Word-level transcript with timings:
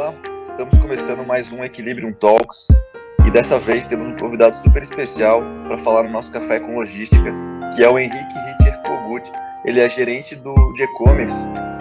Olá, 0.00 0.14
estamos 0.46 0.78
começando 0.78 1.26
mais 1.26 1.52
um 1.52 1.62
Equilibrium 1.62 2.10
Talks 2.14 2.68
e 3.26 3.30
dessa 3.30 3.58
vez 3.58 3.84
temos 3.84 4.08
um 4.08 4.16
convidado 4.16 4.56
super 4.56 4.82
especial 4.82 5.42
para 5.64 5.76
falar 5.76 6.04
no 6.04 6.08
nosso 6.08 6.32
café 6.32 6.58
com 6.58 6.74
logística, 6.74 7.34
que 7.76 7.84
é 7.84 7.90
o 7.90 7.98
Henrique 7.98 8.16
Ritter 8.16 8.80
Kogut. 8.80 9.30
Ele 9.62 9.78
é 9.78 9.90
gerente 9.90 10.34
do, 10.36 10.54
de 10.72 10.84
e-commerce 10.84 11.36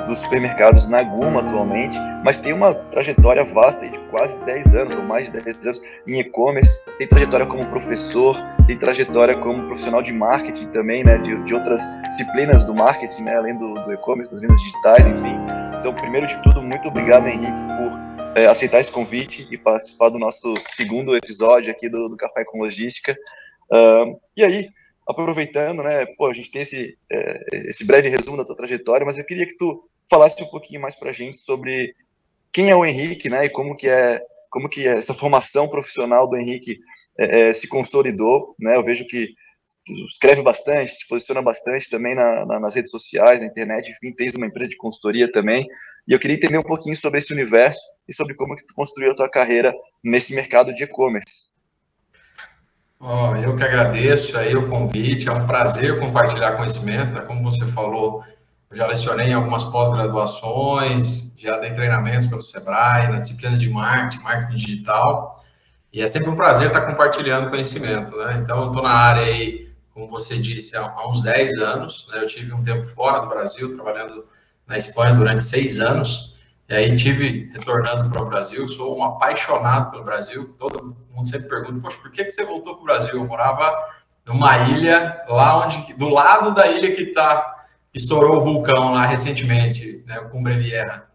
dos 0.06 0.20
supermercados 0.20 0.86
Naguma 0.90 1.40
atualmente, 1.40 1.98
mas 2.22 2.36
tem 2.36 2.52
uma 2.52 2.74
trajetória 2.74 3.46
vasta 3.46 3.88
de 3.88 3.98
quase 4.10 4.38
10 4.44 4.76
anos, 4.76 4.98
ou 4.98 5.04
mais 5.04 5.32
de 5.32 5.40
10 5.40 5.66
anos, 5.66 5.82
em 6.06 6.20
e-commerce. 6.20 6.70
Tem 6.98 7.08
trajetória 7.08 7.46
como 7.46 7.66
professor, 7.68 8.36
tem 8.68 8.78
trajetória 8.78 9.38
como 9.38 9.64
profissional 9.68 10.02
de 10.02 10.12
marketing 10.12 10.68
também, 10.72 11.06
né, 11.06 11.18
de, 11.20 11.42
de 11.46 11.54
outras 11.54 11.82
disciplinas 12.10 12.66
do 12.66 12.76
marketing, 12.76 13.24
né, 13.24 13.38
além 13.38 13.58
do, 13.58 13.76
do 13.76 13.94
e-commerce, 13.94 14.30
das 14.30 14.42
vendas 14.42 14.60
digitais, 14.60 15.08
enfim. 15.08 15.69
Então, 15.80 15.96
primeiro 15.96 16.28
de 16.28 16.42
tudo, 16.44 16.62
muito 16.62 16.90
obrigado, 16.90 17.26
Henrique, 17.26 17.52
por 17.52 18.38
é, 18.38 18.48
aceitar 18.48 18.82
esse 18.82 18.92
convite 18.92 19.48
e 19.50 19.58
participar 19.58 20.10
do 20.10 20.20
nosso 20.20 20.54
segundo 20.76 21.16
episódio 21.16 21.72
aqui 21.72 21.88
do, 21.88 22.10
do 22.10 22.18
Café 22.18 22.44
com 22.44 22.60
Logística. 22.60 23.16
Uh, 23.72 24.20
e 24.36 24.44
aí, 24.44 24.70
aproveitando, 25.08 25.82
né, 25.82 26.06
pô, 26.18 26.28
a 26.28 26.34
gente 26.34 26.52
tem 26.52 26.64
esse, 26.64 26.98
é, 27.10 27.46
esse 27.70 27.86
breve 27.86 28.10
resumo 28.10 28.36
da 28.36 28.44
tua 28.44 28.58
trajetória, 28.58 29.06
mas 29.06 29.18
eu 29.18 29.26
queria 29.26 29.46
que 29.46 29.56
tu 29.56 29.90
falasse 30.10 30.44
um 30.44 30.48
pouquinho 30.48 30.82
mais 30.82 30.96
para 30.96 31.12
a 31.12 31.14
gente 31.14 31.38
sobre 31.38 31.96
quem 32.52 32.70
é 32.70 32.76
o 32.76 32.86
Henrique, 32.86 33.30
né, 33.30 33.46
e 33.46 33.50
como 33.50 33.76
que 33.76 33.88
é, 33.88 34.22
como 34.50 34.68
que 34.68 34.86
é 34.86 34.98
essa 34.98 35.14
formação 35.14 35.70
profissional 35.70 36.28
do 36.28 36.36
Henrique 36.36 36.78
é, 37.18 37.50
é, 37.50 37.54
se 37.54 37.70
consolidou, 37.70 38.54
né, 38.60 38.76
eu 38.76 38.84
vejo 38.84 39.08
que 39.08 39.30
escreve 40.08 40.42
bastante, 40.42 40.98
te 40.98 41.08
posiciona 41.08 41.42
bastante 41.42 41.90
também 41.90 42.16
na, 42.16 42.46
na, 42.46 42.60
nas 42.60 42.76
redes 42.76 42.92
sociais, 42.92 43.42
na 43.42 43.48
internet, 43.48 43.92
enfim, 43.92 44.14
tens 44.14 44.36
uma 44.36 44.46
empresa 44.46 44.70
de 44.70 44.78
consultoria 44.78 45.32
também, 45.32 45.68
e 46.08 46.14
eu 46.14 46.20
queria 46.20 46.36
entender 46.36 46.58
um 46.58 46.64
pouquinho 46.64 46.96
sobre 46.96 47.20
esse 47.20 47.34
universo 47.34 47.80
e 48.08 48.14
sobre 48.14 48.34
como 48.34 48.56
que 48.56 48.66
tu 48.66 48.74
construiu 48.74 49.12
a 49.12 49.16
tua 49.16 49.30
carreira 49.30 49.74
nesse 50.04 50.34
mercado 50.34 50.74
de 50.74 50.84
e-commerce. 50.84 51.50
Oh, 53.00 53.34
eu 53.36 53.56
que 53.56 53.64
agradeço 53.64 54.38
aí 54.38 54.56
o 54.56 54.68
convite, 54.68 55.30
é 55.30 55.32
um 55.32 55.48
prazer 55.48 56.00
compartilhar 56.00 56.58
conhecimento, 56.58 57.12
né? 57.12 57.22
como 57.22 57.42
você 57.44 57.66
falou, 57.68 58.24
eu 58.70 58.76
já 58.76 58.86
lecionei 58.86 59.28
em 59.28 59.34
algumas 59.34 59.64
pós-graduações, 59.64 61.34
já 61.40 61.58
dei 61.58 61.72
treinamentos 61.72 62.28
pelo 62.28 62.42
Sebrae, 62.42 63.08
na 63.08 63.16
disciplina 63.16 63.58
de 63.58 63.70
marketing, 63.70 64.22
marketing 64.22 64.56
digital, 64.58 65.44
e 65.92 66.02
é 66.02 66.08
sempre 66.08 66.30
um 66.30 66.36
prazer 66.36 66.68
estar 66.68 66.82
compartilhando 66.82 67.50
conhecimento, 67.50 68.16
né? 68.18 68.40
Então, 68.44 68.62
eu 68.62 68.68
estou 68.68 68.84
na 68.84 68.92
área 68.92 69.24
aí, 69.24 69.69
como 70.00 70.08
você 70.08 70.38
disse, 70.38 70.78
há 70.78 71.10
uns 71.10 71.22
10 71.22 71.58
anos, 71.58 72.08
né? 72.10 72.22
Eu 72.22 72.28
tive 72.28 72.54
um 72.54 72.64
tempo 72.64 72.86
fora 72.86 73.20
do 73.20 73.28
Brasil, 73.28 73.76
trabalhando 73.76 74.26
na 74.66 74.78
Espanha 74.78 75.14
durante 75.14 75.44
seis 75.44 75.82
anos, 75.82 76.38
e 76.70 76.74
aí 76.74 76.96
tive 76.96 77.52
retornando 77.52 78.10
para 78.10 78.24
o 78.24 78.26
Brasil, 78.26 78.66
sou 78.68 78.98
um 78.98 79.04
apaixonado 79.04 79.92
pelo 79.92 80.04
Brasil, 80.06 80.56
todo 80.58 80.96
mundo 81.12 81.28
sempre 81.28 81.50
pergunta, 81.50 81.82
poxa, 81.82 81.98
por 81.98 82.12
que, 82.12 82.24
que 82.24 82.32
você 82.32 82.46
voltou 82.46 82.76
para 82.76 82.82
o 82.82 82.86
Brasil? 82.86 83.16
Eu 83.16 83.26
morava 83.26 83.76
numa 84.26 84.70
ilha, 84.70 85.22
lá 85.28 85.66
onde, 85.66 85.94
do 85.96 86.08
lado 86.08 86.54
da 86.54 86.68
ilha 86.68 86.96
que 86.96 87.02
está 87.02 87.66
estourou 87.94 88.38
o 88.38 88.42
vulcão 88.42 88.94
lá 88.94 89.06
recentemente, 89.06 90.04
né, 90.06 90.20
com 90.32 90.42
Brevierra. 90.42 91.10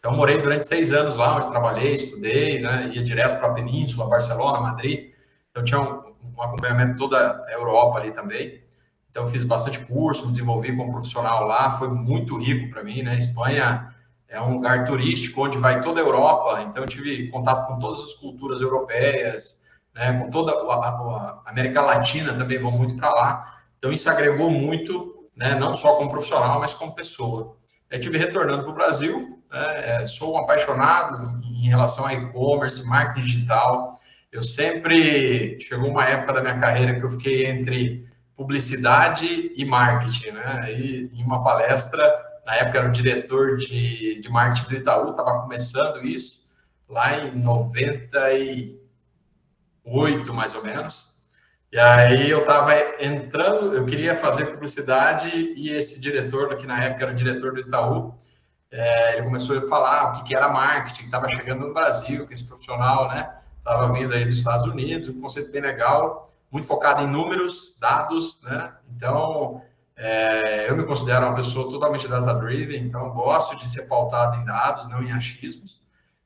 Então, 0.00 0.16
morei 0.16 0.40
durante 0.40 0.66
seis 0.66 0.92
anos 0.92 1.14
lá, 1.14 1.36
onde 1.36 1.48
trabalhei, 1.48 1.92
estudei, 1.92 2.60
né, 2.60 2.90
ia 2.92 3.02
direto 3.02 3.38
para 3.38 3.48
a 3.48 3.54
Península, 3.54 4.08
Barcelona, 4.08 4.60
Madrid. 4.60 5.12
Então, 5.50 5.62
tinha 5.62 5.80
um, 5.80 6.03
um 6.36 6.42
acompanhamento 6.42 6.96
toda 6.96 7.44
a 7.46 7.52
Europa 7.52 7.98
ali 7.98 8.12
também. 8.12 8.62
Então, 9.10 9.26
fiz 9.26 9.44
bastante 9.44 9.80
curso, 9.80 10.26
me 10.26 10.32
desenvolvi 10.32 10.76
como 10.76 10.92
profissional 10.92 11.46
lá, 11.46 11.70
foi 11.70 11.88
muito 11.88 12.36
rico 12.36 12.70
para 12.70 12.82
mim, 12.82 13.02
né? 13.02 13.16
Espanha 13.16 13.94
é 14.28 14.40
um 14.40 14.54
lugar 14.54 14.84
turístico 14.84 15.44
onde 15.44 15.56
vai 15.56 15.80
toda 15.80 16.00
a 16.00 16.04
Europa, 16.04 16.62
então 16.62 16.82
eu 16.82 16.88
tive 16.88 17.28
contato 17.28 17.68
com 17.68 17.78
todas 17.78 18.00
as 18.00 18.14
culturas 18.14 18.60
europeias, 18.60 19.60
né? 19.94 20.18
Com 20.18 20.30
toda 20.30 20.52
a, 20.52 21.42
América 21.46 21.80
Latina 21.80 22.34
também 22.34 22.58
vão 22.58 22.72
muito 22.72 22.96
para 22.96 23.10
lá. 23.10 23.54
Então, 23.78 23.92
isso 23.92 24.10
agregou 24.10 24.50
muito 24.50 25.14
né, 25.36 25.54
não 25.54 25.74
só 25.74 25.96
como 25.96 26.10
profissional, 26.10 26.60
mas 26.60 26.72
como 26.72 26.94
pessoa. 26.94 27.56
Eu 27.90 28.00
tive 28.00 28.18
retornando 28.18 28.62
para 28.62 28.72
o 28.72 28.74
Brasil, 28.74 29.42
né, 29.50 30.02
é, 30.02 30.06
sou 30.06 30.34
um 30.34 30.38
apaixonado 30.38 31.40
em 31.44 31.68
relação 31.68 32.06
a 32.06 32.14
e-commerce, 32.14 32.86
marketing 32.86 33.26
digital. 33.26 34.00
Eu 34.34 34.42
sempre 34.42 35.58
chegou 35.60 35.88
uma 35.88 36.04
época 36.06 36.32
da 36.32 36.40
minha 36.40 36.58
carreira 36.58 36.98
que 36.98 37.04
eu 37.04 37.10
fiquei 37.10 37.46
entre 37.46 38.04
publicidade 38.36 39.52
e 39.54 39.64
marketing, 39.64 40.32
né? 40.32 40.72
E 40.72 41.08
em 41.14 41.22
uma 41.22 41.44
palestra, 41.44 42.02
na 42.44 42.56
época 42.56 42.78
era 42.78 42.88
o 42.88 42.90
diretor 42.90 43.56
de, 43.56 44.20
de 44.20 44.28
marketing 44.28 44.70
do 44.70 44.74
Itaú, 44.74 45.10
estava 45.10 45.42
começando 45.42 46.04
isso, 46.04 46.44
lá 46.88 47.16
em 47.16 47.30
98, 47.36 50.34
mais 50.34 50.52
ou 50.56 50.64
menos. 50.64 51.14
E 51.70 51.78
aí 51.78 52.28
eu 52.28 52.40
estava 52.40 52.74
entrando, 53.00 53.76
eu 53.76 53.86
queria 53.86 54.16
fazer 54.16 54.46
publicidade 54.46 55.30
e 55.30 55.70
esse 55.70 56.00
diretor, 56.00 56.56
que 56.56 56.66
na 56.66 56.82
época 56.82 57.04
era 57.04 57.12
o 57.12 57.14
diretor 57.14 57.54
do 57.54 57.60
Itaú, 57.60 58.18
é, 58.68 59.12
ele 59.12 59.22
começou 59.26 59.56
a 59.56 59.60
falar 59.68 60.10
o 60.10 60.14
que, 60.14 60.24
que 60.24 60.34
era 60.34 60.48
marketing, 60.48 61.04
estava 61.04 61.28
chegando 61.28 61.68
no 61.68 61.72
Brasil, 61.72 62.26
que 62.26 62.32
esse 62.32 62.48
profissional, 62.48 63.08
né, 63.08 63.43
estava 63.64 63.92
vindo 63.92 64.14
aí 64.14 64.24
dos 64.24 64.38
Estados 64.38 64.66
Unidos, 64.66 65.08
um 65.08 65.20
conceito 65.20 65.50
bem 65.50 65.62
legal, 65.62 66.32
muito 66.50 66.66
focado 66.66 67.02
em 67.02 67.06
números, 67.06 67.76
dados, 67.80 68.40
né, 68.42 68.72
então 68.94 69.62
é, 69.96 70.68
eu 70.68 70.76
me 70.76 70.84
considero 70.84 71.26
uma 71.26 71.34
pessoa 71.34 71.70
totalmente 71.70 72.06
data-driven, 72.06 72.82
então 72.82 73.10
gosto 73.10 73.56
de 73.56 73.68
ser 73.68 73.88
pautado 73.88 74.40
em 74.40 74.44
dados, 74.44 74.88
não 74.88 75.02
em 75.02 75.12
achismos, 75.12 75.80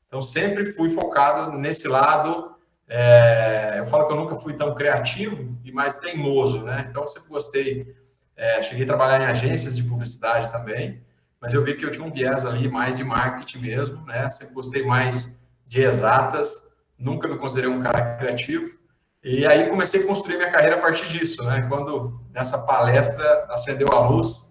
então 0.06 0.20
sempre 0.20 0.72
fui 0.72 0.88
focado 0.88 1.52
nesse 1.56 1.86
lado 1.86 2.58
é, 2.88 3.78
eu 3.78 3.86
falo 3.86 4.06
que 4.06 4.12
eu 4.12 4.16
nunca 4.16 4.34
fui 4.36 4.54
tão 4.54 4.74
criativo 4.74 5.54
e 5.62 5.70
mais 5.70 5.98
teimoso, 5.98 6.64
né? 6.64 6.86
Então, 6.88 7.02
eu 7.02 7.08
sempre 7.08 7.28
gostei. 7.28 7.94
É, 8.34 8.62
cheguei 8.62 8.84
a 8.84 8.86
trabalhar 8.86 9.20
em 9.20 9.26
agências 9.26 9.76
de 9.76 9.82
publicidade 9.82 10.50
também, 10.50 11.02
mas 11.40 11.52
eu 11.52 11.62
vi 11.62 11.74
que 11.74 11.84
eu 11.84 11.90
tinha 11.90 12.06
um 12.06 12.10
viés 12.10 12.46
ali 12.46 12.68
mais 12.68 12.96
de 12.96 13.04
marketing 13.04 13.58
mesmo, 13.58 14.04
né? 14.06 14.28
Sempre 14.28 14.54
gostei 14.54 14.86
mais 14.86 15.44
de 15.66 15.82
exatas, 15.82 16.67
nunca 16.98 17.28
me 17.28 17.38
considerei 17.38 17.70
um 17.70 17.80
cara 17.80 18.16
criativo. 18.16 18.76
E 19.22 19.46
aí 19.46 19.68
comecei 19.68 20.02
a 20.02 20.06
construir 20.06 20.36
minha 20.36 20.50
carreira 20.50 20.76
a 20.76 20.80
partir 20.80 21.06
disso, 21.08 21.42
né? 21.44 21.66
Quando 21.68 22.20
nessa 22.32 22.58
palestra 22.66 23.46
acendeu 23.50 23.88
a 23.92 24.08
luz 24.08 24.48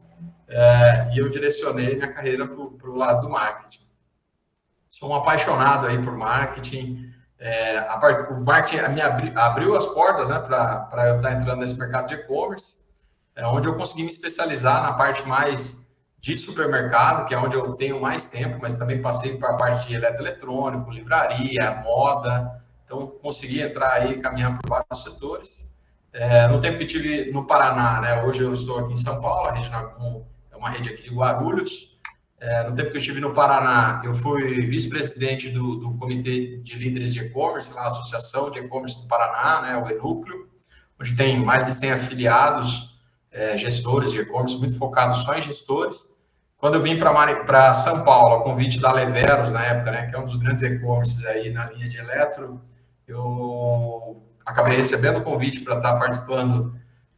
é, 0.47 1.11
e 1.13 1.19
eu 1.19 1.29
direcionei 1.29 1.95
minha 1.95 2.11
carreira 2.11 2.47
para 2.47 2.89
o 2.89 2.95
lado 2.95 3.21
do 3.21 3.29
marketing. 3.29 3.85
Sou 4.89 5.09
um 5.09 5.15
apaixonado 5.15 5.87
aí 5.87 6.01
por 6.01 6.15
marketing, 6.15 7.11
é, 7.39 7.77
a 7.77 7.97
part, 7.97 8.33
o 8.33 8.41
marketing 8.41 8.93
me 8.93 9.01
abri, 9.01 9.31
abriu 9.35 9.75
as 9.75 9.85
portas 9.85 10.29
né, 10.29 10.39
para 10.39 11.07
eu 11.09 11.17
estar 11.17 11.33
entrando 11.33 11.59
nesse 11.59 11.77
mercado 11.77 12.07
de 12.07 12.15
e-commerce, 12.15 12.75
é, 13.35 13.45
onde 13.45 13.67
eu 13.67 13.75
consegui 13.75 14.03
me 14.03 14.09
especializar 14.09 14.81
na 14.81 14.93
parte 14.93 15.27
mais 15.27 15.86
de 16.19 16.35
supermercado, 16.35 17.27
que 17.27 17.33
é 17.33 17.37
onde 17.37 17.55
eu 17.55 17.73
tenho 17.73 18.01
mais 18.01 18.27
tempo, 18.27 18.59
mas 18.61 18.75
também 18.75 19.01
passei 19.01 19.37
para 19.37 19.51
a 19.51 19.57
parte 19.57 19.87
de 19.87 19.95
eletroeletrônico, 19.95 20.91
livraria, 20.91 21.81
moda. 21.83 22.63
Então, 22.85 23.07
consegui 23.21 23.61
entrar 23.61 23.93
aí, 23.93 24.19
caminhar 24.19 24.57
por 24.57 24.69
vários 24.69 25.03
setores. 25.03 25.75
É, 26.11 26.47
no 26.47 26.59
tempo 26.59 26.79
que 26.79 26.85
tive 26.85 27.31
no 27.31 27.45
Paraná, 27.45 28.01
né, 28.01 28.23
hoje 28.23 28.41
eu 28.41 28.51
estou 28.51 28.79
aqui 28.79 28.93
em 28.93 28.97
São 28.97 29.21
Paulo, 29.21 29.49
a 29.49 29.51
rede 29.51 29.69
é 30.51 30.55
uma 30.55 30.69
rede 30.69 30.89
aqui 30.89 31.03
de 31.03 31.15
Guarulhos, 31.15 31.97
é, 32.39 32.63
no 32.69 32.75
tempo 32.75 32.91
que 32.91 32.97
eu 32.97 33.01
estive 33.01 33.19
no 33.19 33.33
Paraná, 33.33 34.01
eu 34.03 34.13
fui 34.13 34.61
vice-presidente 34.67 35.49
do, 35.49 35.75
do, 35.77 35.97
Comitê 35.97 36.57
de 36.57 36.75
Líderes 36.75 37.11
de 37.11 37.19
E-Commerce, 37.19 37.75
a 37.75 37.87
Associação 37.87 38.51
de 38.51 38.59
E-Commerce 38.59 39.01
do 39.01 39.07
Paraná, 39.07 39.61
né, 39.61 39.77
o 39.77 39.89
Enúcleo, 39.89 40.47
onde 40.99 41.15
tem 41.15 41.43
mais 41.43 41.65
de 41.65 41.73
100 41.73 41.91
afiliados, 41.91 42.96
é, 43.37 43.55
gestores 43.55 44.11
de 44.11 44.21
e-commerce, 44.21 44.57
muito 44.57 44.75
focados 44.77 45.19
só 45.19 45.35
em 45.35 45.41
gestores. 45.41 46.03
Quando 46.57 46.73
eu 46.73 46.81
vim 46.81 46.97
para 46.97 47.73
São 47.75 48.03
Paulo, 48.03 48.35
a 48.35 48.43
convite 48.43 48.81
da 48.81 48.91
Leveros, 48.91 49.51
na 49.51 49.63
época, 49.63 49.91
né, 49.91 50.07
que 50.07 50.15
é 50.15 50.19
um 50.19 50.25
dos 50.25 50.37
grandes 50.37 50.63
e-commerces 50.63 51.23
aí 51.23 51.51
na 51.51 51.69
linha 51.69 51.87
de 51.87 51.97
eletro, 51.97 52.59
eu 53.07 54.23
acabei 54.43 54.75
recebendo 54.75 55.17
o 55.19 55.23
convite 55.23 55.61
para 55.61 55.77
estar 55.77 55.97
participando 55.97 56.75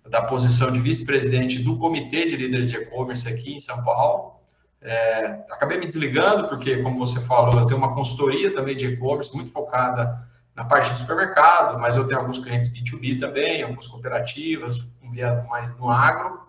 da 0.09 0.23
posição 0.23 0.69
de 0.69 0.81
vice-presidente 0.81 1.59
do 1.59 1.77
Comitê 1.77 2.25
de 2.25 2.35
Líderes 2.35 2.69
de 2.69 2.77
E-Commerce 2.77 3.27
aqui 3.27 3.55
em 3.55 3.59
São 3.59 3.81
Paulo. 3.85 4.39
É, 4.81 5.25
acabei 5.49 5.77
me 5.77 5.85
desligando, 5.85 6.49
porque, 6.49 6.81
como 6.83 6.97
você 6.97 7.21
falou, 7.21 7.57
eu 7.57 7.65
tenho 7.65 7.77
uma 7.77 7.93
consultoria 7.93 8.53
também 8.53 8.75
de 8.75 8.87
e-commerce 8.87 9.33
muito 9.33 9.51
focada 9.51 10.27
na 10.53 10.65
parte 10.65 10.91
do 10.91 10.97
supermercado, 10.97 11.79
mas 11.79 11.95
eu 11.95 12.05
tenho 12.05 12.19
alguns 12.19 12.39
clientes 12.39 12.73
B2B 12.73 13.19
também, 13.19 13.61
algumas 13.61 13.87
cooperativas, 13.87 14.79
um 15.09 15.11
viés 15.11 15.35
mais 15.47 15.77
no 15.77 15.89
agro. 15.89 16.39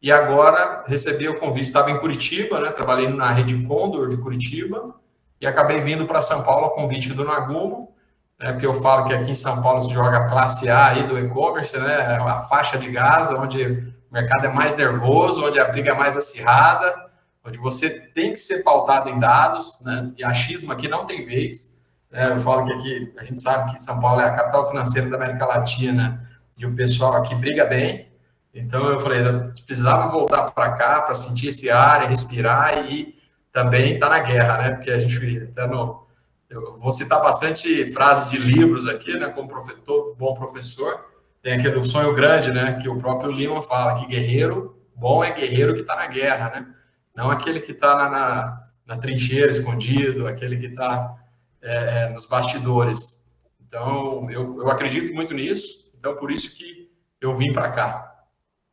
E 0.00 0.12
agora 0.12 0.84
recebi 0.86 1.28
o 1.28 1.38
convite, 1.38 1.66
estava 1.66 1.90
em 1.90 1.98
Curitiba, 1.98 2.60
né? 2.60 2.70
Trabalhei 2.70 3.08
na 3.08 3.32
rede 3.32 3.60
Condor 3.66 4.08
de 4.08 4.16
Curitiba 4.16 4.94
e 5.40 5.46
acabei 5.46 5.80
vindo 5.80 6.06
para 6.06 6.20
São 6.20 6.42
Paulo 6.42 6.66
a 6.66 6.74
convite 6.74 7.12
do 7.12 7.24
Nagumo, 7.24 7.94
né? 8.38 8.52
Porque 8.52 8.66
eu 8.66 8.74
falo 8.74 9.06
que 9.06 9.12
aqui 9.12 9.30
em 9.30 9.34
São 9.34 9.62
Paulo 9.62 9.80
se 9.80 9.92
joga 9.92 10.18
a 10.18 10.28
classe 10.28 10.68
A 10.68 10.88
aí 10.88 11.06
do 11.06 11.18
e-commerce, 11.18 11.76
né? 11.78 12.16
A 12.16 12.38
faixa 12.40 12.78
de 12.78 12.90
Gaza, 12.90 13.38
onde 13.38 13.64
o 13.64 14.12
mercado 14.12 14.46
é 14.46 14.48
mais 14.48 14.76
nervoso, 14.76 15.44
onde 15.44 15.58
a 15.58 15.66
briga 15.66 15.90
é 15.90 15.94
mais 15.94 16.16
acirrada 16.16 17.06
onde 17.46 17.58
você 17.58 17.90
tem 17.90 18.32
que 18.32 18.40
ser 18.40 18.64
pautado 18.64 19.08
em 19.08 19.18
dados, 19.18 19.78
né? 19.82 20.12
E 20.18 20.24
achismo 20.24 20.72
aqui 20.72 20.88
não 20.88 21.06
tem 21.06 21.24
vez. 21.24 21.72
Né? 22.10 22.32
Eu 22.32 22.40
falo 22.40 22.64
que 22.66 22.72
aqui 22.72 23.14
a 23.18 23.24
gente 23.24 23.40
sabe 23.40 23.72
que 23.72 23.82
São 23.82 24.00
Paulo 24.00 24.20
é 24.20 24.24
a 24.24 24.34
capital 24.34 24.68
financeira 24.68 25.08
da 25.08 25.16
América 25.16 25.46
Latina 25.46 26.25
e 26.56 26.66
o 26.66 26.74
pessoal 26.74 27.14
aqui 27.14 27.34
briga 27.34 27.64
bem. 27.64 28.08
Então 28.54 28.88
eu 28.88 28.98
falei, 28.98 29.20
eu 29.20 29.52
precisava 29.66 30.10
voltar 30.10 30.50
para 30.50 30.72
cá 30.72 31.02
para 31.02 31.14
sentir 31.14 31.48
esse 31.48 31.68
ar, 31.68 32.08
respirar 32.08 32.90
e 32.90 33.14
também 33.52 33.94
estar 33.94 34.08
tá 34.08 34.18
na 34.18 34.22
guerra, 34.22 34.58
né? 34.58 34.70
Porque 34.72 34.90
a 34.90 34.98
gente 34.98 35.48
até 35.50 35.66
no 35.66 36.06
eu 36.48 36.78
vou 36.78 36.92
citar 36.92 37.20
bastante 37.20 37.92
frases 37.92 38.30
de 38.30 38.38
livros 38.38 38.86
aqui, 38.86 39.18
né? 39.18 39.28
Como 39.28 39.48
professor, 39.48 40.14
bom 40.16 40.34
professor, 40.34 41.04
tem 41.42 41.54
aquele 41.54 41.82
sonho 41.82 42.14
grande, 42.14 42.52
né? 42.52 42.78
Que 42.80 42.88
o 42.88 42.98
próprio 42.98 43.32
Lima 43.32 43.62
fala 43.62 43.98
que 43.98 44.06
guerreiro 44.06 44.76
bom 44.94 45.22
é 45.22 45.30
guerreiro 45.30 45.74
que 45.74 45.80
está 45.80 45.96
na 45.96 46.06
guerra, 46.06 46.50
né? 46.50 46.66
Não 47.14 47.30
aquele 47.30 47.60
que 47.60 47.72
está 47.72 47.94
na, 47.96 48.08
na, 48.08 48.66
na, 48.86 48.98
trincheira 48.98 49.50
escondido, 49.50 50.26
aquele 50.26 50.56
que 50.56 50.66
está 50.66 51.16
é, 51.62 52.02
é, 52.02 52.08
nos 52.10 52.26
bastidores. 52.26 53.16
Então, 53.60 54.30
eu, 54.30 54.60
eu 54.60 54.70
acredito 54.70 55.14
muito 55.14 55.34
nisso. 55.34 55.85
Então, 56.06 56.16
por 56.16 56.30
isso 56.30 56.54
que 56.54 56.88
eu 57.20 57.34
vim 57.34 57.52
para 57.52 57.68
cá. 57.72 58.14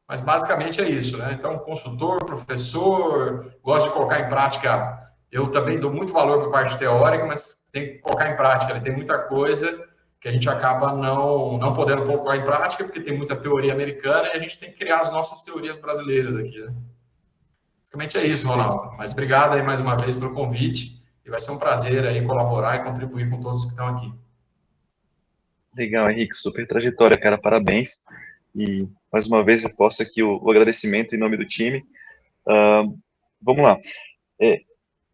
Mas 0.07 0.21
basicamente 0.21 0.79
é 0.79 0.87
isso, 0.87 1.17
né? 1.17 1.33
Então, 1.33 1.57
consultor, 1.57 2.23
professor, 2.23 3.55
gosto 3.63 3.87
de 3.87 3.93
colocar 3.93 4.19
em 4.19 4.29
prática. 4.29 5.11
Eu 5.31 5.47
também 5.47 5.79
dou 5.79 5.91
muito 5.91 6.13
valor 6.13 6.37
para 6.37 6.47
a 6.47 6.51
parte 6.51 6.77
teórica, 6.77 7.25
mas 7.25 7.55
tem 7.71 7.93
que 7.93 7.97
colocar 7.97 8.29
em 8.29 8.35
prática. 8.35 8.71
Né? 8.75 8.81
Tem 8.81 8.93
muita 8.93 9.17
coisa 9.17 9.83
que 10.21 10.27
a 10.27 10.31
gente 10.31 10.47
acaba 10.47 10.93
não, 10.93 11.57
não 11.57 11.73
podendo 11.73 12.05
colocar 12.05 12.37
em 12.37 12.45
prática, 12.45 12.83
porque 12.83 13.01
tem 13.01 13.17
muita 13.17 13.35
teoria 13.35 13.73
americana 13.73 14.27
e 14.27 14.37
a 14.37 14.39
gente 14.39 14.59
tem 14.59 14.71
que 14.71 14.77
criar 14.77 14.99
as 14.99 15.11
nossas 15.11 15.41
teorias 15.41 15.75
brasileiras 15.77 16.35
aqui. 16.35 16.59
Né? 16.59 16.71
Basicamente 17.79 18.19
é 18.19 18.27
isso, 18.27 18.47
Ronaldo. 18.47 18.95
Mas 18.95 19.11
obrigado 19.11 19.53
aí 19.53 19.63
mais 19.63 19.79
uma 19.79 19.97
vez 19.97 20.15
pelo 20.15 20.35
convite 20.35 21.03
e 21.25 21.31
vai 21.31 21.41
ser 21.41 21.49
um 21.49 21.57
prazer 21.57 22.05
aí 22.05 22.23
colaborar 22.23 22.75
e 22.75 22.83
contribuir 22.83 23.27
com 23.27 23.41
todos 23.41 23.63
que 23.63 23.71
estão 23.71 23.87
aqui. 23.87 24.13
Legal, 25.75 26.09
Henrique, 26.09 26.35
super 26.35 26.67
trajetória, 26.67 27.17
cara, 27.17 27.37
parabéns. 27.37 27.91
E 28.55 28.87
mais 29.11 29.25
uma 29.27 29.43
vez 29.43 29.63
reforço 29.63 30.01
aqui 30.03 30.21
o, 30.21 30.39
o 30.41 30.51
agradecimento 30.51 31.15
em 31.15 31.19
nome 31.19 31.37
do 31.37 31.47
time. 31.47 31.79
Uh, 32.47 32.97
vamos 33.41 33.63
lá. 33.63 33.79
É, 34.39 34.61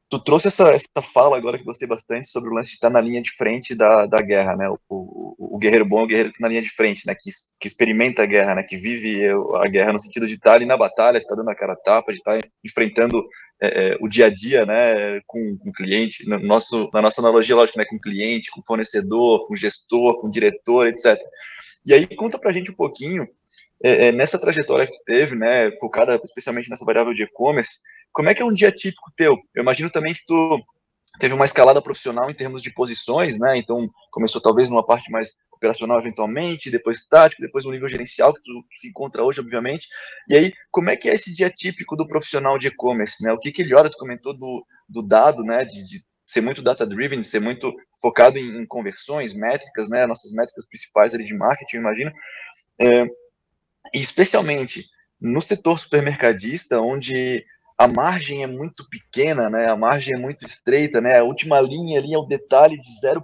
tu 0.09 0.19
trouxe 0.19 0.47
essa, 0.47 0.69
essa 0.71 1.01
fala 1.13 1.37
agora 1.37 1.57
que 1.57 1.63
gostei 1.63 1.87
bastante 1.87 2.27
sobre 2.29 2.49
o 2.49 2.53
lance 2.53 2.69
de 2.69 2.75
estar 2.75 2.89
na 2.89 2.99
linha 2.99 3.21
de 3.21 3.31
frente 3.31 3.75
da, 3.75 4.07
da 4.07 4.19
guerra, 4.21 4.55
né? 4.55 4.67
O, 4.67 4.79
o, 4.89 5.55
o 5.55 5.57
guerreiro 5.59 5.85
bom 5.85 5.99
é 5.99 6.03
o 6.03 6.07
guerreiro 6.07 6.29
que 6.29 6.37
está 6.37 6.47
na 6.47 6.49
linha 6.49 6.61
de 6.63 6.71
frente, 6.71 7.05
né? 7.05 7.13
Que, 7.13 7.29
que 7.59 7.67
experimenta 7.67 8.23
a 8.23 8.25
guerra, 8.25 8.55
né? 8.55 8.63
Que 8.63 8.75
vive 8.75 9.21
a 9.63 9.67
guerra 9.67 9.93
no 9.93 9.99
sentido 9.99 10.25
de 10.25 10.33
estar 10.33 10.53
ali 10.53 10.65
na 10.65 10.75
batalha, 10.75 11.19
de 11.19 11.25
estar 11.25 11.35
dando 11.35 11.51
a 11.51 11.55
cara 11.55 11.73
a 11.73 11.75
tapa, 11.75 12.11
de 12.11 12.17
estar 12.17 12.39
enfrentando 12.65 13.23
é, 13.61 13.91
é, 13.91 13.97
o 14.01 14.07
dia 14.07 14.25
a 14.25 14.29
dia, 14.33 14.65
né? 14.65 15.21
Com, 15.27 15.59
o 15.63 15.71
cliente, 15.71 16.27
no 16.27 16.39
nosso, 16.39 16.89
na 16.91 17.03
nossa 17.03 17.21
analogia, 17.21 17.55
lógico, 17.55 17.77
né? 17.77 17.85
Com 17.85 17.97
o 17.97 18.01
cliente, 18.01 18.49
com 18.49 18.61
o 18.61 18.65
fornecedor, 18.65 19.45
com 19.45 19.53
o 19.53 19.57
gestor, 19.57 20.19
com 20.19 20.27
o 20.27 20.31
diretor, 20.31 20.87
etc. 20.87 21.19
E 21.85 21.93
aí 21.93 22.07
conta 22.15 22.39
pra 22.39 22.51
gente 22.51 22.71
um 22.71 22.75
pouquinho 22.75 23.27
é, 23.83 24.07
é, 24.07 24.11
nessa 24.11 24.39
trajetória 24.39 24.87
que 24.87 25.03
teve, 25.05 25.35
né? 25.35 25.69
Focada 25.79 26.19
especialmente 26.23 26.67
nessa 26.67 26.83
variável 26.83 27.13
de 27.13 27.23
e-commerce 27.23 27.73
como 28.11 28.29
é 28.29 28.35
que 28.35 28.41
é 28.41 28.45
um 28.45 28.53
dia 28.53 28.71
típico 28.71 29.11
teu? 29.15 29.37
Eu 29.55 29.61
imagino 29.61 29.89
também 29.89 30.13
que 30.13 30.25
tu 30.25 30.59
teve 31.19 31.33
uma 31.33 31.45
escalada 31.45 31.81
profissional 31.81 32.29
em 32.29 32.33
termos 32.33 32.61
de 32.61 32.71
posições, 32.71 33.37
né? 33.39 33.57
Então, 33.57 33.89
começou 34.11 34.41
talvez 34.41 34.69
numa 34.69 34.85
parte 34.85 35.11
mais 35.11 35.33
operacional 35.51 35.99
eventualmente, 35.99 36.71
depois 36.71 37.05
tático, 37.05 37.41
depois 37.41 37.65
um 37.65 37.71
nível 37.71 37.89
gerencial 37.89 38.33
que 38.33 38.41
tu, 38.41 38.65
se 38.77 38.87
encontra 38.87 39.23
hoje, 39.23 39.41
obviamente. 39.41 39.87
E 40.29 40.35
aí, 40.35 40.53
como 40.71 40.89
é 40.89 40.95
que 40.95 41.09
é 41.09 41.13
esse 41.13 41.35
dia 41.35 41.49
típico 41.49 41.97
do 41.97 42.07
profissional 42.07 42.57
de 42.57 42.67
e-commerce, 42.67 43.21
né? 43.21 43.33
O 43.33 43.37
que 43.37 43.51
que 43.51 43.61
ele 43.61 43.75
olha, 43.75 43.89
tu 43.89 43.97
comentou 43.97 44.33
do, 44.33 44.65
do 44.87 45.01
dado, 45.01 45.43
né? 45.43 45.65
De, 45.65 45.83
de 45.83 46.03
ser 46.25 46.41
muito 46.41 46.61
data-driven, 46.61 47.21
ser 47.21 47.41
muito 47.41 47.75
focado 48.01 48.37
em, 48.39 48.61
em, 48.61 48.65
conversões, 48.65 49.33
métricas, 49.33 49.89
né? 49.89 50.05
Nossas 50.05 50.31
métricas 50.31 50.67
principais 50.67 51.13
ali 51.13 51.25
de 51.25 51.33
marketing, 51.33 51.77
imagino. 51.77 52.11
É, 52.79 53.03
e 53.93 53.99
especialmente 53.99 54.85
no 55.19 55.41
setor 55.41 55.77
supermercadista, 55.77 56.79
onde 56.79 57.43
a 57.79 57.87
margem 57.87 58.43
é 58.43 58.47
muito 58.47 58.83
pequena, 58.89 59.49
né? 59.49 59.69
A 59.69 59.75
margem 59.77 60.13
é 60.13 60.17
muito 60.17 60.45
estreita, 60.45 60.99
né? 60.99 61.17
A 61.17 61.23
última 61.23 61.61
linha 61.61 61.97
ali 61.97 62.13
é 62.13 62.17
o 62.17 62.25
detalhe 62.25 62.77
de 62.77 62.99
0, 62.99 63.23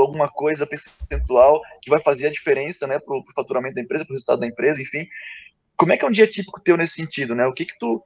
alguma 0.00 0.28
coisa 0.28 0.64
percentual 0.64 1.60
que 1.82 1.90
vai 1.90 1.98
fazer 1.98 2.28
a 2.28 2.30
diferença, 2.30 2.86
né, 2.86 3.00
para 3.00 3.12
o 3.12 3.24
faturamento 3.34 3.74
da 3.74 3.80
empresa, 3.80 4.04
para 4.04 4.12
o 4.12 4.14
resultado 4.14 4.38
da 4.38 4.46
empresa, 4.46 4.80
enfim. 4.80 5.08
Como 5.76 5.92
é 5.92 5.96
que 5.96 6.04
é 6.04 6.08
um 6.08 6.12
dia 6.12 6.28
típico 6.28 6.60
teu 6.60 6.76
nesse 6.76 6.94
sentido, 6.94 7.34
né? 7.34 7.44
O 7.48 7.52
que 7.52 7.66
que 7.66 7.76
tu, 7.80 8.00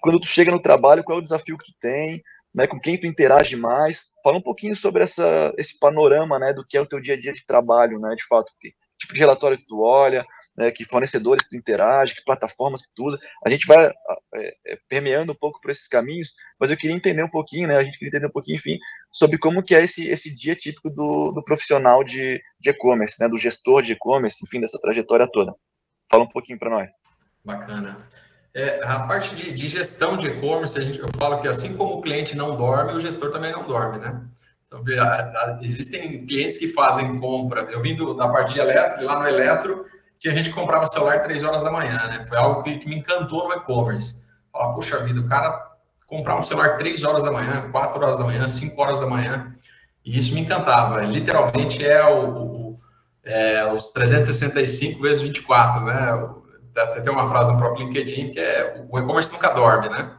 quando 0.00 0.18
tu 0.18 0.26
chega 0.26 0.50
no 0.50 0.62
trabalho, 0.62 1.04
qual 1.04 1.18
é 1.18 1.20
o 1.20 1.22
desafio 1.22 1.58
que 1.58 1.72
tu 1.72 1.78
tem, 1.78 2.22
né? 2.54 2.66
Com 2.66 2.80
quem 2.80 2.98
tu 2.98 3.06
interage 3.06 3.54
mais? 3.54 4.04
Fala 4.24 4.38
um 4.38 4.42
pouquinho 4.42 4.74
sobre 4.74 5.02
essa, 5.02 5.52
esse 5.58 5.78
panorama, 5.78 6.38
né, 6.38 6.54
do 6.54 6.64
que 6.66 6.74
é 6.74 6.80
o 6.80 6.86
teu 6.86 7.02
dia 7.02 7.12
a 7.12 7.20
dia 7.20 7.34
de 7.34 7.44
trabalho, 7.44 8.00
né? 8.00 8.14
De 8.16 8.26
fato, 8.26 8.50
que 8.58 8.72
tipo 8.98 9.12
de 9.12 9.20
relatório 9.20 9.58
que 9.58 9.66
tu 9.66 9.82
olha, 9.82 10.26
né, 10.58 10.72
que 10.72 10.84
fornecedores 10.84 11.44
que 11.44 11.50
tu 11.50 11.56
interage, 11.56 12.16
que 12.16 12.24
plataformas 12.24 12.82
que 12.82 12.92
tu 12.94 13.04
usa. 13.04 13.18
A 13.46 13.48
gente 13.48 13.64
vai 13.64 13.86
é, 13.86 14.56
é, 14.66 14.78
permeando 14.88 15.30
um 15.30 15.36
pouco 15.36 15.60
por 15.60 15.70
esses 15.70 15.86
caminhos, 15.86 16.32
mas 16.58 16.68
eu 16.68 16.76
queria 16.76 16.96
entender 16.96 17.22
um 17.22 17.30
pouquinho, 17.30 17.68
né, 17.68 17.76
a 17.76 17.84
gente 17.84 17.96
queria 17.96 18.08
entender 18.08 18.26
um 18.26 18.32
pouquinho, 18.32 18.56
enfim, 18.56 18.76
sobre 19.12 19.38
como 19.38 19.62
que 19.62 19.74
é 19.74 19.84
esse, 19.84 20.08
esse 20.08 20.34
dia 20.34 20.56
típico 20.56 20.90
do, 20.90 21.30
do 21.30 21.44
profissional 21.44 22.02
de 22.02 22.42
e-commerce, 22.66 23.14
né, 23.20 23.28
do 23.28 23.38
gestor 23.38 23.82
de 23.82 23.92
e-commerce, 23.92 24.44
enfim, 24.44 24.60
dessa 24.60 24.80
trajetória 24.80 25.28
toda. 25.30 25.54
Fala 26.10 26.24
um 26.24 26.28
pouquinho 26.28 26.58
para 26.58 26.70
nós. 26.70 26.92
Bacana. 27.44 28.04
É, 28.52 28.82
a 28.82 29.00
parte 29.00 29.36
de, 29.36 29.52
de 29.52 29.68
gestão 29.68 30.16
de 30.16 30.26
e-commerce, 30.26 30.76
eu 30.98 31.08
falo 31.16 31.40
que 31.40 31.46
assim 31.46 31.76
como 31.76 31.94
o 31.94 32.02
cliente 32.02 32.36
não 32.36 32.56
dorme, 32.56 32.94
o 32.94 33.00
gestor 33.00 33.30
também 33.30 33.52
não 33.52 33.64
dorme, 33.64 33.98
né? 33.98 34.20
Então, 34.66 34.84
existem 35.62 36.26
clientes 36.26 36.58
que 36.58 36.68
fazem 36.68 37.18
compra. 37.18 37.62
Eu 37.70 37.80
vim 37.80 37.94
do, 37.94 38.12
da 38.12 38.28
parte 38.28 38.54
de 38.54 38.60
eletro, 38.60 39.00
e 39.00 39.04
lá 39.04 39.18
no 39.18 39.26
eletro, 39.26 39.86
tinha 40.18 40.34
gente 40.34 40.48
que 40.48 40.54
comprava 40.54 40.84
celular 40.86 41.22
três 41.22 41.44
horas 41.44 41.62
da 41.62 41.70
manhã, 41.70 42.06
né? 42.08 42.26
Foi 42.28 42.36
algo 42.36 42.62
que, 42.62 42.78
que 42.78 42.88
me 42.88 42.96
encantou 42.98 43.48
no 43.48 43.54
e-commerce. 43.54 44.22
Falar, 44.52 44.74
puxa 44.74 44.98
vida, 44.98 45.20
o 45.20 45.28
cara 45.28 45.68
comprar 46.06 46.38
um 46.38 46.42
celular 46.42 46.76
três 46.76 47.04
horas 47.04 47.22
da 47.22 47.30
manhã, 47.30 47.70
quatro 47.70 48.02
horas 48.02 48.16
da 48.16 48.24
manhã, 48.24 48.48
cinco 48.48 48.80
horas 48.80 48.98
da 48.98 49.06
manhã, 49.06 49.54
e 50.04 50.18
isso 50.18 50.34
me 50.34 50.40
encantava. 50.40 51.00
Literalmente 51.02 51.84
é, 51.84 52.04
o, 52.04 52.28
o 52.28 52.80
é 53.22 53.70
os 53.72 53.90
365 53.90 55.02
vezes 55.02 55.20
24, 55.22 55.84
né? 55.84 56.30
Até 56.76 57.00
tem 57.00 57.12
uma 57.12 57.28
frase 57.28 57.52
no 57.52 57.58
próprio 57.58 57.86
LinkedIn 57.86 58.30
que 58.30 58.40
é 58.40 58.84
o 58.88 58.98
e-commerce 58.98 59.32
nunca 59.32 59.50
dorme, 59.50 59.88
né? 59.88 60.12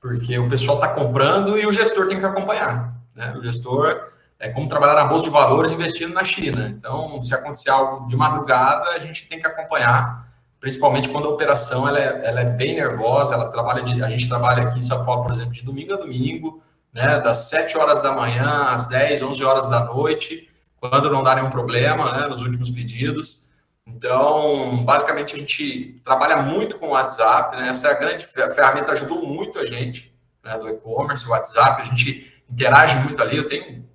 Porque 0.00 0.38
o 0.38 0.48
pessoal 0.48 0.76
está 0.76 0.88
comprando 0.88 1.58
e 1.58 1.66
o 1.66 1.72
gestor 1.72 2.06
tem 2.08 2.18
que 2.18 2.24
acompanhar. 2.24 2.94
Né? 3.14 3.34
O 3.36 3.42
gestor 3.42 4.12
é 4.38 4.50
como 4.50 4.68
trabalhar 4.68 4.94
na 4.94 5.04
bolsa 5.04 5.24
de 5.24 5.30
valores 5.30 5.72
investindo 5.72 6.12
na 6.12 6.24
China. 6.24 6.68
Então, 6.68 7.22
se 7.22 7.34
acontecer 7.34 7.70
algo 7.70 8.06
de 8.06 8.16
madrugada, 8.16 8.90
a 8.90 8.98
gente 8.98 9.26
tem 9.28 9.40
que 9.40 9.46
acompanhar, 9.46 10.28
principalmente 10.60 11.08
quando 11.08 11.26
a 11.26 11.30
operação 11.30 11.88
ela 11.88 11.98
é, 11.98 12.26
ela 12.26 12.40
é 12.40 12.44
bem 12.44 12.74
nervosa. 12.74 13.34
Ela 13.34 13.50
trabalha 13.50 13.82
de, 13.82 14.02
a 14.02 14.10
gente 14.10 14.28
trabalha 14.28 14.64
aqui 14.64 14.78
em 14.78 14.82
São 14.82 15.04
Paulo, 15.04 15.22
por 15.22 15.32
exemplo, 15.32 15.52
de 15.52 15.64
domingo 15.64 15.94
a 15.94 15.96
domingo, 15.96 16.62
né, 16.92 17.18
das 17.20 17.48
7 17.48 17.76
horas 17.78 18.02
da 18.02 18.12
manhã 18.12 18.66
às 18.68 18.86
10, 18.86 19.22
11 19.22 19.44
horas 19.44 19.68
da 19.68 19.84
noite, 19.84 20.50
quando 20.78 21.10
não 21.10 21.22
dá 21.22 21.34
nenhum 21.34 21.50
problema, 21.50 22.12
né, 22.12 22.28
nos 22.28 22.42
últimos 22.42 22.70
pedidos. 22.70 23.44
Então, 23.86 24.84
basicamente, 24.84 25.34
a 25.34 25.38
gente 25.38 26.00
trabalha 26.04 26.38
muito 26.38 26.78
com 26.78 26.88
o 26.88 26.90
WhatsApp, 26.90 27.56
né? 27.56 27.68
Essa 27.68 27.88
é 27.88 27.90
a 27.92 27.94
grande 27.94 28.26
a 28.36 28.50
ferramenta, 28.50 28.92
ajudou 28.92 29.24
muito 29.24 29.58
a 29.60 29.64
gente, 29.64 30.12
né, 30.42 30.58
do 30.58 30.68
e-commerce, 30.68 31.26
o 31.26 31.30
WhatsApp, 31.30 31.82
a 31.82 31.84
gente 31.84 32.32
interage 32.50 32.98
muito 32.98 33.22
ali. 33.22 33.36
Eu 33.36 33.48
tenho 33.48 33.86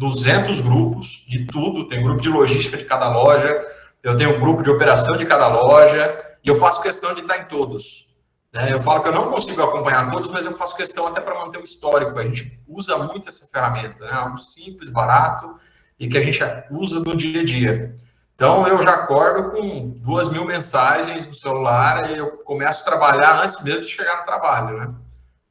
200 0.00 0.62
grupos 0.62 1.26
de 1.28 1.44
tudo, 1.44 1.86
tem 1.86 2.02
grupo 2.02 2.22
de 2.22 2.30
logística 2.30 2.74
de 2.74 2.86
cada 2.86 3.06
loja, 3.10 3.62
eu 4.02 4.16
tenho 4.16 4.34
um 4.34 4.40
grupo 4.40 4.62
de 4.62 4.70
operação 4.70 5.14
de 5.18 5.26
cada 5.26 5.46
loja, 5.46 6.18
e 6.42 6.48
eu 6.48 6.54
faço 6.54 6.80
questão 6.80 7.14
de 7.14 7.20
estar 7.20 7.36
em 7.36 7.44
todos. 7.44 8.08
Né? 8.50 8.72
Eu 8.72 8.80
falo 8.80 9.02
que 9.02 9.08
eu 9.08 9.12
não 9.12 9.30
consigo 9.30 9.62
acompanhar 9.62 10.10
todos, 10.10 10.30
mas 10.30 10.46
eu 10.46 10.56
faço 10.56 10.74
questão 10.74 11.06
até 11.06 11.20
para 11.20 11.34
manter 11.34 11.58
o 11.58 11.64
histórico. 11.64 12.18
A 12.18 12.24
gente 12.24 12.58
usa 12.66 12.96
muito 12.96 13.28
essa 13.28 13.46
ferramenta, 13.46 14.02
né? 14.06 14.10
algo 14.10 14.38
simples, 14.38 14.88
barato, 14.88 15.56
e 15.98 16.08
que 16.08 16.16
a 16.16 16.22
gente 16.22 16.40
usa 16.70 16.98
no 16.98 17.14
dia 17.14 17.42
a 17.42 17.44
dia. 17.44 17.94
Então, 18.34 18.66
eu 18.66 18.82
já 18.82 18.94
acordo 18.94 19.50
com 19.50 19.90
duas 19.98 20.30
mil 20.30 20.46
mensagens 20.46 21.26
no 21.26 21.34
celular 21.34 22.10
e 22.10 22.16
eu 22.16 22.38
começo 22.38 22.80
a 22.80 22.84
trabalhar 22.86 23.42
antes 23.42 23.62
mesmo 23.62 23.82
de 23.82 23.88
chegar 23.88 24.20
no 24.20 24.24
trabalho, 24.24 24.78
né? 24.78 24.94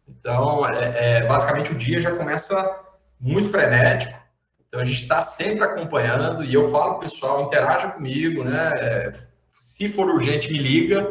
Então, 0.08 0.68
é, 0.68 1.18
é 1.18 1.28
basicamente 1.28 1.72
o 1.72 1.76
dia 1.76 2.02
já 2.02 2.16
começa 2.16 2.80
muito 3.20 3.52
frenético, 3.52 4.19
então 4.70 4.80
a 4.80 4.86
gente 4.86 5.02
está 5.02 5.22
sempre 5.22 5.64
acompanhando 5.64 6.44
e 6.44 6.54
eu 6.54 6.70
falo, 6.70 7.00
pessoal, 7.00 7.44
interaja 7.44 7.90
comigo, 7.90 8.44
né? 8.44 9.20
Se 9.60 9.90
for 9.90 10.08
urgente, 10.08 10.52
me 10.52 10.60
liga, 10.60 11.02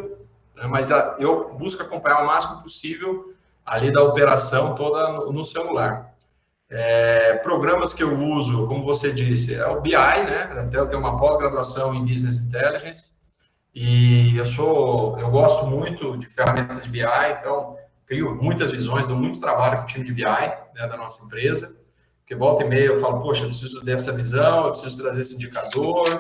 né? 0.56 0.66
mas 0.68 0.92
a, 0.92 1.16
eu 1.18 1.54
busco 1.54 1.82
acompanhar 1.82 2.22
o 2.22 2.26
máximo 2.26 2.62
possível 2.62 3.34
ali 3.66 3.92
da 3.92 4.02
operação 4.02 4.76
toda 4.76 5.12
no, 5.12 5.32
no 5.32 5.44
celular. 5.44 6.14
É, 6.70 7.34
programas 7.34 7.92
que 7.92 8.02
eu 8.02 8.16
uso, 8.16 8.66
como 8.68 8.84
você 8.84 9.10
disse, 9.12 9.54
é 9.54 9.66
o 9.66 9.80
BI, 9.80 9.90
né? 9.92 10.60
Até 10.60 10.78
eu 10.78 10.86
tenho 10.86 11.00
uma 11.00 11.18
pós-graduação 11.18 11.94
em 11.94 12.04
Business 12.04 12.38
Intelligence 12.38 13.12
e 13.74 14.36
eu 14.36 14.46
sou, 14.46 15.18
eu 15.18 15.30
gosto 15.30 15.66
muito 15.66 16.16
de 16.16 16.26
ferramentas 16.26 16.84
de 16.84 16.90
BI, 16.90 17.02
então 17.38 17.76
crio 18.06 18.34
muitas 18.36 18.70
visões, 18.70 19.06
dou 19.06 19.16
muito 19.16 19.40
trabalho 19.40 19.78
com 19.78 19.84
o 19.84 19.86
time 19.86 20.04
de 20.04 20.12
BI 20.12 20.24
né, 20.24 20.86
da 20.86 20.96
nossa 20.96 21.24
empresa, 21.24 21.77
porque 22.28 22.35
volta 22.35 22.62
e 22.62 22.68
meia 22.68 22.85
eu 22.85 22.99
falo, 22.99 23.23
poxa, 23.23 23.44
eu 23.44 23.49
preciso 23.49 23.82
dessa 23.82 24.12
visão, 24.12 24.66
eu 24.66 24.73
preciso 24.73 25.02
trazer 25.02 25.23
esse 25.23 25.35
indicador, 25.35 26.11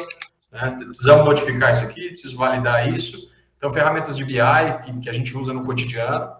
né, 0.50 0.74
precisamos 0.78 1.26
modificar 1.26 1.70
isso 1.70 1.84
aqui, 1.84 2.08
preciso 2.08 2.34
validar 2.34 2.90
isso. 2.90 3.30
Então, 3.58 3.70
ferramentas 3.70 4.16
de 4.16 4.24
BI 4.24 4.38
que, 4.82 5.00
que 5.00 5.10
a 5.10 5.12
gente 5.12 5.36
usa 5.36 5.52
no 5.52 5.66
cotidiano. 5.66 6.32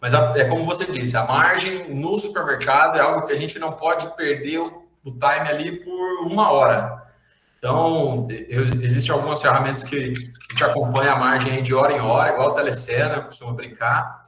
Mas 0.00 0.14
a, 0.14 0.32
é 0.38 0.44
como 0.44 0.64
você 0.64 0.86
disse, 0.86 1.16
a 1.16 1.24
margem 1.24 1.92
no 1.92 2.16
supermercado 2.16 2.96
é 2.96 3.00
algo 3.00 3.26
que 3.26 3.32
a 3.32 3.36
gente 3.36 3.58
não 3.58 3.72
pode 3.72 4.06
perder 4.14 4.58
o, 4.60 4.84
o 5.04 5.10
time 5.10 5.48
ali 5.48 5.84
por 5.84 6.28
uma 6.28 6.52
hora. 6.52 7.10
Então, 7.58 8.28
eu, 8.48 8.62
existem 8.82 9.12
algumas 9.12 9.42
ferramentas 9.42 9.82
que 9.82 9.96
a 9.96 10.04
gente 10.04 10.62
acompanha 10.62 11.14
a 11.14 11.18
margem 11.18 11.60
de 11.60 11.74
hora 11.74 11.92
em 11.92 12.00
hora, 12.00 12.30
igual 12.30 12.52
a 12.52 12.54
Telecena, 12.54 13.20
costuma 13.20 13.52
brincar, 13.52 14.19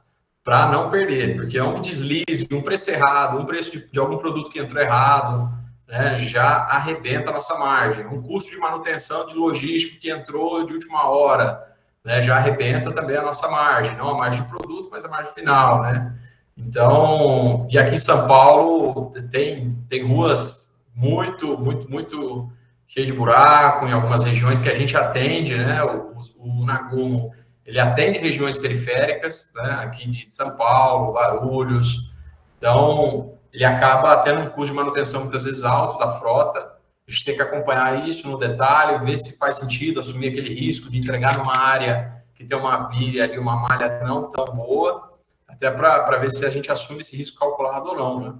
para 0.43 0.67
não 0.67 0.89
perder, 0.89 1.35
porque 1.35 1.57
é 1.57 1.63
um 1.63 1.79
deslize, 1.79 2.47
um 2.51 2.61
preço 2.61 2.89
errado, 2.89 3.39
um 3.39 3.45
preço 3.45 3.71
de, 3.71 3.89
de 3.89 3.99
algum 3.99 4.17
produto 4.17 4.49
que 4.49 4.59
entrou 4.59 4.81
errado, 4.81 5.49
né, 5.87 6.15
já 6.17 6.65
arrebenta 6.65 7.29
a 7.29 7.33
nossa 7.33 7.57
margem. 7.57 8.05
Um 8.07 8.21
custo 8.21 8.51
de 8.51 8.57
manutenção 8.57 9.25
de 9.27 9.35
logística 9.35 9.99
que 9.99 10.11
entrou 10.11 10.65
de 10.65 10.73
última 10.73 11.07
hora, 11.07 11.63
né, 12.03 12.21
já 12.21 12.35
arrebenta 12.35 12.91
também 12.91 13.15
a 13.15 13.21
nossa 13.21 13.47
margem, 13.47 13.95
não 13.95 14.09
a 14.09 14.17
margem 14.17 14.41
de 14.41 14.49
produto, 14.49 14.89
mas 14.91 15.05
a 15.05 15.07
margem 15.07 15.33
final, 15.33 15.81
né? 15.81 16.13
Então, 16.57 17.67
e 17.71 17.77
aqui 17.77 17.95
em 17.95 17.99
São 17.99 18.27
Paulo 18.27 19.11
tem, 19.31 19.75
tem 19.89 20.05
ruas 20.05 20.71
muito, 20.93 21.57
muito, 21.57 21.89
muito 21.89 22.51
cheio 22.85 23.05
de 23.05 23.13
buraco, 23.13 23.87
em 23.87 23.91
algumas 23.91 24.23
regiões 24.23 24.59
que 24.59 24.69
a 24.69 24.73
gente 24.75 24.95
atende, 24.95 25.55
né? 25.57 25.83
O, 25.83 26.13
o 26.37 26.65
Nagumo, 26.65 27.33
ele 27.65 27.79
atende 27.79 28.19
regiões 28.19 28.57
periféricas, 28.57 29.51
né? 29.55 29.79
Aqui 29.81 30.09
de 30.09 30.29
São 30.29 30.57
Paulo, 30.57 31.13
Guarulhos. 31.13 32.13
Então, 32.57 33.37
ele 33.51 33.63
acaba 33.63 34.17
tendo 34.17 34.41
um 34.41 34.49
custo 34.49 34.73
de 34.73 34.73
manutenção 34.73 35.21
muitas 35.21 35.45
vezes 35.45 35.63
alto 35.63 35.97
da 35.97 36.11
frota. 36.11 36.59
A 37.07 37.11
gente 37.11 37.25
tem 37.25 37.35
que 37.35 37.41
acompanhar 37.41 38.07
isso 38.07 38.27
no 38.27 38.37
detalhe, 38.37 39.05
ver 39.05 39.17
se 39.17 39.37
faz 39.37 39.55
sentido 39.55 39.99
assumir 39.99 40.29
aquele 40.29 40.53
risco 40.53 40.89
de 40.89 40.97
entregar 40.97 41.37
numa 41.37 41.57
área 41.57 42.23
que 42.33 42.45
tem 42.45 42.57
uma 42.57 42.89
via 42.89 43.23
ali, 43.23 43.37
uma 43.37 43.55
malha 43.55 43.99
não 44.03 44.29
tão 44.29 44.45
boa, 44.45 45.13
até 45.47 45.69
para 45.69 46.17
ver 46.17 46.29
se 46.29 46.45
a 46.45 46.49
gente 46.49 46.71
assume 46.71 47.01
esse 47.01 47.15
risco 47.15 47.39
calculado 47.39 47.89
ou 47.89 47.95
não, 47.95 48.19
né? 48.19 48.33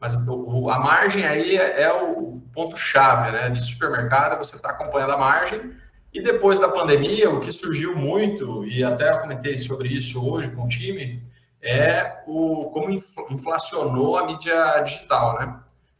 Mas 0.00 0.14
a 0.14 0.78
margem 0.78 1.24
aí 1.24 1.56
é, 1.56 1.82
é 1.82 1.92
o 1.92 2.42
ponto-chave, 2.52 3.30
né? 3.30 3.48
De 3.50 3.62
supermercado, 3.62 4.38
você 4.38 4.56
está 4.56 4.70
acompanhando 4.70 5.12
a 5.12 5.18
margem. 5.18 5.72
E 6.14 6.22
depois 6.22 6.60
da 6.60 6.68
pandemia, 6.68 7.28
o 7.28 7.40
que 7.40 7.50
surgiu 7.50 7.96
muito, 7.96 8.64
e 8.64 8.84
até 8.84 9.10
eu 9.10 9.18
comentei 9.18 9.58
sobre 9.58 9.88
isso 9.88 10.24
hoje 10.24 10.48
com 10.52 10.62
o 10.62 10.68
time, 10.68 11.20
é 11.60 12.22
o 12.24 12.70
como 12.72 12.88
inflacionou 13.30 14.16
a 14.16 14.24
mídia 14.24 14.80
digital, 14.82 15.36
né? 15.40 15.58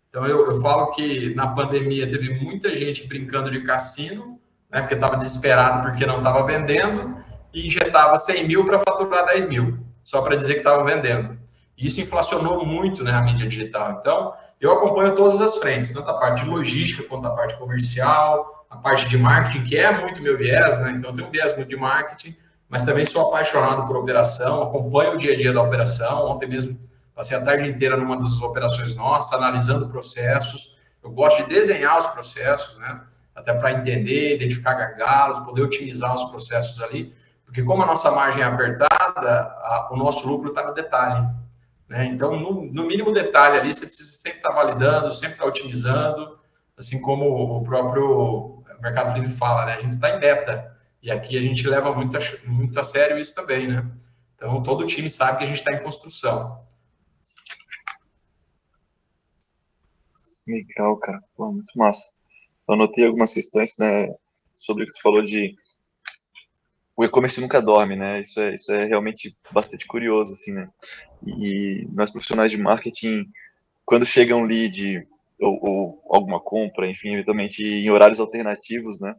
Então 0.09 0.25
eu, 0.25 0.47
eu 0.47 0.61
falo 0.61 0.93
que 0.93 1.35
na 1.35 1.49
pandemia 1.49 2.09
teve 2.09 2.33
muita 2.33 2.73
gente 2.77 3.09
brincando 3.09 3.51
de 3.51 3.63
cassino, 3.63 4.39
né? 4.71 4.83
Porque 4.83 4.95
estava 4.95 5.17
desesperado 5.17 5.83
porque 5.83 6.07
não 6.07 6.19
estava 6.19 6.47
vendendo 6.47 7.17
e 7.53 7.67
injetava 7.67 8.17
100 8.17 8.47
mil 8.47 8.65
para 8.65 8.79
faturar 8.79 9.27
10 9.27 9.49
mil, 9.49 9.81
só 10.05 10.23
para 10.23 10.37
dizer 10.37 10.53
que 10.53 10.61
estava 10.61 10.85
vendendo. 10.85 11.37
Isso 11.77 12.01
inflacionou 12.01 12.65
muito 12.65 13.03
né, 13.03 13.11
a 13.11 13.21
mídia 13.21 13.49
digital. 13.49 13.99
Então, 14.01 14.33
eu 14.61 14.71
acompanho 14.71 15.17
todas 15.17 15.41
as 15.41 15.57
frentes, 15.57 15.93
tanto 15.93 16.09
a 16.09 16.15
parte 16.15 16.45
de 16.45 16.51
logística 16.51 17.03
quanto 17.03 17.27
a 17.27 17.31
parte 17.31 17.57
comercial, 17.57 18.54
a 18.75 18.77
parte 18.79 19.09
de 19.09 19.17
marketing, 19.17 19.65
que 19.65 19.77
é 19.77 20.01
muito 20.01 20.21
meu 20.21 20.37
viés, 20.37 20.81
né? 20.81 20.91
Então, 20.91 21.11
eu 21.11 21.17
tenho 21.17 21.29
um 21.29 21.31
viés 21.31 21.57
muito 21.57 21.69
de 21.69 21.77
marketing, 21.77 22.37
mas 22.69 22.83
também 22.83 23.05
sou 23.05 23.29
apaixonado 23.29 23.87
por 23.87 23.97
operação, 23.97 24.65
acompanho 24.65 25.15
o 25.15 25.17
dia 25.17 25.33
a 25.33 25.37
dia 25.37 25.53
da 25.53 25.63
operação. 25.63 26.27
Ontem 26.27 26.49
mesmo 26.49 26.79
passei 27.15 27.37
a 27.37 27.41
tarde 27.41 27.69
inteira 27.69 27.97
numa 27.97 28.17
das 28.17 28.41
operações 28.43 28.97
nossas, 28.97 29.33
analisando 29.33 29.89
processos. 29.89 30.75
Eu 31.03 31.11
gosto 31.11 31.45
de 31.45 31.51
desenhar 31.51 31.97
os 31.99 32.09
processos, 32.09 32.77
né? 32.79 33.01
Até 33.33 33.55
para 33.55 33.73
entender, 33.73 34.35
identificar 34.35 34.75
gargalos, 34.75 35.39
poder 35.41 35.63
otimizar 35.63 36.13
os 36.15 36.25
processos 36.25 36.83
ali. 36.83 37.15
Porque 37.45 37.63
como 37.63 37.85
a 37.85 37.87
nossa 37.87 38.11
margem 38.11 38.43
é 38.43 38.45
apertada, 38.45 39.31
a, 39.31 39.89
o 39.93 39.97
nosso 39.97 40.27
lucro 40.27 40.49
está 40.49 40.67
no 40.67 40.75
detalhe. 40.75 41.29
Né? 41.89 42.07
Então, 42.07 42.37
no, 42.41 42.65
no, 42.65 42.87
mínimo 42.87 43.13
detalhe 43.13 43.59
ali, 43.59 43.73
você 43.73 43.87
precisa 43.87 44.11
sempre 44.11 44.39
estar 44.39 44.51
validando, 44.51 45.13
sempre 45.13 45.35
estar 45.35 45.45
otimizando, 45.45 46.39
assim 46.77 47.01
como 47.01 47.59
o 47.59 47.63
próprio 47.63 48.54
Mercado 48.85 49.15
Livre 49.15 49.33
fala, 49.33 49.65
né? 49.65 49.75
A 49.75 49.81
gente 49.81 49.95
está 49.95 50.11
em 50.11 50.21
beta. 50.21 50.77
E 51.03 51.11
aqui 51.11 51.39
a 51.39 51.43
gente 51.43 51.67
leva 51.67 51.95
muito 51.95 52.17
a, 52.17 52.21
muito 52.47 52.79
a 52.79 52.83
sério 52.83 53.19
isso 53.19 53.35
também, 53.35 53.67
né? 53.67 53.91
Então, 54.35 54.63
todo 54.63 54.87
time 54.87 55.09
sabe 55.09 55.39
que 55.39 55.45
a 55.45 55.47
gente 55.47 55.57
está 55.57 55.73
em 55.73 55.83
construção. 55.83 56.63
Legal, 60.47 60.97
cara. 60.99 61.23
Pô, 61.35 61.51
muito 61.51 61.77
massa. 61.79 62.13
Eu 62.69 62.75
anotei 62.75 63.07
algumas 63.07 63.33
questões 63.33 63.75
né, 63.79 64.15
sobre 64.55 64.85
o 64.85 64.87
que 64.87 64.93
tu 64.93 65.03
falou 65.03 65.25
de 65.25 65.55
o 66.97 67.05
e-commerce 67.05 67.41
nunca 67.41 67.61
dorme, 67.61 67.97
né? 67.97 68.21
Isso 68.21 68.39
é, 68.39 68.55
isso 68.55 68.73
é 68.73 68.85
realmente 68.85 69.37
bastante 69.51 69.87
curioso, 69.87 70.33
assim, 70.35 70.53
né? 70.53 70.71
E 71.27 71.89
nós 71.91 72.11
profissionais 72.11 72.51
de 72.51 72.59
marketing, 72.59 73.27
quando 73.85 74.07
chega 74.07 74.37
um 74.37 74.45
lead 74.45 75.07
ou, 75.45 75.59
ou 75.63 76.03
alguma 76.11 76.41
compra, 76.41 76.89
enfim, 76.91 77.15
eventualmente 77.15 77.63
em 77.63 77.91
horários 77.91 78.21
alternativos, 78.21 79.01
né? 79.01 79.15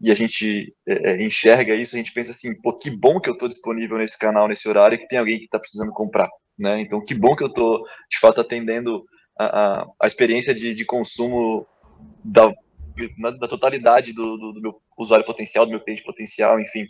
E 0.00 0.10
a 0.10 0.14
gente 0.14 0.74
é, 0.86 1.12
é 1.12 1.22
enxerga 1.22 1.74
isso, 1.74 1.94
a 1.94 1.98
gente 1.98 2.12
pensa 2.12 2.30
assim, 2.30 2.50
pô, 2.62 2.76
que 2.76 2.90
bom 2.90 3.20
que 3.20 3.28
eu 3.28 3.34
estou 3.34 3.48
disponível 3.48 3.98
nesse 3.98 4.18
canal, 4.18 4.48
nesse 4.48 4.68
horário, 4.68 4.98
que 4.98 5.08
tem 5.08 5.18
alguém 5.18 5.38
que 5.38 5.44
está 5.44 5.58
precisando 5.58 5.92
comprar, 5.92 6.28
né? 6.58 6.80
Então, 6.80 7.04
que 7.04 7.14
bom 7.14 7.34
que 7.34 7.42
eu 7.42 7.48
estou, 7.48 7.82
de 8.10 8.18
fato, 8.20 8.40
atendendo 8.40 9.04
a, 9.38 9.44
a, 9.44 9.86
a 10.02 10.06
experiência 10.06 10.54
de, 10.54 10.74
de 10.74 10.84
consumo 10.84 11.66
da 12.24 12.52
na, 13.18 13.30
da 13.30 13.48
totalidade 13.48 14.12
do, 14.12 14.36
do, 14.36 14.52
do, 14.52 14.60
meu 14.60 14.80
usuário 14.96 15.24
potencial, 15.24 15.64
do 15.64 15.70
meu 15.70 15.80
cliente 15.80 16.02
potencial, 16.02 16.58
enfim. 16.60 16.86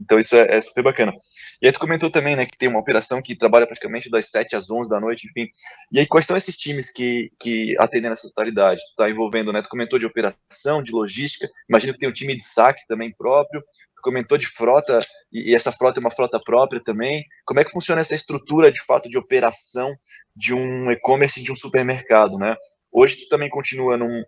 Então 0.00 0.18
isso 0.18 0.34
é, 0.34 0.56
é, 0.56 0.60
super 0.60 0.82
bacana. 0.82 1.12
E 1.60 1.66
aí 1.66 1.72
tu 1.72 1.78
comentou 1.78 2.10
também, 2.10 2.34
né, 2.36 2.46
que 2.46 2.56
tem 2.56 2.68
uma 2.68 2.78
operação 2.80 3.20
que 3.20 3.36
trabalha 3.36 3.66
praticamente 3.66 4.10
das 4.10 4.30
7 4.30 4.56
às 4.56 4.70
11 4.70 4.88
da 4.88 5.00
noite, 5.00 5.26
enfim. 5.28 5.48
E 5.92 5.98
aí 5.98 6.06
quais 6.06 6.26
são 6.26 6.36
esses 6.36 6.56
times 6.56 6.90
que, 6.90 7.30
que 7.38 7.76
atendem 7.78 8.10
nessa 8.10 8.28
totalidade? 8.28 8.80
Tu 8.80 8.96
tá 8.96 9.10
envolvendo, 9.10 9.52
né, 9.52 9.62
tu 9.62 9.68
comentou 9.68 9.98
de 9.98 10.06
operação, 10.06 10.82
de 10.82 10.92
logística, 10.92 11.48
imagino 11.68 11.92
que 11.92 11.98
tem 11.98 12.08
um 12.08 12.12
time 12.12 12.36
de 12.36 12.44
saque 12.44 12.86
também 12.88 13.12
próprio, 13.12 13.60
tu 13.60 14.02
comentou 14.02 14.38
de 14.38 14.46
frota, 14.46 15.04
e, 15.30 15.50
e 15.50 15.54
essa 15.54 15.70
frota 15.70 15.98
é 15.98 16.02
uma 16.02 16.10
frota 16.10 16.40
própria 16.40 16.82
também. 16.82 17.24
Como 17.44 17.60
é 17.60 17.64
que 17.64 17.70
funciona 17.70 18.00
essa 18.00 18.14
estrutura, 18.14 18.72
de 18.72 18.82
fato, 18.84 19.08
de 19.08 19.18
operação 19.18 19.94
de 20.34 20.54
um 20.54 20.90
e-commerce 20.90 21.42
de 21.42 21.52
um 21.52 21.56
supermercado, 21.56 22.38
né? 22.38 22.56
Hoje 22.92 23.16
tu 23.16 23.28
também 23.28 23.48
continua 23.48 23.96
num, 23.96 24.24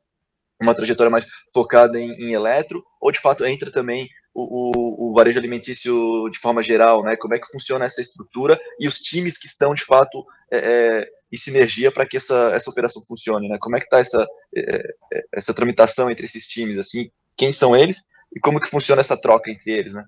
uma 0.63 0.75
trajetória 0.75 1.11
mais 1.11 1.27
focada 1.53 1.99
em, 1.99 2.11
em 2.13 2.33
eletro, 2.33 2.83
ou 3.01 3.11
de 3.13 3.21
fato 3.21 3.45
entra 3.45 3.71
também 3.71 4.09
o, 4.35 4.71
o, 4.73 5.09
o, 5.09 5.15
varejo 5.15 5.39
alimentício 5.39 6.29
de 6.31 6.39
forma 6.39 6.63
geral, 6.63 7.03
né? 7.03 7.17
Como 7.17 7.35
é 7.35 7.39
que 7.39 7.51
funciona 7.51 7.85
essa 7.85 8.01
estrutura 8.01 8.59
e 8.79 8.89
os 8.89 8.99
times 8.99 9.37
que 9.37 9.47
estão 9.47 9.75
de 9.75 9.85
fato 9.85 10.25
é, 10.51 10.59
é, 10.59 11.09
em 11.31 11.37
sinergia 11.37 11.93
para 11.93 12.07
que 12.07 12.17
essa, 12.17 12.51
essa 12.55 12.71
operação 12.71 13.03
funcione, 13.07 13.49
né? 13.49 13.59
Como 13.61 13.77
é 13.77 13.79
que 13.79 13.87
está 13.87 13.99
essa, 13.99 14.27
é, 14.57 14.95
é, 15.13 15.23
essa 15.35 15.53
tramitação 15.53 16.11
entre 16.11 16.25
esses 16.25 16.47
times, 16.47 16.79
assim? 16.79 17.11
Quem 17.37 17.53
são 17.53 17.77
eles 17.77 17.99
e 18.35 18.41
como 18.41 18.61
que 18.61 18.71
funciona 18.71 19.01
essa 19.01 19.21
troca 19.21 19.51
entre 19.51 19.71
eles, 19.71 19.93
né? 19.93 20.05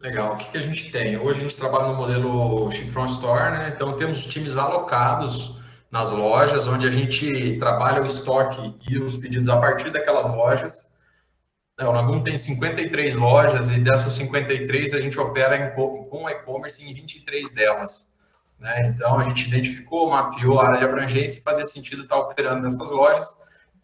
Legal. 0.00 0.34
O 0.34 0.36
que, 0.36 0.50
que 0.50 0.58
a 0.58 0.62
gente 0.62 0.90
tem? 0.90 1.16
Hoje 1.16 1.38
a 1.38 1.42
gente 1.42 1.56
trabalha 1.56 1.88
no 1.88 1.94
modelo 1.94 2.68
Ship 2.72 2.90
Store, 3.06 3.52
né? 3.52 3.72
Então 3.72 3.96
temos 3.96 4.26
times 4.26 4.56
alocados 4.56 5.61
nas 5.92 6.10
lojas, 6.10 6.66
onde 6.66 6.88
a 6.88 6.90
gente 6.90 7.58
trabalha 7.58 8.00
o 8.00 8.06
estoque 8.06 8.74
e 8.88 8.98
os 8.98 9.18
pedidos 9.18 9.50
a 9.50 9.58
partir 9.58 9.90
daquelas 9.90 10.26
lojas. 10.26 10.90
É, 11.78 11.86
o 11.86 11.92
Nagum 11.92 12.24
tem 12.24 12.34
53 12.34 13.14
lojas 13.14 13.70
e 13.70 13.78
dessas 13.78 14.14
53 14.14 14.94
a 14.94 15.00
gente 15.00 15.20
opera 15.20 15.56
em, 15.56 15.74
com 15.74 16.30
e-commerce 16.30 16.82
em 16.82 16.94
23 16.94 17.50
delas. 17.50 18.10
Né? 18.58 18.86
Então 18.86 19.18
a 19.18 19.24
gente 19.24 19.46
identificou, 19.46 20.08
mapeou 20.08 20.58
a 20.60 20.68
área 20.68 20.78
de 20.78 20.84
abrangência 20.84 21.38
e 21.38 21.42
fazia 21.42 21.66
sentido 21.66 22.02
estar 22.02 22.16
operando 22.16 22.62
nessas 22.62 22.90
lojas. 22.90 23.28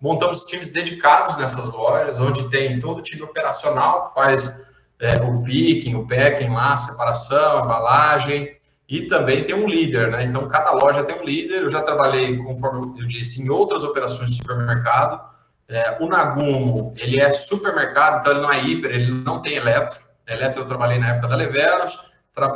Montamos 0.01 0.45
times 0.45 0.73
dedicados 0.73 1.37
nessas 1.37 1.71
lojas, 1.71 2.21
onde 2.21 2.49
tem 2.49 2.81
todo 2.81 3.01
o 3.01 3.03
time 3.03 3.23
operacional 3.23 4.05
que 4.05 4.15
faz 4.15 4.67
é, 4.99 5.21
o 5.21 5.43
picking, 5.43 5.95
o 5.95 6.07
packing, 6.07 6.49
massa, 6.49 6.93
separação, 6.93 7.65
embalagem, 7.65 8.57
e 8.89 9.07
também 9.07 9.45
tem 9.45 9.55
um 9.55 9.69
líder, 9.69 10.11
né? 10.11 10.25
Então, 10.25 10.49
cada 10.49 10.73
loja 10.73 11.05
tem 11.05 11.21
um 11.21 11.25
líder. 11.25 11.63
Eu 11.63 11.69
já 11.69 11.83
trabalhei, 11.83 12.39
conforme 12.39 12.99
eu 12.99 13.07
disse, 13.07 13.43
em 13.43 13.51
outras 13.51 13.85
operações 13.85 14.31
de 14.31 14.37
supermercado. 14.37 15.21
É, 15.69 15.99
o 16.01 16.09
Nagumo, 16.09 16.95
ele 16.97 17.21
é 17.21 17.29
supermercado, 17.31 18.21
então 18.21 18.33
ele 18.33 18.41
não 18.41 18.51
é 18.51 18.63
hiper, 18.63 18.91
ele 18.91 19.11
não 19.11 19.43
tem 19.43 19.57
eletro. 19.57 20.01
Eletro 20.27 20.63
eu 20.63 20.67
trabalhei 20.67 20.99
na 20.99 21.09
época 21.11 21.29
da 21.29 21.37
Leveros, 21.37 21.99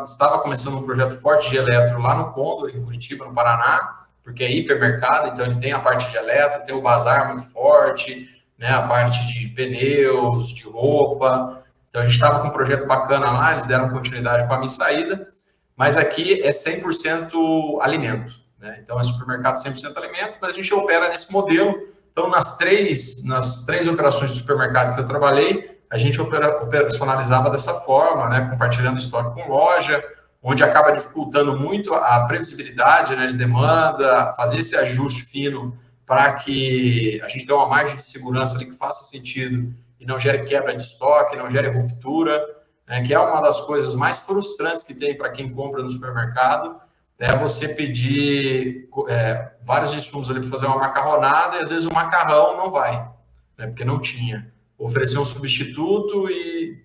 estava 0.05 0.39
começando 0.39 0.79
um 0.79 0.87
projeto 0.87 1.21
forte 1.21 1.51
de 1.51 1.57
eletro 1.59 2.01
lá 2.01 2.15
no 2.15 2.33
Condor, 2.33 2.71
em 2.71 2.83
Curitiba, 2.83 3.27
no 3.27 3.35
Paraná, 3.35 4.07
porque 4.25 4.45
é 4.45 4.51
hipermercado, 4.51 5.29
então 5.29 5.45
ele 5.45 5.57
tem 5.57 5.73
a 5.73 5.81
parte 5.81 6.11
de 6.11 6.17
eletro, 6.17 6.65
tem 6.65 6.75
o 6.75 6.81
bazar 6.81 7.29
muito 7.29 7.51
forte, 7.51 8.29
né, 8.57 8.71
a 8.71 8.83
parte 8.83 9.27
de 9.27 9.49
pneus, 9.49 10.55
de 10.55 10.65
roupa. 10.65 11.63
Então 11.91 12.01
a 12.01 12.05
gente 12.05 12.15
estava 12.15 12.41
com 12.41 12.49
um 12.49 12.53
projeto 12.53 12.87
bacana 12.87 13.31
lá, 13.31 13.53
eles 13.53 13.67
deram 13.67 13.91
continuidade 13.91 14.47
com 14.47 14.55
a 14.55 14.59
minha 14.59 14.69
saída. 14.69 15.29
Mas 15.77 15.97
aqui 15.97 16.43
é 16.43 16.51
100% 16.51 17.79
alimento. 17.81 18.35
Né? 18.59 18.79
Então, 18.83 18.99
é 18.99 19.03
supermercado 19.03 19.57
100% 19.57 19.97
alimento, 19.97 20.39
mas 20.41 20.53
a 20.53 20.57
gente 20.57 20.73
opera 20.73 21.09
nesse 21.09 21.31
modelo. 21.33 21.89
Então, 22.13 22.29
nas 22.29 22.57
três, 22.57 23.25
nas 23.25 23.65
três 23.65 23.89
operações 23.89 24.31
de 24.31 24.39
supermercado 24.39 24.95
que 24.95 25.01
eu 25.01 25.07
trabalhei, 25.07 25.81
a 25.91 25.99
gente 25.99 26.21
opera, 26.21 26.63
operacionalizava 26.63 27.51
dessa 27.51 27.75
forma, 27.75 28.29
né? 28.29 28.49
compartilhando 28.51 28.99
estoque 28.99 29.35
com 29.35 29.51
loja, 29.51 30.03
onde 30.43 30.63
acaba 30.65 30.91
dificultando 30.91 31.57
muito 31.59 31.95
a 31.95 32.27
previsibilidade 32.27 33.15
né, 33.15 33.27
de 33.27 33.37
demanda, 33.37 34.33
fazer 34.33 34.59
esse 34.59 34.75
ajuste 34.75 35.23
fino 35.25 35.79
para 36.05 36.33
que 36.35 37.21
a 37.23 37.29
gente 37.29 37.47
dê 37.47 37.53
uma 37.53 37.69
margem 37.69 37.97
de 37.97 38.03
segurança 38.03 38.57
ali 38.57 38.67
que 38.67 38.77
faça 38.77 39.05
sentido 39.05 39.73
e 40.01 40.05
não 40.05 40.19
gere 40.19 40.43
quebra 40.43 40.75
de 40.77 40.83
estoque, 40.83 41.37
não 41.37 41.49
gere 41.49 41.69
ruptura, 41.69 42.45
né, 42.87 43.03
que 43.03 43.15
é 43.15 43.19
uma 43.19 43.41
das 43.41 43.61
coisas 43.61 43.95
mais 43.95 44.19
frustrantes 44.19 44.83
que 44.83 44.95
tem 44.95 45.17
para 45.17 45.31
quem 45.31 45.53
compra 45.53 45.83
no 45.83 45.89
supermercado, 45.89 46.81
é 47.19 47.37
você 47.37 47.69
pedir 47.69 48.89
é, 49.09 49.53
vários 49.63 49.95
insumos 49.95 50.31
ali 50.31 50.41
para 50.41 50.49
fazer 50.51 50.67
uma 50.67 50.79
macarronada 50.79 51.59
e 51.59 51.63
às 51.63 51.71
vezes 51.71 51.85
o 51.85 51.93
macarrão 51.93 52.57
não 52.57 52.71
vai, 52.71 53.09
né, 53.57 53.69
porque 53.69 53.85
não 53.85 54.01
tinha. 54.01 54.53
Oferecer 54.77 55.19
um 55.19 55.25
substituto 55.25 56.29
e 56.29 56.85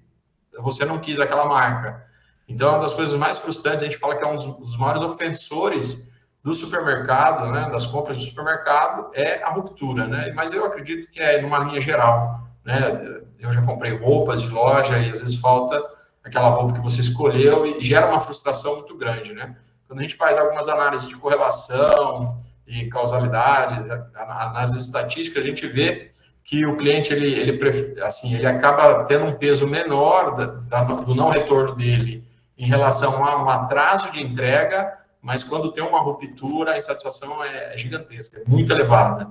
você 0.59 0.85
não 0.85 0.99
quis 0.99 1.19
aquela 1.19 1.45
marca. 1.45 2.05
Então, 2.47 2.69
é 2.69 2.71
uma 2.73 2.81
das 2.81 2.93
coisas 2.93 3.17
mais 3.17 3.37
frustrantes, 3.37 3.81
a 3.81 3.85
gente 3.85 3.97
fala 3.97 4.15
que 4.15 4.23
é 4.23 4.27
um 4.27 4.35
dos 4.35 4.77
maiores 4.77 5.01
ofensores 5.01 6.13
do 6.43 6.53
supermercado, 6.53 7.51
né, 7.51 7.69
das 7.69 7.85
compras 7.87 8.15
do 8.15 8.23
supermercado, 8.23 9.11
é 9.13 9.43
a 9.43 9.49
ruptura, 9.49 10.07
né? 10.07 10.31
Mas 10.33 10.53
eu 10.53 10.63
acredito 10.63 11.11
que 11.11 11.19
é 11.19 11.41
numa 11.41 11.59
linha 11.59 11.81
geral, 11.81 12.46
né? 12.67 13.21
Eu 13.39 13.51
já 13.53 13.61
comprei 13.61 13.95
roupas 13.95 14.41
de 14.41 14.49
loja 14.49 14.97
e 14.97 15.09
às 15.09 15.21
vezes 15.21 15.35
falta 15.35 15.81
aquela 16.21 16.49
roupa 16.49 16.73
que 16.73 16.81
você 16.81 16.99
escolheu 16.99 17.65
e 17.65 17.81
gera 17.81 18.07
uma 18.07 18.19
frustração 18.19 18.75
muito 18.75 18.97
grande, 18.97 19.33
né? 19.33 19.55
Quando 19.87 19.99
a 19.99 20.01
gente 20.01 20.15
faz 20.15 20.37
algumas 20.37 20.67
análises 20.67 21.07
de 21.07 21.15
correlação 21.15 22.37
e 22.67 22.87
causalidade, 22.87 23.89
análises 24.13 24.85
estatísticas, 24.85 25.41
a 25.41 25.47
gente 25.47 25.65
vê 25.65 26.11
que 26.43 26.65
o 26.65 26.75
cliente 26.75 27.13
ele, 27.13 27.27
ele 27.27 28.01
assim 28.01 28.35
ele 28.35 28.45
acaba 28.45 29.05
tendo 29.05 29.23
um 29.23 29.35
peso 29.35 29.65
menor 29.65 30.35
da, 30.35 30.45
da, 30.45 30.83
do 30.83 31.15
não 31.15 31.29
retorno 31.29 31.73
dele 31.73 32.27
em 32.57 32.67
relação 32.67 33.25
a 33.25 33.41
um 33.41 33.49
atraso 33.49 34.11
de 34.11 34.21
entrega, 34.21 34.93
mas 35.21 35.41
quando 35.41 35.71
tem 35.71 35.83
uma 35.83 36.01
ruptura, 36.01 36.71
a 36.71 36.77
insatisfação 36.77 37.41
é, 37.41 37.73
é 37.73 37.77
gigantesca, 37.77 38.41
é 38.41 38.49
muito 38.49 38.73
elevada. 38.73 39.29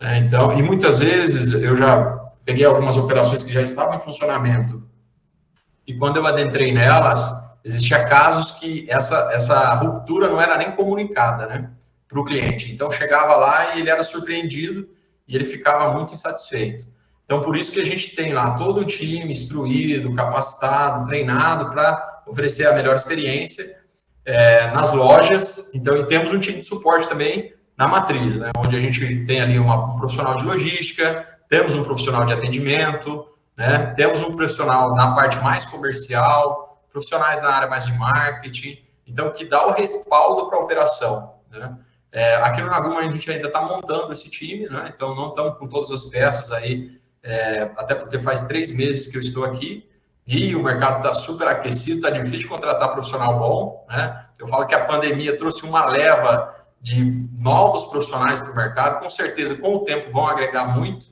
Né? 0.00 0.18
Então, 0.18 0.56
e 0.56 0.62
muitas 0.62 1.00
vezes 1.00 1.52
eu 1.52 1.74
já 1.74 2.25
peguei 2.46 2.64
algumas 2.64 2.96
operações 2.96 3.44
que 3.44 3.52
já 3.52 3.60
estavam 3.60 3.96
em 3.96 4.00
funcionamento 4.00 4.82
e 5.86 5.94
quando 5.94 6.16
eu 6.16 6.26
adentrei 6.26 6.72
nelas, 6.72 7.32
existia 7.64 8.04
casos 8.04 8.52
que 8.52 8.86
essa, 8.88 9.30
essa 9.32 9.74
ruptura 9.74 10.28
não 10.28 10.40
era 10.40 10.58
nem 10.58 10.72
comunicada, 10.72 11.46
né, 11.46 11.70
para 12.08 12.20
o 12.20 12.24
cliente. 12.24 12.72
Então 12.72 12.90
chegava 12.90 13.36
lá 13.36 13.74
e 13.74 13.80
ele 13.80 13.90
era 13.90 14.02
surpreendido 14.02 14.88
e 15.28 15.36
ele 15.36 15.44
ficava 15.44 15.92
muito 15.92 16.12
insatisfeito. 16.12 16.86
Então 17.24 17.40
por 17.42 17.56
isso 17.56 17.70
que 17.70 17.80
a 17.80 17.84
gente 17.84 18.16
tem 18.16 18.32
lá 18.32 18.54
todo 18.54 18.80
o 18.80 18.84
time 18.84 19.30
instruído, 19.30 20.14
capacitado, 20.14 21.06
treinado 21.06 21.70
para 21.70 22.22
oferecer 22.26 22.66
a 22.66 22.74
melhor 22.74 22.96
experiência 22.96 23.64
é, 24.24 24.68
nas 24.72 24.92
lojas. 24.92 25.70
Então, 25.72 25.96
e 25.96 26.04
temos 26.06 26.32
um 26.32 26.40
time 26.40 26.60
de 26.60 26.66
suporte 26.66 27.08
também 27.08 27.54
na 27.78 27.86
matriz, 27.86 28.36
né, 28.36 28.50
onde 28.56 28.76
a 28.76 28.80
gente 28.80 29.24
tem 29.24 29.40
ali 29.40 29.58
uma, 29.58 29.94
um 29.94 29.96
profissional 29.98 30.36
de 30.36 30.44
logística, 30.44 31.26
temos 31.48 31.76
um 31.76 31.84
profissional 31.84 32.24
de 32.24 32.32
atendimento, 32.32 33.26
né, 33.56 33.92
temos 33.96 34.22
um 34.22 34.34
profissional 34.34 34.94
na 34.94 35.14
parte 35.14 35.38
mais 35.38 35.64
comercial, 35.64 36.82
profissionais 36.90 37.42
na 37.42 37.50
área 37.50 37.68
mais 37.68 37.86
de 37.86 37.92
marketing, 37.92 38.78
então 39.06 39.32
que 39.32 39.44
dá 39.44 39.66
o 39.66 39.72
respaldo 39.72 40.48
para 40.48 40.58
a 40.58 40.62
operação. 40.62 41.34
Né. 41.50 41.76
É, 42.12 42.36
aqui 42.36 42.60
no 42.60 42.68
Naguma 42.68 43.00
a 43.00 43.10
gente 43.10 43.30
ainda 43.30 43.48
está 43.48 43.62
montando 43.62 44.12
esse 44.12 44.30
time, 44.30 44.68
né, 44.68 44.92
então 44.94 45.14
não 45.14 45.28
estamos 45.28 45.58
com 45.58 45.68
todas 45.68 45.90
as 45.90 46.04
peças 46.04 46.50
aí, 46.52 46.98
é, 47.22 47.70
até 47.76 47.94
porque 47.94 48.18
faz 48.18 48.46
três 48.46 48.70
meses 48.70 49.08
que 49.08 49.16
eu 49.16 49.20
estou 49.20 49.44
aqui, 49.44 49.88
e 50.26 50.56
o 50.56 50.62
mercado 50.62 50.96
está 50.96 51.12
super 51.12 51.46
aquecido, 51.46 51.96
está 51.96 52.10
difícil 52.10 52.48
contratar 52.48 52.92
profissional 52.92 53.38
bom, 53.38 53.86
né? 53.88 54.24
Eu 54.38 54.48
falo 54.48 54.66
que 54.66 54.74
a 54.74 54.84
pandemia 54.84 55.36
trouxe 55.36 55.64
uma 55.64 55.86
leva 55.86 56.52
de 56.80 57.28
novos 57.38 57.84
profissionais 57.84 58.40
para 58.40 58.50
o 58.50 58.56
mercado, 58.56 59.00
com 59.00 59.08
certeza 59.08 59.54
com 59.56 59.76
o 59.76 59.84
tempo 59.84 60.10
vão 60.10 60.26
agregar 60.26 60.66
muito, 60.66 61.06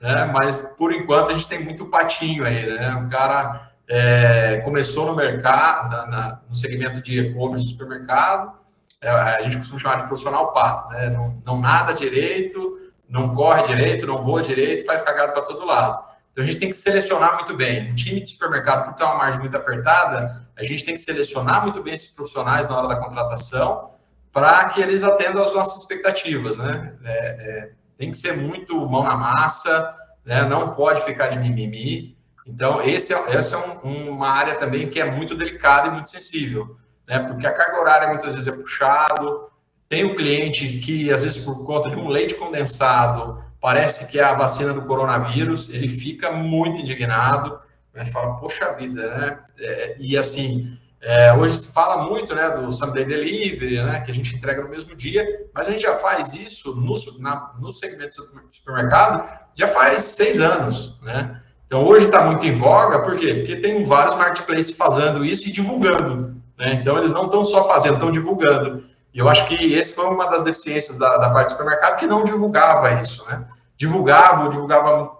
né? 0.00 0.24
Mas 0.26 0.74
por 0.76 0.92
enquanto 0.92 1.30
a 1.30 1.32
gente 1.32 1.48
tem 1.48 1.62
muito 1.62 1.86
patinho 1.86 2.44
aí, 2.44 2.66
né? 2.66 2.94
O 2.94 3.08
cara 3.08 3.70
é, 3.88 4.60
começou 4.64 5.06
no 5.06 5.14
mercado, 5.14 5.90
na, 5.90 6.06
na, 6.06 6.40
no 6.48 6.54
segmento 6.54 7.00
de 7.02 7.18
e-commerce 7.18 7.64
do 7.64 7.70
supermercado, 7.70 8.52
é, 9.00 9.08
a 9.08 9.42
gente 9.42 9.58
costuma 9.58 9.78
chamar 9.78 9.96
de 9.96 10.06
profissional 10.06 10.52
pato, 10.52 10.88
né? 10.88 11.10
Não, 11.10 11.42
não 11.44 11.60
nada 11.60 11.92
direito, 11.92 12.90
não 13.08 13.34
corre 13.34 13.62
direito, 13.62 14.06
não 14.06 14.22
voa 14.22 14.42
direito, 14.42 14.84
faz 14.84 15.02
cagada 15.02 15.32
para 15.32 15.42
todo 15.42 15.64
lado. 15.64 16.04
Então 16.32 16.44
a 16.44 16.46
gente 16.46 16.58
tem 16.58 16.68
que 16.68 16.76
selecionar 16.76 17.34
muito 17.34 17.56
bem. 17.56 17.92
Um 17.92 17.94
time 17.94 18.20
de 18.20 18.30
supermercado, 18.30 18.84
por 18.84 18.94
ter 18.94 19.04
uma 19.04 19.16
margem 19.16 19.40
muito 19.40 19.56
apertada, 19.56 20.46
a 20.56 20.62
gente 20.62 20.84
tem 20.84 20.94
que 20.94 21.00
selecionar 21.00 21.62
muito 21.62 21.82
bem 21.82 21.94
esses 21.94 22.08
profissionais 22.08 22.68
na 22.68 22.76
hora 22.76 22.88
da 22.88 22.96
contratação 22.96 23.90
para 24.32 24.68
que 24.68 24.82
eles 24.82 25.02
atendam 25.02 25.42
às 25.42 25.54
nossas 25.54 25.78
expectativas, 25.78 26.58
né? 26.58 26.92
É, 27.04 27.26
é, 27.26 27.70
tem 27.96 28.10
que 28.10 28.18
ser 28.18 28.36
muito 28.36 28.74
mão 28.88 29.02
na 29.02 29.16
massa, 29.16 29.94
né? 30.24 30.42
não 30.44 30.74
pode 30.74 31.02
ficar 31.04 31.28
de 31.28 31.38
mimimi. 31.38 32.16
Então, 32.46 32.80
esse 32.80 33.12
é, 33.12 33.36
essa 33.36 33.56
é 33.56 33.86
um, 33.86 34.10
uma 34.10 34.28
área 34.28 34.54
também 34.54 34.88
que 34.88 35.00
é 35.00 35.10
muito 35.10 35.34
delicada 35.34 35.88
e 35.88 35.90
muito 35.90 36.08
sensível, 36.08 36.76
né? 37.06 37.18
Porque 37.18 37.46
a 37.46 37.52
carga 37.52 37.80
horária 37.80 38.08
muitas 38.08 38.36
vezes 38.36 38.46
é 38.46 38.56
puxado, 38.56 39.50
tem 39.88 40.04
o 40.04 40.14
cliente 40.14 40.78
que, 40.78 41.12
às 41.12 41.24
vezes, 41.24 41.42
por 41.42 41.64
conta 41.64 41.90
de 41.90 41.96
um 41.96 42.08
leite 42.08 42.34
condensado, 42.34 43.42
parece 43.60 44.08
que 44.08 44.18
é 44.18 44.22
a 44.22 44.34
vacina 44.34 44.72
do 44.72 44.82
coronavírus, 44.82 45.72
ele 45.72 45.88
fica 45.88 46.30
muito 46.30 46.78
indignado, 46.78 47.58
mas 47.92 48.10
fala, 48.10 48.36
poxa 48.36 48.72
vida, 48.74 49.16
né? 49.16 49.38
É, 49.58 49.96
e 49.98 50.16
assim, 50.16 50.78
é, 51.00 51.32
hoje 51.34 51.56
se 51.58 51.72
fala 51.72 52.04
muito 52.04 52.34
né, 52.34 52.50
do 52.50 52.72
Sunday 52.72 53.04
Delivery, 53.04 53.82
né, 53.82 54.00
que 54.00 54.10
a 54.10 54.14
gente 54.14 54.34
entrega 54.34 54.62
no 54.62 54.68
mesmo 54.68 54.94
dia, 54.94 55.24
mas 55.54 55.68
a 55.68 55.70
gente 55.70 55.82
já 55.82 55.94
faz 55.94 56.34
isso 56.34 56.74
no, 56.74 56.94
na, 57.20 57.54
no 57.60 57.70
segmento 57.70 58.16
do 58.16 58.54
supermercado 58.54 59.28
já 59.54 59.66
faz 59.66 60.02
seis 60.02 60.40
anos, 60.40 61.00
né? 61.02 61.40
Então 61.66 61.82
hoje 61.82 62.06
está 62.06 62.22
muito 62.24 62.46
em 62.46 62.52
voga, 62.52 63.02
por 63.02 63.16
quê? 63.16 63.34
Porque 63.34 63.56
tem 63.56 63.82
vários 63.84 64.14
marketplaces 64.14 64.76
fazendo 64.76 65.24
isso 65.24 65.48
e 65.48 65.52
divulgando, 65.52 66.40
né? 66.58 66.74
Então 66.74 66.96
eles 66.98 67.12
não 67.12 67.24
estão 67.24 67.44
só 67.44 67.66
fazendo, 67.66 67.94
estão 67.94 68.10
divulgando. 68.10 68.84
E 69.12 69.18
eu 69.18 69.28
acho 69.28 69.46
que 69.48 69.54
esse 69.74 69.92
foi 69.94 70.04
uma 70.06 70.26
das 70.26 70.44
deficiências 70.44 70.98
da, 70.98 71.16
da 71.16 71.30
parte 71.30 71.48
do 71.48 71.52
supermercado 71.52 71.98
que 71.98 72.06
não 72.06 72.22
divulgava 72.22 73.00
isso, 73.00 73.26
né? 73.26 73.46
divulgava, 73.76 74.48
divulgava, 74.48 75.18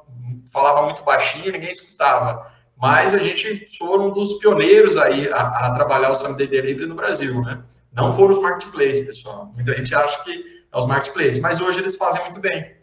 falava 0.52 0.82
muito 0.82 1.04
baixinho, 1.04 1.52
ninguém 1.52 1.70
escutava. 1.70 2.50
Mas 2.76 3.14
a 3.14 3.18
gente 3.18 3.68
foram 3.78 4.08
um 4.08 4.12
dos 4.12 4.34
pioneiros 4.34 4.96
aí 4.98 5.28
a, 5.32 5.40
a 5.40 5.74
trabalhar 5.74 6.10
o 6.10 6.14
Sunday 6.14 6.46
Delivery 6.46 6.86
no 6.86 6.94
Brasil, 6.94 7.40
né? 7.42 7.62
Não 7.92 8.12
foram 8.12 8.32
os 8.32 8.38
marketplaces, 8.38 9.06
pessoal. 9.06 9.50
Muita 9.54 9.74
gente 9.74 9.94
acha 9.94 10.22
que 10.22 10.44
é 10.70 10.76
os 10.76 10.86
marketplaces, 10.86 11.40
mas 11.40 11.60
hoje 11.60 11.80
eles 11.80 11.96
fazem 11.96 12.22
muito 12.24 12.38
bem. 12.38 12.76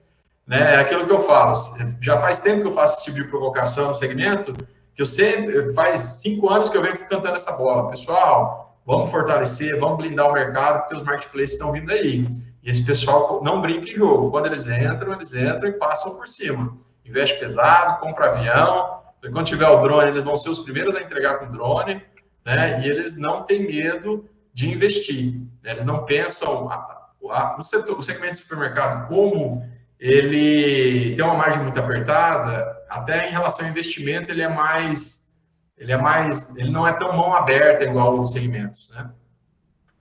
Né? 0.47 0.73
É 0.73 0.75
aquilo 0.77 1.05
que 1.05 1.11
eu 1.11 1.19
falo. 1.19 1.53
Já 2.01 2.19
faz 2.19 2.39
tempo 2.39 2.61
que 2.61 2.67
eu 2.67 2.71
faço 2.71 2.95
esse 2.95 3.05
tipo 3.05 3.21
de 3.21 3.27
provocação 3.29 3.89
no 3.89 3.93
segmento, 3.93 4.53
que 4.95 5.01
eu 5.01 5.05
sempre, 5.05 5.71
faz 5.73 6.01
cinco 6.21 6.49
anos 6.49 6.69
que 6.69 6.75
eu 6.75 6.81
venho 6.81 6.97
cantando 7.07 7.35
essa 7.35 7.51
bola. 7.51 7.89
Pessoal, 7.89 8.79
vamos 8.85 9.11
fortalecer, 9.11 9.79
vamos 9.79 9.97
blindar 9.97 10.27
o 10.27 10.33
mercado, 10.33 10.81
porque 10.81 10.95
os 10.95 11.03
marketplaces 11.03 11.51
estão 11.51 11.71
vindo 11.71 11.91
aí. 11.91 12.27
E 12.63 12.69
esse 12.69 12.83
pessoal 12.83 13.41
não 13.43 13.61
brinca 13.61 13.89
em 13.89 13.95
jogo. 13.95 14.31
Quando 14.31 14.47
eles 14.47 14.67
entram, 14.67 15.13
eles 15.13 15.33
entram 15.35 15.69
e 15.69 15.73
passam 15.73 16.15
por 16.15 16.27
cima. 16.27 16.75
Investe 17.05 17.39
pesado, 17.39 17.99
compra 17.99 18.27
avião. 18.27 19.02
Quando 19.31 19.45
tiver 19.45 19.67
o 19.67 19.81
drone, 19.81 20.09
eles 20.09 20.23
vão 20.23 20.35
ser 20.35 20.49
os 20.49 20.59
primeiros 20.59 20.95
a 20.95 21.01
entregar 21.01 21.39
com 21.39 21.51
drone. 21.51 22.01
Né? 22.45 22.81
E 22.81 22.89
eles 22.89 23.17
não 23.17 23.43
têm 23.43 23.65
medo 23.65 24.29
de 24.53 24.69
investir. 24.69 25.35
Né? 25.63 25.71
Eles 25.71 25.85
não 25.85 26.05
pensam. 26.05 26.69
A, 26.69 26.75
a, 27.29 27.57
o, 27.59 27.63
setor, 27.63 27.97
o 27.97 28.03
segmento 28.03 28.33
de 28.33 28.39
supermercado, 28.39 29.07
como 29.07 29.65
ele 29.99 31.15
tem 31.15 31.23
uma 31.23 31.35
margem 31.35 31.61
muito 31.63 31.79
apertada, 31.79 32.65
até 32.89 33.29
em 33.29 33.31
relação 33.31 33.65
ao 33.65 33.71
investimento, 33.71 34.31
ele 34.31 34.41
é 34.41 34.49
mais. 34.49 35.23
Ele 35.77 35.91
é 35.91 35.97
mais. 35.97 36.55
Ele 36.57 36.71
não 36.71 36.85
é 36.85 36.91
tão 36.93 37.15
mão 37.15 37.33
aberta 37.33 37.83
igual 37.83 38.19
os 38.19 38.33
segmentos. 38.33 38.89
Né? 38.89 39.09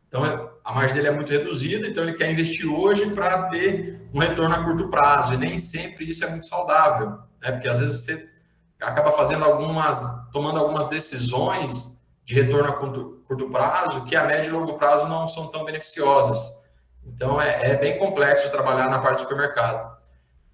Então, 0.08 0.50
a 0.64 0.74
margem 0.74 0.96
dele 0.96 1.08
é 1.08 1.12
muito 1.12 1.30
reduzida, 1.32 1.86
então 1.86 2.04
ele 2.04 2.14
quer 2.14 2.30
investir 2.30 2.70
hoje 2.70 3.10
para 3.10 3.44
ter 3.44 4.00
um 4.12 4.18
retorno 4.18 4.54
a 4.54 4.62
curto 4.62 4.88
prazo, 4.88 5.34
e 5.34 5.36
nem 5.36 5.58
sempre 5.58 6.08
isso 6.08 6.24
é 6.24 6.28
muito 6.28 6.46
saudável, 6.46 7.18
né? 7.40 7.52
Porque 7.52 7.66
às 7.66 7.80
vezes 7.80 8.04
você 8.04 8.28
acaba 8.82 9.12
fazendo 9.12 9.44
algumas, 9.44 10.28
tomando 10.32 10.58
algumas 10.58 10.86
decisões 10.88 12.00
de 12.24 12.34
retorno 12.34 12.68
a 12.68 12.72
curto, 12.72 13.22
curto 13.26 13.50
prazo 13.50 14.04
que 14.04 14.14
a 14.14 14.24
médio 14.24 14.50
e 14.50 14.52
longo 14.52 14.78
prazo 14.78 15.08
não 15.08 15.28
são 15.28 15.48
tão 15.48 15.64
beneficiosas. 15.64 16.38
Então 17.04 17.40
é, 17.40 17.72
é 17.72 17.76
bem 17.76 17.98
complexo 17.98 18.50
trabalhar 18.50 18.88
na 18.88 18.98
parte 18.98 19.18
do 19.18 19.20
supermercado. 19.22 19.92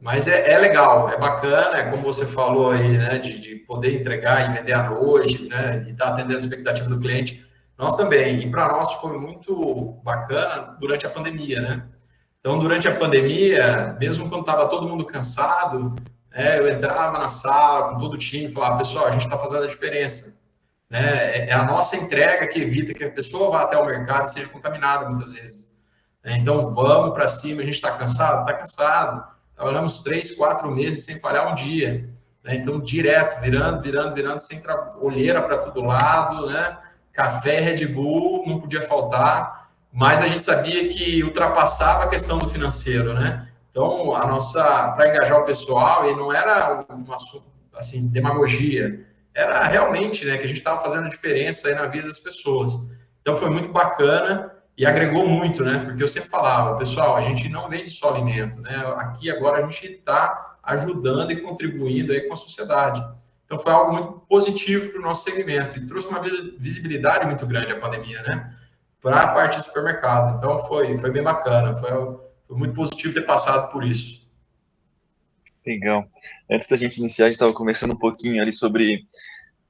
Mas 0.01 0.29
é, 0.29 0.53
é, 0.53 0.59
legal, 0.59 1.09
é 1.09 1.19
bacana, 1.19 1.77
é 1.79 1.91
como 1.91 2.05
você 2.05 2.25
falou 2.25 2.71
aí, 2.71 2.97
né, 2.97 3.19
de, 3.19 3.39
de 3.41 3.57
poder 3.57 3.99
entregar 3.99 4.49
e 4.49 4.57
vender 4.57 4.73
à 4.73 4.89
noite, 4.89 5.49
né, 5.49 5.85
e 5.89 5.91
estar 5.91 6.07
tá 6.07 6.13
atendendo 6.13 6.37
a 6.37 6.39
expectativa 6.39 6.89
do 6.89 7.01
cliente 7.01 7.45
Nós 7.77 7.97
também. 7.97 8.41
E 8.41 8.51
para 8.51 8.69
nós 8.69 8.93
foi 8.95 9.19
muito 9.19 10.01
bacana 10.05 10.77
durante 10.81 11.05
a 11.05 11.11
pandemia, 11.11 11.61
né? 11.61 11.89
Então, 12.41 12.59
durante 12.59 12.87
a 12.87 12.95
pandemia, 12.95 13.97
mesmo 13.99 14.29
quando 14.29 14.43
estava 14.43 14.69
todo 14.69 14.89
mundo 14.89 15.05
cansado, 15.05 15.97
é, 16.39 16.61
eu 16.61 16.69
entrava 16.69 17.19
na 17.19 17.29
sala 17.29 17.89
com 17.89 17.99
todo 17.99 18.15
o 18.15 18.19
time 18.19 18.47
e 18.47 18.53
falava, 18.53 18.79
pessoal, 18.79 19.09
a 19.09 19.11
gente 19.11 19.25
está 19.25 19.37
fazendo 19.37 19.65
a 19.65 19.67
diferença. 19.67 20.39
Né? 20.89 21.01
É, 21.01 21.49
é 21.49 21.53
a 21.53 21.65
nossa 21.65 21.97
entrega 21.97 22.47
que 22.47 22.61
evita 22.61 22.95
que 22.95 23.03
a 23.03 23.11
pessoa 23.11 23.51
vá 23.51 23.63
até 23.63 23.77
o 23.77 23.85
mercado 23.85 24.27
e 24.27 24.31
seja 24.31 24.47
contaminada 24.47 25.09
muitas 25.09 25.33
vezes. 25.33 25.69
É, 26.23 26.37
então, 26.37 26.73
vamos 26.73 27.13
para 27.13 27.27
cima. 27.27 27.61
A 27.61 27.65
gente 27.65 27.75
está 27.75 27.91
cansado? 27.91 28.43
Está 28.43 28.53
cansado. 28.53 29.27
Trabalhamos 29.57 29.99
três, 30.05 30.31
quatro 30.31 30.71
meses 30.71 31.05
sem 31.05 31.19
falhar 31.19 31.51
um 31.51 31.57
dia. 31.57 32.09
Né? 32.45 32.55
Então, 32.55 32.79
direto, 32.79 33.41
virando, 33.41 33.83
virando, 33.83 34.15
virando, 34.15 34.39
sem 34.39 34.63
olheira 35.01 35.43
para 35.43 35.59
todo 35.59 35.83
lado, 35.83 36.47
né? 36.47 36.79
Café, 37.13 37.59
Red 37.59 37.85
Bull, 37.87 38.45
não 38.47 38.61
podia 38.61 38.83
faltar. 38.83 39.71
Mas 39.93 40.23
a 40.23 40.29
gente 40.29 40.45
sabia 40.45 40.89
que 40.89 41.21
ultrapassava 41.25 42.05
a 42.05 42.09
questão 42.09 42.39
do 42.39 42.49
financeiro, 42.49 43.13
né? 43.13 43.48
Então, 43.79 44.13
a 44.13 44.27
nossa, 44.27 44.91
para 44.97 45.07
engajar 45.07 45.39
o 45.39 45.45
pessoal, 45.45 46.11
e 46.11 46.17
não 46.17 46.33
era 46.33 46.85
uma 46.91 47.17
assim, 47.77 48.09
demagogia, 48.09 49.07
era 49.33 49.63
realmente, 49.69 50.25
né, 50.25 50.37
que 50.37 50.43
a 50.43 50.49
gente 50.49 50.59
estava 50.59 50.83
fazendo 50.83 51.09
diferença 51.09 51.69
aí 51.69 51.77
na 51.77 51.87
vida 51.87 52.09
das 52.09 52.19
pessoas. 52.19 52.73
Então, 53.23 53.37
foi 53.37 53.49
muito 53.49 53.69
bacana 53.69 54.53
e 54.77 54.85
agregou 54.85 55.29
muito, 55.29 55.63
né? 55.63 55.79
Porque 55.79 56.03
eu 56.03 56.09
sempre 56.09 56.29
falava, 56.29 56.77
pessoal, 56.77 57.15
a 57.15 57.21
gente 57.21 57.49
não 57.49 57.69
vende 57.69 57.91
só 57.91 58.13
alimento, 58.13 58.61
né? 58.61 58.75
Aqui 58.97 59.31
agora 59.31 59.59
a 59.59 59.71
gente 59.71 59.93
está 59.93 60.57
ajudando 60.61 61.31
e 61.31 61.41
contribuindo 61.41 62.11
aí 62.11 62.23
com 62.23 62.33
a 62.33 62.37
sociedade. 62.37 63.01
Então 63.45 63.61
foi 63.61 63.71
algo 63.71 63.93
muito 63.93 64.09
positivo 64.29 64.91
para 64.91 64.99
o 64.99 65.03
nosso 65.03 65.23
segmento 65.23 65.79
e 65.79 65.87
trouxe 65.87 66.09
uma 66.09 66.21
visibilidade 66.59 67.27
muito 67.27 67.47
grande 67.47 67.73
a 67.73 67.79
pandemia, 67.79 68.23
né? 68.23 68.55
Para 69.01 69.21
a 69.21 69.29
parte 69.29 69.59
do 69.59 69.65
supermercado. 69.65 70.37
Então 70.37 70.59
foi, 70.67 70.97
foi 70.99 71.13
bem 71.13 71.23
bacana, 71.23 71.77
foi, 71.77 71.91
foi 72.49 72.57
muito 72.57 72.75
positivo 72.75 73.15
ter 73.15 73.27
passado 73.27 73.71
por 73.71 73.85
isso. 73.85 74.27
Legal. 75.65 76.09
Antes 76.51 76.67
da 76.67 76.77
gente 76.77 76.99
iniciar, 76.99 77.27
a 77.27 77.29
gente 77.29 77.37
estava 77.37 77.53
conversando 77.53 77.93
um 77.93 77.99
pouquinho 77.99 78.41
ali 78.41 78.53
sobre 78.53 79.07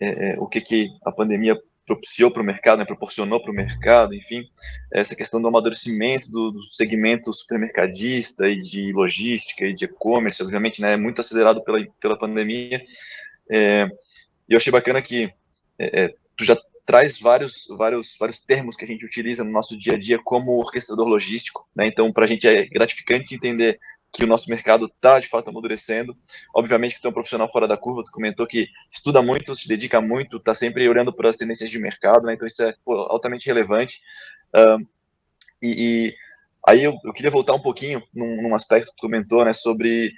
é, 0.01 0.31
é 0.31 0.37
o 0.38 0.47
que, 0.47 0.61
que 0.61 0.88
a 1.05 1.11
pandemia 1.11 1.61
propiciou 1.85 2.31
para 2.31 2.43
o 2.43 2.45
mercado, 2.45 2.79
né, 2.79 2.85
proporcionou 2.85 3.41
para 3.41 3.51
o 3.51 3.55
mercado, 3.55 4.14
enfim, 4.14 4.47
essa 4.93 5.17
questão 5.17 5.41
do 5.41 5.49
amadurecimento 5.49 6.31
do, 6.31 6.53
do, 6.53 6.62
segmento 6.64 7.33
supermercadista 7.33 8.47
e 8.47 8.61
de 8.61 8.93
logística 8.93 9.64
e 9.64 9.75
de 9.75 9.87
e-commerce, 9.87 10.43
obviamente, 10.43 10.83
né, 10.83 10.97
muito 10.97 11.21
acelerado 11.21 11.64
pela, 11.64 11.85
pela 11.99 12.19
pandemia. 12.19 12.85
É, 13.51 13.88
eu 14.47 14.59
achei 14.59 14.71
bacana 14.71 15.01
que 15.01 15.33
é, 15.79 16.05
é, 16.05 16.14
tu 16.37 16.45
já 16.45 16.57
traz 16.88 17.20
vários, 17.20 17.66
vários, 17.68 18.16
vários 18.18 18.38
termos 18.38 18.74
que 18.74 18.83
a 18.83 18.88
gente 18.88 19.05
utiliza 19.05 19.44
no 19.44 19.51
nosso 19.51 19.77
dia 19.77 19.92
a 19.92 19.98
dia 19.98 20.18
como 20.18 20.59
orquestrador 20.59 21.07
logístico, 21.07 21.68
né, 21.77 21.87
então 21.87 22.11
para 22.11 22.24
a 22.24 22.27
gente 22.27 22.48
é 22.48 22.64
gratificante 22.64 23.35
entender 23.35 23.79
que 24.11 24.24
o 24.24 24.27
nosso 24.27 24.48
mercado 24.48 24.87
está 24.87 25.20
de 25.20 25.29
fato 25.29 25.51
amadurecendo. 25.51 26.16
Obviamente 26.55 26.94
que 26.94 27.03
tu 27.03 27.09
é 27.09 27.11
um 27.11 27.12
profissional 27.12 27.53
fora 27.53 27.68
da 27.68 27.77
curva, 27.77 28.03
tu 28.03 28.11
comentou 28.11 28.46
que 28.46 28.66
estuda 28.90 29.20
muito, 29.20 29.55
se 29.55 29.68
dedica 29.68 30.01
muito, 30.01 30.38
está 30.38 30.55
sempre 30.55 30.88
olhando 30.88 31.12
para 31.12 31.29
as 31.29 31.37
tendências 31.37 31.68
de 31.68 31.79
mercado, 31.79 32.24
né? 32.24 32.33
então 32.33 32.46
isso 32.46 32.62
é 32.62 32.74
pô, 32.83 32.94
altamente 32.94 33.44
relevante. 33.44 34.01
Uh, 34.57 34.81
e, 35.61 35.68
e, 35.68 36.14
aí 36.66 36.85
eu, 36.85 36.96
eu, 37.05 37.12
queria 37.12 37.31
voltar 37.31 37.53
um 37.53 37.61
pouquinho 37.61 38.03
num, 38.14 38.40
num 38.40 38.55
aspecto 38.55 38.88
que 38.88 38.96
tu 38.96 39.03
comentou, 39.03 39.44
né, 39.44 39.53
sobre 39.53 40.14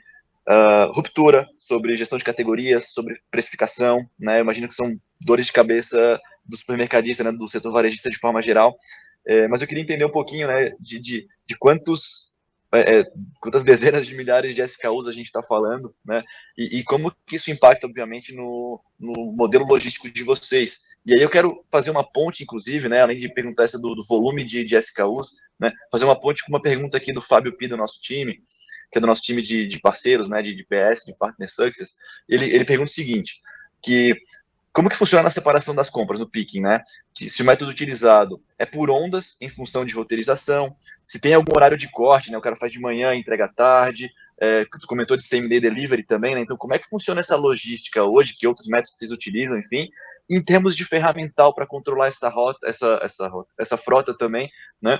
uh, 0.48 0.92
ruptura, 0.92 1.48
sobre 1.58 1.96
gestão 1.96 2.16
de 2.16 2.22
categorias, 2.22 2.92
sobre 2.92 3.20
precificação, 3.28 4.08
né? 4.16 4.38
Eu 4.38 4.42
imagino 4.42 4.68
que 4.68 4.74
são 4.74 4.96
dores 5.20 5.46
de 5.46 5.52
cabeça 5.52 6.20
do 6.44 6.56
supermercadista, 6.56 7.24
né, 7.24 7.32
do 7.32 7.48
setor 7.48 7.72
varejista 7.72 8.10
de 8.10 8.18
forma 8.18 8.42
geral. 8.42 8.76
É, 9.26 9.48
mas 9.48 9.60
eu 9.60 9.68
queria 9.68 9.82
entender 9.82 10.04
um 10.04 10.10
pouquinho, 10.10 10.48
né, 10.48 10.70
de, 10.80 10.98
de, 10.98 11.26
de 11.46 11.58
quantos 11.58 12.30
é, 12.72 13.00
é, 13.00 13.04
quantas 13.40 13.64
dezenas 13.64 14.06
de 14.06 14.14
milhares 14.14 14.54
de 14.54 14.62
SKUs 14.62 15.08
a 15.08 15.12
gente 15.12 15.26
está 15.26 15.42
falando, 15.42 15.92
né? 16.04 16.22
E, 16.56 16.78
e, 16.78 16.84
como 16.84 17.12
que 17.26 17.34
isso 17.34 17.50
impacta, 17.50 17.86
obviamente, 17.86 18.32
no, 18.32 18.80
no, 18.98 19.32
modelo 19.32 19.66
logístico 19.66 20.08
de 20.08 20.22
vocês. 20.22 20.78
E 21.04 21.12
aí 21.12 21.20
eu 21.20 21.28
quero 21.28 21.64
fazer 21.70 21.90
uma 21.90 22.08
ponte, 22.08 22.44
inclusive, 22.44 22.88
né? 22.88 23.00
Além 23.00 23.18
de 23.18 23.28
perguntar 23.28 23.64
essa 23.64 23.78
do, 23.78 23.94
do 23.94 24.06
volume 24.06 24.44
de, 24.44 24.64
de, 24.64 24.76
SKUs, 24.76 25.32
né? 25.58 25.72
Fazer 25.90 26.04
uma 26.04 26.18
ponte 26.18 26.44
com 26.44 26.52
uma 26.52 26.62
pergunta 26.62 26.96
aqui 26.96 27.12
do 27.12 27.20
Fábio 27.20 27.56
Pi, 27.56 27.66
do 27.66 27.76
nosso 27.76 28.00
time, 28.00 28.34
que 28.92 28.98
é 28.98 29.00
do 29.00 29.06
nosso 29.06 29.22
time 29.22 29.42
de, 29.42 29.66
de 29.66 29.80
parceiros, 29.80 30.28
né? 30.28 30.40
De, 30.40 30.54
de 30.54 30.64
PS, 30.64 31.04
de 31.04 31.18
Partner 31.18 31.50
Success. 31.50 31.94
Ele, 32.28 32.44
ele 32.44 32.64
pergunta 32.64 32.90
o 32.90 32.94
seguinte, 32.94 33.40
que 33.82 34.14
como 34.72 34.88
que 34.88 34.96
funciona 34.96 35.26
a 35.26 35.30
separação 35.30 35.74
das 35.74 35.90
compras 35.90 36.20
no 36.20 36.28
picking, 36.28 36.60
né? 36.60 36.82
Se 37.14 37.42
o 37.42 37.44
método 37.44 37.70
utilizado 37.70 38.40
é 38.58 38.64
por 38.64 38.88
ondas 38.88 39.36
em 39.40 39.48
função 39.48 39.84
de 39.84 39.94
roteirização, 39.94 40.76
se 41.04 41.20
tem 41.20 41.34
algum 41.34 41.52
horário 41.56 41.76
de 41.76 41.90
corte, 41.90 42.30
né? 42.30 42.38
O 42.38 42.42
cara 42.42 42.56
faz 42.56 42.70
de 42.70 42.80
manhã, 42.80 43.14
entrega 43.14 43.46
à 43.46 43.48
tarde, 43.48 44.10
é, 44.40 44.64
tu 44.64 44.86
comentou 44.86 45.16
de 45.16 45.26
same 45.26 45.48
day 45.48 45.60
delivery 45.60 46.04
também, 46.04 46.34
né? 46.34 46.40
Então, 46.40 46.56
como 46.56 46.74
é 46.74 46.78
que 46.78 46.88
funciona 46.88 47.20
essa 47.20 47.36
logística 47.36 48.04
hoje, 48.04 48.36
que 48.36 48.46
outros 48.46 48.68
métodos 48.68 48.96
vocês 48.96 49.10
utilizam, 49.10 49.58
enfim, 49.58 49.90
em 50.30 50.42
termos 50.42 50.76
de 50.76 50.84
ferramental 50.84 51.52
para 51.52 51.66
controlar 51.66 52.06
essa 52.06 52.28
rota, 52.28 52.66
essa, 52.66 53.00
essa 53.02 53.26
rota, 53.26 53.50
essa 53.58 53.76
frota 53.76 54.16
também, 54.16 54.50
né? 54.80 54.98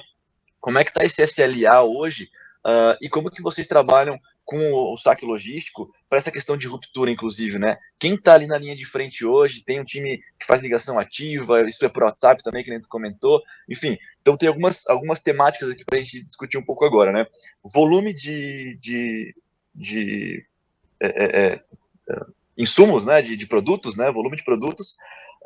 Como 0.61 0.79
é 0.79 0.85
que 0.85 0.91
está 0.91 1.05
esse 1.05 1.23
SLA 1.23 1.83
hoje? 1.83 2.29
Uh, 2.67 2.93
e 3.01 3.09
como 3.09 3.31
que 3.31 3.41
vocês 3.41 3.67
trabalham 3.67 4.21
com 4.51 4.73
o, 4.73 4.97
saque 4.97 5.25
logístico 5.25 5.95
para 6.09 6.19
essa 6.19 6.33
questão 6.33 6.57
de 6.57 6.67
ruptura, 6.67 7.09
inclusive, 7.09 7.57
né? 7.57 7.79
Quem 8.01 8.15
está 8.15 8.35
ali 8.35 8.49
na 8.49 8.59
linha 8.59 8.75
de 8.75 8.85
frente 8.85 9.25
hoje, 9.25 9.65
tem 9.65 9.79
um 9.79 9.85
time 9.85 10.19
que 10.41 10.45
faz 10.45 10.61
ligação 10.61 10.99
ativa, 10.99 11.63
isso 11.69 11.85
é 11.85 11.89
por 11.89 12.03
WhatsApp 12.03 12.43
também, 12.43 12.65
que 12.65 12.71
nem 12.71 12.81
tu 12.81 12.89
comentou, 12.89 13.41
enfim. 13.69 13.97
Então 14.21 14.37
tem 14.37 14.49
algumas, 14.49 14.85
algumas 14.89 15.21
temáticas 15.21 15.71
aqui 15.71 15.85
para 15.85 16.01
a 16.01 16.03
gente 16.03 16.25
discutir 16.25 16.59
um 16.59 16.65
pouco 16.65 16.85
agora, 16.85 17.13
né? 17.13 17.29
Volume 17.63 18.13
de, 18.13 18.77
de, 18.81 19.37
de 19.73 20.45
é, 20.99 21.07
é, 21.07 21.63
é, 22.09 22.21
insumos, 22.59 23.05
né? 23.05 23.23
De, 23.23 23.37
de 23.37 23.47
produtos, 23.47 23.95
né? 23.95 24.11
Volume 24.11 24.37
de 24.37 24.45
produtos, 24.45 24.97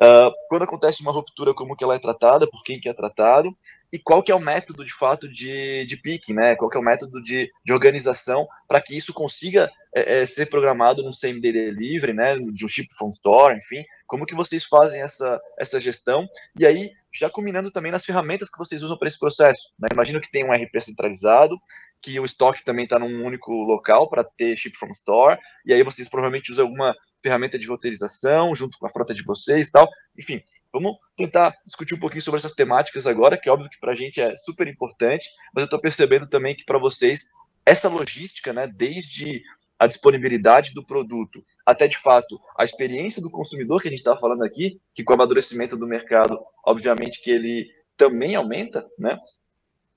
Uh, 0.01 0.29
quando 0.49 0.63
acontece 0.63 1.01
uma 1.01 1.11
ruptura, 1.11 1.53
como 1.53 1.75
que 1.75 1.83
ela 1.83 1.95
é 1.95 1.99
tratada, 1.99 2.47
por 2.49 2.63
quem 2.63 2.79
que 2.79 2.89
é 2.89 2.93
tratado, 2.93 3.55
e 3.91 3.97
qual 3.97 4.21
que 4.21 4.31
é 4.31 4.35
o 4.35 4.39
método, 4.39 4.83
de 4.83 4.93
fato, 4.93 5.27
de, 5.29 5.85
de 5.85 5.95
picking, 5.95 6.33
né? 6.33 6.55
Qual 6.55 6.69
que 6.69 6.75
é 6.75 6.79
o 6.79 6.83
método 6.83 7.23
de, 7.23 7.49
de 7.63 7.71
organização 7.71 8.45
para 8.67 8.81
que 8.81 8.95
isso 8.95 9.13
consiga 9.13 9.71
é, 9.95 10.21
é, 10.21 10.25
ser 10.25 10.47
programado 10.47 11.01
num 11.01 11.11
CMD 11.11 11.53
delivery, 11.53 12.11
né? 12.11 12.35
De 12.37 12.65
um 12.65 12.67
chip 12.67 12.93
from 12.97 13.09
store, 13.11 13.55
enfim. 13.55 13.85
Como 14.05 14.25
que 14.25 14.35
vocês 14.35 14.65
fazem 14.65 15.01
essa, 15.01 15.39
essa 15.57 15.79
gestão? 15.79 16.27
E 16.59 16.65
aí, 16.65 16.91
já 17.13 17.29
combinando 17.29 17.71
também 17.71 17.91
nas 17.91 18.03
ferramentas 18.03 18.49
que 18.49 18.57
vocês 18.57 18.83
usam 18.83 18.97
para 18.97 19.07
esse 19.07 19.17
processo. 19.17 19.73
Né? 19.79 19.87
Imagino 19.93 20.19
que 20.19 20.29
tem 20.29 20.43
um 20.43 20.51
RP 20.51 20.81
centralizado, 20.81 21.57
que 22.01 22.19
o 22.19 22.25
estoque 22.25 22.65
também 22.65 22.83
está 22.83 22.99
num 22.99 23.25
único 23.25 23.51
local 23.63 24.09
para 24.09 24.23
ter 24.23 24.57
chip 24.57 24.75
from 24.77 24.91
store, 24.91 25.39
e 25.65 25.73
aí 25.73 25.81
vocês 25.81 26.09
provavelmente 26.09 26.51
usam 26.51 26.65
alguma 26.65 26.93
ferramenta 27.25 27.57
de 27.57 27.67
roteirização 27.67 28.53
junto 28.53 28.77
com 28.77 28.85
a 28.85 28.89
frota 28.89 29.15
de 29.15 29.23
vocês 29.23 29.71
tal. 29.71 29.89
Enfim, 30.17 30.43
vamos 30.71 30.95
tentar 31.17 31.55
discutir 31.65 31.95
um 31.95 31.99
pouquinho 31.99 32.21
sobre 32.21 32.37
essas 32.37 32.53
temáticas 32.53 33.07
agora, 33.07 33.35
que 33.35 33.49
é 33.49 33.51
óbvio 33.51 33.67
que 33.67 33.79
para 33.79 33.93
a 33.93 33.95
gente 33.95 34.21
é 34.21 34.37
super 34.37 34.67
importante, 34.67 35.27
mas 35.51 35.63
eu 35.63 35.65
estou 35.65 35.81
percebendo 35.81 36.29
também 36.29 36.55
que 36.55 36.63
para 36.63 36.77
vocês 36.77 37.23
essa 37.65 37.89
logística, 37.89 38.53
né, 38.53 38.67
desde 38.67 39.41
a 39.79 39.87
disponibilidade 39.87 40.71
do 40.71 40.85
produto 40.85 41.43
até 41.65 41.87
de 41.87 41.97
fato 41.97 42.39
a 42.55 42.63
experiência 42.63 43.19
do 43.21 43.31
consumidor 43.31 43.81
que 43.81 43.87
a 43.87 43.91
gente 43.91 43.99
estava 43.99 44.19
falando 44.19 44.43
aqui, 44.43 44.79
que 44.93 45.03
com 45.03 45.13
o 45.13 45.15
amadurecimento 45.15 45.75
do 45.75 45.87
mercado, 45.87 46.39
obviamente 46.63 47.21
que 47.23 47.31
ele 47.31 47.67
também 47.97 48.35
aumenta, 48.35 48.85
né? 48.99 49.17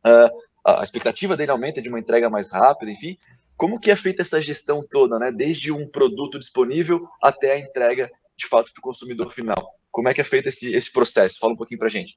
Uh, 0.03 0.49
a 0.65 0.83
expectativa 0.83 1.37
dele 1.37 1.51
aumenta 1.51 1.83
de 1.83 1.89
uma 1.89 1.99
entrega 1.99 2.31
mais 2.31 2.51
rápida, 2.51 2.91
enfim. 2.91 3.19
Como 3.59 3.81
que 3.81 3.91
é 3.91 3.97
feita 3.97 4.23
essa 4.23 4.41
gestão 4.41 4.87
toda, 4.89 5.19
né? 5.19 5.33
Desde 5.33 5.73
um 5.73 5.87
produto 5.87 6.39
disponível 6.39 7.09
até 7.21 7.55
a 7.55 7.59
entrega, 7.59 8.09
de 8.37 8.47
fato, 8.47 8.73
para 8.73 8.79
o 8.79 8.83
consumidor 8.83 9.33
final. 9.33 9.75
Como 9.91 10.09
é 10.09 10.15
que 10.15 10.21
é 10.21 10.25
feito 10.25 10.49
esse, 10.49 10.73
esse 10.73 10.93
processo? 10.93 11.41
Fala 11.41 11.55
um 11.55 11.57
pouquinho 11.57 11.81
para 11.81 11.89
a 11.89 11.91
gente. 11.91 12.17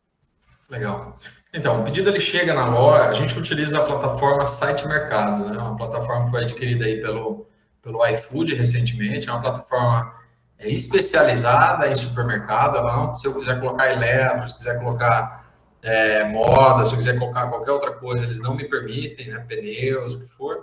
Legal. 0.70 1.18
Então, 1.52 1.82
o 1.82 1.84
pedido 1.84 2.10
ele 2.10 2.20
chega 2.20 2.54
na 2.54 2.70
loja, 2.70 3.10
a 3.10 3.14
gente 3.14 3.38
utiliza 3.38 3.80
a 3.80 3.84
plataforma 3.84 4.46
Site 4.46 4.88
Mercado, 4.88 5.50
né? 5.50 5.58
Uma 5.58 5.76
plataforma 5.76 6.26
que 6.26 6.30
foi 6.30 6.44
adquirida 6.44 6.86
aí 6.86 7.02
pelo, 7.02 7.48
pelo 7.82 8.06
iFood 8.06 8.54
recentemente, 8.54 9.28
é 9.28 9.32
uma 9.32 9.42
plataforma 9.42 10.14
é, 10.60 10.70
especializada 10.70 11.90
em 11.90 11.96
supermercado, 11.96 12.82
não, 12.84 13.16
se 13.16 13.26
eu 13.26 13.34
quiser 13.34 13.60
colocar 13.60 13.92
eletro, 13.92 14.48
se 14.48 14.56
quiser 14.56 14.80
colocar 14.80 15.52
é, 15.82 16.24
moda, 16.24 16.86
se 16.86 16.94
eu 16.94 16.98
quiser 16.98 17.18
colocar 17.18 17.48
qualquer 17.48 17.72
outra 17.72 17.92
coisa, 17.94 18.24
eles 18.24 18.40
não 18.40 18.56
me 18.56 18.70
permitem, 18.70 19.30
né? 19.30 19.44
Pneus, 19.48 20.14
o 20.14 20.20
que 20.20 20.28
for. 20.28 20.61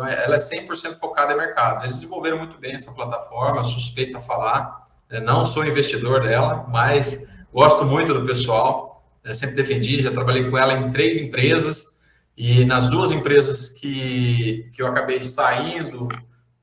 Então, 0.00 0.06
é, 0.06 0.24
ela 0.24 0.36
é 0.36 0.38
100% 0.38 0.98
focada 0.98 1.34
em 1.34 1.36
mercados. 1.36 1.82
Eles 1.82 1.96
desenvolveram 1.96 2.38
muito 2.38 2.58
bem 2.58 2.74
essa 2.74 2.92
plataforma, 2.92 3.62
suspeita 3.62 4.18
falar. 4.18 4.88
Né? 5.10 5.20
Não 5.20 5.44
sou 5.44 5.66
investidor 5.66 6.22
dela, 6.22 6.66
mas 6.68 7.28
gosto 7.52 7.84
muito 7.84 8.14
do 8.14 8.24
pessoal. 8.24 9.04
Né? 9.22 9.34
Sempre 9.34 9.56
defendi, 9.56 10.00
já 10.00 10.10
trabalhei 10.10 10.50
com 10.50 10.56
ela 10.56 10.72
em 10.72 10.90
três 10.90 11.18
empresas. 11.18 11.84
E 12.36 12.64
nas 12.64 12.88
duas 12.88 13.12
empresas 13.12 13.68
que, 13.68 14.70
que 14.72 14.80
eu 14.80 14.86
acabei 14.86 15.20
saindo 15.20 16.08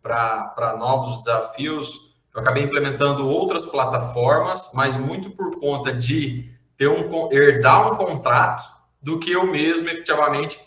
para 0.01 0.75
novos 0.79 1.23
desafios, 1.23 1.91
eu 2.33 2.41
acabei 2.41 2.63
implementando 2.63 3.27
outras 3.27 3.65
plataformas, 3.65 4.71
mas 4.73 4.97
muito 4.97 5.29
por 5.31 5.59
conta 5.59 5.93
de 5.93 6.49
ter 6.75 6.87
um 6.87 7.31
herdar 7.31 7.91
um 7.91 7.95
contrato 7.95 8.63
do 9.01 9.19
que 9.19 9.31
eu 9.31 9.45
mesmo 9.45 9.89
efetivamente 9.89 10.59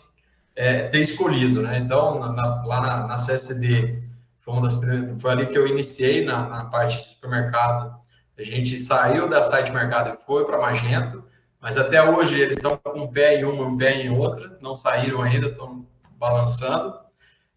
é, 0.55 0.87
ter 0.87 0.99
escolhido, 0.99 1.61
né? 1.61 1.77
Então, 1.77 2.19
na, 2.19 2.65
lá 2.65 2.81
na, 2.81 3.07
na, 3.07 3.15
CSD, 3.15 4.01
foi, 4.39 4.53
uma 4.53 4.61
das 4.61 4.79
foi 5.19 5.31
ali 5.31 5.47
que 5.47 5.57
eu 5.57 5.67
iniciei 5.67 6.25
na, 6.25 6.47
na 6.47 6.65
parte 6.65 7.01
de 7.01 7.09
supermercado. 7.09 7.99
A 8.37 8.43
gente 8.43 8.77
saiu 8.77 9.29
da 9.29 9.41
site 9.41 9.71
mercado 9.71 10.09
e 10.09 10.25
foi 10.25 10.45
para 10.45 10.57
Magento, 10.57 11.23
mas 11.59 11.77
até 11.77 12.03
hoje 12.03 12.39
eles 12.39 12.55
estão 12.55 12.75
com 12.77 13.01
um 13.01 13.07
pé 13.07 13.39
em 13.39 13.43
uma, 13.43 13.65
um 13.65 13.77
pé 13.77 13.93
em 13.93 14.09
outra, 14.09 14.57
não 14.61 14.73
saíram 14.73 15.21
ainda, 15.21 15.47
estão 15.47 15.85
balançando. 16.17 16.99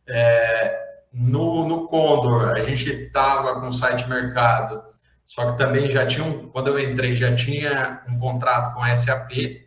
É, 0.07 0.79
no, 1.13 1.67
no 1.67 1.87
Condor, 1.87 2.51
a 2.51 2.61
gente 2.61 2.91
estava 2.91 3.61
com 3.61 3.69
o 3.69 3.73
site 3.73 4.09
mercado, 4.09 4.83
só 5.25 5.53
que 5.53 5.59
também 5.59 5.91
já 5.91 6.05
tinha, 6.05 6.25
um, 6.25 6.49
quando 6.49 6.69
eu 6.69 6.79
entrei, 6.79 7.17
já 7.17 7.35
tinha 7.35 8.03
um 8.09 8.19
contrato 8.19 8.75
com 8.75 8.83
a 8.83 8.95
SAP, 8.95 9.64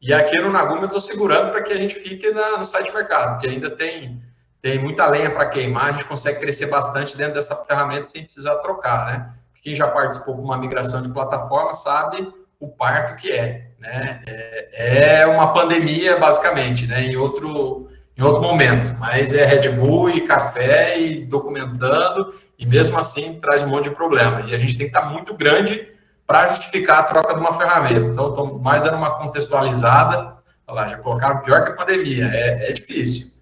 e 0.00 0.12
aqui 0.14 0.38
no 0.38 0.50
Naguma 0.50 0.82
eu 0.82 0.86
estou 0.86 1.00
segurando 1.00 1.50
para 1.50 1.62
que 1.62 1.72
a 1.72 1.76
gente 1.76 1.94
fique 1.96 2.30
na, 2.30 2.58
no 2.58 2.64
site 2.64 2.92
mercado, 2.92 3.32
porque 3.32 3.48
ainda 3.48 3.70
tem, 3.70 4.22
tem 4.62 4.78
muita 4.78 5.06
lenha 5.06 5.30
para 5.30 5.46
queimar, 5.46 5.86
a 5.86 5.92
gente 5.92 6.04
consegue 6.04 6.38
crescer 6.38 6.66
bastante 6.66 7.16
dentro 7.16 7.34
dessa 7.34 7.56
ferramenta 7.56 8.04
sem 8.04 8.22
precisar 8.22 8.56
trocar, 8.56 9.06
né? 9.06 9.30
Quem 9.62 9.74
já 9.74 9.88
participou 9.88 10.36
de 10.36 10.40
uma 10.40 10.56
migração 10.56 11.02
de 11.02 11.08
plataforma 11.08 11.74
sabe 11.74 12.32
o 12.60 12.68
parto 12.68 13.16
que 13.16 13.30
é, 13.30 13.70
né? 13.78 14.22
É, 14.26 15.20
é 15.20 15.26
uma 15.26 15.52
pandemia, 15.52 16.16
basicamente, 16.16 16.86
né? 16.86 17.02
Em 17.02 17.16
outro, 17.16 17.88
em 18.16 18.22
outro 18.22 18.40
momento, 18.40 18.96
mas 18.98 19.34
é 19.34 19.44
Red 19.44 19.68
Bull 19.70 20.10
e 20.10 20.20
café 20.22 20.98
e 20.98 21.24
documentando, 21.24 22.34
e 22.56 22.64
mesmo 22.66 22.96
assim 22.98 23.38
traz 23.40 23.62
um 23.64 23.68
monte 23.68 23.88
de 23.88 23.96
problema. 23.96 24.42
E 24.42 24.54
a 24.54 24.58
gente 24.58 24.78
tem 24.78 24.88
que 24.88 24.96
estar 24.96 25.10
muito 25.10 25.34
grande 25.34 25.88
para 26.28 26.46
justificar 26.48 26.98
a 26.98 27.02
troca 27.04 27.32
de 27.32 27.40
uma 27.40 27.54
ferramenta. 27.54 28.06
Então, 28.06 28.58
mais 28.58 28.84
dando 28.84 28.98
uma 28.98 29.14
contextualizada. 29.14 30.36
Olha 30.66 30.82
lá, 30.82 30.88
já 30.88 30.98
colocaram 30.98 31.40
pior 31.40 31.64
que 31.64 31.70
a 31.70 31.74
pandemia. 31.74 32.26
É, 32.26 32.68
é 32.68 32.72
difícil. 32.72 33.38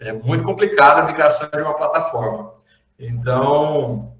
É 0.00 0.12
muito 0.12 0.42
complicado 0.42 0.98
a 0.98 1.04
migração 1.04 1.48
de 1.48 1.62
uma 1.62 1.74
plataforma. 1.74 2.52
Então, 2.98 4.12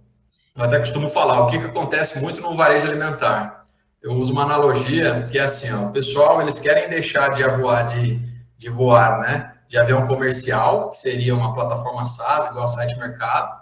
eu 0.56 0.62
até 0.62 0.78
costumo 0.78 1.08
falar, 1.08 1.40
o 1.40 1.48
que, 1.48 1.58
que 1.58 1.66
acontece 1.66 2.20
muito 2.20 2.40
no 2.40 2.56
varejo 2.56 2.86
alimentar? 2.86 3.64
Eu 4.00 4.12
uso 4.12 4.32
uma 4.32 4.44
analogia 4.44 5.26
que 5.28 5.36
é 5.36 5.42
assim, 5.42 5.72
ó, 5.72 5.86
o 5.86 5.92
pessoal, 5.92 6.40
eles 6.40 6.60
querem 6.60 6.88
deixar 6.88 7.30
de 7.30 7.42
voar, 7.42 7.82
de, 7.82 8.20
de 8.56 8.70
voar, 8.70 9.18
né? 9.18 9.54
De 9.66 9.76
avião 9.76 10.06
comercial, 10.06 10.90
que 10.90 10.98
seria 10.98 11.34
uma 11.34 11.52
plataforma 11.52 12.04
SaaS, 12.04 12.46
igual 12.46 12.64
a 12.64 12.68
site 12.68 12.96
mercado, 12.96 13.52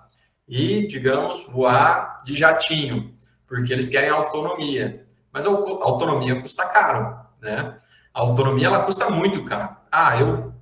e, 0.46 0.86
digamos, 0.86 1.46
voar 1.46 2.20
de 2.22 2.34
jatinho, 2.34 3.11
porque 3.52 3.70
eles 3.70 3.90
querem 3.90 4.08
autonomia. 4.08 5.04
Mas 5.30 5.44
a 5.44 5.50
autonomia 5.50 6.40
custa 6.40 6.64
caro, 6.64 7.14
né? 7.38 7.76
A 8.14 8.20
autonomia 8.20 8.66
ela 8.66 8.80
custa 8.80 9.10
muito 9.10 9.44
caro. 9.44 9.76
Ah, 9.90 10.18
eu 10.18 10.54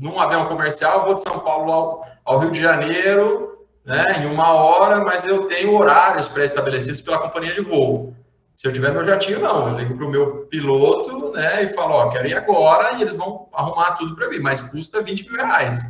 num 0.00 0.18
avião 0.18 0.46
comercial 0.46 1.04
vou 1.04 1.12
de 1.12 1.20
São 1.20 1.40
Paulo 1.40 1.70
ao, 1.70 2.06
ao 2.24 2.38
Rio 2.38 2.50
de 2.50 2.58
Janeiro, 2.58 3.66
né, 3.84 4.02
em 4.18 4.26
uma 4.26 4.54
hora, 4.54 5.04
mas 5.04 5.26
eu 5.26 5.44
tenho 5.44 5.76
horários 5.76 6.26
pré-estabelecidos 6.26 7.02
pela 7.02 7.18
companhia 7.18 7.52
de 7.52 7.60
voo. 7.60 8.16
Se 8.56 8.66
eu 8.66 8.72
tiver 8.72 8.92
meu 8.92 9.04
jatinho, 9.04 9.40
não. 9.40 9.68
Eu 9.68 9.76
ligo 9.76 9.94
para 9.94 10.06
o 10.06 10.10
meu 10.10 10.46
piloto, 10.46 11.32
né, 11.32 11.64
e 11.64 11.66
falo, 11.68 11.96
ó, 11.96 12.08
quero 12.08 12.28
ir 12.28 12.34
agora, 12.34 12.94
e 12.94 13.02
eles 13.02 13.14
vão 13.14 13.46
arrumar 13.52 13.92
tudo 13.92 14.16
para 14.16 14.28
mim, 14.28 14.38
mas 14.38 14.58
custa 14.58 15.02
20 15.02 15.30
mil 15.30 15.36
reais. 15.36 15.82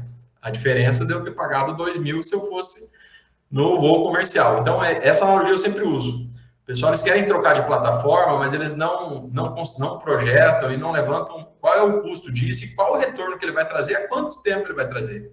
A 0.42 0.50
diferença 0.50 1.06
de 1.06 1.12
eu 1.12 1.22
ter 1.22 1.30
pagado 1.30 1.76
2 1.76 1.98
mil 1.98 2.20
se 2.20 2.34
eu 2.34 2.40
fosse 2.40 2.90
no 3.48 3.80
voo 3.80 4.02
comercial. 4.02 4.58
Então, 4.58 4.82
é, 4.82 5.06
essa 5.06 5.24
analogia 5.24 5.52
eu 5.52 5.58
sempre 5.58 5.84
uso 5.84 6.27
pessoal 6.68 6.92
eles 6.92 7.02
querem 7.02 7.24
trocar 7.24 7.54
de 7.54 7.62
plataforma, 7.62 8.38
mas 8.38 8.52
eles 8.52 8.76
não, 8.76 9.26
não, 9.32 9.54
não 9.78 9.98
projetam 9.98 10.70
e 10.70 10.76
não 10.76 10.90
levantam 10.90 11.48
qual 11.58 11.74
é 11.74 11.82
o 11.82 12.02
custo 12.02 12.30
disso 12.30 12.66
e 12.66 12.74
qual 12.74 12.92
o 12.92 12.98
retorno 12.98 13.38
que 13.38 13.44
ele 13.46 13.52
vai 13.52 13.66
trazer, 13.66 13.96
há 13.96 14.06
quanto 14.06 14.42
tempo 14.42 14.66
ele 14.66 14.74
vai 14.74 14.86
trazer. 14.86 15.32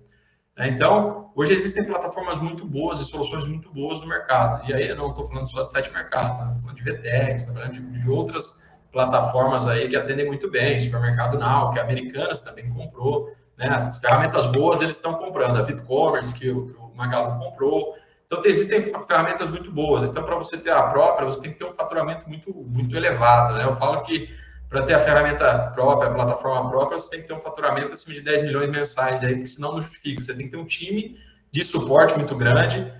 Né? 0.57 0.69
Então, 0.69 1.33
hoje 1.35 1.51
existem 1.51 1.83
plataformas 1.83 2.39
muito 2.39 2.65
boas 2.65 3.01
e 3.01 3.03
soluções 3.03 3.45
muito 3.45 3.69
boas 3.69 3.99
no 3.99 4.07
mercado. 4.07 4.65
E 4.69 4.73
aí 4.73 4.87
eu 4.87 4.95
não 4.95 5.09
estou 5.09 5.27
falando 5.27 5.51
só 5.51 5.63
de 5.63 5.71
site 5.71 5.91
mercado, 5.91 6.55
estou 6.55 6.61
falando 6.61 6.77
de 6.77 6.83
VTEX, 6.83 7.41
estou 7.41 7.55
falando 7.55 7.73
de, 7.73 7.81
de, 7.81 8.09
outras 8.09 8.57
plataformas 8.89 9.67
aí 9.67 9.89
que 9.89 9.95
atendem 9.97 10.25
muito 10.25 10.49
bem, 10.49 10.79
Supermercado 10.79 11.37
Now, 11.37 11.71
que 11.71 11.79
a 11.79 11.83
Americanas 11.83 12.39
também 12.39 12.69
comprou. 12.69 13.35
Né? 13.57 13.67
As 13.67 13.97
ferramentas 13.97 14.45
boas 14.45 14.81
eles 14.81 14.95
estão 14.95 15.15
comprando, 15.15 15.57
a 15.57 15.61
VipCommerce, 15.63 16.33
que, 16.33 16.45
que 16.45 16.49
o 16.49 16.93
Magalu 16.95 17.37
comprou, 17.37 17.93
então, 18.25 18.41
existem 18.43 18.81
ferramentas 18.81 19.49
muito 19.49 19.71
boas. 19.71 20.03
Então, 20.03 20.23
para 20.23 20.35
você 20.35 20.57
ter 20.57 20.71
a 20.71 20.83
própria, 20.83 21.25
você 21.25 21.41
tem 21.41 21.51
que 21.51 21.59
ter 21.59 21.65
um 21.65 21.71
faturamento 21.71 22.27
muito, 22.27 22.51
muito 22.53 22.95
elevado. 22.95 23.53
Né? 23.53 23.63
Eu 23.63 23.75
falo 23.75 24.01
que 24.01 24.29
para 24.67 24.83
ter 24.83 24.95
a 24.95 24.99
ferramenta 24.99 25.71
própria, 25.73 26.09
a 26.09 26.13
plataforma 26.13 26.69
própria, 26.69 26.97
você 26.97 27.09
tem 27.09 27.21
que 27.21 27.27
ter 27.27 27.33
um 27.33 27.39
faturamento 27.39 27.93
acima 27.93 28.15
de 28.15 28.21
10 28.21 28.41
milhões 28.43 28.69
mensais, 28.69 29.23
aí, 29.23 29.33
porque 29.33 29.47
senão 29.47 29.73
não 29.73 29.81
justifica. 29.81 30.21
Você 30.21 30.35
tem 30.35 30.45
que 30.47 30.51
ter 30.51 30.57
um 30.57 30.65
time 30.65 31.17
de 31.51 31.63
suporte 31.63 32.15
muito 32.17 32.35
grande 32.35 32.91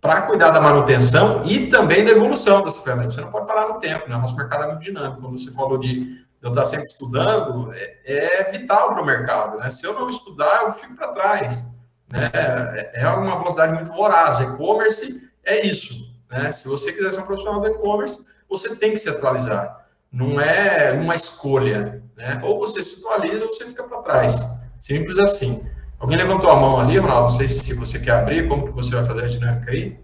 para 0.00 0.22
cuidar 0.22 0.50
da 0.50 0.60
manutenção 0.60 1.46
e 1.46 1.68
também 1.68 2.04
da 2.04 2.10
evolução 2.10 2.64
dessa 2.64 2.82
ferramenta. 2.82 3.10
Você 3.10 3.20
não 3.20 3.30
pode 3.30 3.46
parar 3.46 3.68
no 3.68 3.78
tempo, 3.78 4.08
né? 4.08 4.16
O 4.16 4.20
nosso 4.20 4.36
mercado 4.36 4.64
é 4.64 4.66
muito 4.68 4.82
dinâmico. 4.82 5.20
Quando 5.20 5.38
você 5.38 5.52
falou 5.52 5.78
de 5.78 6.24
eu 6.42 6.50
estar 6.50 6.64
sempre 6.64 6.86
estudando, 6.86 7.72
é, 7.72 8.40
é 8.40 8.44
vital 8.50 8.92
para 8.92 9.02
o 9.02 9.06
mercado. 9.06 9.58
Né? 9.58 9.70
Se 9.70 9.86
eu 9.86 9.94
não 9.94 10.08
estudar, 10.08 10.64
eu 10.64 10.72
fico 10.72 10.94
para 10.94 11.08
trás. 11.08 11.77
Né? 12.08 12.30
É, 12.32 13.02
é 13.02 13.08
uma 13.08 13.38
velocidade 13.38 13.72
muito 13.72 13.90
voraz. 13.92 14.40
E-commerce 14.40 15.30
é 15.44 15.66
isso. 15.66 16.08
Né? 16.30 16.50
Se 16.50 16.66
você 16.68 16.92
quiser 16.92 17.12
ser 17.12 17.20
um 17.20 17.26
profissional 17.26 17.60
do 17.60 17.68
e-commerce, 17.68 18.26
você 18.48 18.74
tem 18.76 18.92
que 18.92 18.98
se 18.98 19.08
atualizar. 19.08 19.86
Não 20.10 20.40
é 20.40 20.92
uma 20.92 21.14
escolha. 21.14 22.02
Né? 22.16 22.40
Ou 22.42 22.58
você 22.58 22.82
se 22.82 23.04
atualiza 23.04 23.44
ou 23.44 23.52
você 23.52 23.66
fica 23.66 23.84
para 23.84 24.02
trás. 24.02 24.40
Simples 24.80 25.18
assim. 25.18 25.68
Alguém 25.98 26.16
levantou 26.16 26.50
a 26.50 26.56
mão 26.56 26.78
ali, 26.78 26.96
Ronaldo? 26.96 27.22
Não 27.22 27.30
sei 27.30 27.48
se 27.48 27.74
você 27.74 27.98
quer 27.98 28.12
abrir, 28.12 28.48
como 28.48 28.64
que 28.64 28.70
você 28.70 28.94
vai 28.94 29.04
fazer 29.04 29.24
a 29.24 29.28
dinâmica 29.28 29.70
aí? 29.70 29.98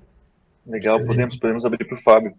Legal, 0.66 1.02
podemos, 1.04 1.36
podemos 1.36 1.64
abrir 1.64 1.84
para 1.84 1.96
o 1.96 2.00
Fábio. 2.00 2.34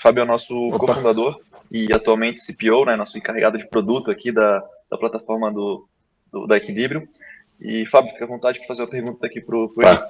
Fábio 0.00 0.22
é 0.22 0.24
o 0.24 0.28
nosso 0.28 0.70
cofundador 0.78 1.38
e 1.70 1.92
atualmente 1.92 2.40
CPO, 2.40 2.86
né, 2.86 2.96
nosso 2.96 3.18
encarregado 3.18 3.58
de 3.58 3.68
produto 3.68 4.10
aqui 4.10 4.32
da, 4.32 4.62
da 4.90 4.96
plataforma 4.96 5.52
do, 5.52 5.86
do 6.32 6.46
da 6.46 6.56
Equilíbrio. 6.56 7.06
E, 7.62 7.86
Fábio, 7.86 8.12
fica 8.12 8.24
à 8.24 8.28
vontade 8.28 8.58
para 8.58 8.68
fazer 8.68 8.82
uma 8.82 8.88
pergunta 8.88 9.24
aqui 9.24 9.40
para 9.40 9.56
o 9.56 9.72
Henrique. 9.78 10.04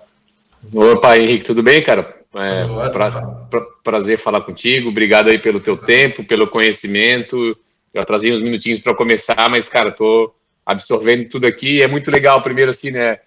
Opa, 0.74 1.18
Henrique, 1.18 1.44
tudo 1.44 1.62
bem, 1.62 1.82
cara? 1.82 2.22
É, 2.34 2.88
pra, 2.88 3.10
pra, 3.50 3.60
prazer 3.84 4.18
falar 4.18 4.40
contigo. 4.40 4.88
Obrigado 4.88 5.28
aí 5.28 5.38
pelo 5.38 5.60
teu 5.60 5.76
tempo, 5.76 6.24
pelo 6.24 6.48
conhecimento. 6.48 7.56
Já 7.94 8.02
trazia 8.04 8.32
uns 8.32 8.40
minutinhos 8.40 8.80
para 8.80 8.94
começar, 8.94 9.50
mas, 9.50 9.68
cara, 9.68 9.92
tô 9.92 10.34
absorvendo 10.64 11.28
tudo 11.28 11.46
aqui. 11.46 11.82
É 11.82 11.86
muito 11.86 12.10
legal, 12.10 12.40
primeiro, 12.42 12.70
assim, 12.70 12.90
né? 12.90 13.18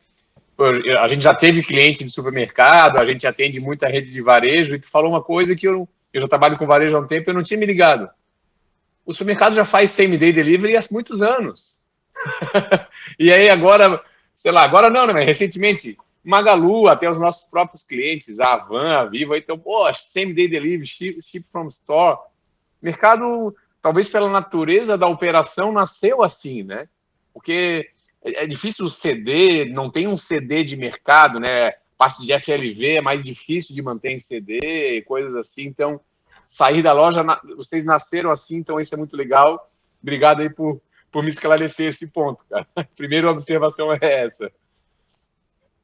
A 0.99 1.07
gente 1.07 1.23
já 1.23 1.35
teve 1.35 1.61
cliente 1.61 2.03
de 2.03 2.09
supermercado, 2.09 2.97
a 2.97 3.05
gente 3.05 3.27
atende 3.27 3.59
muita 3.59 3.87
rede 3.87 4.09
de 4.09 4.21
varejo, 4.21 4.73
e 4.73 4.79
tu 4.79 4.89
falou 4.89 5.11
uma 5.11 5.21
coisa 5.21 5.55
que 5.55 5.67
eu, 5.67 5.87
eu 6.11 6.21
já 6.21 6.27
trabalho 6.27 6.57
com 6.57 6.65
varejo 6.65 6.95
há 6.95 6.99
um 6.99 7.07
tempo 7.07 7.29
e 7.29 7.31
eu 7.31 7.35
não 7.35 7.43
tinha 7.43 7.59
me 7.59 7.65
ligado. 7.65 8.09
O 9.05 9.13
supermercado 9.13 9.53
já 9.53 9.65
faz 9.65 9.91
same-day 9.91 10.31
delivery 10.33 10.77
há 10.77 10.83
muitos 10.89 11.21
anos. 11.21 11.75
e 13.19 13.31
aí 13.31 13.49
agora 13.49 14.01
sei 14.45 14.51
lá, 14.51 14.61
agora 14.61 14.91
não, 14.91 15.07
né? 15.07 15.23
Recentemente, 15.23 15.97
Magalu, 16.23 16.87
até 16.87 17.09
os 17.09 17.19
nossos 17.19 17.49
próprios 17.49 17.81
clientes, 17.81 18.39
a 18.39 18.53
Avan, 18.53 18.95
a 18.95 19.05
Viva, 19.05 19.35
então, 19.39 19.57
pô, 19.57 19.91
same 19.91 20.35
day 20.35 20.47
delivery, 20.47 20.85
ship, 20.85 21.19
ship 21.23 21.43
from 21.51 21.67
store. 21.69 22.19
Mercado, 22.79 23.55
talvez 23.81 24.07
pela 24.07 24.29
natureza 24.29 24.95
da 24.99 25.07
operação, 25.07 25.71
nasceu 25.71 26.21
assim, 26.21 26.61
né? 26.61 26.87
Porque 27.33 27.89
é, 28.23 28.43
é 28.43 28.47
difícil 28.47 28.87
CD, 28.87 29.65
não 29.65 29.89
tem 29.89 30.07
um 30.07 30.15
CD 30.15 30.63
de 30.63 30.77
mercado, 30.77 31.39
né? 31.39 31.71
Parte 31.97 32.23
de 32.23 32.39
FLV 32.39 32.97
é 32.97 33.01
mais 33.01 33.23
difícil 33.23 33.73
de 33.73 33.81
manter 33.81 34.11
em 34.11 34.19
CD, 34.19 35.01
coisas 35.07 35.35
assim. 35.35 35.63
Então, 35.63 35.99
sair 36.47 36.83
da 36.83 36.93
loja, 36.93 37.25
vocês 37.57 37.83
nasceram 37.83 38.29
assim, 38.29 38.57
então 38.57 38.79
isso 38.79 38.93
é 38.93 38.97
muito 38.97 39.17
legal. 39.17 39.71
Obrigado 40.03 40.41
aí 40.41 40.51
por 40.51 40.79
por 41.15 41.23
me 41.23 41.29
esclarecer 41.29 41.87
esse 41.87 42.05
ponto, 42.07 42.43
cara. 42.49 42.67
Primeira 42.93 43.31
observação 43.31 43.93
é 43.93 44.25
essa. 44.25 44.51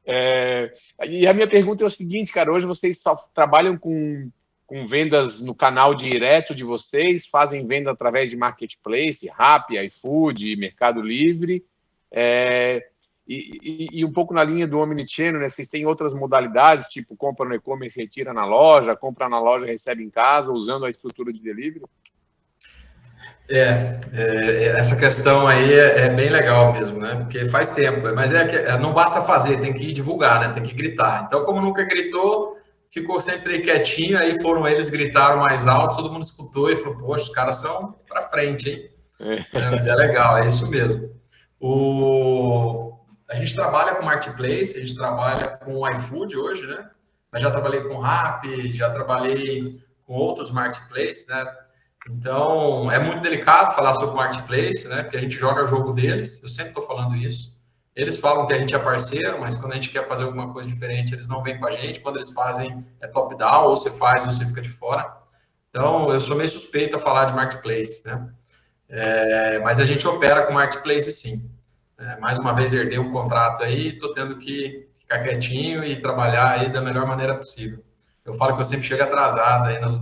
É, 0.04 0.74
e 1.06 1.26
a 1.26 1.32
minha 1.32 1.48
pergunta 1.48 1.82
é 1.82 1.86
o 1.86 1.90
seguinte, 1.90 2.30
cara, 2.30 2.52
hoje 2.52 2.66
vocês 2.66 2.98
só 2.98 3.16
trabalham 3.34 3.78
com, 3.78 4.30
com 4.66 4.86
vendas 4.86 5.42
no 5.42 5.54
canal 5.54 5.94
direto 5.94 6.54
de 6.54 6.62
vocês, 6.64 7.24
fazem 7.24 7.66
venda 7.66 7.90
através 7.90 8.28
de 8.28 8.36
marketplace, 8.36 9.26
Rappi, 9.26 9.78
iFood, 9.78 10.54
Mercado 10.56 11.00
Livre, 11.00 11.64
é, 12.10 12.86
e, 13.26 13.58
e, 13.62 14.00
e, 14.00 14.04
um 14.04 14.12
pouco 14.12 14.34
na 14.34 14.44
linha 14.44 14.66
do 14.66 14.80
Omnichannel, 14.80 15.40
né? 15.40 15.48
Vocês 15.48 15.66
têm 15.66 15.86
outras 15.86 16.12
modalidades, 16.12 16.88
tipo 16.88 17.16
compra 17.16 17.48
no 17.48 17.54
e-commerce, 17.54 17.98
retira 17.98 18.34
na 18.34 18.44
loja, 18.44 18.94
compra 18.94 19.30
na 19.30 19.40
loja, 19.40 19.64
recebe 19.64 20.04
em 20.04 20.10
casa, 20.10 20.52
usando 20.52 20.84
a 20.84 20.90
estrutura 20.90 21.32
de 21.32 21.40
delivery? 21.40 21.86
É, 23.54 23.98
é, 24.14 24.64
essa 24.78 24.96
questão 24.96 25.46
aí 25.46 25.74
é, 25.74 26.06
é, 26.06 26.08
bem 26.08 26.30
legal 26.30 26.72
mesmo, 26.72 26.98
né? 26.98 27.16
Porque 27.16 27.44
faz 27.50 27.68
tempo, 27.68 28.00
mas 28.14 28.32
é 28.32 28.48
que 28.48 28.56
é, 28.56 28.78
não 28.78 28.94
basta 28.94 29.20
fazer, 29.20 29.60
tem 29.60 29.74
que 29.74 29.92
divulgar, 29.92 30.40
né? 30.40 30.54
Tem 30.54 30.62
que 30.62 30.72
gritar. 30.72 31.24
Então, 31.26 31.44
como 31.44 31.60
nunca 31.60 31.84
gritou, 31.84 32.56
ficou 32.90 33.20
sempre 33.20 33.60
quietinho, 33.60 34.18
aí 34.18 34.40
foram 34.40 34.66
eles, 34.66 34.88
gritaram 34.88 35.36
mais 35.40 35.66
alto, 35.66 35.96
todo 35.96 36.10
mundo 36.10 36.22
escutou 36.22 36.70
e 36.70 36.76
falou, 36.76 36.96
poxa, 36.96 37.24
os 37.24 37.30
caras 37.30 37.56
são 37.56 37.94
para 38.08 38.22
frente, 38.22 38.70
hein? 38.70 38.90
É. 39.20 39.58
É, 39.58 39.70
mas 39.70 39.86
é 39.86 39.94
legal, 39.94 40.38
é 40.38 40.46
isso 40.46 40.70
mesmo. 40.70 41.10
O... 41.60 42.94
A 43.28 43.34
gente 43.34 43.54
trabalha 43.54 43.96
com 43.96 44.04
Marketplace, 44.04 44.78
a 44.78 44.80
gente 44.80 44.94
trabalha 44.94 45.58
com 45.58 45.86
iFood 45.90 46.38
hoje, 46.38 46.66
né? 46.66 46.88
Mas 47.30 47.42
já 47.42 47.50
trabalhei 47.50 47.82
com 47.82 47.98
Rappi, 47.98 48.72
já 48.72 48.88
trabalhei 48.88 49.78
com 50.06 50.14
outros 50.14 50.50
marketplaces, 50.50 51.26
né? 51.28 51.46
Então, 52.10 52.90
é 52.90 52.98
muito 52.98 53.22
delicado 53.22 53.74
falar 53.74 53.94
sobre 53.94 54.16
marketplace, 54.16 54.88
né? 54.88 55.02
Porque 55.02 55.16
a 55.16 55.20
gente 55.20 55.36
joga 55.36 55.62
o 55.62 55.66
jogo 55.66 55.92
deles, 55.92 56.42
eu 56.42 56.48
sempre 56.48 56.70
estou 56.70 56.84
falando 56.84 57.16
isso. 57.16 57.52
Eles 57.94 58.16
falam 58.16 58.46
que 58.46 58.54
a 58.54 58.58
gente 58.58 58.74
é 58.74 58.78
parceiro, 58.78 59.38
mas 59.40 59.54
quando 59.54 59.72
a 59.72 59.74
gente 59.74 59.90
quer 59.90 60.06
fazer 60.08 60.24
alguma 60.24 60.52
coisa 60.52 60.68
diferente, 60.68 61.14
eles 61.14 61.28
não 61.28 61.42
vêm 61.42 61.58
com 61.58 61.66
a 61.66 61.70
gente. 61.70 62.00
Quando 62.00 62.16
eles 62.16 62.32
fazem, 62.32 62.84
é 63.00 63.06
top-down, 63.06 63.68
ou 63.68 63.76
você 63.76 63.90
faz 63.90 64.24
ou 64.24 64.30
você 64.30 64.46
fica 64.46 64.62
de 64.62 64.70
fora. 64.70 65.14
Então, 65.68 66.10
eu 66.10 66.18
sou 66.18 66.36
meio 66.36 66.48
suspeito 66.48 66.96
a 66.96 66.98
falar 66.98 67.26
de 67.26 67.34
marketplace, 67.34 68.02
né? 68.04 68.30
É, 68.88 69.58
mas 69.60 69.80
a 69.80 69.84
gente 69.84 70.06
opera 70.06 70.46
com 70.46 70.52
marketplace 70.52 71.12
sim. 71.12 71.50
É, 71.98 72.18
mais 72.18 72.38
uma 72.38 72.52
vez, 72.52 72.74
herdei 72.74 72.98
um 72.98 73.12
contrato 73.12 73.62
aí, 73.62 73.88
estou 73.88 74.12
tendo 74.12 74.38
que 74.38 74.88
ficar 74.98 75.22
quietinho 75.22 75.84
e 75.84 76.00
trabalhar 76.00 76.52
aí 76.52 76.70
da 76.70 76.80
melhor 76.80 77.06
maneira 77.06 77.36
possível. 77.36 77.82
Eu 78.24 78.32
falo 78.32 78.54
que 78.54 78.60
eu 78.60 78.64
sempre 78.64 78.86
chego 78.86 79.02
atrasado 79.02 79.68
aí 79.68 79.80
nas, 79.80 80.00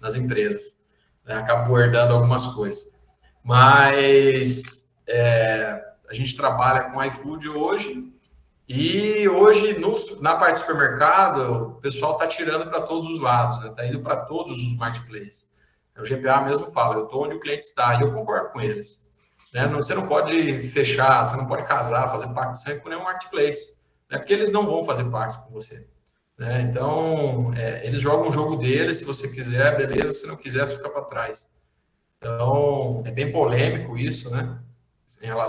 nas 0.00 0.14
empresas, 0.14 0.79
né? 1.30 1.36
acabo 1.36 1.78
herdando 1.78 2.14
algumas 2.14 2.48
coisas. 2.48 2.92
Mas 3.42 4.92
é, 5.06 5.80
a 6.08 6.12
gente 6.12 6.36
trabalha 6.36 6.90
com 6.90 7.02
iFood 7.04 7.48
hoje 7.48 8.12
e 8.68 9.28
hoje 9.28 9.78
no, 9.78 9.94
na 10.20 10.36
parte 10.36 10.54
do 10.54 10.60
supermercado 10.60 11.68
o 11.68 11.80
pessoal 11.80 12.14
está 12.14 12.26
tirando 12.26 12.68
para 12.68 12.82
todos 12.82 13.08
os 13.08 13.20
lados, 13.20 13.56
está 13.56 13.68
né? 13.68 13.74
Tá 13.76 13.86
indo 13.86 14.00
para 14.00 14.16
todos 14.16 14.60
os 14.62 14.76
marketplaces. 14.76 15.48
O 15.96 16.02
GPA 16.02 16.40
mesmo 16.40 16.70
fala, 16.72 16.96
eu 16.96 17.04
estou 17.04 17.24
onde 17.24 17.36
o 17.36 17.40
cliente 17.40 17.64
está 17.64 17.94
e 17.94 18.02
eu 18.02 18.12
concordo 18.12 18.50
com 18.50 18.60
eles. 18.60 19.00
Né? 19.52 19.66
Você 19.68 19.94
não 19.94 20.06
pode 20.06 20.62
fechar, 20.70 21.24
você 21.24 21.36
não 21.36 21.46
pode 21.46 21.64
casar, 21.64 22.08
fazer 22.08 22.32
pacto 22.32 22.58
sempre 22.58 22.80
com 22.80 22.88
nenhum 22.88 23.02
marketplace, 23.02 23.76
né? 24.08 24.16
porque 24.16 24.32
eles 24.32 24.50
não 24.50 24.64
vão 24.64 24.82
fazer 24.82 25.04
pacto 25.10 25.42
com 25.44 25.52
você. 25.52 25.86
Né? 26.40 26.62
Então, 26.62 27.52
é, 27.54 27.86
eles 27.86 28.00
jogam 28.00 28.28
o 28.28 28.32
jogo 28.32 28.56
deles, 28.56 28.96
se 28.96 29.04
você 29.04 29.28
quiser, 29.28 29.76
beleza, 29.76 30.14
se 30.14 30.26
não 30.26 30.38
quiser, 30.38 30.66
você 30.66 30.74
fica 30.74 30.88
para 30.88 31.02
trás. 31.02 31.46
Então, 32.16 33.02
é 33.04 33.10
bem 33.10 33.30
polêmico 33.30 33.98
isso, 33.98 34.30
né? 34.30 34.58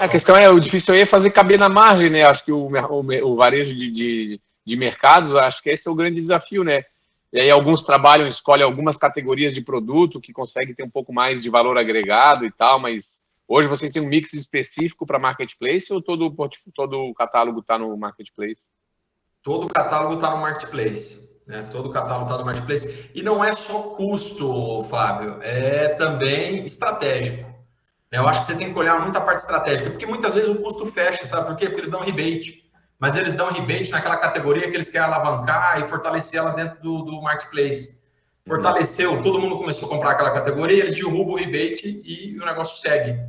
a 0.01 0.07
questão 0.09 0.35
é, 0.35 0.49
o 0.49 0.59
difícil 0.59 0.93
aí 0.93 0.99
é 0.99 1.05
fazer 1.05 1.31
caber 1.31 1.57
na 1.57 1.69
margem, 1.69 2.09
né? 2.09 2.23
Acho 2.23 2.43
que 2.43 2.51
o, 2.51 2.67
o, 2.67 3.25
o 3.25 3.35
varejo 3.37 3.73
de, 3.73 3.89
de, 3.89 4.41
de, 4.65 4.75
mercados, 4.75 5.33
acho 5.33 5.63
que 5.63 5.69
esse 5.69 5.87
é 5.87 5.91
o 5.91 5.95
grande 5.95 6.19
desafio, 6.19 6.61
né? 6.61 6.83
E 7.31 7.39
aí 7.39 7.49
alguns 7.49 7.85
trabalham, 7.85 8.27
escolhem 8.27 8.65
algumas 8.65 8.97
categorias 8.97 9.53
de 9.53 9.61
produto 9.61 10.19
que 10.19 10.33
conseguem 10.33 10.75
ter 10.75 10.83
um 10.83 10.89
pouco 10.89 11.13
mais 11.13 11.41
de 11.41 11.49
valor 11.49 11.77
agregado 11.77 12.45
e 12.45 12.51
tal, 12.51 12.79
mas 12.79 13.17
hoje 13.47 13.69
vocês 13.69 13.93
têm 13.93 14.01
um 14.01 14.09
mix 14.09 14.33
específico 14.33 15.05
para 15.05 15.17
marketplace 15.17 15.93
ou 15.93 16.01
todo, 16.01 16.35
todo 16.75 16.99
o 16.99 17.13
catálogo 17.13 17.61
está 17.61 17.79
no 17.79 17.95
marketplace? 17.95 18.65
Todo 19.43 19.65
o 19.65 19.69
catálogo 19.69 20.15
está 20.15 20.31
no 20.31 20.37
marketplace. 20.37 21.21
Né? 21.47 21.67
Todo 21.71 21.89
o 21.89 21.91
catálogo 21.91 22.25
está 22.25 22.37
no 22.37 22.45
marketplace. 22.45 23.09
E 23.13 23.23
não 23.23 23.43
é 23.43 23.51
só 23.51 23.79
custo, 23.95 24.83
Fábio, 24.85 25.39
é 25.41 25.89
também 25.89 26.65
estratégico. 26.65 27.49
Né? 28.11 28.19
Eu 28.19 28.27
acho 28.27 28.41
que 28.41 28.45
você 28.47 28.55
tem 28.55 28.71
que 28.71 28.77
olhar 28.77 28.99
muito 28.99 29.17
a 29.17 29.21
parte 29.21 29.39
estratégica, 29.39 29.89
porque 29.89 30.05
muitas 30.05 30.33
vezes 30.33 30.49
o 30.49 30.55
custo 30.55 30.85
fecha, 30.85 31.25
sabe 31.25 31.47
por 31.47 31.55
quê? 31.55 31.65
Porque 31.65 31.81
eles 31.81 31.89
dão 31.89 32.01
rebate. 32.01 32.61
Mas 32.99 33.17
eles 33.17 33.33
dão 33.33 33.49
rebate 33.49 33.89
naquela 33.91 34.17
categoria 34.17 34.69
que 34.69 34.75
eles 34.77 34.89
querem 34.89 35.07
alavancar 35.07 35.81
e 35.81 35.85
fortalecer 35.85 36.39
ela 36.39 36.51
dentro 36.51 36.79
do, 36.81 37.01
do 37.01 37.21
marketplace. 37.21 37.99
Fortaleceu, 38.45 39.23
todo 39.23 39.39
mundo 39.39 39.57
começou 39.57 39.87
a 39.87 39.91
comprar 39.91 40.11
aquela 40.11 40.31
categoria, 40.31 40.79
eles 40.79 40.95
derrubam 40.95 41.33
o 41.33 41.37
rebate 41.37 42.01
e 42.03 42.37
o 42.39 42.45
negócio 42.45 42.79
segue. 42.79 43.19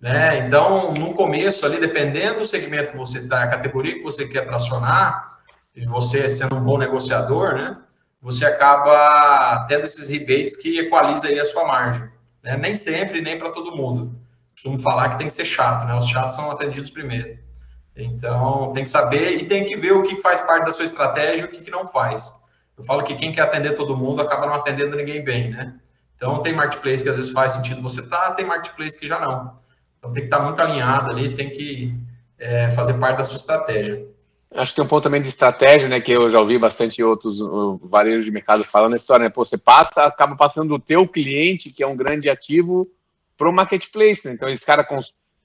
Né? 0.00 0.46
Então, 0.46 0.94
no 0.94 1.14
começo 1.14 1.66
ali, 1.66 1.80
dependendo 1.80 2.40
do 2.40 2.44
segmento 2.44 2.92
que 2.92 2.96
você 2.96 3.18
está, 3.18 3.42
a 3.42 3.50
categoria 3.50 3.94
que 3.94 4.02
você 4.02 4.28
quer 4.28 4.46
tracionar, 4.46 5.37
e 5.78 5.86
você 5.86 6.28
sendo 6.28 6.56
um 6.56 6.64
bom 6.64 6.76
negociador, 6.76 7.54
né? 7.54 7.78
Você 8.20 8.44
acaba 8.44 9.64
tendo 9.68 9.84
esses 9.84 10.08
rebates 10.08 10.56
que 10.56 10.76
equaliza 10.76 11.28
aí 11.28 11.38
a 11.38 11.44
sua 11.44 11.64
margem. 11.64 12.02
Né? 12.42 12.56
Nem 12.56 12.74
sempre, 12.74 13.20
nem 13.20 13.38
para 13.38 13.50
todo 13.50 13.76
mundo. 13.76 14.18
Costumo 14.50 14.76
falar 14.80 15.10
que 15.10 15.18
tem 15.18 15.28
que 15.28 15.32
ser 15.32 15.44
chato, 15.44 15.86
né? 15.86 15.94
Os 15.94 16.08
chatos 16.08 16.34
são 16.34 16.50
atendidos 16.50 16.90
primeiro. 16.90 17.38
Então, 17.94 18.72
tem 18.72 18.82
que 18.82 18.90
saber 18.90 19.36
e 19.36 19.46
tem 19.46 19.64
que 19.64 19.76
ver 19.76 19.92
o 19.92 20.02
que 20.02 20.20
faz 20.20 20.40
parte 20.40 20.64
da 20.64 20.72
sua 20.72 20.84
estratégia 20.84 21.42
e 21.42 21.44
o 21.44 21.48
que, 21.48 21.70
não 21.70 21.86
faz. 21.86 22.32
Eu 22.76 22.82
falo 22.82 23.04
que 23.04 23.14
quem 23.14 23.32
quer 23.32 23.42
atender 23.42 23.76
todo 23.76 23.96
mundo 23.96 24.20
acaba 24.20 24.46
não 24.46 24.54
atendendo 24.54 24.96
ninguém 24.96 25.22
bem, 25.22 25.50
né? 25.50 25.78
Então, 26.16 26.42
tem 26.42 26.52
marketplace 26.52 27.04
que 27.04 27.08
às 27.08 27.16
vezes 27.16 27.30
faz 27.30 27.52
sentido 27.52 27.80
você 27.80 28.02
tá, 28.02 28.32
tem 28.32 28.44
marketplace 28.44 28.98
que 28.98 29.06
já 29.06 29.20
não. 29.20 29.56
Então, 29.96 30.12
tem 30.12 30.22
que 30.22 30.26
estar 30.26 30.38
tá 30.38 30.44
muito 30.44 30.60
alinhado 30.60 31.08
ali, 31.08 31.36
tem 31.36 31.50
que 31.50 31.96
é, 32.36 32.68
fazer 32.70 32.94
parte 32.94 33.18
da 33.18 33.24
sua 33.24 33.36
estratégia. 33.36 34.17
Acho 34.54 34.72
que 34.72 34.76
tem 34.76 34.84
um 34.84 34.88
ponto 34.88 35.02
também 35.02 35.20
de 35.20 35.28
estratégia, 35.28 35.88
né? 35.88 36.00
Que 36.00 36.12
eu 36.12 36.30
já 36.30 36.40
ouvi 36.40 36.58
bastante 36.58 37.02
outros 37.02 37.40
uh, 37.40 37.78
varejos 37.82 38.24
de 38.24 38.30
mercado 38.30 38.64
falando 38.64 38.94
a 38.94 38.96
história, 38.96 39.24
né? 39.24 39.30
Pô, 39.30 39.44
você 39.44 39.58
passa, 39.58 40.04
acaba 40.04 40.36
passando 40.36 40.70
do 40.70 40.78
teu 40.78 41.06
cliente, 41.06 41.70
que 41.70 41.82
é 41.82 41.86
um 41.86 41.96
grande 41.96 42.30
ativo, 42.30 42.90
para 43.36 43.48
o 43.48 43.52
marketplace. 43.52 44.26
Né? 44.26 44.34
Então, 44.34 44.48
esse 44.48 44.64
cara 44.64 44.86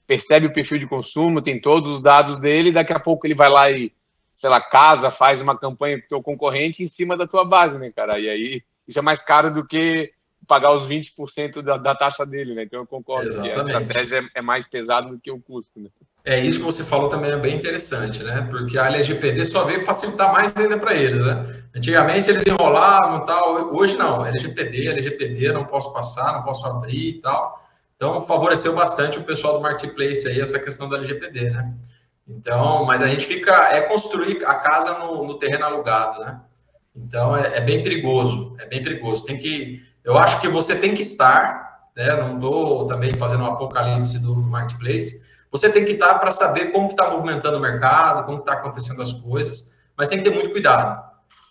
percebe 0.06 0.46
o 0.46 0.52
perfil 0.52 0.78
de 0.78 0.86
consumo, 0.86 1.42
tem 1.42 1.60
todos 1.60 1.90
os 1.90 2.00
dados 2.00 2.40
dele, 2.40 2.72
daqui 2.72 2.92
a 2.92 3.00
pouco 3.00 3.26
ele 3.26 3.34
vai 3.34 3.48
lá 3.48 3.70
e, 3.70 3.92
sei 4.34 4.48
lá, 4.48 4.60
casa, 4.60 5.10
faz 5.10 5.40
uma 5.40 5.56
campanha 5.56 5.98
com 5.98 6.06
o 6.06 6.08
teu 6.08 6.22
concorrente 6.22 6.82
em 6.82 6.86
cima 6.86 7.16
da 7.16 7.26
tua 7.26 7.44
base, 7.44 7.78
né, 7.78 7.92
cara? 7.94 8.18
E 8.18 8.28
aí 8.28 8.62
isso 8.88 8.98
é 8.98 9.02
mais 9.02 9.22
caro 9.22 9.52
do 9.52 9.66
que 9.66 10.12
pagar 10.46 10.72
os 10.72 10.86
20% 10.86 11.62
da, 11.62 11.76
da 11.76 11.94
taxa 11.94 12.24
dele, 12.24 12.54
né? 12.54 12.64
Então 12.64 12.80
eu 12.80 12.86
concordo 12.86 13.28
Exatamente. 13.28 13.54
que 13.54 13.60
a 13.60 13.80
estratégia 13.80 14.16
é, 14.18 14.38
é 14.38 14.42
mais 14.42 14.66
pesada 14.66 15.08
do 15.08 15.18
que 15.18 15.30
o 15.30 15.40
custo, 15.40 15.80
né? 15.80 15.88
É 16.24 16.40
isso 16.40 16.58
que 16.58 16.64
você 16.64 16.82
falou 16.82 17.08
também 17.08 17.30
é 17.30 17.36
bem 17.36 17.54
interessante, 17.54 18.22
né? 18.22 18.46
Porque 18.50 18.78
a 18.78 18.86
LGPD 18.86 19.44
só 19.46 19.64
veio 19.64 19.84
facilitar 19.84 20.32
mais 20.32 20.54
ainda 20.56 20.78
para 20.78 20.94
eles, 20.94 21.24
né? 21.24 21.64
Antigamente 21.74 22.30
eles 22.30 22.44
enrolavam 22.46 23.24
tal, 23.24 23.74
hoje 23.74 23.96
não, 23.96 24.24
LGPD, 24.24 24.88
LGPD, 24.88 25.52
não 25.52 25.64
posso 25.64 25.92
passar, 25.92 26.32
não 26.32 26.42
posso 26.42 26.66
abrir 26.66 27.08
e 27.08 27.20
tal. 27.20 27.62
Então 27.96 28.22
favoreceu 28.22 28.74
bastante 28.74 29.18
o 29.18 29.24
pessoal 29.24 29.54
do 29.54 29.60
marketplace 29.60 30.26
aí 30.26 30.40
essa 30.40 30.58
questão 30.58 30.88
da 30.88 30.96
LGPD, 30.96 31.50
né? 31.50 31.74
Então, 32.26 32.84
mas 32.84 33.02
a 33.02 33.08
gente 33.08 33.26
fica 33.26 33.52
é 33.70 33.82
construir 33.82 34.44
a 34.44 34.54
casa 34.54 34.98
no, 34.98 35.24
no 35.24 35.38
terreno 35.38 35.64
alugado, 35.64 36.20
né? 36.20 36.40
Então 36.96 37.36
é, 37.36 37.58
é, 37.58 37.60
bem 37.60 37.82
perigoso, 37.82 38.56
é 38.58 38.66
bem 38.66 38.82
perigoso. 38.82 39.24
Tem 39.24 39.36
que, 39.36 39.82
eu 40.04 40.16
acho 40.18 40.40
que 40.40 40.48
você 40.48 40.76
tem 40.76 40.94
que 40.94 41.02
estar, 41.02 41.88
né? 41.96 42.14
Não 42.14 42.34
estou 42.36 42.86
também 42.86 43.14
fazendo 43.14 43.42
um 43.42 43.46
apocalipse 43.46 44.18
do 44.18 44.36
marketplace 44.36 45.24
você 45.54 45.70
tem 45.70 45.84
que 45.84 45.92
estar 45.92 46.18
para 46.18 46.32
saber 46.32 46.72
como 46.72 46.88
está 46.88 47.08
movimentando 47.08 47.58
o 47.58 47.60
mercado, 47.60 48.26
como 48.26 48.38
está 48.38 48.54
acontecendo 48.54 49.00
as 49.00 49.12
coisas, 49.12 49.72
mas 49.96 50.08
tem 50.08 50.18
que 50.18 50.24
ter 50.24 50.34
muito 50.34 50.50
cuidado, 50.50 51.00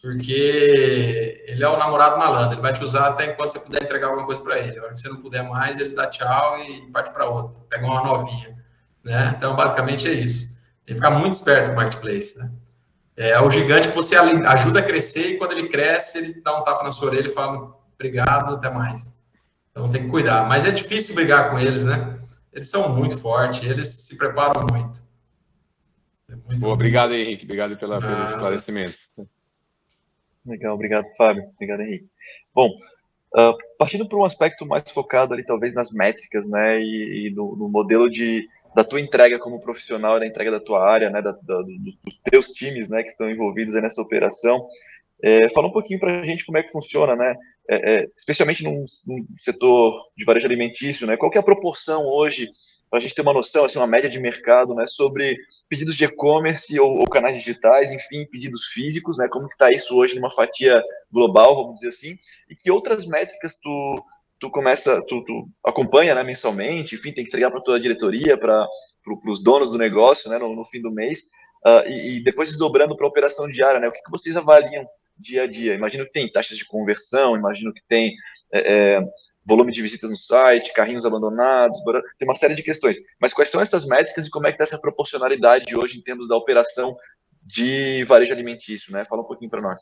porque 0.01 1.41
ele 1.47 1.63
é 1.63 1.69
o 1.69 1.77
namorado 1.77 2.19
malandro, 2.19 2.55
ele 2.55 2.61
vai 2.61 2.73
te 2.73 2.83
usar 2.83 3.07
até 3.07 3.31
enquanto 3.31 3.51
você 3.51 3.61
puder 3.61 3.81
entregar 3.81 4.07
alguma 4.07 4.25
coisa 4.25 4.41
para 4.41 4.59
ele. 4.59 4.77
A 4.77 4.83
hora 4.83 4.93
que 4.93 4.99
você 4.99 5.07
não 5.07 5.21
puder 5.21 5.43
mais, 5.43 5.79
ele 5.79 5.95
dá 5.95 6.07
tchau 6.07 6.59
e 6.59 6.81
parte 6.91 7.11
para 7.11 7.29
outra, 7.29 7.57
pega 7.69 7.85
uma 7.85 8.03
novinha. 8.03 8.53
Né? 9.01 9.33
Então, 9.37 9.55
basicamente 9.55 10.05
é 10.05 10.11
isso. 10.11 10.49
Tem 10.85 10.93
que 10.93 10.95
ficar 10.95 11.11
muito 11.11 11.35
esperto 11.35 11.69
no 11.69 11.75
marketplace. 11.77 12.37
Né? 12.37 12.51
É 13.15 13.39
o 13.39 13.49
gigante 13.49 13.87
que 13.87 13.95
você 13.95 14.17
ajuda 14.17 14.81
a 14.81 14.83
crescer 14.83 15.27
e 15.27 15.37
quando 15.37 15.53
ele 15.53 15.69
cresce, 15.69 16.17
ele 16.17 16.41
dá 16.41 16.59
um 16.59 16.65
tapa 16.65 16.83
na 16.83 16.91
sua 16.91 17.07
orelha 17.07 17.27
e 17.27 17.31
fala 17.31 17.73
obrigado, 18.07 18.55
até 18.55 18.69
mais. 18.69 19.21
Então 19.71 19.89
tem 19.89 20.03
que 20.03 20.09
cuidar. 20.09 20.47
Mas 20.47 20.65
é 20.65 20.71
difícil 20.71 21.15
brigar 21.15 21.49
com 21.49 21.59
eles, 21.59 21.83
né? 21.83 22.19
eles 22.53 22.69
são 22.69 22.95
muito 22.95 23.17
fortes, 23.17 23.63
eles 23.63 23.87
se 23.87 24.17
preparam 24.17 24.65
muito. 24.71 25.01
É 26.29 26.35
muito 26.35 26.59
Boa, 26.59 26.73
obrigado, 26.73 27.13
Henrique. 27.13 27.45
Obrigado 27.45 27.75
pela, 27.77 27.97
ah, 27.97 28.01
pelos 28.01 28.29
esclarecimentos. 28.29 29.09
Legal, 30.45 30.75
obrigado, 30.75 31.07
Fábio. 31.17 31.43
Obrigado, 31.55 31.81
Henrique. 31.81 32.07
Bom, 32.53 32.69
uh, 33.35 33.57
partindo 33.77 34.07
para 34.07 34.17
um 34.17 34.25
aspecto 34.25 34.65
mais 34.65 34.89
focado 34.91 35.33
ali, 35.33 35.43
talvez, 35.43 35.73
nas 35.73 35.91
métricas, 35.91 36.47
né, 36.47 36.79
e, 36.79 37.27
e 37.27 37.33
no, 37.33 37.55
no, 37.55 37.67
modelo 37.67 38.09
de, 38.09 38.47
da 38.75 38.83
tua 38.83 39.01
entrega 39.01 39.39
como 39.39 39.61
profissional, 39.61 40.19
da 40.19 40.27
entrega 40.27 40.51
da 40.51 40.59
tua 40.59 40.87
área, 40.87 41.09
né, 41.09 41.21
da, 41.21 41.31
da, 41.31 41.61
dos 41.61 42.17
teus 42.23 42.47
times, 42.49 42.89
né, 42.89 43.01
que 43.01 43.09
estão 43.09 43.29
envolvidos 43.29 43.73
nessa 43.75 44.01
operação, 44.01 44.67
é, 45.23 45.49
fala 45.49 45.67
um 45.67 45.73
pouquinho 45.73 45.99
para 45.99 46.21
a 46.21 46.25
gente 46.25 46.45
como 46.45 46.57
é 46.57 46.63
que 46.63 46.71
funciona, 46.71 47.15
né? 47.15 47.35
É, 47.69 47.93
é, 47.93 48.07
especialmente 48.17 48.63
num, 48.63 48.85
num, 49.07 49.25
setor 49.37 49.93
de 50.17 50.25
varejo 50.25 50.45
alimentício, 50.45 51.07
né? 51.07 51.15
Qual 51.15 51.31
é 51.33 51.37
a 51.37 51.43
proporção 51.43 52.05
hoje, 52.05 52.49
para 52.89 52.99
a 52.99 53.01
gente 53.01 53.15
ter 53.15 53.21
uma 53.21 53.33
noção, 53.33 53.63
assim, 53.63 53.77
uma 53.77 53.87
média 53.87 54.09
de 54.09 54.19
mercado, 54.19 54.75
né? 54.75 54.85
Sobre 54.85 55.37
pedidos 55.69 55.95
de 55.95 56.03
e-commerce 56.03 56.77
ou, 56.77 56.99
ou, 56.99 57.07
canais 57.07 57.37
digitais, 57.37 57.89
enfim, 57.89 58.25
pedidos 58.25 58.65
físicos, 58.65 59.17
né? 59.17 59.29
Como 59.29 59.47
que 59.47 59.55
está 59.55 59.71
isso 59.71 59.95
hoje 59.95 60.15
numa 60.15 60.29
fatia 60.29 60.83
global, 61.11 61.55
vamos 61.55 61.75
dizer 61.75 61.89
assim? 61.89 62.17
E 62.49 62.55
que 62.55 62.69
outras 62.69 63.05
métricas 63.05 63.57
tu, 63.61 63.95
tu 64.39 64.49
começa, 64.49 65.01
tu, 65.07 65.23
tu 65.23 65.47
acompanha, 65.65 66.13
né? 66.13 66.23
Mensalmente, 66.23 66.95
enfim, 66.95 67.13
tem 67.13 67.23
que 67.23 67.29
entregar 67.29 67.49
para 67.49 67.61
toda 67.61 67.77
a 67.77 67.81
diretoria, 67.81 68.37
para 68.37 68.67
pro, 69.01 69.21
os 69.31 69.41
donos 69.41 69.71
do 69.71 69.77
negócio, 69.77 70.29
né? 70.29 70.37
No, 70.37 70.53
no 70.53 70.65
fim 70.65 70.81
do 70.81 70.91
mês. 70.91 71.21
Uh, 71.65 71.87
e, 71.87 72.17
e, 72.17 72.23
depois 72.23 72.49
desdobrando 72.49 72.93
para 72.97 73.05
a 73.05 73.09
operação 73.09 73.47
diária, 73.47 73.79
né? 73.79 73.87
O 73.87 73.91
que, 73.93 74.03
que 74.03 74.11
vocês 74.11 74.35
avaliam 74.35 74.85
dia 75.17 75.43
a 75.43 75.47
dia? 75.47 75.75
Imagino 75.75 76.05
que 76.05 76.11
tem 76.11 76.31
taxas 76.31 76.57
de 76.57 76.65
conversão, 76.65 77.35
imagino 77.35 77.73
que 77.73 77.81
tem 77.87 78.13
é, 78.51 78.95
é 78.95 79.01
volume 79.45 79.71
de 79.71 79.81
visitas 79.81 80.09
no 80.09 80.17
site, 80.17 80.73
carrinhos 80.73 81.05
abandonados, 81.05 81.77
tem 82.17 82.27
uma 82.27 82.35
série 82.35 82.55
de 82.55 82.63
questões. 82.63 82.97
Mas 83.19 83.33
quais 83.33 83.49
são 83.49 83.61
essas 83.61 83.85
métricas 83.85 84.25
e 84.25 84.29
como 84.29 84.47
é 84.47 84.51
que 84.51 84.61
está 84.61 84.63
essa 84.63 84.81
proporcionalidade 84.81 85.65
hoje 85.77 85.97
em 85.97 86.01
termos 86.01 86.27
da 86.27 86.35
operação 86.35 86.95
de 87.41 88.05
varejo 88.05 88.31
alimentício, 88.31 88.93
né? 88.93 89.03
Fala 89.05 89.21
um 89.21 89.25
pouquinho 89.25 89.51
para 89.51 89.61
nós. 89.61 89.81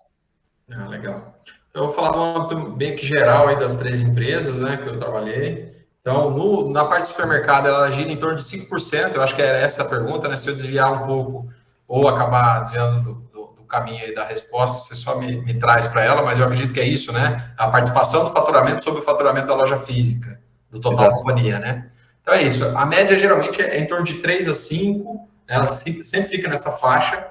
Ah, 0.71 0.88
legal. 0.88 1.39
Eu 1.73 1.86
vou 1.86 1.91
falar 1.91 2.11
do 2.11 2.21
âmbito 2.21 2.71
bem 2.71 2.95
que 2.95 3.05
geral 3.05 3.47
aí 3.47 3.57
das 3.57 3.75
três 3.75 4.01
empresas, 4.01 4.59
né, 4.59 4.77
que 4.77 4.89
eu 4.89 4.97
trabalhei. 4.97 5.82
Então, 6.01 6.32
no, 6.32 6.69
na 6.69 6.86
parte 6.86 7.03
do 7.03 7.07
supermercado, 7.09 7.67
ela 7.67 7.89
gira 7.91 8.11
em 8.11 8.17
torno 8.17 8.36
de 8.36 8.43
5%, 8.43 9.13
eu 9.13 9.21
acho 9.21 9.36
que 9.36 9.41
é 9.41 9.61
essa 9.61 9.84
a 9.84 9.88
pergunta, 9.88 10.27
né? 10.27 10.36
Se 10.36 10.49
eu 10.49 10.55
desviar 10.55 11.03
um 11.03 11.05
pouco 11.05 11.53
ou 11.88 12.07
acabar 12.07 12.59
desviando 12.59 13.03
do, 13.03 13.13
do, 13.13 13.21
do 13.30 13.30
caminho 13.72 14.03
aí 14.03 14.13
da 14.13 14.26
resposta, 14.26 14.88
você 14.88 14.95
só 14.95 15.17
me, 15.17 15.38
me 15.38 15.53
traz 15.53 15.88
para 15.88 16.03
ela, 16.03 16.22
mas 16.22 16.38
eu 16.38 16.45
acredito 16.45 16.74
que 16.74 16.80
é 16.80 16.86
isso, 16.86 17.13
né? 17.13 17.51
A 17.57 17.69
participação 17.69 18.26
do 18.26 18.32
faturamento 18.32 18.84
sobre 18.84 18.99
o 18.99 19.03
faturamento 19.03 19.47
da 19.47 19.55
loja 19.55 19.78
física, 19.78 20.39
do 20.69 20.80
total 20.80 21.05
Exato. 21.05 21.17
companhia, 21.19 21.57
né? 21.57 21.89
Então 22.22 22.34
é 22.34 22.43
isso. 22.43 22.65
A 22.78 22.86
média 22.86 23.17
geralmente 23.17 23.61
é 23.61 23.80
em 23.80 23.88
torno 23.88 24.03
de 24.03 24.15
3 24.15 24.49
a 24.49 24.53
5, 24.53 25.13
né? 25.47 25.55
ela 25.55 25.67
sempre 25.67 26.24
fica 26.30 26.49
nessa 26.49 26.72
faixa. 26.72 27.28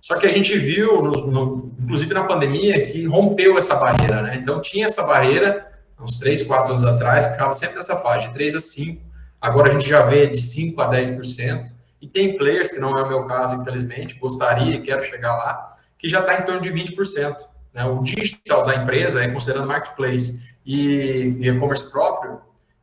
Só 0.00 0.16
que 0.16 0.26
a 0.26 0.32
gente 0.32 0.58
viu, 0.58 1.00
no, 1.00 1.26
no, 1.28 1.72
inclusive 1.78 2.12
na 2.12 2.24
pandemia, 2.24 2.86
que 2.86 3.06
rompeu 3.06 3.56
essa 3.56 3.76
barreira, 3.76 4.22
né? 4.22 4.36
Então 4.36 4.60
tinha 4.60 4.86
essa 4.86 5.04
barreira, 5.04 5.70
uns 6.00 6.18
3, 6.18 6.42
4 6.42 6.72
anos 6.72 6.84
atrás, 6.84 7.26
ficava 7.26 7.52
sempre 7.52 7.76
nessa 7.76 7.96
faixa, 7.96 8.28
de 8.28 8.34
3 8.34 8.56
a 8.56 8.60
5. 8.60 9.00
Agora 9.40 9.68
a 9.68 9.72
gente 9.72 9.88
já 9.88 10.02
vê 10.02 10.26
de 10.26 10.40
5 10.40 10.80
a 10.80 10.90
10%. 10.90 11.70
E 12.00 12.08
tem 12.08 12.36
players, 12.36 12.72
que 12.72 12.80
não 12.80 12.98
é 12.98 13.02
o 13.04 13.08
meu 13.08 13.26
caso, 13.26 13.54
infelizmente, 13.54 14.18
gostaria 14.18 14.74
e 14.74 14.82
quero 14.82 15.04
chegar 15.04 15.36
lá, 15.36 15.70
que 16.02 16.08
já 16.08 16.20
está 16.20 16.40
em 16.40 16.42
torno 16.44 16.60
de 16.60 16.70
20%. 16.70 17.36
Né? 17.72 17.84
O 17.84 18.02
digital 18.02 18.66
da 18.66 18.74
empresa, 18.74 19.22
é 19.22 19.28
considerando 19.28 19.68
marketplace 19.68 20.42
e 20.66 21.38
e-commerce 21.40 21.90
próprio, 21.90 22.40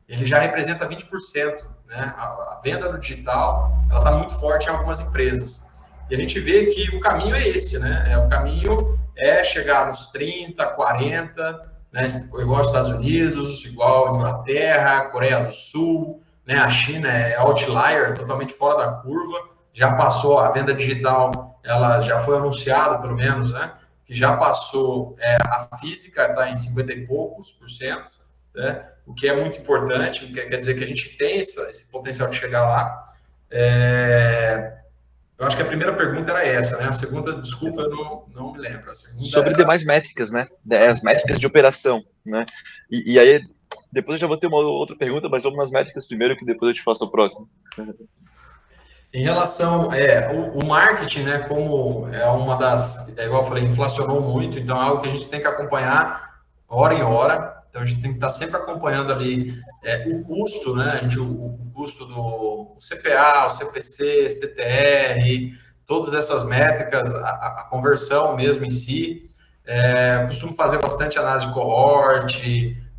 ele 0.08 0.24
já 0.24 0.38
representa 0.38 0.88
20%. 0.88 1.62
Né? 1.86 2.14
A, 2.16 2.24
a 2.24 2.60
venda 2.64 2.90
no 2.90 2.98
digital 2.98 3.70
está 3.92 4.10
muito 4.12 4.32
forte 4.40 4.68
em 4.68 4.70
algumas 4.70 5.00
empresas. 5.00 5.68
E 6.08 6.14
a 6.14 6.18
gente 6.18 6.40
vê 6.40 6.66
que 6.66 6.96
o 6.96 7.00
caminho 7.00 7.36
é 7.36 7.46
esse, 7.46 7.78
né? 7.78 8.08
É, 8.10 8.18
o 8.18 8.28
caminho 8.28 8.98
é 9.16 9.44
chegar 9.44 9.86
nos 9.86 10.08
30, 10.08 10.66
40, 10.66 11.72
né? 11.92 12.08
igual 12.40 12.58
aos 12.58 12.68
Estados 12.68 12.90
Unidos, 12.90 13.64
igual 13.64 14.08
a 14.08 14.16
Inglaterra, 14.16 15.08
Coreia 15.10 15.44
do 15.44 15.52
Sul, 15.52 16.20
né? 16.44 16.58
A 16.58 16.68
China 16.68 17.06
é 17.06 17.36
outlier, 17.36 18.14
totalmente 18.14 18.52
fora 18.54 18.86
da 18.86 18.92
curva, 18.94 19.49
já 19.72 19.94
passou 19.94 20.38
a 20.38 20.50
venda 20.50 20.74
digital, 20.74 21.60
ela 21.62 22.00
já 22.00 22.20
foi 22.20 22.36
anunciada, 22.36 22.98
pelo 22.98 23.14
menos, 23.14 23.52
né? 23.52 23.72
Que 24.04 24.14
já 24.14 24.36
passou 24.36 25.16
é, 25.18 25.36
a 25.36 25.68
física, 25.80 26.26
está 26.26 26.48
em 26.48 26.56
50 26.56 26.92
e 26.92 27.06
poucos 27.06 27.52
por 27.52 27.68
cento, 27.70 28.12
né? 28.54 28.86
O 29.06 29.14
que 29.14 29.28
é 29.28 29.34
muito 29.34 29.58
importante, 29.58 30.26
quer 30.32 30.56
dizer 30.56 30.74
que 30.74 30.84
a 30.84 30.86
gente 30.86 31.16
tem 31.16 31.38
essa, 31.40 31.62
esse 31.70 31.90
potencial 31.90 32.28
de 32.28 32.36
chegar 32.36 32.62
lá. 32.62 33.04
É, 33.50 34.78
eu 35.40 35.46
acho 35.46 35.56
que 35.56 35.62
a 35.62 35.66
primeira 35.66 35.96
pergunta 35.96 36.32
era 36.32 36.46
essa, 36.46 36.76
né? 36.76 36.88
A 36.88 36.92
segunda, 36.92 37.40
desculpa, 37.40 37.80
eu 37.80 37.90
não, 37.90 38.24
não 38.34 38.52
me 38.52 38.58
lembro. 38.58 38.94
Sobre 38.94 39.50
era... 39.50 39.56
demais 39.56 39.84
métricas, 39.84 40.30
né? 40.30 40.46
As 40.86 41.02
métricas 41.02 41.38
de 41.38 41.46
operação, 41.46 42.04
né? 42.24 42.44
E, 42.90 43.14
e, 43.14 43.18
aí, 43.18 43.40
depois 43.90 44.16
eu 44.16 44.20
já 44.20 44.26
vou 44.26 44.36
ter 44.36 44.48
uma 44.48 44.58
outra 44.58 44.94
pergunta, 44.96 45.28
mas 45.30 45.42
vamos 45.42 45.58
nas 45.58 45.70
métricas 45.70 46.06
primeiro, 46.06 46.36
que 46.36 46.44
depois 46.44 46.70
eu 46.70 46.74
te 46.74 46.82
faço 46.82 47.04
a 47.04 47.10
próxima. 47.10 47.46
Em 49.12 49.22
relação, 49.22 49.92
é, 49.92 50.32
o, 50.32 50.60
o, 50.60 50.66
marketing, 50.66 51.22
né, 51.24 51.38
como 51.40 52.06
é 52.08 52.26
uma 52.28 52.56
das, 52.56 53.16
é 53.18 53.26
igual 53.26 53.42
eu 53.42 53.48
falei, 53.48 53.64
inflacionou 53.64 54.20
muito, 54.20 54.58
então 54.58 54.80
é 54.80 54.84
algo 54.84 55.02
que 55.02 55.08
a 55.08 55.10
gente 55.10 55.26
tem 55.26 55.40
que 55.40 55.48
acompanhar 55.48 56.30
hora 56.68 56.94
em 56.94 57.02
hora, 57.02 57.60
então 57.68 57.82
a 57.82 57.86
gente 57.86 58.00
tem 58.00 58.10
que 58.10 58.16
estar 58.16 58.28
sempre 58.28 58.56
acompanhando 58.56 59.12
ali 59.12 59.52
é, 59.84 60.04
o 60.08 60.24
custo, 60.24 60.74
né? 60.76 60.92
A 60.92 61.02
gente, 61.02 61.18
o, 61.18 61.24
o 61.24 61.70
custo 61.72 62.04
do 62.04 62.76
CPA, 62.80 63.46
o 63.46 63.48
CPC, 63.48 64.28
CTR, 64.28 65.56
todas 65.86 66.14
essas 66.14 66.44
métricas, 66.44 67.12
a, 67.14 67.60
a 67.60 67.66
conversão 67.70 68.36
mesmo 68.36 68.64
em 68.64 68.70
si. 68.70 69.28
É, 69.64 70.24
costumo 70.26 70.52
fazer 70.54 70.78
bastante 70.78 71.18
análise 71.18 71.46
de 71.46 71.52
cohort, 71.52 72.42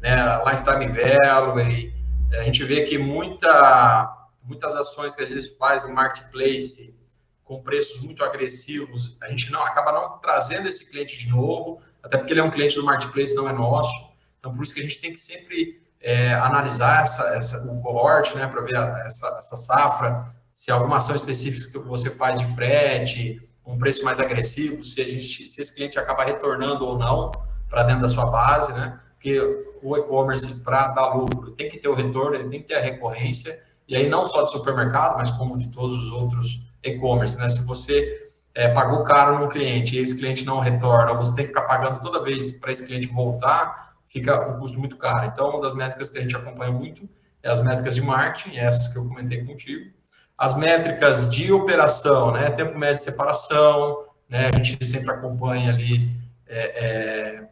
né, 0.02 0.42
lifetime 0.46 0.88
value. 0.88 1.94
A 2.40 2.44
gente 2.44 2.64
vê 2.64 2.84
que 2.84 2.98
muita, 2.98 4.21
muitas 4.44 4.76
ações 4.76 5.16
que 5.16 5.22
a 5.22 5.26
gente 5.26 5.56
faz 5.58 5.86
em 5.86 5.94
marketplace 5.94 7.00
com 7.44 7.62
preços 7.62 8.02
muito 8.02 8.24
agressivos, 8.24 9.18
a 9.22 9.30
gente 9.30 9.52
não 9.52 9.62
acaba 9.64 9.92
não 9.92 10.20
trazendo 10.20 10.68
esse 10.68 10.90
cliente 10.90 11.18
de 11.18 11.30
novo, 11.30 11.82
até 12.02 12.18
porque 12.18 12.34
ele 12.34 12.40
é 12.40 12.44
um 12.44 12.52
cliente 12.52 12.76
do 12.76 12.84
marketplace, 12.84 13.36
não 13.36 13.50
é 13.50 13.54
nosso. 13.54 13.94
Então, 14.40 14.54
por 14.54 14.64
isso 14.64 14.74
que 14.74 14.80
a 14.80 14.84
gente 14.84 15.00
tem 15.00 15.14
que 15.14 15.20
sempre 15.20 15.82
é, 16.00 16.34
analisar 16.34 17.02
essa, 17.02 17.36
essa, 17.36 17.72
o 17.72 17.82
cohort, 17.82 18.34
né, 18.36 18.48
para 18.48 18.62
ver 18.62 18.76
a, 18.76 19.04
essa, 19.06 19.28
essa 19.38 19.56
safra, 19.56 20.34
se 20.54 20.72
alguma 20.72 20.98
ação 20.98 21.16
específica 21.16 21.80
que 21.80 21.88
você 21.88 22.10
faz 22.10 22.38
de 22.38 22.46
frete, 22.56 23.42
um 23.66 23.78
preço 23.78 24.04
mais 24.04 24.20
agressivo, 24.20 24.84
se, 24.84 25.02
a 25.02 25.06
gente, 25.06 25.50
se 25.50 25.62
esse 25.62 25.74
cliente 25.74 26.00
acaba 26.00 26.24
retornando 26.24 26.86
ou 26.86 26.98
não 26.98 27.32
para 27.70 27.84
dentro 27.84 28.02
da 28.02 28.08
sua 28.08 28.26
base, 28.26 28.74
né? 28.74 29.00
Porque 29.14 29.40
o 29.82 29.96
e-commerce, 29.96 30.64
para 30.64 30.88
dar 30.90 31.14
lucro, 31.14 31.52
tem 31.52 31.70
que 31.70 31.78
ter 31.78 31.88
o 31.88 31.94
retorno, 31.94 32.36
ele 32.36 32.50
tem 32.50 32.62
que 32.62 32.68
ter 32.68 32.76
a 32.76 32.82
recorrência, 32.82 33.64
e 33.92 33.96
aí 33.98 34.08
não 34.08 34.26
só 34.26 34.44
de 34.44 34.52
supermercado, 34.52 35.18
mas 35.18 35.30
como 35.32 35.58
de 35.58 35.68
todos 35.68 36.06
os 36.06 36.12
outros 36.12 36.66
e-commerce, 36.82 37.38
né? 37.38 37.50
Se 37.50 37.62
você 37.66 38.22
é, 38.56 38.70
pagou 38.70 39.04
caro 39.04 39.38
num 39.38 39.50
cliente 39.50 39.98
e 39.98 40.00
esse 40.00 40.18
cliente 40.18 40.46
não 40.46 40.62
retorna, 40.62 41.14
você 41.14 41.36
tem 41.36 41.44
que 41.44 41.50
ficar 41.50 41.64
pagando 41.64 42.00
toda 42.00 42.24
vez 42.24 42.54
para 42.54 42.72
esse 42.72 42.88
cliente 42.88 43.08
voltar, 43.08 43.98
fica 44.08 44.48
um 44.48 44.58
custo 44.58 44.80
muito 44.80 44.96
caro. 44.96 45.26
Então, 45.26 45.50
uma 45.50 45.60
das 45.60 45.74
métricas 45.74 46.10
que 46.10 46.20
a 46.20 46.22
gente 46.22 46.34
acompanha 46.34 46.72
muito 46.72 47.10
é 47.44 47.50
as 47.50 47.62
métricas 47.62 47.94
de 47.94 48.02
marketing, 48.02 48.60
essas 48.60 48.88
que 48.88 48.98
eu 48.98 49.06
comentei 49.06 49.44
contigo. 49.44 49.92
As 50.38 50.56
métricas 50.56 51.30
de 51.30 51.52
operação, 51.52 52.32
né? 52.32 52.50
Tempo 52.50 52.80
médio 52.80 52.96
de 52.96 53.02
separação, 53.02 54.06
né? 54.30 54.52
A 54.54 54.56
gente 54.56 54.86
sempre 54.86 55.12
acompanha 55.12 55.70
ali 55.70 56.10
é, 56.48 56.86
é, 56.86 57.50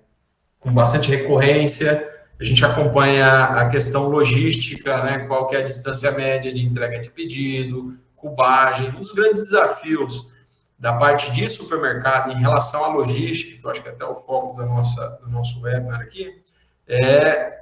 com 0.58 0.72
bastante 0.72 1.10
recorrência. 1.10 2.18
A 2.40 2.44
gente 2.44 2.64
acompanha 2.64 3.44
a 3.46 3.70
questão 3.70 4.08
logística, 4.08 5.04
né? 5.04 5.20
Qual 5.28 5.48
que 5.48 5.56
é 5.56 5.60
a 5.60 5.64
distância 5.64 6.12
média 6.12 6.54
de 6.54 6.66
entrega 6.66 7.00
de 7.00 7.10
pedido, 7.10 8.00
cubagem. 8.20 8.90
Um 8.90 9.00
dos 9.00 9.12
grandes 9.12 9.46
desafios 9.46 10.32
da 10.78 10.94
parte 10.98 11.32
de 11.32 11.48
supermercado 11.50 12.32
em 12.32 12.40
relação 12.40 12.86
à 12.86 12.88
logística, 12.88 13.60
que 13.60 13.66
eu 13.66 13.72
acho 13.72 13.82
que 13.82 13.90
é 13.90 13.92
até 13.92 14.06
o 14.06 14.16
foco 14.16 14.56
da 14.56 14.66
nossa, 14.66 15.20
do 15.22 15.30
nosso 15.30 15.60
webinar 15.62 16.00
aqui, 16.00 16.42
é 16.88 17.60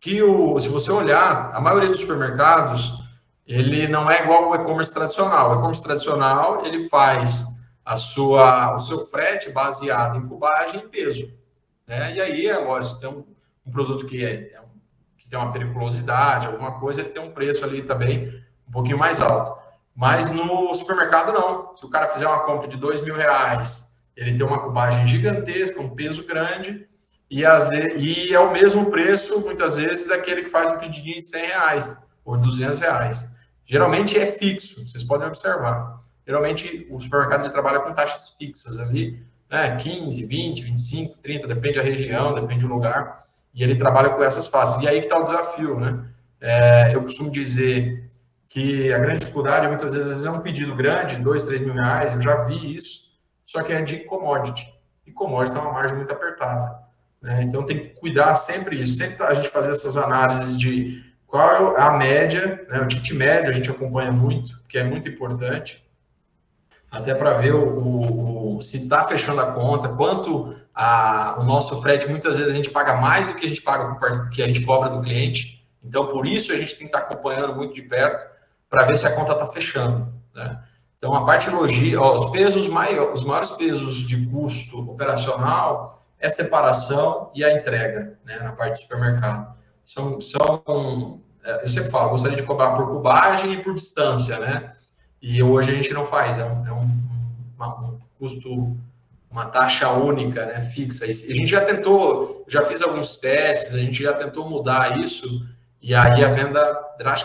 que 0.00 0.22
o, 0.22 0.58
se 0.58 0.68
você 0.68 0.90
olhar, 0.90 1.50
a 1.52 1.60
maioria 1.60 1.90
dos 1.90 2.00
supermercados, 2.00 3.02
ele 3.46 3.88
não 3.88 4.10
é 4.10 4.22
igual 4.22 4.44
ao 4.44 4.54
e-commerce 4.54 4.94
tradicional. 4.94 5.50
O 5.50 5.54
e-commerce 5.54 5.82
tradicional, 5.82 6.64
ele 6.64 6.88
faz 6.88 7.44
a 7.84 7.96
sua, 7.96 8.74
o 8.74 8.78
seu 8.78 9.06
frete 9.06 9.50
baseado 9.50 10.16
em 10.16 10.26
cubagem 10.26 10.80
e 10.80 10.88
peso. 10.88 11.30
Né? 11.86 12.14
E 12.14 12.20
aí, 12.20 12.46
é 12.46 12.58
lógico, 12.58 13.00
tem 13.00 13.10
um, 13.10 13.24
um 13.68 13.70
produto 13.70 14.06
que, 14.06 14.24
é, 14.24 14.32
é 14.32 14.60
que 15.18 15.28
tem 15.28 15.38
uma 15.38 15.52
periculosidade, 15.52 16.46
alguma 16.46 16.80
coisa, 16.80 17.02
ele 17.02 17.10
tem 17.10 17.22
um 17.22 17.32
preço 17.32 17.64
ali 17.64 17.82
também 17.82 18.42
um 18.66 18.72
pouquinho 18.72 18.98
mais 18.98 19.20
alto. 19.20 19.58
Mas 19.94 20.30
no 20.30 20.74
supermercado, 20.74 21.32
não. 21.32 21.74
Se 21.76 21.84
o 21.84 21.90
cara 21.90 22.06
fizer 22.06 22.26
uma 22.26 22.40
compra 22.40 22.68
de 22.68 22.76
dois 22.76 23.00
mil 23.00 23.14
reais, 23.14 23.88
ele 24.16 24.36
tem 24.36 24.46
uma 24.46 24.60
cubagem 24.60 25.06
gigantesca, 25.06 25.80
um 25.80 25.90
peso 25.90 26.24
grande, 26.24 26.88
e, 27.30 27.42
e 27.42 28.34
é 28.34 28.40
o 28.40 28.52
mesmo 28.52 28.90
preço, 28.90 29.40
muitas 29.40 29.76
vezes, 29.76 30.08
daquele 30.08 30.44
que 30.44 30.50
faz 30.50 30.68
um 30.70 30.78
pedidinho 30.78 31.16
de 31.16 31.22
100 31.22 31.46
reais 31.46 32.08
ou 32.24 32.36
200 32.36 32.80
reais. 32.80 33.28
Geralmente 33.66 34.18
é 34.18 34.24
fixo, 34.24 34.86
vocês 34.86 35.04
podem 35.04 35.28
observar. 35.28 36.00
Geralmente 36.26 36.86
o 36.90 36.98
supermercado 36.98 37.42
ele 37.42 37.52
trabalha 37.52 37.80
com 37.80 37.92
taxas 37.92 38.30
fixas 38.30 38.78
ali, 38.78 39.22
né? 39.50 39.76
15, 39.76 40.26
20, 40.26 40.62
25, 40.62 41.18
30, 41.18 41.46
depende 41.46 41.76
da 41.76 41.82
região, 41.82 42.34
depende 42.34 42.66
do 42.66 42.72
lugar. 42.72 43.20
E 43.54 43.62
ele 43.62 43.76
trabalha 43.76 44.10
com 44.10 44.22
essas 44.22 44.46
faces. 44.46 44.82
E 44.82 44.88
aí 44.88 45.00
que 45.00 45.06
está 45.06 45.18
o 45.18 45.22
desafio, 45.22 45.78
né? 45.78 46.04
É, 46.40 46.94
eu 46.94 47.02
costumo 47.02 47.30
dizer 47.30 48.08
que 48.48 48.92
a 48.92 48.98
grande 48.98 49.20
dificuldade 49.20 49.68
muitas 49.68 49.94
vezes 49.94 50.24
é 50.24 50.30
um 50.30 50.40
pedido 50.40 50.74
grande, 50.74 51.16
2, 51.16 51.42
3 51.42 51.60
mil 51.62 51.74
reais, 51.74 52.12
eu 52.12 52.20
já 52.20 52.36
vi 52.36 52.76
isso, 52.76 53.08
só 53.44 53.62
que 53.62 53.72
é 53.72 53.82
de 53.82 54.00
commodity. 54.00 54.72
E 55.06 55.12
commodity 55.12 55.56
é 55.56 55.60
uma 55.60 55.72
margem 55.72 55.96
muito 55.96 56.12
apertada. 56.12 56.78
Né? 57.20 57.42
Então 57.42 57.64
tem 57.66 57.78
que 57.78 58.00
cuidar 58.00 58.34
sempre 58.36 58.80
isso, 58.80 58.94
sempre 58.94 59.22
a 59.22 59.34
gente 59.34 59.48
fazer 59.48 59.72
essas 59.72 59.96
análises 59.96 60.58
de 60.58 61.04
qual 61.26 61.76
é 61.76 61.80
a 61.80 61.90
média, 61.92 62.66
né? 62.70 62.80
o 62.80 62.88
ticket 62.88 63.12
médio 63.12 63.50
a 63.50 63.52
gente 63.52 63.70
acompanha 63.70 64.10
muito, 64.10 64.62
que 64.68 64.78
é 64.78 64.84
muito 64.84 65.08
importante, 65.08 65.84
até 66.90 67.14
para 67.14 67.34
ver 67.34 67.54
o, 67.54 67.64
o, 67.64 68.56
o 68.56 68.60
se 68.62 68.78
está 68.78 69.04
fechando 69.04 69.40
a 69.40 69.52
conta, 69.52 69.90
quanto 69.90 70.56
a, 70.80 71.34
o 71.40 71.42
nosso 71.42 71.82
frete, 71.82 72.08
muitas 72.08 72.38
vezes 72.38 72.52
a 72.52 72.56
gente 72.56 72.70
paga 72.70 72.94
mais 72.94 73.26
do 73.26 73.34
que 73.34 73.44
a 73.44 73.48
gente 73.48 73.60
paga 73.60 73.98
que 74.30 74.40
a 74.40 74.46
gente 74.46 74.64
cobra 74.64 74.88
do 74.88 75.00
cliente, 75.00 75.66
então 75.82 76.06
por 76.06 76.24
isso 76.24 76.52
a 76.52 76.56
gente 76.56 76.76
tem 76.76 76.86
que 76.86 76.96
estar 76.96 77.00
acompanhando 77.00 77.52
muito 77.56 77.74
de 77.74 77.82
perto 77.82 78.24
para 78.70 78.84
ver 78.84 78.96
se 78.96 79.04
a 79.04 79.12
conta 79.12 79.32
está 79.32 79.46
fechando. 79.46 80.06
Né? 80.32 80.56
Então, 80.96 81.12
a 81.14 81.24
parte 81.24 81.50
logística, 81.50 82.00
os 82.00 82.30
pesos 82.30 82.68
maiores, 82.68 83.20
os 83.20 83.26
maiores 83.26 83.50
pesos 83.50 83.96
de 84.06 84.24
custo 84.26 84.88
operacional 84.88 86.00
é 86.16 86.28
separação 86.28 87.32
e 87.34 87.44
a 87.44 87.52
entrega, 87.52 88.16
né, 88.24 88.38
na 88.38 88.52
parte 88.52 88.74
do 88.74 88.82
supermercado. 88.82 89.56
São, 89.84 90.20
são 90.20 91.20
é, 91.42 91.64
eu 91.64 91.68
sempre 91.68 91.90
falo, 91.90 92.10
gostaria 92.10 92.36
de 92.36 92.44
cobrar 92.44 92.76
por 92.76 92.86
cubagem 92.86 93.52
e 93.54 93.62
por 93.62 93.74
distância, 93.74 94.38
né? 94.38 94.74
E 95.20 95.42
hoje 95.42 95.72
a 95.72 95.74
gente 95.74 95.92
não 95.92 96.04
faz, 96.06 96.38
é 96.38 96.44
um, 96.44 96.66
é 96.66 96.72
um, 96.72 96.88
um 97.60 97.98
custo, 98.18 98.76
uma 99.30 99.46
taxa 99.46 99.90
única, 99.90 100.46
né, 100.46 100.60
fixa. 100.60 101.04
A 101.04 101.08
gente 101.08 101.46
já 101.46 101.60
tentou, 101.60 102.44
já 102.48 102.62
fiz 102.62 102.82
alguns 102.82 103.16
testes, 103.18 103.74
a 103.74 103.78
gente 103.78 104.02
já 104.02 104.12
tentou 104.12 104.48
mudar 104.48 104.98
isso, 104.98 105.46
e 105.80 105.94
aí 105.94 106.24
a 106.24 106.28
venda 106.28 106.74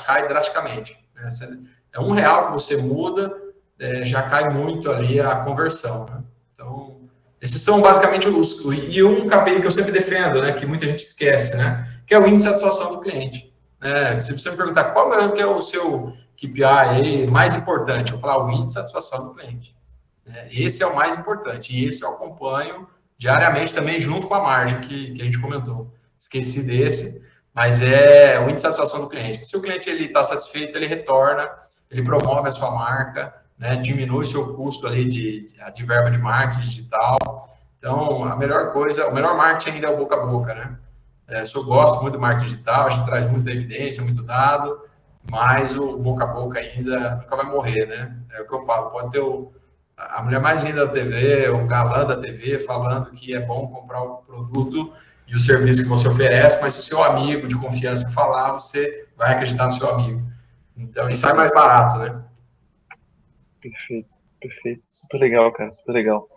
cai 0.06 0.28
drasticamente. 0.28 0.98
Né? 1.16 1.28
É 1.94 2.00
um 2.00 2.12
real 2.12 2.48
que 2.48 2.54
você 2.54 2.78
muda, 2.78 3.34
é, 3.80 4.04
já 4.06 4.22
cai 4.24 4.50
muito 4.50 4.92
ali 4.92 5.20
a 5.20 5.38
conversão. 5.38 6.06
Né? 6.06 6.24
Então, 6.54 7.02
esses 7.42 7.62
são 7.62 7.82
basicamente 7.82 8.28
os. 8.28 8.62
E 8.90 9.04
um 9.04 9.28
KPI 9.28 9.62
que 9.62 9.68
eu 9.68 9.72
sempre 9.72 9.92
defendo, 9.92 10.42
né, 10.42 10.54
que 10.54 10.66
muita 10.66 10.86
gente 10.86 11.04
esquece, 11.04 11.58
né, 11.58 11.88
que 12.06 12.14
é 12.14 12.20
o 12.20 12.28
índice 12.28 12.50
de 12.50 12.60
satisfação 12.60 12.96
do 12.96 13.02
cliente. 13.02 13.54
É, 13.82 14.18
se 14.18 14.32
você 14.32 14.50
me 14.50 14.58
perguntar 14.58 14.86
qual 14.86 15.14
é, 15.14 15.30
que 15.30 15.42
é 15.42 15.46
o 15.46 15.60
seu 15.60 16.14
KPI 16.38 17.28
mais 17.30 17.54
importante, 17.54 18.14
eu 18.14 18.18
vou 18.18 18.30
falar 18.30 18.46
o 18.46 18.50
índice 18.50 18.68
de 18.68 18.74
satisfação 18.74 19.28
do 19.28 19.34
cliente. 19.34 19.76
É, 20.26 20.48
esse 20.52 20.82
é 20.82 20.88
o 20.88 20.96
mais 20.96 21.14
importante 21.16 21.76
e 21.76 21.86
esse 21.86 22.02
eu 22.04 22.10
acompanho 22.10 22.88
diariamente 23.18 23.74
também 23.74 24.00
junto 24.00 24.28
com 24.28 24.36
a 24.36 24.42
margem 24.42 24.82
que, 24.82 25.14
que 25.14 25.22
a 25.22 25.26
gente 25.26 25.40
comentou. 25.40 25.94
Esqueci 26.18 26.66
desse, 26.66 27.24
mas 27.54 27.82
é 27.82 28.40
o 28.40 28.44
índice 28.44 28.56
de 28.56 28.62
satisfação 28.62 29.02
do 29.02 29.10
cliente. 29.10 29.46
Se 29.46 29.56
o 29.56 29.62
cliente 29.62 29.90
ele 29.90 30.06
está 30.06 30.24
satisfeito, 30.24 30.76
ele 30.78 30.88
retorna, 30.88 31.50
ele 31.90 32.04
promove 32.04 32.48
a 32.48 32.52
sua 32.52 32.72
marca, 32.72 33.34
né, 33.58 33.76
diminui 33.76 34.26
seu 34.26 34.56
custo 34.56 34.88
ali 34.88 35.06
de, 35.06 35.48
de 35.74 35.86
verba 35.86 36.10
de 36.10 36.18
marketing 36.18 36.68
digital. 36.68 37.18
Então, 37.78 38.24
a 38.24 38.36
melhor 38.36 38.72
coisa, 38.74 39.08
o 39.08 39.14
melhor 39.14 39.36
marketing 39.38 39.72
ainda 39.72 39.88
é 39.88 39.92
o 39.92 39.98
boca 39.98 40.16
a 40.16 40.26
boca, 40.26 40.54
né? 40.54 40.78
É, 41.28 41.44
eu 41.44 41.64
gosto 41.64 42.02
muito 42.02 42.16
do 42.16 42.20
marketing 42.20 42.52
digital, 42.52 42.88
a 42.88 42.90
gente 42.90 43.06
traz 43.06 43.30
muita 43.30 43.52
evidência, 43.52 44.04
muito 44.04 44.24
dado, 44.24 44.82
mas 45.30 45.78
o 45.78 45.98
boca 45.98 46.24
a 46.24 46.28
boca 46.28 46.60
ainda 46.60 47.16
nunca 47.16 47.36
vai 47.36 47.46
morrer, 47.46 47.86
né? 47.86 48.18
É 48.32 48.42
o 48.42 48.48
que 48.48 48.54
eu 48.54 48.64
falo, 48.64 48.90
pode 48.90 49.12
ter 49.12 49.20
o, 49.20 49.54
a 49.98 50.22
mulher 50.24 50.40
mais 50.40 50.62
linda 50.62 50.86
da 50.86 50.92
TV, 50.92 51.50
o 51.50 51.66
galã 51.66 52.06
da 52.06 52.18
TV 52.18 52.60
falando 52.60 53.12
que 53.12 53.34
é 53.34 53.40
bom 53.40 53.68
comprar 53.68 54.02
o 54.02 54.18
produto 54.18 54.94
e 55.28 55.36
o 55.36 55.40
serviço 55.40 55.84
que 55.84 55.90
você 55.90 56.08
oferece, 56.08 56.62
mas 56.62 56.74
se 56.74 56.80
o 56.80 56.84
seu 56.84 57.04
amigo 57.04 57.48
de 57.48 57.56
confiança 57.56 58.12
falar, 58.12 58.54
você 58.54 59.08
vai 59.16 59.32
acreditar 59.34 59.68
no 59.68 59.72
seu 59.72 59.90
amigo. 59.90 60.22
Então, 60.76 61.10
e 61.10 61.16
sai 61.16 61.34
mais 61.34 61.52
barato, 61.52 62.00
né? 62.00 62.24
Perfeito, 63.62 64.10
perfeito. 64.42 64.82
Super 64.86 65.20
legal, 65.20 65.52
cara, 65.52 65.72
super 65.72 65.94
legal. 65.94 66.28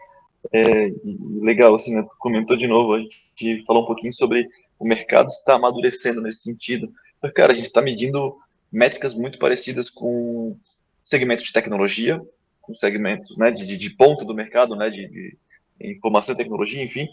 É, 0.53 0.93
legal, 1.41 1.75
assim, 1.75 1.95
né? 1.95 2.07
Comentou 2.19 2.57
de 2.57 2.67
novo, 2.67 2.95
a 2.95 2.99
gente 2.99 3.65
falou 3.67 3.83
um 3.83 3.87
pouquinho 3.87 4.13
sobre 4.13 4.49
o 4.79 4.87
mercado 4.87 5.29
está 5.29 5.55
amadurecendo 5.55 6.21
nesse 6.21 6.43
sentido. 6.43 6.93
Mas, 7.21 7.33
cara, 7.33 7.53
a 7.53 7.57
gente 7.57 7.67
está 7.67 7.81
medindo 7.81 8.37
métricas 8.71 9.15
muito 9.15 9.39
parecidas 9.39 9.89
com 9.89 10.57
segmentos 11.03 11.45
de 11.45 11.53
tecnologia, 11.53 12.21
com 12.67 12.75
segmentos 12.75 13.37
né, 13.37 13.51
de, 13.51 13.77
de, 13.77 13.91
ponta 13.91 14.25
do 14.25 14.35
mercado, 14.35 14.75
né, 14.75 14.91
de, 14.91 15.09
de 15.09 15.39
informação 15.81 16.35
e 16.35 16.39
tecnologia, 16.39 16.83
enfim. 16.83 17.07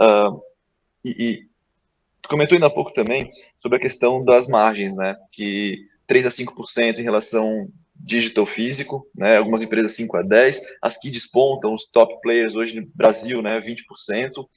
Uh, 0.00 0.40
e, 1.04 1.10
e 1.10 2.28
comentou 2.28 2.56
ainda 2.56 2.66
há 2.66 2.70
pouco 2.70 2.92
também 2.92 3.30
sobre 3.60 3.78
a 3.78 3.80
questão 3.80 4.24
das 4.24 4.48
margens, 4.48 4.96
né, 4.96 5.16
que 5.30 5.86
3 6.06 6.26
a 6.26 6.30
5% 6.30 6.98
em 6.98 7.02
relação 7.02 7.68
digital 7.94 8.44
físico, 8.44 9.06
né? 9.14 9.36
Algumas 9.36 9.62
empresas 9.62 9.92
5 9.92 10.16
a 10.16 10.22
10, 10.22 10.60
as 10.82 10.96
que 10.98 11.10
despontam, 11.10 11.72
os 11.72 11.86
top 11.86 12.20
players 12.20 12.56
hoje 12.56 12.80
no 12.80 12.86
Brasil, 12.94 13.40
né, 13.40 13.60
20%. 13.60 14.38
O 14.38 14.48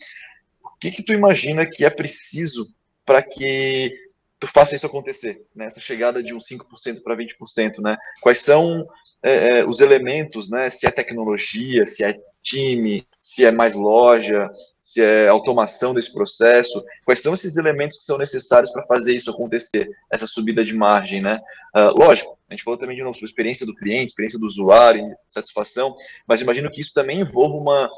que 0.79 0.91
que 0.91 1.03
tu 1.03 1.13
imagina 1.13 1.65
que 1.65 1.85
é 1.85 1.89
preciso 1.89 2.67
para 3.05 3.21
que 3.21 3.95
tu 4.39 4.47
faça 4.47 4.75
isso 4.75 4.85
acontecer, 4.85 5.47
né? 5.55 5.65
Essa 5.65 5.79
chegada 5.79 6.21
de 6.21 6.33
um 6.33 6.39
5% 6.39 7.01
para 7.03 7.15
20%, 7.15 7.79
né? 7.79 7.97
Quais 8.21 8.39
são 8.39 8.85
é, 9.23 9.59
é, 9.59 9.65
os 9.65 9.79
elementos, 9.79 10.49
né? 10.49 10.69
Se 10.69 10.85
é 10.85 10.91
tecnologia, 10.91 11.85
se 11.85 12.03
é 12.03 12.17
time, 12.43 13.05
se 13.21 13.43
é 13.43 13.51
mais 13.51 13.75
loja, 13.75 14.49
se 14.79 15.01
é 15.01 15.27
automação 15.27 15.93
desse 15.93 16.13
processo, 16.13 16.81
quais 17.03 17.19
são 17.19 17.33
esses 17.33 17.57
elementos 17.57 17.97
que 17.97 18.03
são 18.05 18.17
necessários 18.17 18.71
para 18.71 18.85
fazer 18.85 19.13
isso 19.13 19.29
acontecer, 19.29 19.89
essa 20.09 20.25
subida 20.25 20.63
de 20.63 20.73
margem, 20.73 21.21
né? 21.21 21.41
Uh, 21.75 21.99
lógico, 21.99 22.37
a 22.49 22.53
gente 22.53 22.63
falou 22.63 22.77
também 22.77 22.95
de 22.95 23.03
novo 23.03 23.15
sobre 23.15 23.27
experiência 23.27 23.65
do 23.65 23.75
cliente, 23.75 24.11
experiência 24.11 24.39
do 24.39 24.45
usuário, 24.45 25.13
satisfação, 25.27 25.93
mas 26.25 26.39
imagino 26.39 26.71
que 26.71 26.79
isso 26.79 26.93
também 26.93 27.19
envolva 27.19 27.55
uma, 27.55 27.89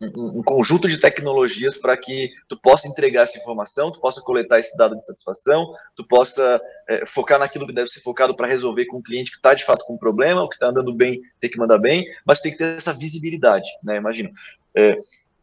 um, 0.00 0.38
um 0.38 0.42
conjunto 0.42 0.88
de 0.88 0.98
tecnologias 0.98 1.76
para 1.76 1.96
que 1.96 2.30
tu 2.48 2.56
possa 2.56 2.88
entregar 2.88 3.22
essa 3.22 3.38
informação, 3.38 3.92
tu 3.92 4.00
possa 4.00 4.20
coletar 4.22 4.58
esse 4.58 4.76
dado 4.76 4.96
de 4.96 5.04
satisfação, 5.04 5.74
tu 5.94 6.06
possa 6.06 6.60
é, 6.88 7.04
focar 7.04 7.38
naquilo 7.38 7.66
que 7.66 7.72
deve 7.72 7.88
ser 7.88 8.00
focado 8.00 8.34
para 8.34 8.46
resolver 8.46 8.86
com 8.86 8.98
o 8.98 9.02
cliente 9.02 9.30
que 9.30 9.36
está 9.36 9.52
de 9.52 9.64
fato 9.64 9.84
com 9.84 9.94
um 9.94 9.98
problema, 9.98 10.42
o 10.42 10.48
que 10.48 10.56
está 10.56 10.68
andando 10.68 10.94
bem 10.94 11.20
tem 11.38 11.50
que 11.50 11.58
mandar 11.58 11.78
bem, 11.78 12.06
mas 12.24 12.40
tem 12.40 12.50
que 12.50 12.58
ter 12.58 12.78
essa 12.78 12.92
visibilidade, 12.92 13.68
né? 13.82 13.96
Imagino. 13.96 14.30
É, 14.74 14.98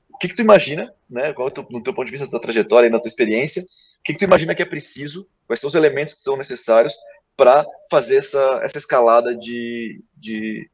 o 0.09 0.17
que, 0.17 0.29
que 0.29 0.35
tu 0.35 0.41
imagina, 0.41 0.91
né? 1.07 1.31
Qual 1.33 1.47
é 1.47 1.51
teu, 1.51 1.67
no 1.69 1.83
teu 1.83 1.93
ponto 1.93 2.05
de 2.05 2.11
vista 2.11 2.25
da 2.25 2.31
tua 2.31 2.41
trajetória 2.41 2.87
e 2.87 2.91
na 2.91 2.99
tua 2.99 3.09
experiência, 3.09 3.61
o 3.61 4.03
que, 4.03 4.13
que 4.13 4.19
tu 4.19 4.25
imagina 4.25 4.55
que 4.55 4.63
é 4.63 4.65
preciso? 4.65 5.29
Quais 5.45 5.59
são 5.59 5.67
os 5.67 5.75
elementos 5.75 6.15
que 6.15 6.21
são 6.21 6.35
necessários 6.35 6.95
para 7.35 7.63
fazer 7.91 8.17
essa, 8.17 8.61
essa 8.63 8.79
escalada 8.79 9.35
de, 9.35 10.03
de, 10.15 10.67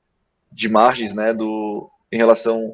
de 0.50 0.70
margens, 0.70 1.14
né? 1.14 1.34
Do, 1.34 1.92
em 2.10 2.18
relação 2.18 2.74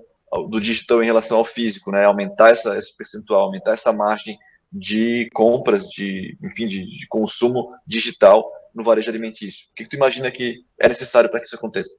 do 0.49 0.59
digital 0.59 1.01
em 1.01 1.05
relação 1.05 1.37
ao 1.37 1.45
físico, 1.45 1.91
né? 1.91 2.05
Aumentar 2.05 2.51
essa, 2.51 2.77
esse 2.77 2.95
percentual, 2.95 3.41
aumentar 3.41 3.71
essa 3.71 3.91
margem 3.91 4.37
de 4.71 5.29
compras, 5.33 5.87
de, 5.87 6.37
enfim, 6.43 6.67
de, 6.67 6.85
de 6.85 7.07
consumo 7.07 7.73
digital 7.85 8.51
no 8.73 8.83
varejo 8.83 9.09
alimentício. 9.09 9.65
O 9.71 9.75
que, 9.75 9.83
que 9.83 9.89
tu 9.89 9.95
imagina 9.95 10.29
que 10.29 10.63
é 10.79 10.87
necessário 10.87 11.29
para 11.29 11.39
que 11.39 11.47
isso 11.47 11.55
aconteça? 11.55 11.91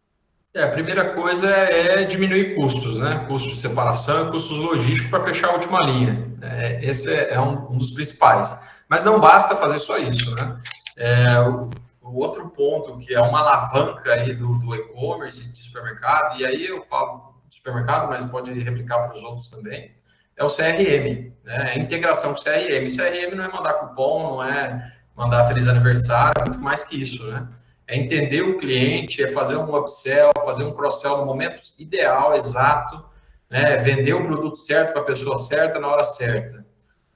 É, 0.53 0.64
a 0.64 0.68
primeira 0.68 1.14
coisa 1.14 1.49
é 1.49 2.05
diminuir 2.05 2.57
custos, 2.57 2.99
né? 2.99 3.24
Custos 3.28 3.55
de 3.55 3.61
separação 3.61 4.33
custos 4.33 4.59
logísticos 4.59 5.09
para 5.09 5.22
fechar 5.22 5.51
a 5.51 5.53
última 5.53 5.78
linha. 5.85 6.26
É, 6.43 6.85
esse 6.85 7.12
é, 7.12 7.35
é 7.35 7.41
um, 7.41 7.70
um, 7.70 7.78
dos 7.78 7.93
principais. 7.93 8.59
Mas 8.89 9.05
não 9.05 9.20
basta 9.20 9.55
fazer 9.55 9.78
só 9.78 9.97
isso, 9.97 10.35
né? 10.35 10.61
É, 10.97 11.41
o, 11.41 11.70
o, 12.03 12.18
outro 12.18 12.49
ponto 12.49 12.99
que 12.99 13.14
é 13.14 13.20
uma 13.20 13.39
alavanca 13.39 14.12
aí 14.12 14.35
do, 14.35 14.59
do 14.59 14.74
e-commerce 14.74 15.53
de 15.53 15.62
supermercado, 15.62 16.41
e 16.41 16.45
aí 16.45 16.66
eu 16.66 16.83
falo 16.83 17.30
supermercado, 17.55 18.09
mas 18.09 18.24
pode 18.24 18.53
replicar 18.53 19.07
para 19.07 19.16
os 19.16 19.22
outros 19.22 19.48
também, 19.48 19.92
é 20.36 20.44
o 20.44 20.48
CRM, 20.48 21.32
né? 21.44 21.72
A 21.74 21.78
integração 21.78 22.32
com 22.32 22.40
o 22.40 22.42
CRM. 22.42 22.86
CRM 22.86 23.36
não 23.36 23.44
é 23.44 23.48
mandar 23.48 23.74
cupom, 23.74 24.36
não 24.36 24.44
é 24.44 24.92
mandar 25.14 25.44
feliz 25.44 25.68
aniversário, 25.68 26.42
é 26.42 26.48
muito 26.48 26.62
mais 26.62 26.82
que 26.82 27.01
isso, 27.01 27.30
né? 27.30 27.46
é 27.90 27.96
entender 27.96 28.42
o 28.42 28.57
cliente, 28.57 29.20
é 29.20 29.28
fazer 29.28 29.57
um 29.57 29.76
upsell, 29.76 30.30
fazer 30.44 30.62
um 30.62 30.72
cross-sell 30.72 31.18
no 31.18 31.26
momento 31.26 31.61
ideal, 31.76 32.36
exato, 32.36 33.05
né? 33.51 33.76
vender 33.78 34.12
o 34.14 34.24
produto 34.24 34.57
certo 34.57 34.92
para 34.92 35.03
a 35.03 35.05
pessoa 35.05 35.36
certa 35.36 35.80
na 35.80 35.88
hora 35.88 36.05
certa. 36.05 36.64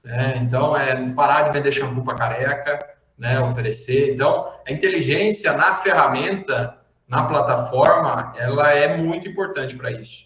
Né? 0.03 0.37
Então, 0.41 0.75
é 0.75 1.13
parar 1.13 1.43
de 1.43 1.53
vender 1.53 1.71
shampoo 1.71 2.03
para 2.03 2.15
careca, 2.15 2.79
né? 3.17 3.39
oferecer. 3.39 4.13
Então, 4.13 4.51
a 4.67 4.71
inteligência 4.71 5.53
na 5.53 5.73
ferramenta, 5.75 6.77
na 7.07 7.23
plataforma, 7.23 8.33
ela 8.37 8.73
é 8.73 8.97
muito 8.97 9.29
importante 9.29 9.77
para 9.77 9.91
isso. 9.91 10.24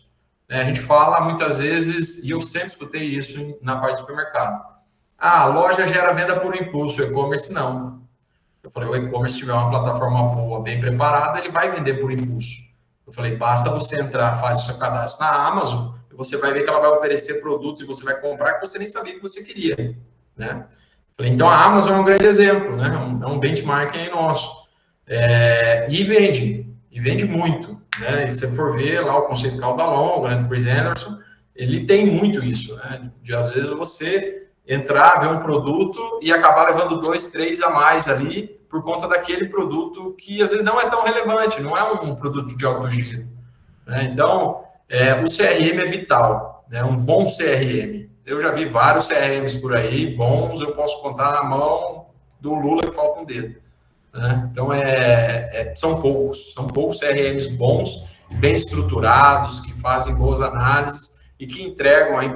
Né? 0.49 0.61
A 0.61 0.65
gente 0.65 0.81
fala 0.81 1.21
muitas 1.21 1.59
vezes, 1.59 2.23
e 2.23 2.31
eu 2.31 2.41
sempre 2.41 2.69
escutei 2.69 3.03
isso 3.03 3.57
na 3.61 3.77
parte 3.77 3.93
do 3.93 3.99
supermercado. 3.99 4.67
Ah, 5.17 5.43
a 5.43 5.45
loja 5.45 5.85
gera 5.85 6.11
venda 6.13 6.39
por 6.39 6.55
impulso, 6.55 7.03
e-commerce 7.03 7.53
não. 7.53 8.01
Eu 8.63 8.71
falei, 8.71 8.89
o 8.89 8.95
e-commerce 8.95 9.37
tiver 9.37 9.53
uma 9.53 9.69
plataforma 9.69 10.35
boa, 10.35 10.61
bem 10.61 10.79
preparada, 10.79 11.39
ele 11.39 11.49
vai 11.49 11.69
vender 11.69 11.95
por 11.95 12.11
impulso. 12.11 12.69
Eu 13.05 13.13
falei, 13.13 13.35
basta 13.35 13.69
você 13.69 14.01
entrar, 14.01 14.37
faz 14.37 14.61
o 14.61 14.65
seu 14.65 14.77
cadastro 14.77 15.23
na 15.23 15.47
Amazon, 15.47 15.93
e 16.11 16.15
você 16.15 16.37
vai 16.37 16.51
ver 16.53 16.63
que 16.63 16.69
ela 16.69 16.79
vai 16.79 16.89
oferecer 16.89 17.41
produtos 17.41 17.81
e 17.81 17.85
você 17.85 18.03
vai 18.03 18.19
comprar 18.19 18.55
que 18.55 18.65
você 18.67 18.77
nem 18.77 18.87
sabia 18.87 19.13
que 19.13 19.21
você 19.21 19.43
queria, 19.43 19.95
né? 20.35 20.65
Eu 20.67 21.15
falei, 21.17 21.31
então 21.31 21.49
a 21.49 21.65
Amazon 21.65 21.93
é 21.93 21.99
um 21.99 22.03
grande 22.03 22.25
exemplo, 22.25 22.77
né? 22.77 22.87
É 22.87 22.97
um, 22.97 23.23
é 23.23 23.27
um 23.27 23.39
benchmarking 23.39 24.09
nosso. 24.09 24.49
É, 25.07 25.87
e 25.89 26.03
vende, 26.03 26.68
e 26.91 26.99
vende 26.99 27.25
muito, 27.25 27.79
né? 27.99 28.23
E 28.25 28.29
se 28.29 28.39
você 28.39 28.55
for 28.55 28.75
ver 28.75 29.01
lá 29.01 29.17
o 29.17 29.27
conceito 29.27 29.57
cauda 29.57 29.85
longa, 29.85 30.29
né, 30.29 30.35
do 30.37 30.47
Chris 30.47 30.65
Anderson, 30.65 31.19
ele 31.55 31.85
tem 31.85 32.05
muito 32.05 32.43
isso, 32.43 32.75
né? 32.77 33.11
De 33.21 33.33
às 33.33 33.51
vezes 33.51 33.69
você 33.69 34.47
entrar, 34.67 35.19
ver 35.19 35.27
um 35.27 35.39
produto 35.39 36.19
e 36.21 36.31
acabar 36.31 36.67
levando 36.67 36.99
dois, 37.01 37.27
três 37.29 37.61
a 37.61 37.69
mais 37.69 38.07
ali 38.07 38.59
por 38.69 38.83
conta 38.83 39.07
daquele 39.07 39.47
produto 39.47 40.13
que 40.13 40.41
às 40.43 40.51
vezes 40.51 40.63
não 40.63 40.79
é 40.79 40.87
tão 40.89 41.03
relevante, 41.03 41.61
não 41.61 41.75
é 41.75 41.83
um 41.83 42.15
produto 42.15 42.55
de 42.55 42.65
alto 42.65 42.89
giro. 42.89 43.27
Né? 43.85 44.03
Então, 44.03 44.63
é, 44.87 45.13
o 45.15 45.25
CRM 45.25 45.79
é 45.79 45.85
vital, 45.85 46.65
né? 46.69 46.83
um 46.83 46.95
bom 46.95 47.25
CRM. 47.25 48.07
Eu 48.25 48.39
já 48.39 48.51
vi 48.51 48.65
vários 48.65 49.07
CRMs 49.07 49.59
por 49.59 49.75
aí, 49.75 50.15
bons, 50.15 50.61
eu 50.61 50.75
posso 50.75 51.01
contar 51.01 51.31
na 51.31 51.43
mão 51.43 52.05
do 52.39 52.53
Lula 52.53 52.83
que 52.83 52.91
falta 52.91 53.21
um 53.21 53.25
dedo. 53.25 53.55
Né? 54.13 54.49
Então, 54.51 54.73
é, 54.73 55.49
é, 55.53 55.73
são 55.75 56.01
poucos, 56.01 56.53
são 56.53 56.67
poucos 56.67 56.99
CRMs 56.99 57.47
bons, 57.55 58.05
bem 58.31 58.53
estruturados, 58.53 59.59
que 59.59 59.73
fazem 59.73 60.15
boas 60.15 60.41
análises 60.41 61.15
e 61.39 61.47
que 61.47 61.63
entregam 61.63 62.17
aí 62.17 62.31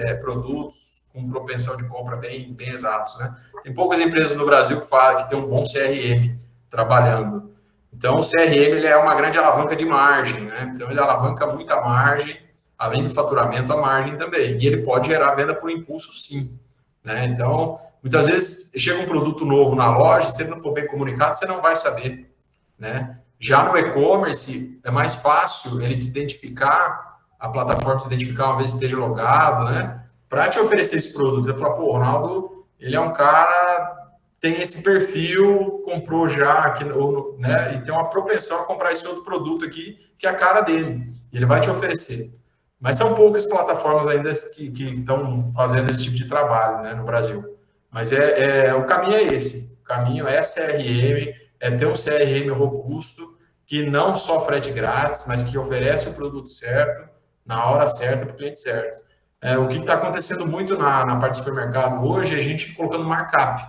é, 0.00 0.14
produtos 0.14 0.96
com 1.12 1.28
propensão 1.28 1.76
de 1.76 1.88
compra 1.88 2.16
bem, 2.16 2.52
bem 2.52 2.70
exatos. 2.70 3.18
Né? 3.18 3.34
Tem 3.62 3.72
poucas 3.72 3.98
empresas 3.98 4.36
no 4.36 4.44
Brasil 4.44 4.80
que, 4.80 4.86
falam, 4.86 5.22
que 5.22 5.28
tem 5.28 5.38
um 5.38 5.46
bom 5.46 5.62
CRM 5.64 6.36
trabalhando. 6.70 7.54
Então, 7.92 8.18
o 8.18 8.20
CRM 8.20 8.52
ele 8.52 8.86
é 8.86 8.96
uma 8.96 9.14
grande 9.14 9.38
alavanca 9.38 9.74
de 9.74 9.84
margem, 9.84 10.44
né? 10.44 10.70
Então, 10.74 10.90
ele 10.90 11.00
alavanca 11.00 11.46
muita 11.46 11.80
margem, 11.80 12.38
além 12.76 13.02
do 13.02 13.08
faturamento, 13.08 13.72
a 13.72 13.76
margem 13.80 14.18
também. 14.18 14.58
E 14.60 14.66
ele 14.66 14.82
pode 14.82 15.06
gerar 15.06 15.34
venda 15.34 15.54
por 15.54 15.70
impulso, 15.70 16.12
sim. 16.12 16.58
Né? 17.02 17.24
Então, 17.24 17.78
muitas 18.06 18.28
vezes 18.28 18.70
chega 18.76 19.02
um 19.02 19.06
produto 19.06 19.44
novo 19.44 19.74
na 19.74 19.90
loja, 19.90 20.28
se 20.28 20.40
ele 20.40 20.50
não 20.50 20.60
for 20.60 20.72
bem 20.72 20.86
comunicado, 20.86 21.34
você 21.34 21.44
não 21.44 21.60
vai 21.60 21.74
saber. 21.74 22.32
Né? 22.78 23.18
Já 23.36 23.64
no 23.64 23.76
e-commerce, 23.76 24.80
é 24.84 24.90
mais 24.92 25.14
fácil 25.16 25.82
ele 25.82 25.96
te 25.96 26.06
identificar, 26.06 27.18
a 27.36 27.48
plataforma 27.48 27.98
se 27.98 28.06
identificar 28.06 28.50
uma 28.50 28.58
vez 28.58 28.70
que 28.70 28.76
esteja 28.76 28.96
logado, 28.96 29.64
né? 29.64 30.04
Para 30.28 30.48
te 30.48 30.58
oferecer 30.58 30.96
esse 30.96 31.12
produto. 31.12 31.48
Ele 31.48 31.58
fala, 31.58 31.74
pô, 31.74 31.82
o 31.82 31.92
Ronaldo, 31.92 32.64
ele 32.78 32.94
é 32.94 33.00
um 33.00 33.12
cara 33.12 34.06
tem 34.40 34.60
esse 34.60 34.82
perfil, 34.82 35.82
comprou 35.84 36.28
já, 36.28 36.70
que, 36.70 36.84
ou, 36.84 37.36
né, 37.38 37.74
e 37.74 37.80
tem 37.80 37.92
uma 37.92 38.08
propensão 38.08 38.60
a 38.60 38.64
comprar 38.64 38.92
esse 38.92 39.04
outro 39.06 39.24
produto 39.24 39.64
aqui, 39.64 39.98
que 40.18 40.26
é 40.26 40.30
a 40.30 40.34
cara 40.34 40.60
dele. 40.60 41.10
Ele 41.32 41.44
vai 41.44 41.60
te 41.60 41.68
oferecer. 41.68 42.32
Mas 42.78 42.96
são 42.96 43.14
poucas 43.14 43.46
plataformas 43.46 44.06
ainda 44.06 44.30
que, 44.54 44.70
que 44.70 44.84
estão 44.94 45.50
fazendo 45.52 45.90
esse 45.90 46.04
tipo 46.04 46.14
de 46.14 46.28
trabalho 46.28 46.82
né, 46.82 46.94
no 46.94 47.04
Brasil. 47.04 47.55
Mas 47.96 48.12
é, 48.12 48.66
é, 48.66 48.74
o 48.74 48.84
caminho 48.84 49.16
é 49.16 49.22
esse. 49.22 49.80
O 49.80 49.82
caminho 49.82 50.28
é 50.28 50.42
CRM, 50.42 51.32
é 51.58 51.70
ter 51.70 51.86
um 51.86 51.94
CRM 51.94 52.52
robusto, 52.52 53.38
que 53.64 53.88
não 53.88 54.14
só 54.14 54.38
frete 54.38 54.70
grátis, 54.70 55.24
mas 55.26 55.42
que 55.42 55.56
oferece 55.56 56.06
o 56.06 56.12
produto 56.12 56.50
certo, 56.50 57.08
na 57.46 57.64
hora 57.64 57.86
certa, 57.86 58.26
para 58.26 58.34
o 58.34 58.36
cliente 58.36 58.58
certo. 58.58 59.02
É, 59.40 59.56
o 59.56 59.66
que 59.66 59.78
está 59.78 59.94
acontecendo 59.94 60.46
muito 60.46 60.76
na, 60.76 61.06
na 61.06 61.16
parte 61.16 61.36
do 61.36 61.38
supermercado 61.38 62.06
hoje 62.06 62.34
é 62.34 62.36
a 62.36 62.42
gente 62.42 62.74
colocando 62.74 63.02
markup. 63.04 63.62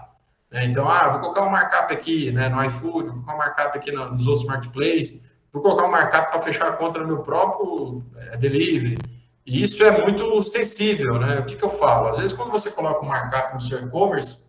Né? 0.52 0.66
Então, 0.66 0.90
ah, 0.90 1.08
vou 1.08 1.22
colocar 1.22 1.44
um 1.44 1.50
markup 1.50 1.94
aqui 1.94 2.30
né, 2.30 2.50
no 2.50 2.62
iFood, 2.66 3.08
vou 3.08 3.14
colocar 3.14 3.34
um 3.34 3.38
markup 3.38 3.78
aqui 3.78 3.94
no, 3.94 4.12
nos 4.12 4.28
outros 4.28 4.46
marketplaces, 4.46 5.32
vou 5.54 5.62
colocar 5.62 5.86
um 5.86 5.92
markup 5.92 6.32
para 6.32 6.42
fechar 6.42 6.68
a 6.68 6.74
conta 6.74 7.00
no 7.00 7.08
meu 7.08 7.20
próprio 7.20 8.04
é, 8.18 8.36
delivery. 8.36 8.98
E 9.48 9.64
isso 9.64 9.82
é 9.82 10.04
muito 10.04 10.44
sensível, 10.44 11.18
né? 11.18 11.40
O 11.40 11.46
que, 11.46 11.56
que 11.56 11.64
eu 11.64 11.70
falo? 11.70 12.10
Às 12.10 12.18
vezes, 12.18 12.34
quando 12.34 12.52
você 12.52 12.70
coloca 12.70 13.04
um 13.04 13.08
markup 13.08 13.54
no 13.54 13.62
seu 13.62 13.80
e-commerce, 13.80 14.46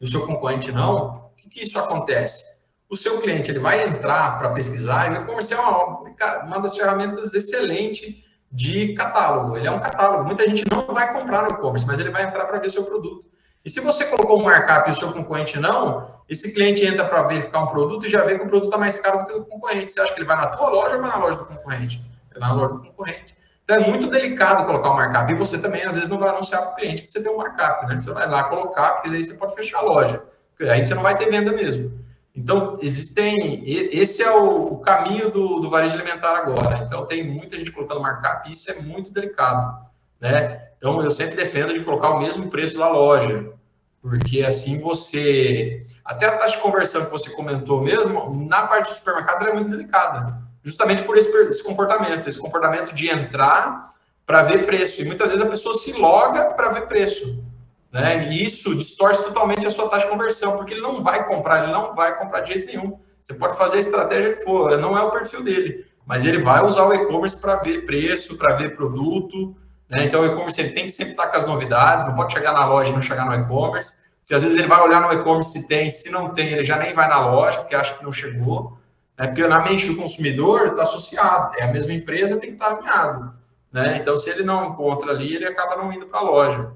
e 0.00 0.04
o 0.04 0.10
seu 0.10 0.26
concorrente 0.26 0.72
não, 0.72 1.30
o 1.32 1.36
que, 1.36 1.48
que 1.48 1.62
isso 1.62 1.78
acontece? 1.78 2.42
O 2.90 2.96
seu 2.96 3.20
cliente 3.20 3.48
ele 3.48 3.60
vai 3.60 3.80
entrar 3.86 4.40
para 4.40 4.50
pesquisar, 4.50 5.06
e 5.06 5.18
o 5.18 5.22
e-commerce 5.22 5.54
é 5.54 5.56
uma, 5.56 6.00
uma 6.42 6.60
das 6.60 6.76
ferramentas 6.76 7.32
excelentes 7.32 8.24
de 8.50 8.92
catálogo. 8.94 9.56
Ele 9.56 9.68
é 9.68 9.70
um 9.70 9.78
catálogo. 9.78 10.24
Muita 10.24 10.48
gente 10.48 10.68
não 10.68 10.84
vai 10.88 11.12
comprar 11.12 11.44
no 11.44 11.50
e-commerce, 11.50 11.86
mas 11.86 12.00
ele 12.00 12.10
vai 12.10 12.24
entrar 12.24 12.44
para 12.46 12.58
ver 12.58 12.70
seu 12.70 12.82
produto. 12.82 13.24
E 13.64 13.70
se 13.70 13.78
você 13.78 14.06
colocou 14.06 14.40
um 14.40 14.42
markup 14.42 14.88
e 14.88 14.90
o 14.90 14.96
seu 14.96 15.12
concorrente 15.12 15.60
não, 15.60 16.20
esse 16.28 16.52
cliente 16.52 16.84
entra 16.84 17.04
para 17.04 17.22
verificar 17.22 17.62
um 17.62 17.68
produto 17.68 18.04
e 18.04 18.08
já 18.08 18.24
vê 18.24 18.36
que 18.36 18.44
o 18.44 18.48
produto 18.48 18.64
está 18.64 18.78
mais 18.78 18.98
caro 18.98 19.20
do 19.20 19.26
que 19.26 19.32
o 19.32 19.38
do 19.38 19.46
concorrente. 19.46 19.92
Você 19.92 20.00
acha 20.00 20.12
que 20.12 20.18
ele 20.18 20.26
vai 20.26 20.36
na 20.36 20.48
tua 20.48 20.68
loja 20.68 20.96
ou 20.96 21.00
vai 21.00 21.10
na 21.10 21.18
loja 21.18 21.38
do 21.38 21.46
concorrente? 21.46 22.02
Ele 22.32 22.40
vai 22.40 22.48
na 22.48 22.54
loja 22.56 22.74
do 22.74 22.80
concorrente. 22.80 23.31
Então 23.64 23.76
é 23.76 23.88
muito 23.88 24.08
delicado 24.08 24.66
colocar 24.66 24.90
um 24.90 24.96
markup. 24.96 25.32
E 25.32 25.36
você 25.36 25.58
também, 25.58 25.84
às 25.84 25.94
vezes, 25.94 26.08
não 26.08 26.18
vai 26.18 26.30
anunciar 26.30 26.62
para 26.62 26.72
o 26.72 26.74
cliente 26.76 27.02
que 27.02 27.10
você 27.10 27.22
tem 27.22 27.32
um 27.32 27.36
markup, 27.36 27.86
né? 27.86 27.98
Você 27.98 28.10
vai 28.12 28.28
lá 28.28 28.44
colocar, 28.44 28.92
porque 28.92 29.08
aí 29.08 29.22
você 29.22 29.34
pode 29.34 29.54
fechar 29.54 29.78
a 29.78 29.82
loja. 29.82 30.22
Aí 30.60 30.82
você 30.82 30.94
não 30.94 31.02
vai 31.02 31.16
ter 31.16 31.30
venda 31.30 31.52
mesmo. 31.52 32.02
Então, 32.34 32.78
existem. 32.80 33.62
Esse 33.66 34.22
é 34.22 34.30
o, 34.30 34.76
caminho 34.78 35.30
do, 35.30 35.60
do 35.60 35.70
varejo 35.70 35.94
alimentar 35.94 36.36
agora. 36.36 36.82
Então, 36.84 37.06
tem 37.06 37.26
muita 37.26 37.56
gente 37.56 37.70
colocando 37.70 38.00
markup 38.00 38.48
e 38.48 38.52
isso 38.52 38.70
é 38.70 38.74
muito 38.74 39.12
delicado. 39.12 39.86
Né? 40.20 40.68
Então, 40.78 41.02
eu 41.02 41.10
sempre 41.10 41.36
defendo 41.36 41.74
de 41.74 41.84
colocar 41.84 42.10
o 42.10 42.18
mesmo 42.18 42.48
preço 42.48 42.78
da 42.78 42.88
loja, 42.88 43.52
porque 44.00 44.42
assim 44.42 44.80
você. 44.80 45.86
Até 46.04 46.26
a 46.26 46.36
taxa 46.36 46.56
de 46.56 46.62
conversão 46.62 47.04
que 47.04 47.10
você 47.10 47.30
comentou 47.30 47.82
mesmo, 47.82 48.46
na 48.48 48.66
parte 48.66 48.90
do 48.90 48.96
supermercado, 48.96 49.46
é 49.46 49.52
muito 49.52 49.70
delicada, 49.70 50.41
justamente 50.62 51.02
por 51.02 51.16
esse, 51.16 51.34
esse 51.48 51.62
comportamento 51.62 52.28
esse 52.28 52.38
comportamento 52.38 52.94
de 52.94 53.08
entrar 53.08 53.92
para 54.24 54.42
ver 54.42 54.64
preço. 54.64 55.00
E 55.00 55.04
muitas 55.04 55.30
vezes 55.30 55.44
a 55.44 55.48
pessoa 55.48 55.74
se 55.74 55.92
loga 55.92 56.44
para 56.54 56.70
ver 56.70 56.86
preço. 56.86 57.42
Né? 57.90 58.28
E 58.28 58.44
isso 58.44 58.74
distorce 58.74 59.22
totalmente 59.22 59.66
a 59.66 59.70
sua 59.70 59.88
taxa 59.88 60.06
de 60.06 60.12
conversão, 60.12 60.56
porque 60.56 60.72
ele 60.72 60.80
não 60.80 61.02
vai 61.02 61.26
comprar, 61.26 61.64
ele 61.64 61.72
não 61.72 61.94
vai 61.94 62.16
comprar 62.18 62.40
de 62.40 62.54
jeito 62.54 62.66
nenhum. 62.66 62.98
Você 63.20 63.34
pode 63.34 63.56
fazer 63.56 63.76
a 63.76 63.80
estratégia 63.80 64.34
que 64.34 64.44
for, 64.44 64.78
não 64.78 64.96
é 64.96 65.02
o 65.02 65.10
perfil 65.10 65.42
dele, 65.42 65.86
mas 66.06 66.24
ele 66.24 66.38
vai 66.38 66.64
usar 66.64 66.84
o 66.84 66.94
e-commerce 66.94 67.38
para 67.38 67.56
ver 67.56 67.84
preço, 67.84 68.36
para 68.36 68.54
ver 68.54 68.74
produto, 68.74 69.54
né? 69.92 70.06
Então, 70.06 70.22
o 70.22 70.26
e-commerce 70.26 70.56
tem 70.70 70.86
que 70.86 70.90
sempre 70.90 71.12
estar 71.12 71.26
com 71.26 71.36
as 71.36 71.44
novidades, 71.44 72.06
não 72.06 72.14
pode 72.14 72.32
chegar 72.32 72.52
na 72.52 72.66
loja 72.66 72.90
e 72.90 72.94
não 72.94 73.02
chegar 73.02 73.26
no 73.26 73.34
e-commerce, 73.34 73.92
porque 74.20 74.34
às 74.34 74.42
vezes 74.42 74.56
ele 74.56 74.66
vai 74.66 74.80
olhar 74.80 75.02
no 75.02 75.12
e-commerce 75.12 75.52
se 75.52 75.68
tem, 75.68 75.90
se 75.90 76.10
não 76.10 76.30
tem, 76.30 76.48
ele 76.48 76.64
já 76.64 76.78
nem 76.78 76.94
vai 76.94 77.06
na 77.08 77.20
loja, 77.20 77.58
porque 77.58 77.74
acha 77.74 77.94
que 77.94 78.02
não 78.02 78.10
chegou. 78.10 78.78
Né? 79.22 79.28
Porque 79.28 79.46
na 79.46 79.60
mente 79.60 79.86
do 79.86 79.94
consumidor 79.96 80.68
está 80.68 80.82
associado, 80.82 81.56
é 81.56 81.62
a 81.62 81.72
mesma 81.72 81.92
empresa, 81.92 82.36
tem 82.36 82.50
que 82.50 82.56
estar 82.56 82.72
alinhado. 82.72 83.32
Né? 83.72 83.98
Então, 83.98 84.16
se 84.16 84.28
ele 84.28 84.42
não 84.42 84.70
encontra 84.70 85.12
ali, 85.12 85.36
ele 85.36 85.46
acaba 85.46 85.76
não 85.76 85.92
indo 85.92 86.06
para 86.06 86.18
a 86.18 86.24
loja. 86.24 86.72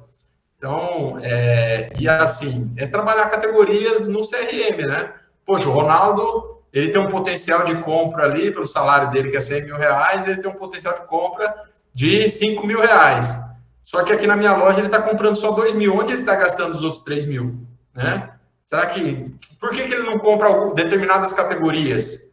Então, 0.57 1.19
é, 1.21 1.93
e 1.99 2.09
assim, 2.09 2.73
é 2.77 2.87
trabalhar 2.87 3.29
categorias 3.29 4.07
no 4.07 4.21
CRM, 4.21 4.87
né? 4.87 5.13
Poxa, 5.45 5.69
o 5.69 5.73
Ronaldo, 5.73 6.63
ele 6.73 6.89
tem 6.89 7.01
um 7.01 7.09
potencial 7.09 7.65
de 7.65 7.75
compra 7.83 8.25
ali, 8.25 8.51
pelo 8.51 8.67
salário 8.67 9.11
dele, 9.11 9.31
que 9.31 9.37
é 9.37 9.41
100 9.41 9.65
mil 9.65 9.77
reais, 9.77 10.27
ele 10.27 10.41
tem 10.41 10.51
um 10.51 10.55
potencial 10.55 10.95
de 10.95 11.07
compra 11.07 11.55
de 11.93 12.29
5 12.29 12.67
mil 12.67 12.81
reais. 12.81 13.37
Só 13.85 14.03
que 14.03 14.13
aqui 14.13 14.27
na 14.27 14.37
minha 14.37 14.57
loja 14.57 14.79
ele 14.79 14.87
está 14.87 15.03
comprando 15.03 15.37
só 15.37 15.51
2 15.51 15.75
mil. 15.75 15.95
Onde 15.95 16.13
ele 16.13 16.23
está 16.23 16.35
gastando 16.35 16.75
os 16.75 16.83
outros 16.83 17.03
3 17.03 17.27
mil? 17.27 17.55
Né? 17.95 18.31
Será 18.65 18.87
que. 18.87 19.35
Por 19.61 19.71
que, 19.71 19.85
que 19.85 19.95
ele 19.95 20.05
não 20.05 20.19
compra 20.19 20.75
determinadas 20.75 21.33
categorias? 21.33 22.26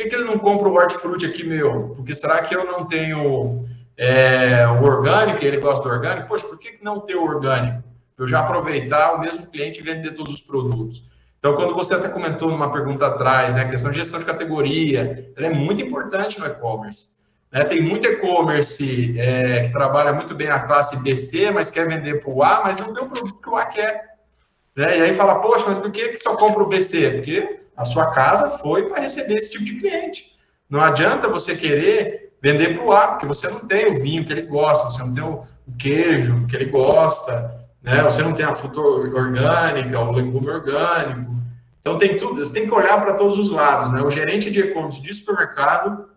Que, 0.00 0.08
que 0.08 0.16
ele 0.16 0.24
não 0.24 0.38
compra 0.38 0.66
o 0.66 0.74
hortifruti 0.74 1.26
aqui 1.26 1.44
meu? 1.44 1.90
Porque 1.94 2.14
será 2.14 2.40
que 2.40 2.56
eu 2.56 2.64
não 2.64 2.86
tenho 2.86 3.66
é, 3.96 4.66
o 4.66 4.82
orgânico 4.82 5.44
ele 5.44 5.58
gosta 5.58 5.86
do 5.86 5.94
orgânico? 5.94 6.26
Poxa, 6.26 6.46
por 6.46 6.58
que, 6.58 6.72
que 6.72 6.84
não 6.84 7.00
ter 7.00 7.16
o 7.16 7.22
orgânico? 7.22 7.82
Eu 8.16 8.26
já 8.26 8.40
aproveitar 8.40 9.14
o 9.14 9.20
mesmo 9.20 9.46
cliente 9.46 9.80
e 9.80 9.82
vender 9.82 10.12
todos 10.12 10.32
os 10.32 10.40
produtos. 10.40 11.04
Então, 11.38 11.54
quando 11.54 11.74
você 11.74 11.94
até 11.94 12.08
comentou 12.08 12.50
numa 12.50 12.72
pergunta 12.72 13.06
atrás, 13.06 13.54
né, 13.54 13.62
a 13.62 13.68
questão 13.68 13.90
de 13.90 13.98
gestão 13.98 14.18
de 14.18 14.26
categoria, 14.26 15.32
ela 15.36 15.46
é 15.46 15.50
muito 15.50 15.82
importante 15.82 16.40
no 16.40 16.46
e-commerce. 16.46 17.08
Né? 17.52 17.64
Tem 17.64 17.82
muito 17.82 18.06
e-commerce 18.06 19.18
é, 19.18 19.62
que 19.64 19.72
trabalha 19.72 20.14
muito 20.14 20.34
bem 20.34 20.48
a 20.48 20.60
classe 20.60 21.02
BC, 21.02 21.50
mas 21.50 21.70
quer 21.70 21.86
vender 21.86 22.20
para 22.20 22.30
o 22.30 22.42
A, 22.42 22.62
mas 22.64 22.78
não 22.78 22.94
tem 22.94 23.04
o 23.04 23.08
produto 23.08 23.40
que 23.40 23.48
o 23.50 23.56
A 23.56 23.66
quer. 23.66 24.16
Né? 24.74 24.98
E 24.98 25.02
aí 25.02 25.14
fala, 25.14 25.40
poxa, 25.40 25.66
mas 25.68 25.78
por 25.78 25.90
que, 25.90 26.08
que 26.08 26.16
só 26.16 26.36
compra 26.36 26.62
o 26.62 26.68
BC? 26.68 27.10
Porque 27.10 27.59
a 27.80 27.84
sua 27.84 28.10
casa 28.10 28.58
foi 28.58 28.88
para 28.88 29.00
receber 29.00 29.34
esse 29.34 29.50
tipo 29.50 29.64
de 29.64 29.80
cliente. 29.80 30.32
Não 30.68 30.80
adianta 30.80 31.28
você 31.28 31.56
querer 31.56 32.34
vender 32.42 32.76
para 32.76 32.84
o 32.84 32.92
A, 32.92 33.08
porque 33.08 33.26
você 33.26 33.48
não 33.48 33.60
tem 33.60 33.86
o 33.86 34.00
vinho 34.00 34.24
que 34.24 34.32
ele 34.32 34.42
gosta, 34.42 34.90
você 34.90 35.02
não 35.02 35.14
tem 35.14 35.24
o 35.24 35.42
queijo 35.78 36.46
que 36.46 36.56
ele 36.56 36.66
gosta, 36.66 37.66
né? 37.82 38.02
você 38.02 38.22
não 38.22 38.32
tem 38.32 38.44
a 38.44 38.54
fruta 38.54 38.80
orgânica, 38.80 40.00
o 40.00 40.12
legume 40.12 40.48
orgânico. 40.48 41.34
Então 41.80 41.98
tem 41.98 42.16
tudo, 42.16 42.44
você 42.44 42.52
tem 42.52 42.66
que 42.66 42.74
olhar 42.74 43.00
para 43.00 43.14
todos 43.14 43.38
os 43.38 43.50
lados. 43.50 43.90
Né? 43.90 44.02
O 44.02 44.10
gerente 44.10 44.50
de 44.50 44.60
e-commerce 44.60 45.02
de 45.02 45.12
supermercado 45.12 46.10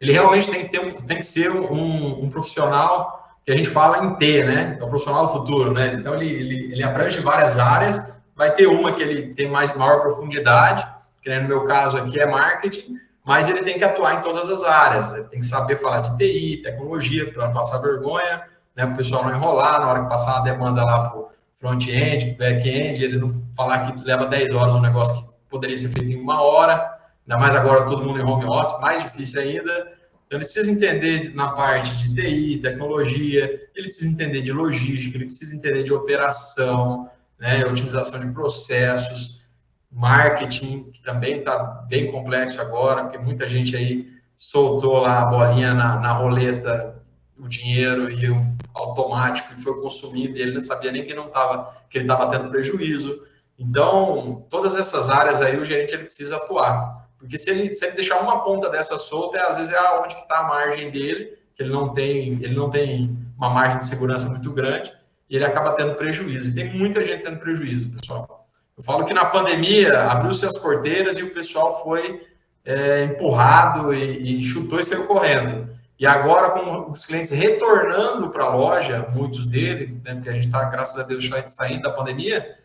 ele 0.00 0.12
realmente 0.12 0.50
tem 0.50 0.64
que, 0.64 0.70
ter 0.70 0.80
um, 0.80 0.92
tem 0.94 1.16
que 1.18 1.26
ser 1.26 1.50
um, 1.50 2.24
um, 2.24 2.30
profissional 2.30 3.36
que 3.44 3.50
a 3.50 3.56
gente 3.56 3.68
fala 3.68 4.04
em 4.04 4.14
T, 4.14 4.44
né? 4.44 4.76
É 4.80 4.84
o 4.84 4.88
profissional 4.88 5.26
do 5.26 5.32
futuro, 5.32 5.72
né? 5.72 5.94
Então, 5.94 6.14
ele, 6.14 6.30
ele, 6.30 6.72
ele 6.72 6.82
abrange 6.82 7.20
várias 7.20 7.58
áreas, 7.58 7.98
vai 8.38 8.54
ter 8.54 8.68
uma 8.68 8.92
que 8.92 9.02
ele 9.02 9.34
tem 9.34 9.50
mais 9.50 9.74
maior 9.74 10.00
profundidade, 10.00 10.86
que 11.20 11.38
no 11.40 11.48
meu 11.48 11.64
caso 11.64 11.98
aqui 11.98 12.20
é 12.20 12.24
marketing, 12.24 12.96
mas 13.26 13.48
ele 13.48 13.62
tem 13.62 13.76
que 13.76 13.84
atuar 13.84 14.14
em 14.14 14.20
todas 14.22 14.48
as 14.48 14.62
áreas, 14.62 15.12
ele 15.12 15.24
tem 15.24 15.40
que 15.40 15.46
saber 15.46 15.76
falar 15.76 16.00
de 16.00 16.16
TI, 16.16 16.62
tecnologia, 16.62 17.30
para 17.30 17.48
não 17.48 17.52
passar 17.52 17.78
vergonha, 17.78 18.44
né? 18.76 18.86
Para 18.86 18.94
o 18.94 18.96
pessoal 18.96 19.24
não 19.24 19.36
enrolar 19.36 19.80
na 19.80 19.88
hora 19.88 20.02
que 20.04 20.08
passar 20.08 20.36
uma 20.36 20.44
demanda 20.44 20.84
lá 20.84 21.08
para 21.08 21.18
o 21.18 21.28
front-end, 21.58 22.36
para 22.36 22.50
back-end, 22.52 23.02
ele 23.04 23.18
não 23.18 23.42
falar 23.56 23.90
que 23.90 24.04
leva 24.04 24.24
10 24.24 24.54
horas 24.54 24.76
um 24.76 24.80
negócio 24.80 25.16
que 25.16 25.28
poderia 25.50 25.76
ser 25.76 25.88
feito 25.88 26.12
em 26.12 26.16
uma 26.16 26.40
hora, 26.40 26.74
ainda 27.26 27.40
mais 27.40 27.56
agora 27.56 27.86
todo 27.86 28.04
mundo 28.04 28.20
em 28.20 28.22
home 28.22 28.44
office, 28.44 28.80
mais 28.80 29.02
difícil 29.02 29.40
ainda. 29.40 29.98
Então, 30.26 30.38
ele 30.38 30.44
precisa 30.44 30.70
entender 30.70 31.34
na 31.34 31.48
parte 31.48 31.96
de 31.96 32.14
TI, 32.14 32.60
tecnologia, 32.62 33.68
ele 33.74 33.88
precisa 33.88 34.08
entender 34.08 34.42
de 34.42 34.52
logística, 34.52 35.16
ele 35.16 35.24
precisa 35.24 35.56
entender 35.56 35.82
de 35.82 35.92
operação, 35.92 37.10
né, 37.38 37.64
otimização 37.64 38.18
de 38.20 38.32
processos, 38.32 39.38
marketing, 39.90 40.90
que 40.90 41.02
também 41.02 41.38
está 41.38 41.58
bem 41.88 42.10
complexo 42.10 42.60
agora, 42.60 43.04
porque 43.04 43.18
muita 43.18 43.48
gente 43.48 43.76
aí 43.76 44.08
soltou 44.36 44.98
lá 44.98 45.22
a 45.22 45.26
bolinha 45.26 45.74
na, 45.74 45.98
na 45.98 46.12
roleta, 46.12 47.02
o 47.38 47.48
dinheiro 47.48 48.10
e 48.10 48.30
o 48.30 48.56
automático 48.74 49.52
e 49.52 49.62
foi 49.62 49.80
consumido, 49.80 50.36
e 50.36 50.42
ele 50.42 50.52
não 50.52 50.60
sabia 50.60 50.92
nem 50.92 51.04
que 51.04 51.14
não 51.14 51.26
estava, 51.26 51.76
que 51.88 51.98
ele 51.98 52.04
estava 52.04 52.28
tendo 52.30 52.50
prejuízo. 52.50 53.24
Então, 53.58 54.46
todas 54.48 54.76
essas 54.76 55.10
áreas 55.10 55.40
aí 55.40 55.58
o 55.58 55.64
gerente 55.64 55.94
ele 55.94 56.04
precisa 56.04 56.36
atuar. 56.36 57.08
Porque 57.18 57.36
se 57.36 57.50
ele, 57.50 57.74
se 57.74 57.84
ele 57.84 57.96
deixar 57.96 58.20
uma 58.20 58.44
ponta 58.44 58.70
dessa 58.70 58.96
solta, 58.96 59.42
às 59.42 59.56
vezes 59.56 59.72
é 59.72 59.98
onde 59.98 60.14
está 60.14 60.38
a 60.38 60.44
margem 60.44 60.90
dele, 60.90 61.36
que 61.54 61.62
ele 61.62 61.72
não 61.72 61.92
tem, 61.92 62.34
ele 62.42 62.54
não 62.54 62.70
tem 62.70 63.16
uma 63.36 63.50
margem 63.50 63.78
de 63.78 63.86
segurança 63.86 64.28
muito 64.28 64.52
grande, 64.52 64.92
e 65.28 65.36
ele 65.36 65.44
acaba 65.44 65.72
tendo 65.72 65.94
prejuízo. 65.94 66.50
E 66.50 66.54
tem 66.54 66.72
muita 66.72 67.04
gente 67.04 67.24
tendo 67.24 67.38
prejuízo, 67.38 67.90
pessoal. 67.90 68.48
Eu 68.76 68.82
falo 68.82 69.04
que 69.04 69.12
na 69.12 69.24
pandemia 69.24 70.02
abriu-se 70.02 70.46
as 70.46 70.56
porteiras 70.58 71.18
e 71.18 71.22
o 71.22 71.34
pessoal 71.34 71.82
foi 71.82 72.26
é, 72.64 73.04
empurrado 73.04 73.92
e, 73.92 74.38
e 74.38 74.42
chutou 74.42 74.78
e 74.78 74.84
saiu 74.84 75.06
correndo. 75.06 75.68
E 75.98 76.06
agora, 76.06 76.50
com 76.50 76.92
os 76.92 77.04
clientes 77.04 77.32
retornando 77.32 78.30
para 78.30 78.44
a 78.44 78.54
loja, 78.54 79.08
muitos 79.12 79.44
deles, 79.44 79.90
né, 80.04 80.14
porque 80.14 80.28
a 80.28 80.32
gente 80.32 80.46
está, 80.46 80.64
graças 80.64 80.96
a 80.96 81.02
Deus, 81.02 81.28
saindo 81.48 81.82
da 81.82 81.90
pandemia, 81.90 82.56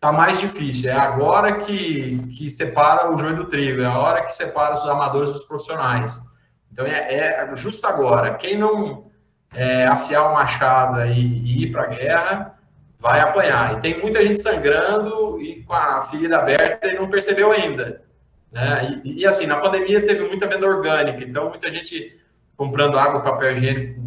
tá 0.00 0.10
mais 0.10 0.40
difícil. 0.40 0.90
É 0.90 0.94
agora 0.94 1.58
que, 1.58 2.18
que 2.28 2.50
separa 2.50 3.12
o 3.12 3.18
joio 3.18 3.36
do 3.36 3.44
trigo, 3.44 3.82
é 3.82 3.84
a 3.84 3.98
hora 3.98 4.22
que 4.22 4.32
separa 4.32 4.72
os 4.72 4.88
amadores 4.88 5.34
dos 5.34 5.44
profissionais. 5.44 6.18
Então 6.72 6.86
é, 6.86 7.44
é 7.44 7.56
justo 7.56 7.86
agora. 7.86 8.34
Quem 8.34 8.56
não 8.56 9.11
é, 9.54 9.86
afiar 9.86 10.30
o 10.30 10.34
machado 10.34 11.04
e, 11.06 11.64
ir 11.64 11.72
para 11.72 11.82
a 11.82 11.86
guerra 11.86 12.58
vai 12.98 13.20
apanhar. 13.20 13.74
E 13.74 13.80
tem 13.80 14.00
muita 14.00 14.22
gente 14.22 14.40
sangrando 14.40 15.40
e 15.40 15.62
com 15.64 15.72
a 15.72 16.02
ferida 16.02 16.38
aberta 16.38 16.88
e 16.88 16.94
não 16.94 17.10
percebeu 17.10 17.50
ainda. 17.52 18.02
Né? 18.50 19.00
E, 19.04 19.20
e, 19.20 19.26
assim, 19.26 19.46
na 19.46 19.56
pandemia 19.56 20.06
teve 20.06 20.26
muita 20.28 20.46
venda 20.46 20.66
orgânica, 20.66 21.22
então 21.24 21.48
muita 21.48 21.70
gente 21.70 22.18
comprando 22.56 22.98
água 22.98 23.22
papel 23.22 23.56
higiênico 23.56 24.00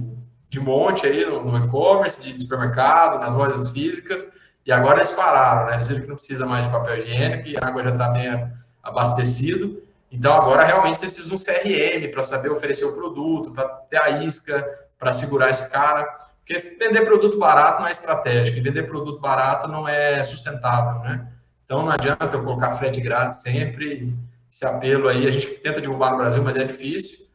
de 0.47 0.59
monte 0.59 1.05
aí 1.05 1.25
no, 1.25 1.43
no 1.43 1.65
e-commerce, 1.65 2.21
de 2.21 2.39
supermercado, 2.39 3.19
nas 3.19 3.35
lojas 3.35 3.69
físicas 3.69 4.31
e 4.65 4.71
agora 4.71 4.97
eles 4.97 5.11
pararam, 5.11 5.67
né? 5.67 5.73
Eles 5.75 5.87
viram 5.87 6.01
que 6.01 6.07
não 6.07 6.15
precisa 6.15 6.45
mais 6.45 6.65
de 6.65 6.71
papel 6.71 6.97
higiênico 6.97 7.47
e 7.47 7.55
a 7.61 7.67
água 7.67 7.83
já 7.83 7.91
está 7.91 8.07
bem 8.09 8.51
abastecido. 8.81 9.83
Então 10.11 10.33
agora 10.33 10.63
realmente 10.63 10.99
você 10.99 11.05
precisa 11.05 11.27
de 11.27 11.35
um 11.35 11.37
CRM 11.37 12.11
para 12.11 12.23
saber 12.23 12.49
oferecer 12.49 12.85
o 12.85 12.95
produto, 12.95 13.51
para 13.51 13.67
ter 13.67 13.97
a 13.97 14.23
isca, 14.23 14.65
para 14.97 15.11
segurar 15.11 15.49
esse 15.49 15.69
cara. 15.71 16.03
Porque 16.39 16.77
vender 16.77 17.01
produto 17.01 17.39
barato 17.39 17.81
não 17.81 17.87
é 17.87 17.91
estratégico, 17.91 18.57
e 18.57 18.61
vender 18.61 18.83
produto 18.83 19.19
barato 19.19 19.67
não 19.67 19.87
é 19.87 20.21
sustentável, 20.21 21.01
né? 21.01 21.31
Então 21.65 21.81
não 21.81 21.91
adianta 21.91 22.25
eu 22.25 22.43
colocar 22.43 22.73
frete 22.73 23.01
grátis 23.01 23.37
sempre. 23.37 24.13
Esse 24.51 24.65
apelo 24.65 25.07
aí 25.07 25.27
a 25.27 25.31
gente 25.31 25.47
tenta 25.47 25.81
derrubar 25.81 26.11
no 26.11 26.17
Brasil, 26.17 26.43
mas 26.43 26.55
é 26.55 26.63
difícil. 26.63 27.25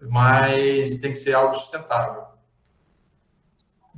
Mas 0.00 1.00
tem 1.00 1.12
que 1.12 1.18
ser 1.18 1.34
algo 1.34 1.54
sustentável. 1.54 2.22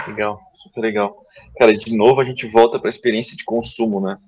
Legal, 0.06 0.40
super 0.54 0.80
legal. 0.80 1.26
Cara, 1.58 1.76
de 1.76 1.94
novo 1.94 2.20
a 2.20 2.24
gente 2.24 2.46
volta 2.46 2.78
para 2.78 2.88
a 2.88 2.90
experiência 2.90 3.36
de 3.36 3.44
consumo, 3.44 4.00
né? 4.00 4.18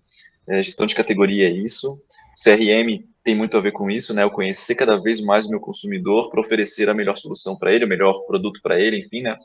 É, 0.47 0.63
gestão 0.63 0.87
de 0.87 0.95
categoria 0.95 1.49
é 1.49 1.53
isso. 1.53 2.03
CRM 2.43 3.07
tem 3.23 3.35
muito 3.35 3.57
a 3.57 3.61
ver 3.61 3.73
com 3.73 3.91
isso, 3.91 4.13
né? 4.13 4.23
Eu 4.23 4.31
conhecer 4.31 4.75
cada 4.75 5.01
vez 5.01 5.21
mais 5.21 5.47
o 5.47 5.51
meu 5.51 5.61
consumidor 5.61 6.31
para 6.31 6.41
oferecer 6.41 6.89
a 6.89 6.95
melhor 6.95 7.17
solução 7.17 7.57
para 7.57 7.73
ele, 7.73 7.85
o 7.85 7.89
melhor 7.89 8.25
produto 8.27 8.61
para 8.63 8.81
ele, 8.81 8.99
enfim, 8.99 9.23
né? 9.23 9.39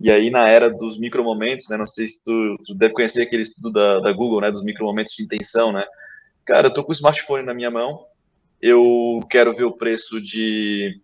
E 0.00 0.10
aí, 0.10 0.28
na 0.28 0.48
era 0.48 0.68
dos 0.68 0.98
micromomentos, 0.98 1.68
né? 1.68 1.76
Não 1.76 1.86
sei 1.86 2.08
se 2.08 2.22
tu, 2.22 2.56
tu 2.66 2.74
deve 2.74 2.92
conhecer 2.92 3.22
aquele 3.22 3.42
estudo 3.42 3.70
da, 3.70 4.00
da 4.00 4.12
Google, 4.12 4.40
né? 4.40 4.50
Dos 4.50 4.64
micromomentos 4.64 5.14
de 5.14 5.22
intenção, 5.22 5.72
né? 5.72 5.84
Cara, 6.44 6.66
eu 6.66 6.74
tô 6.74 6.84
com 6.84 6.90
o 6.90 6.94
smartphone 6.94 7.44
na 7.44 7.54
minha 7.54 7.70
mão, 7.70 8.06
eu 8.60 9.20
quero 9.30 9.54
ver 9.54 9.64
o 9.64 9.72
preço 9.76 10.20
de, 10.20 11.00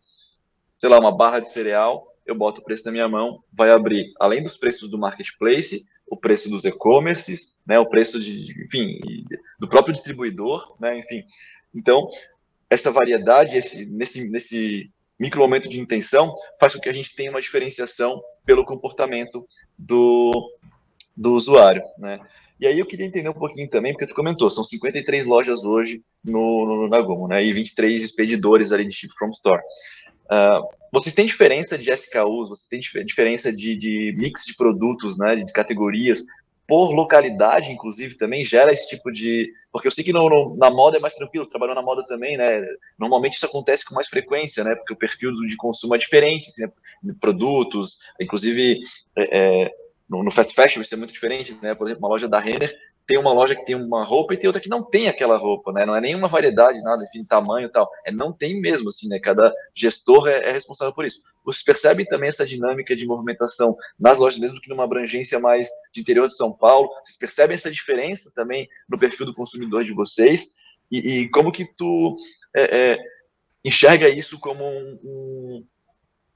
sei 0.79 0.89
lá, 0.89 0.99
uma 0.99 1.17
barra 1.17 1.41
de 1.41 1.49
cereal, 1.49 2.07
eu 2.27 2.35
boto 2.35 2.61
o 2.61 2.65
preço 2.65 2.85
na 2.85 2.93
minha 2.93 3.09
mão, 3.09 3.43
vai 3.53 3.71
abrir, 3.71 4.13
além 4.21 4.43
dos 4.43 4.57
preços 4.57 4.91
do 4.91 4.99
marketplace, 4.99 5.83
o 6.07 6.17
preço 6.17 6.51
dos 6.51 6.65
e-commerces, 6.65 7.55
né, 7.67 7.79
o 7.79 7.87
preço 7.87 8.21
de, 8.21 8.65
enfim, 8.65 8.99
do 9.59 9.69
próprio 9.69 9.95
distribuidor, 9.95 10.77
né, 10.81 10.99
enfim. 10.99 11.23
Então, 11.75 12.09
essa 12.69 12.91
variedade, 12.91 13.57
esse, 13.57 13.87
nesse, 13.87 14.31
nesse 14.31 14.91
micro 15.19 15.41
momento 15.41 15.69
de 15.69 15.81
intenção, 15.81 16.35
faz 16.59 16.75
com 16.75 16.81
que 16.81 16.89
a 16.89 16.93
gente 16.93 17.15
tenha 17.15 17.31
uma 17.31 17.43
diferenciação 17.43 18.21
pelo 18.45 18.65
comportamento 18.65 19.47
do, 19.79 20.51
do 21.17 21.33
usuário, 21.35 21.83
né. 21.99 22.19
E 22.61 22.67
aí 22.67 22.79
eu 22.79 22.85
queria 22.85 23.07
entender 23.07 23.29
um 23.29 23.35
pouquinho 23.35 23.71
também, 23.71 23.93
porque 23.93 24.07
tu 24.07 24.15
comentou, 24.15 24.51
são 24.51 24.63
53 24.63 25.25
lojas 25.25 25.65
hoje 25.65 26.03
no, 26.23 26.67
no, 26.67 26.89
na 26.89 27.01
Gomo, 27.01 27.27
né, 27.27 27.43
e 27.43 27.53
23 27.55 28.03
expedidores 28.03 28.71
ali 28.71 28.85
de 28.85 28.95
Ship 28.95 29.11
From 29.19 29.31
Store. 29.31 29.63
Uh, 30.27 30.69
vocês 30.93 31.15
têm 31.15 31.25
diferença 31.25 31.79
de 31.79 31.91
SKUs, 31.91 32.51
vocês 32.51 32.67
têm 32.69 33.05
diferença 33.05 33.51
de, 33.51 33.77
de, 33.77 34.15
mix 34.19 34.45
de 34.45 34.55
produtos, 34.55 35.17
né, 35.17 35.37
de 35.37 35.51
categorias, 35.53 36.23
por 36.71 36.93
localidade, 36.93 37.73
inclusive, 37.73 38.15
também 38.15 38.45
gera 38.45 38.73
esse 38.73 38.89
tipo 38.89 39.11
de. 39.11 39.53
Porque 39.73 39.89
eu 39.89 39.91
sei 39.91 40.05
que 40.05 40.13
no, 40.13 40.31
no, 40.31 40.57
na 40.57 40.71
moda 40.71 40.99
é 40.99 41.01
mais 41.01 41.15
tranquilo, 41.15 41.45
trabalhou 41.45 41.75
na 41.75 41.83
moda 41.83 42.07
também, 42.07 42.37
né? 42.37 42.65
Normalmente 42.97 43.35
isso 43.35 43.45
acontece 43.45 43.85
com 43.85 43.93
mais 43.93 44.07
frequência, 44.07 44.63
né? 44.63 44.77
Porque 44.77 44.93
o 44.93 44.97
perfil 44.97 45.33
de 45.33 45.57
consumo 45.57 45.97
é 45.97 45.99
diferente, 45.99 46.49
né? 46.59 46.71
produtos, 47.21 47.99
inclusive 48.21 48.79
é, 49.17 49.39
é, 49.65 49.75
no, 50.09 50.23
no, 50.23 50.31
fast 50.31 50.55
fashion 50.55 50.81
isso 50.81 50.95
é 50.95 50.97
muito 50.97 51.13
diferente, 51.13 51.59
né? 51.61 51.75
Por 51.75 51.89
exemplo, 51.89 52.05
uma 52.05 52.11
loja 52.11 52.29
da 52.29 52.39
Renner 52.39 52.73
tem 53.11 53.19
uma 53.19 53.33
loja 53.33 53.57
que 53.57 53.65
tem 53.65 53.75
uma 53.75 54.05
roupa 54.05 54.35
e 54.35 54.37
tem 54.37 54.47
outra 54.47 54.63
que 54.63 54.69
não 54.69 54.85
tem 54.85 55.09
aquela 55.09 55.37
roupa, 55.37 55.73
né? 55.73 55.85
Não 55.85 55.97
é 55.97 56.01
nenhuma 56.01 56.29
variedade, 56.29 56.81
nada, 56.81 57.05
enfim, 57.05 57.25
tamanho 57.25 57.67
e 57.67 57.69
tal. 57.69 57.91
É 58.07 58.13
não 58.13 58.33
tem 58.33 58.61
mesmo, 58.61 58.89
assim, 58.89 59.09
né? 59.09 59.19
Cada 59.19 59.53
gestor 59.75 60.29
é, 60.29 60.49
é, 60.49 60.53
responsável 60.53 60.95
por 60.95 61.05
isso. 61.05 61.21
Vocês 61.45 61.65
percebem 61.65 62.07
também 62.07 62.29
essa 62.29 62.47
dinâmica 62.47 62.95
de 62.95 63.05
movimentação 63.05 63.77
nas 63.99 64.21
lojas, 64.21 64.39
mesmo 64.39 64.61
que 64.61 64.71
numa 64.71 64.85
abrangência 64.85 65.41
mais 65.41 65.69
de 65.93 66.01
interior 66.01 66.29
de 66.29 66.37
São 66.37 66.57
Paulo? 66.57 66.89
Vocês 67.05 67.19
percebem 67.19 67.57
essa 67.57 67.69
diferença 67.69 68.31
também 68.33 68.69
no 68.89 68.97
perfil 68.97 69.27
do 69.27 69.35
consumidor 69.35 69.85
de 69.85 69.93
vocês? 69.93 70.55
E, 70.89 70.99
e 71.23 71.29
como 71.31 71.51
que 71.51 71.65
tu 71.65 72.17
é, 72.55 72.93
é, 72.93 72.99
enxerga 73.65 74.09
isso 74.09 74.39
como 74.39 74.63
um, 74.65 75.01
um 75.03 75.67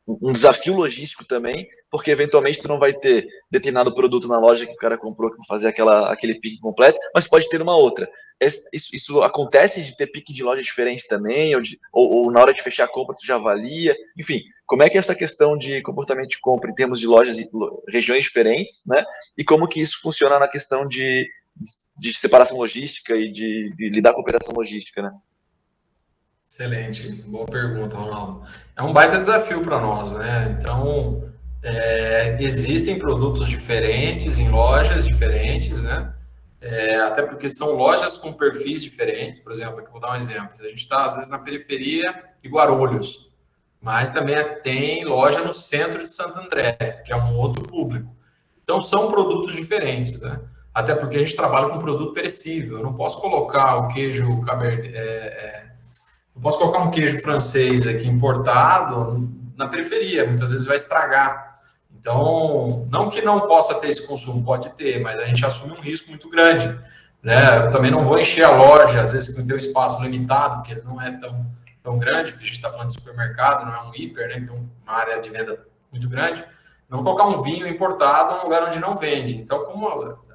um 0.07 0.33
desafio 0.33 0.75
logístico 0.75 1.25
também, 1.25 1.67
porque 1.91 2.11
eventualmente 2.11 2.61
tu 2.61 2.69
não 2.69 2.79
vai 2.79 2.93
ter 2.93 3.27
determinado 3.51 3.95
produto 3.95 4.29
na 4.29 4.39
loja 4.39 4.67
que 4.67 4.73
o 4.73 4.77
cara 4.77 4.99
comprou 4.99 5.31
para 5.31 5.45
fazer 5.47 5.69
aquela, 5.69 6.13
aquele 6.13 6.35
pique 6.35 6.61
completo, 6.61 6.99
mas 7.15 7.27
pode 7.27 7.49
ter 7.49 7.63
uma 7.63 7.77
outra. 7.77 8.09
Isso, 8.73 8.89
isso 8.93 9.23
acontece 9.23 9.83
de 9.83 9.97
ter 9.97 10.09
pique 10.09 10.35
de 10.35 10.43
loja 10.43 10.61
diferente 10.61 11.07
também, 11.09 11.55
ou, 11.55 11.63
de, 11.63 11.79
ou, 11.93 12.15
ou, 12.17 12.31
na 12.31 12.41
hora 12.41 12.53
de 12.53 12.63
fechar 12.63 12.85
a 12.85 12.89
compra 12.89 13.17
tu 13.17 13.25
já 13.25 13.37
avalia, 13.37 13.97
enfim, 14.19 14.43
como 14.67 14.83
é 14.83 14.91
que 14.91 14.97
é 14.97 15.01
essa 15.01 15.15
questão 15.15 15.57
de 15.57 15.81
comportamento 15.83 16.31
de 16.31 16.41
compra 16.41 16.71
em 16.71 16.75
termos 16.75 17.01
de 17.01 17.07
lojas 17.07 17.39
e 17.39 17.49
regiões 17.89 18.25
diferentes, 18.25 18.83
né? 18.87 19.05
E 19.39 19.45
como 19.45 19.69
que 19.69 19.81
isso 19.81 20.01
funciona 20.03 20.39
na 20.39 20.49
questão 20.49 20.87
de, 20.87 21.27
de 21.99 22.13
separação 22.13 22.59
logística 22.59 23.15
e 23.15 23.33
de, 23.33 23.73
de 23.77 23.89
lidar 23.89 24.13
com 24.13 24.19
a 24.19 24.23
operação 24.23 24.55
logística, 24.55 25.01
né? 25.01 25.13
Excelente, 26.55 27.11
boa 27.27 27.47
pergunta, 27.47 27.97
Ronaldo. 27.97 28.45
É 28.77 28.83
um 28.85 28.93
baita 28.93 29.19
desafio 29.19 29.61
para 29.61 29.81
nós, 29.81 30.13
né? 30.13 30.57
Então, 30.57 31.29
é, 31.61 32.37
existem 32.39 32.97
produtos 32.97 33.49
diferentes 33.49 34.39
em 34.39 34.49
lojas 34.49 35.05
diferentes, 35.05 35.83
né? 35.83 36.15
É, 36.61 36.95
até 36.99 37.23
porque 37.23 37.51
são 37.51 37.73
lojas 37.73 38.17
com 38.17 38.33
perfis 38.33 38.81
diferentes. 38.85 39.41
Por 39.41 39.51
exemplo, 39.51 39.81
aqui 39.81 39.91
vou 39.91 40.01
dar 40.01 40.13
um 40.13 40.17
exemplo. 40.17 40.51
A 40.61 40.69
gente 40.69 40.79
está, 40.79 41.07
às 41.07 41.17
vezes, 41.17 41.29
na 41.29 41.41
periferia 41.41 42.05
de 42.41 42.49
Guarulhos, 42.49 43.29
mas 43.81 44.13
também 44.13 44.37
tem 44.63 45.05
loja 45.05 45.41
no 45.41 45.53
centro 45.53 46.05
de 46.05 46.15
Santo 46.15 46.39
André, 46.39 47.03
que 47.05 47.13
é 47.13 47.17
um 47.17 47.37
outro 47.37 47.65
público. 47.65 48.15
Então, 48.63 48.81
são 48.81 49.11
produtos 49.11 49.57
diferentes, 49.57 50.21
né? 50.21 50.41
Até 50.73 50.95
porque 50.95 51.17
a 51.17 51.21
gente 51.21 51.35
trabalha 51.35 51.69
com 51.69 51.81
produto 51.81 52.13
perecível. 52.13 52.79
Eu 52.79 52.85
não 52.85 52.95
posso 52.95 53.21
colocar 53.21 53.75
o 53.79 53.89
queijo 53.89 54.41
cabernet, 54.43 54.95
é, 54.95 55.01
é 55.01 55.64
eu 56.35 56.41
posso 56.41 56.59
colocar 56.59 56.81
um 56.81 56.91
queijo 56.91 57.21
francês 57.21 57.87
aqui 57.87 58.09
importado 58.09 59.31
na 59.57 59.69
periferia, 59.69 60.27
muitas 60.27 60.51
vezes 60.51 60.67
vai 60.67 60.77
estragar. 60.77 61.59
Então, 61.99 62.87
não 62.91 63.09
que 63.09 63.23
não 63.23 63.47
possa 63.47 63.81
ter 63.81 63.89
esse 63.89 64.07
consumo, 64.07 64.45
pode 64.45 64.69
ter, 64.71 65.01
mas 65.01 65.19
a 65.19 65.25
gente 65.25 65.45
assume 65.45 65.73
um 65.73 65.81
risco 65.81 66.11
muito 66.11 66.29
grande. 66.29 66.79
Né? 67.23 67.67
Eu 67.67 67.71
também 67.71 67.91
não 67.91 68.05
vou 68.05 68.19
encher 68.19 68.45
a 68.45 68.51
loja, 68.51 69.01
às 69.01 69.13
vezes 69.13 69.35
que 69.35 69.43
tem 69.43 69.55
um 69.55 69.59
espaço 69.59 70.03
limitado, 70.03 70.57
porque 70.57 70.75
não 70.85 71.01
é 71.01 71.13
tão, 71.13 71.47
tão 71.83 71.99
grande, 71.99 72.33
porque 72.33 72.45
a 72.45 72.47
gente 72.47 72.57
está 72.57 72.71
falando 72.71 72.89
de 72.89 72.95
supermercado, 72.95 73.65
não 73.65 73.75
é 73.75 73.83
um 73.85 73.95
hiper, 73.95 74.29
né? 74.29 74.35
tem 74.35 74.51
uma 74.51 74.93
área 74.93 75.19
de 75.19 75.31
venda 75.31 75.59
muito 75.91 76.09
grande. 76.09 76.45
Não 76.91 77.03
vou 77.03 77.15
colocar 77.15 77.25
um 77.25 77.43
vinho 77.43 77.67
importado 77.67 78.37
num 78.37 78.43
lugar 78.43 78.65
onde 78.65 78.79
não 78.79 78.97
vende. 78.97 79.37
Então, 79.37 79.65
como 79.65 79.89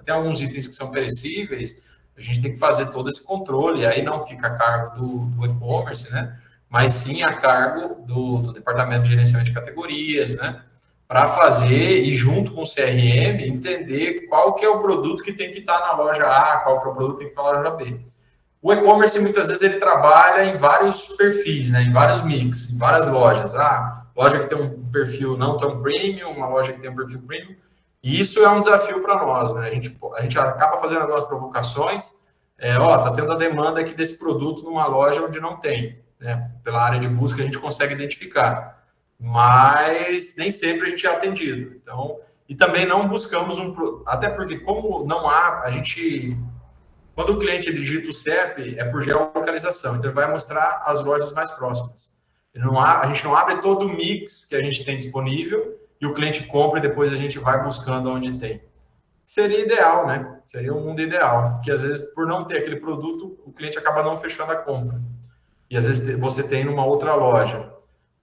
tem 0.04 0.16
alguns 0.16 0.42
itens 0.42 0.66
que 0.66 0.74
são 0.74 0.90
perecíveis, 0.90 1.84
a 2.20 2.22
gente 2.22 2.42
tem 2.42 2.52
que 2.52 2.60
fazer 2.60 2.88
todo 2.92 3.10
esse 3.10 3.24
controle, 3.24 3.86
aí 3.86 4.02
não 4.02 4.26
fica 4.26 4.48
a 4.48 4.56
cargo 4.58 4.98
do, 4.98 5.18
do 5.28 5.46
e-commerce, 5.46 6.12
né? 6.12 6.38
Mas 6.70 6.94
sim 6.94 7.24
a 7.24 7.34
cargo 7.34 8.06
do, 8.06 8.40
do, 8.40 8.54
Departamento 8.54 9.04
de 9.04 9.10
Gerenciamento 9.10 9.50
de 9.50 9.56
Categorias, 9.56 10.36
né? 10.36 10.62
Para 11.08 11.30
fazer 11.30 12.04
e 12.04 12.14
junto 12.14 12.52
com 12.52 12.62
o 12.62 12.68
CRM 12.68 13.42
entender 13.42 14.28
qual 14.28 14.54
que 14.54 14.64
é 14.64 14.70
o 14.70 14.80
produto 14.80 15.24
que 15.24 15.34
tem 15.34 15.50
que 15.50 15.60
estar 15.60 15.80
na 15.80 15.94
loja 15.94 16.24
A, 16.24 16.58
qual 16.58 16.80
que 16.80 16.88
é 16.88 16.92
o 16.92 16.94
produto 16.94 17.18
que 17.18 17.26
tem 17.26 17.28
que 17.28 17.40
estar 17.40 17.44
na 17.44 17.58
loja 17.58 17.72
B. 17.72 18.00
O 18.62 18.74
e-commerce 18.74 19.20
muitas 19.22 19.48
vezes 19.48 19.64
ele 19.64 19.80
trabalha 19.80 20.44
em 20.44 20.58
vários 20.58 21.08
perfis, 21.16 21.70
né? 21.70 21.84
Em 21.84 21.94
vários 21.94 22.22
mix, 22.22 22.72
em 22.72 22.78
várias 22.78 23.08
lojas. 23.08 23.56
Ah, 23.56 24.06
loja 24.16 24.40
que 24.40 24.50
tem 24.50 24.62
um 24.62 24.84
perfil 24.92 25.38
não 25.38 25.58
tão 25.58 25.82
premium, 25.82 26.32
uma 26.32 26.48
loja 26.48 26.74
que 26.74 26.82
tem 26.82 26.92
um 26.92 26.96
perfil 26.96 27.22
premium. 27.22 27.56
E 28.02 28.20
isso 28.20 28.40
é 28.40 28.50
um 28.50 28.60
desafio 28.60 29.02
para 29.02 29.16
nós, 29.18 29.54
né? 29.54 29.68
A 29.68 29.74
gente, 29.74 29.98
a 30.16 30.22
gente 30.22 30.40
acaba 30.40 30.78
fazendo 30.78 31.02
algumas 31.02 31.26
provocações, 31.26 32.12
é, 32.58 32.78
ó, 32.78 32.98
tá 32.98 33.12
tendo 33.12 33.32
a 33.32 33.36
demanda 33.36 33.82
aqui 33.82 33.94
desse 33.94 34.18
produto 34.18 34.64
numa 34.64 34.86
loja 34.86 35.22
onde 35.22 35.40
não 35.40 35.58
tem, 35.58 36.02
né? 36.20 36.52
Pela 36.64 36.82
área 36.82 37.00
de 37.00 37.08
busca 37.08 37.42
a 37.42 37.46
gente 37.46 37.60
consegue 37.60 37.94
identificar, 37.94 38.86
mas 39.20 40.36
nem 40.38 40.50
sempre 40.50 40.88
a 40.88 40.90
gente 40.90 41.06
é 41.06 41.10
atendido. 41.10 41.76
Então, 41.76 42.20
e 42.48 42.56
também 42.56 42.86
não 42.86 43.08
buscamos 43.08 43.58
um, 43.60 43.76
até 44.06 44.30
porque 44.30 44.60
como 44.60 45.06
não 45.06 45.30
há, 45.30 45.64
a 45.64 45.72
gente 45.72 46.38
quando 47.14 47.34
o 47.34 47.40
cliente 47.40 47.74
digita 47.74 48.10
o 48.10 48.14
CEP, 48.14 48.80
é 48.80 48.86
por 48.86 49.02
geolocalização, 49.02 49.98
então 49.98 50.06
ele 50.06 50.16
vai 50.16 50.32
mostrar 50.32 50.84
as 50.86 51.04
lojas 51.04 51.34
mais 51.34 51.52
próximas. 51.52 52.10
Não 52.56 52.80
há, 52.80 53.02
a 53.02 53.08
gente 53.08 53.26
não 53.26 53.36
abre 53.36 53.58
todo 53.62 53.86
o 53.86 53.90
mix 53.90 54.46
que 54.46 54.56
a 54.56 54.62
gente 54.62 54.86
tem 54.86 54.96
disponível 54.96 55.78
e 56.00 56.06
o 56.06 56.14
cliente 56.14 56.44
compra 56.44 56.80
e 56.80 56.82
depois 56.82 57.12
a 57.12 57.16
gente 57.16 57.38
vai 57.40 57.64
buscando 57.64 58.10
onde 58.10 58.38
tem. 58.38 58.62
Seria 59.26 59.60
ideal, 59.60 60.08
né? 60.08 60.40
Seria 60.48 60.74
um 60.74 60.84
mundo 60.84 61.02
ideal, 61.02 61.54
porque 61.54 61.72
às 61.72 61.84
vezes, 61.84 62.14
por 62.14 62.26
não 62.26 62.46
ter 62.46 62.58
aquele 62.58 62.78
produto, 62.78 63.40
o 63.46 63.52
cliente 63.52 63.78
acaba 63.78 64.02
não 64.02 64.18
fechando 64.18 64.52
a 64.52 64.56
compra. 64.56 65.00
E 65.70 65.78
às 65.78 65.86
vezes 65.86 66.18
você 66.18 66.42
tem 66.42 66.66
numa 66.66 66.84
outra 66.84 67.14
loja. 67.14 67.72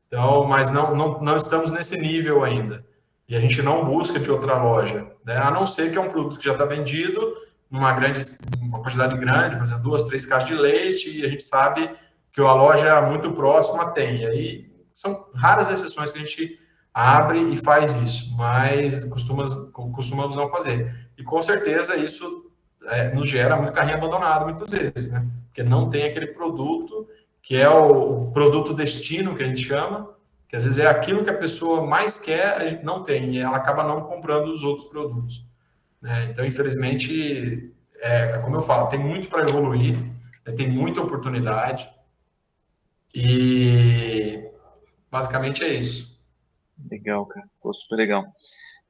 Então, 0.09 0.45
mas 0.45 0.70
não, 0.70 0.95
não, 0.95 1.20
não 1.20 1.37
estamos 1.37 1.70
nesse 1.70 1.97
nível 1.97 2.43
ainda. 2.43 2.85
E 3.29 3.37
a 3.37 3.41
gente 3.41 3.61
não 3.62 3.85
busca 3.85 4.18
de 4.18 4.31
outra 4.31 4.57
loja, 4.57 5.07
né? 5.24 5.37
a 5.37 5.51
não 5.51 5.66
ser 5.66 5.91
que 5.91 5.99
é 5.99 6.01
um 6.01 6.11
produto 6.11 6.39
que 6.39 6.45
já 6.45 6.53
está 6.53 6.64
vendido 6.64 7.35
numa 7.68 7.93
grande, 7.93 8.20
uma 8.61 8.81
quantidade 8.81 9.16
grande, 9.16 9.57
por 9.57 9.64
exemplo, 9.64 9.83
duas, 9.83 10.05
três 10.05 10.24
caixas 10.24 10.49
de 10.49 10.55
leite, 10.55 11.11
e 11.11 11.27
a 11.27 11.29
gente 11.29 11.43
sabe 11.43 11.91
que 12.33 12.41
a 12.41 12.53
loja 12.53 13.03
muito 13.03 13.33
próxima 13.33 13.91
tem. 13.91 14.22
E 14.22 14.27
aí 14.27 14.72
são 14.95 15.27
raras 15.35 15.70
exceções 15.70 16.12
que 16.12 16.18
a 16.18 16.20
gente 16.20 16.59
abre 16.97 17.53
e 17.53 17.57
faz 17.57 17.94
isso, 17.97 18.34
mas 18.34 19.05
costumamos, 19.05 19.70
costumamos 19.70 20.34
não 20.34 20.49
fazer. 20.49 21.11
E 21.18 21.22
com 21.22 21.42
certeza 21.42 21.94
isso 21.94 22.51
é, 22.86 23.12
nos 23.12 23.28
gera 23.28 23.55
muito 23.55 23.74
carrinho 23.74 23.99
abandonado 23.99 24.47
muitas 24.47 24.70
vezes, 24.70 25.11
né? 25.11 25.26
Porque 25.44 25.62
não 25.62 25.90
tem 25.90 26.05
aquele 26.05 26.28
produto 26.28 27.07
que 27.42 27.55
é 27.55 27.68
o, 27.68 28.30
produto 28.32 28.72
destino 28.72 29.36
que 29.36 29.42
a 29.42 29.47
gente 29.47 29.62
chama, 29.62 30.11
que 30.49 30.57
às 30.57 30.64
vezes 30.64 30.78
é 30.78 30.86
aquilo 30.86 31.22
que 31.22 31.28
a 31.28 31.36
pessoa 31.36 31.86
mais 31.86 32.18
quer, 32.18 32.57
a 32.57 32.66
gente 32.66 32.82
não 32.82 33.03
tem, 33.03 33.34
e 33.34 33.38
ela 33.40 33.59
acaba 33.59 33.82
não 33.82 34.01
comprando 34.01 34.47
os 34.47 34.62
outros 34.62 34.88
produtos. 34.88 35.47
Né? 36.01 36.28
Então, 36.30 36.47
infelizmente, 36.47 37.74
é, 38.01 38.38
como 38.38 38.57
eu 38.57 38.62
falo, 38.62 38.86
tem 38.86 38.99
muito 38.99 39.28
para 39.28 39.42
evoluir, 39.42 39.99
né? 40.47 40.53
tem 40.57 40.70
muita 40.70 41.03
oportunidade, 41.03 41.90
e 43.14 44.51
basicamente 45.11 45.62
é 45.62 45.68
isso. 45.74 46.16
Legal, 46.91 47.27
cara. 47.27 47.47
Pô, 47.61 47.72
super 47.72 47.97
legal. 47.97 48.24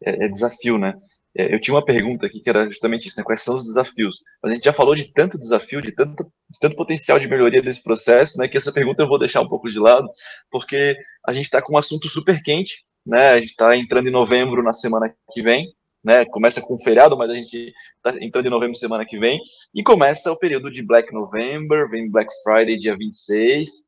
É, 0.04 0.24
é 0.26 0.28
desafio, 0.28 0.78
né? 0.78 0.94
É, 1.36 1.54
eu 1.54 1.60
tinha 1.60 1.74
uma 1.74 1.84
pergunta 1.84 2.26
aqui 2.26 2.40
que 2.40 2.48
era 2.48 2.66
justamente 2.66 3.06
isso, 3.08 3.18
né? 3.18 3.24
Quais 3.24 3.42
são 3.42 3.56
os 3.56 3.64
desafios? 3.64 4.22
Mas 4.42 4.52
a 4.52 4.54
gente 4.54 4.64
já 4.64 4.72
falou 4.72 4.94
de 4.94 5.12
tanto 5.12 5.38
desafio, 5.38 5.82
de 5.82 5.92
tanto, 5.92 6.24
de 6.24 6.58
tanto 6.58 6.76
potencial 6.76 7.18
de 7.18 7.28
melhoria 7.28 7.60
desse 7.60 7.82
processo, 7.82 8.38
né? 8.38 8.48
Que 8.48 8.56
essa 8.56 8.72
pergunta 8.72 9.02
eu 9.02 9.08
vou 9.08 9.18
deixar 9.18 9.42
um 9.42 9.48
pouco 9.48 9.70
de 9.70 9.78
lado, 9.78 10.08
porque 10.50 10.96
a 11.26 11.32
gente 11.32 11.44
está 11.44 11.60
com 11.60 11.74
um 11.74 11.78
assunto 11.78 12.08
super 12.08 12.42
quente, 12.42 12.84
né? 13.04 13.30
A 13.32 13.40
gente 13.40 13.50
está 13.50 13.76
entrando 13.76 14.08
em 14.08 14.12
novembro 14.12 14.62
na 14.62 14.72
semana 14.72 15.14
que 15.32 15.42
vem, 15.42 15.66
né? 16.02 16.24
Começa 16.24 16.60
com 16.62 16.74
um 16.74 16.78
feriado, 16.78 17.16
mas 17.18 17.28
a 17.30 17.34
gente 17.34 17.74
está 17.96 18.16
entrando 18.24 18.46
em 18.46 18.50
novembro 18.50 18.76
semana 18.76 19.04
que 19.04 19.18
vem, 19.18 19.38
e 19.74 19.82
começa 19.82 20.32
o 20.32 20.38
período 20.38 20.70
de 20.70 20.82
Black 20.82 21.12
November, 21.12 21.88
vem 21.88 22.10
Black 22.10 22.32
Friday 22.42 22.78
dia 22.78 22.96
26, 22.96 23.68
uh, 23.68 23.85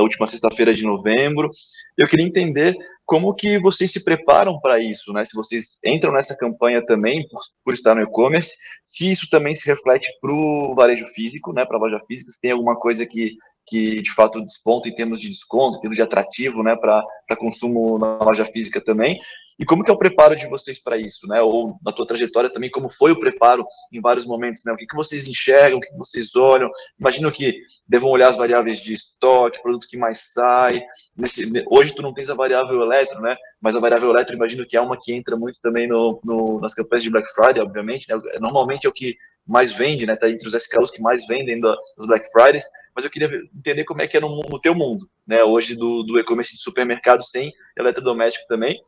última 0.00 0.26
sexta-feira 0.26 0.74
de 0.74 0.84
novembro. 0.84 1.50
Eu 1.96 2.08
queria 2.08 2.26
entender 2.26 2.76
como 3.04 3.34
que 3.34 3.58
vocês 3.58 3.90
se 3.90 4.04
preparam 4.04 4.60
para 4.60 4.78
isso, 4.78 5.12
né? 5.12 5.24
Se 5.24 5.34
vocês 5.34 5.80
entram 5.84 6.12
nessa 6.12 6.36
campanha 6.36 6.84
também 6.84 7.26
por, 7.28 7.40
por 7.64 7.74
estar 7.74 7.94
no 7.94 8.02
e-commerce, 8.02 8.52
se 8.84 9.10
isso 9.10 9.28
também 9.28 9.52
se 9.54 9.66
reflete 9.66 10.08
para 10.20 10.32
o 10.32 10.72
varejo 10.74 11.06
físico, 11.08 11.52
né? 11.52 11.64
Para 11.64 11.76
a 11.76 11.80
loja 11.80 11.98
física, 12.06 12.30
se 12.30 12.40
tem 12.40 12.52
alguma 12.52 12.78
coisa 12.78 13.04
que, 13.04 13.36
que 13.66 14.00
de 14.00 14.12
fato 14.12 14.40
desponta 14.40 14.88
em 14.88 14.94
termos 14.94 15.20
de 15.20 15.28
desconto, 15.28 15.78
em 15.78 15.80
termos 15.80 15.96
de 15.96 16.02
atrativo, 16.02 16.62
né? 16.62 16.76
Para 16.76 17.36
consumo 17.36 17.98
na 17.98 18.22
loja 18.22 18.44
física 18.44 18.80
também. 18.80 19.18
E 19.60 19.64
como 19.66 19.84
que 19.84 19.90
é 19.90 19.94
o 19.94 19.98
preparo 19.98 20.34
de 20.34 20.46
vocês 20.46 20.78
para 20.78 20.96
isso, 20.96 21.28
né? 21.28 21.42
Ou 21.42 21.78
na 21.84 21.92
tua 21.92 22.06
trajetória 22.06 22.48
também, 22.48 22.70
como 22.70 22.88
foi 22.88 23.12
o 23.12 23.20
preparo 23.20 23.66
em 23.92 24.00
vários 24.00 24.24
momentos, 24.24 24.62
né? 24.64 24.72
O 24.72 24.76
que, 24.76 24.86
que 24.86 24.96
vocês 24.96 25.28
enxergam, 25.28 25.76
o 25.76 25.80
que, 25.82 25.90
que 25.90 25.98
vocês 25.98 26.34
olham? 26.34 26.70
Imagino 26.98 27.30
que 27.30 27.60
devam 27.86 28.08
olhar 28.08 28.30
as 28.30 28.38
variáveis 28.38 28.80
de 28.80 28.94
estoque, 28.94 29.60
produto 29.60 29.86
que 29.86 29.98
mais 29.98 30.32
sai. 30.32 30.82
Nesse, 31.14 31.44
hoje 31.66 31.94
tu 31.94 32.00
não 32.00 32.14
tens 32.14 32.30
a 32.30 32.34
variável 32.34 32.80
eletro, 32.80 33.20
né? 33.20 33.36
Mas 33.60 33.76
a 33.76 33.80
variável 33.80 34.08
eletro, 34.08 34.34
imagino 34.34 34.66
que 34.66 34.78
é 34.78 34.80
uma 34.80 34.96
que 34.98 35.12
entra 35.12 35.36
muito 35.36 35.60
também 35.60 35.86
no, 35.86 36.18
no, 36.24 36.58
nas 36.58 36.72
campanhas 36.72 37.02
de 37.02 37.10
Black 37.10 37.28
Friday, 37.34 37.62
obviamente. 37.62 38.08
Né? 38.08 38.18
Normalmente 38.40 38.86
é 38.86 38.88
o 38.88 38.94
que 38.94 39.14
mais 39.46 39.72
vende, 39.72 40.06
né? 40.06 40.16
Tá 40.16 40.30
entre 40.30 40.48
os 40.48 40.54
SKUs 40.54 40.90
que 40.90 41.02
mais 41.02 41.26
vendem 41.26 41.60
das 41.60 42.06
Black 42.06 42.32
Fridays. 42.32 42.64
Mas 42.96 43.04
eu 43.04 43.10
queria 43.10 43.28
entender 43.54 43.84
como 43.84 44.00
é 44.00 44.08
que 44.08 44.16
é 44.16 44.20
no, 44.20 44.40
no 44.40 44.58
teu 44.58 44.74
mundo, 44.74 45.06
né? 45.26 45.44
Hoje 45.44 45.76
do, 45.76 46.02
do 46.02 46.18
e-commerce 46.18 46.54
de 46.54 46.62
supermercado 46.62 47.22
sem 47.22 47.52
eletrodoméstico 47.76 48.48
também 48.48 48.80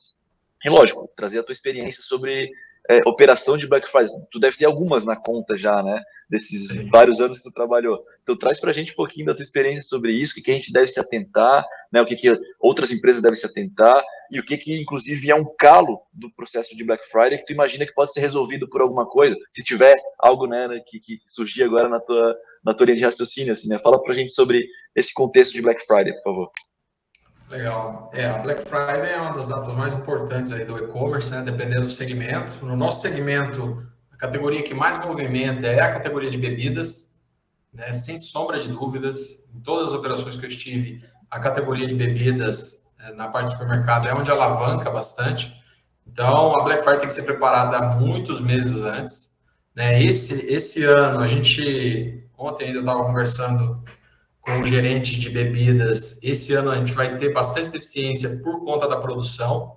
e 0.64 0.70
lógico, 0.70 1.10
trazer 1.16 1.38
a 1.38 1.42
tua 1.42 1.52
experiência 1.52 2.02
sobre 2.02 2.50
é, 2.88 3.00
operação 3.06 3.56
de 3.56 3.66
Black 3.66 3.88
Friday. 3.88 4.10
Tu 4.30 4.38
deve 4.38 4.56
ter 4.56 4.64
algumas 4.64 5.04
na 5.04 5.16
conta 5.16 5.56
já, 5.56 5.82
né? 5.82 6.02
Desses 6.28 6.68
Sim. 6.68 6.88
vários 6.88 7.20
anos 7.20 7.38
que 7.38 7.44
tu 7.44 7.52
trabalhou. 7.52 8.02
Então 8.22 8.36
traz 8.36 8.58
para 8.58 8.70
a 8.70 8.72
gente 8.72 8.92
um 8.92 8.96
pouquinho 8.96 9.26
da 9.26 9.34
tua 9.34 9.42
experiência 9.42 9.82
sobre 9.82 10.12
isso, 10.12 10.32
o 10.32 10.34
que, 10.36 10.42
que 10.42 10.50
a 10.50 10.54
gente 10.54 10.72
deve 10.72 10.88
se 10.88 10.98
atentar, 10.98 11.64
né? 11.92 12.00
O 12.00 12.06
que, 12.06 12.16
que 12.16 12.36
outras 12.60 12.90
empresas 12.90 13.22
devem 13.22 13.36
se 13.36 13.46
atentar 13.46 14.02
e 14.30 14.40
o 14.40 14.44
que, 14.44 14.56
que 14.56 14.80
inclusive 14.80 15.30
é 15.30 15.34
um 15.34 15.44
calo 15.58 16.00
do 16.12 16.30
processo 16.34 16.74
de 16.74 16.84
Black 16.84 17.06
Friday 17.08 17.38
que 17.38 17.46
tu 17.46 17.52
imagina 17.52 17.86
que 17.86 17.94
pode 17.94 18.12
ser 18.12 18.20
resolvido 18.20 18.68
por 18.68 18.80
alguma 18.80 19.06
coisa, 19.06 19.36
se 19.50 19.62
tiver 19.62 19.94
algo, 20.18 20.46
né, 20.46 20.66
né 20.68 20.80
que, 20.86 20.98
que 20.98 21.18
surgir 21.26 21.64
agora 21.64 21.88
na 21.88 22.00
tua 22.00 22.34
na 22.64 22.72
tua 22.72 22.86
linha 22.86 22.98
de 22.98 23.04
raciocínio, 23.04 23.52
assim, 23.52 23.68
né? 23.68 23.78
Fala 23.78 24.00
para 24.00 24.12
a 24.12 24.14
gente 24.14 24.30
sobre 24.30 24.66
esse 24.94 25.12
contexto 25.12 25.52
de 25.52 25.62
Black 25.62 25.84
Friday, 25.84 26.12
por 26.14 26.22
favor. 26.22 26.50
Legal. 27.52 28.10
É, 28.14 28.24
a 28.24 28.38
Black 28.38 28.62
Friday 28.62 29.12
é 29.12 29.20
uma 29.20 29.34
das 29.34 29.46
datas 29.46 29.70
mais 29.74 29.92
importantes 29.92 30.50
aí 30.52 30.64
do 30.64 30.78
e-commerce, 30.78 31.30
né? 31.30 31.42
Dependendo 31.42 31.82
do 31.82 31.90
segmento. 31.90 32.64
No 32.64 32.74
nosso 32.74 33.02
segmento, 33.02 33.86
a 34.10 34.16
categoria 34.16 34.62
que 34.62 34.72
mais 34.72 34.98
movimenta 35.04 35.66
é 35.66 35.78
a 35.78 35.92
categoria 35.92 36.30
de 36.30 36.38
bebidas, 36.38 37.12
né? 37.70 37.92
Sem 37.92 38.18
sombra 38.18 38.58
de 38.58 38.68
dúvidas. 38.68 39.18
Em 39.54 39.60
todas 39.60 39.88
as 39.88 39.92
operações 39.92 40.34
que 40.34 40.46
eu 40.46 40.48
estive, 40.48 41.04
a 41.30 41.38
categoria 41.38 41.86
de 41.86 41.94
bebidas 41.94 42.86
é, 42.98 43.12
na 43.12 43.28
parte 43.28 43.48
do 43.48 43.52
supermercado 43.52 44.08
é 44.08 44.14
onde 44.14 44.30
alavanca 44.30 44.90
bastante. 44.90 45.54
Então, 46.06 46.56
a 46.56 46.64
Black 46.64 46.82
Friday 46.82 47.00
tem 47.00 47.08
que 47.08 47.14
ser 47.14 47.24
preparada 47.24 47.82
muitos 47.98 48.40
meses 48.40 48.82
antes. 48.82 49.30
Né? 49.74 50.02
Esse, 50.02 50.50
esse 50.50 50.84
ano, 50.84 51.20
a 51.20 51.26
gente. 51.26 52.26
Ontem 52.34 52.68
ainda 52.68 52.78
estava 52.78 53.04
conversando 53.04 53.84
com 54.42 54.60
o 54.60 54.64
gerente 54.64 55.18
de 55.18 55.30
bebidas, 55.30 56.18
esse 56.20 56.52
ano 56.52 56.72
a 56.72 56.76
gente 56.76 56.92
vai 56.92 57.16
ter 57.16 57.32
bastante 57.32 57.70
deficiência 57.70 58.40
por 58.42 58.64
conta 58.64 58.88
da 58.88 58.96
produção. 58.96 59.76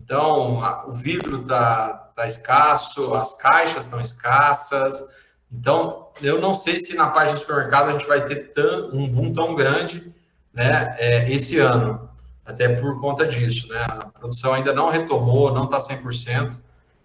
Então, 0.00 0.64
a, 0.64 0.86
o 0.86 0.94
vidro 0.94 1.42
está 1.42 2.10
tá 2.16 2.24
escasso, 2.24 3.14
as 3.14 3.36
caixas 3.36 3.84
estão 3.84 4.00
escassas. 4.00 5.06
Então, 5.52 6.08
eu 6.22 6.40
não 6.40 6.54
sei 6.54 6.78
se 6.78 6.96
na 6.96 7.10
parte 7.10 7.34
do 7.34 7.38
supermercado 7.38 7.90
a 7.90 7.92
gente 7.92 8.06
vai 8.06 8.24
ter 8.24 8.54
tão, 8.54 8.90
um 8.94 9.06
boom 9.06 9.30
tão 9.30 9.54
grande 9.54 10.10
né, 10.54 10.96
é, 10.98 11.30
esse 11.30 11.58
ano, 11.58 12.08
até 12.46 12.66
por 12.66 12.98
conta 13.02 13.26
disso. 13.26 13.68
Né? 13.68 13.84
A 13.88 14.06
produção 14.06 14.54
ainda 14.54 14.72
não 14.72 14.88
retomou, 14.88 15.52
não 15.52 15.64
está 15.64 15.76
100%. 15.76 16.58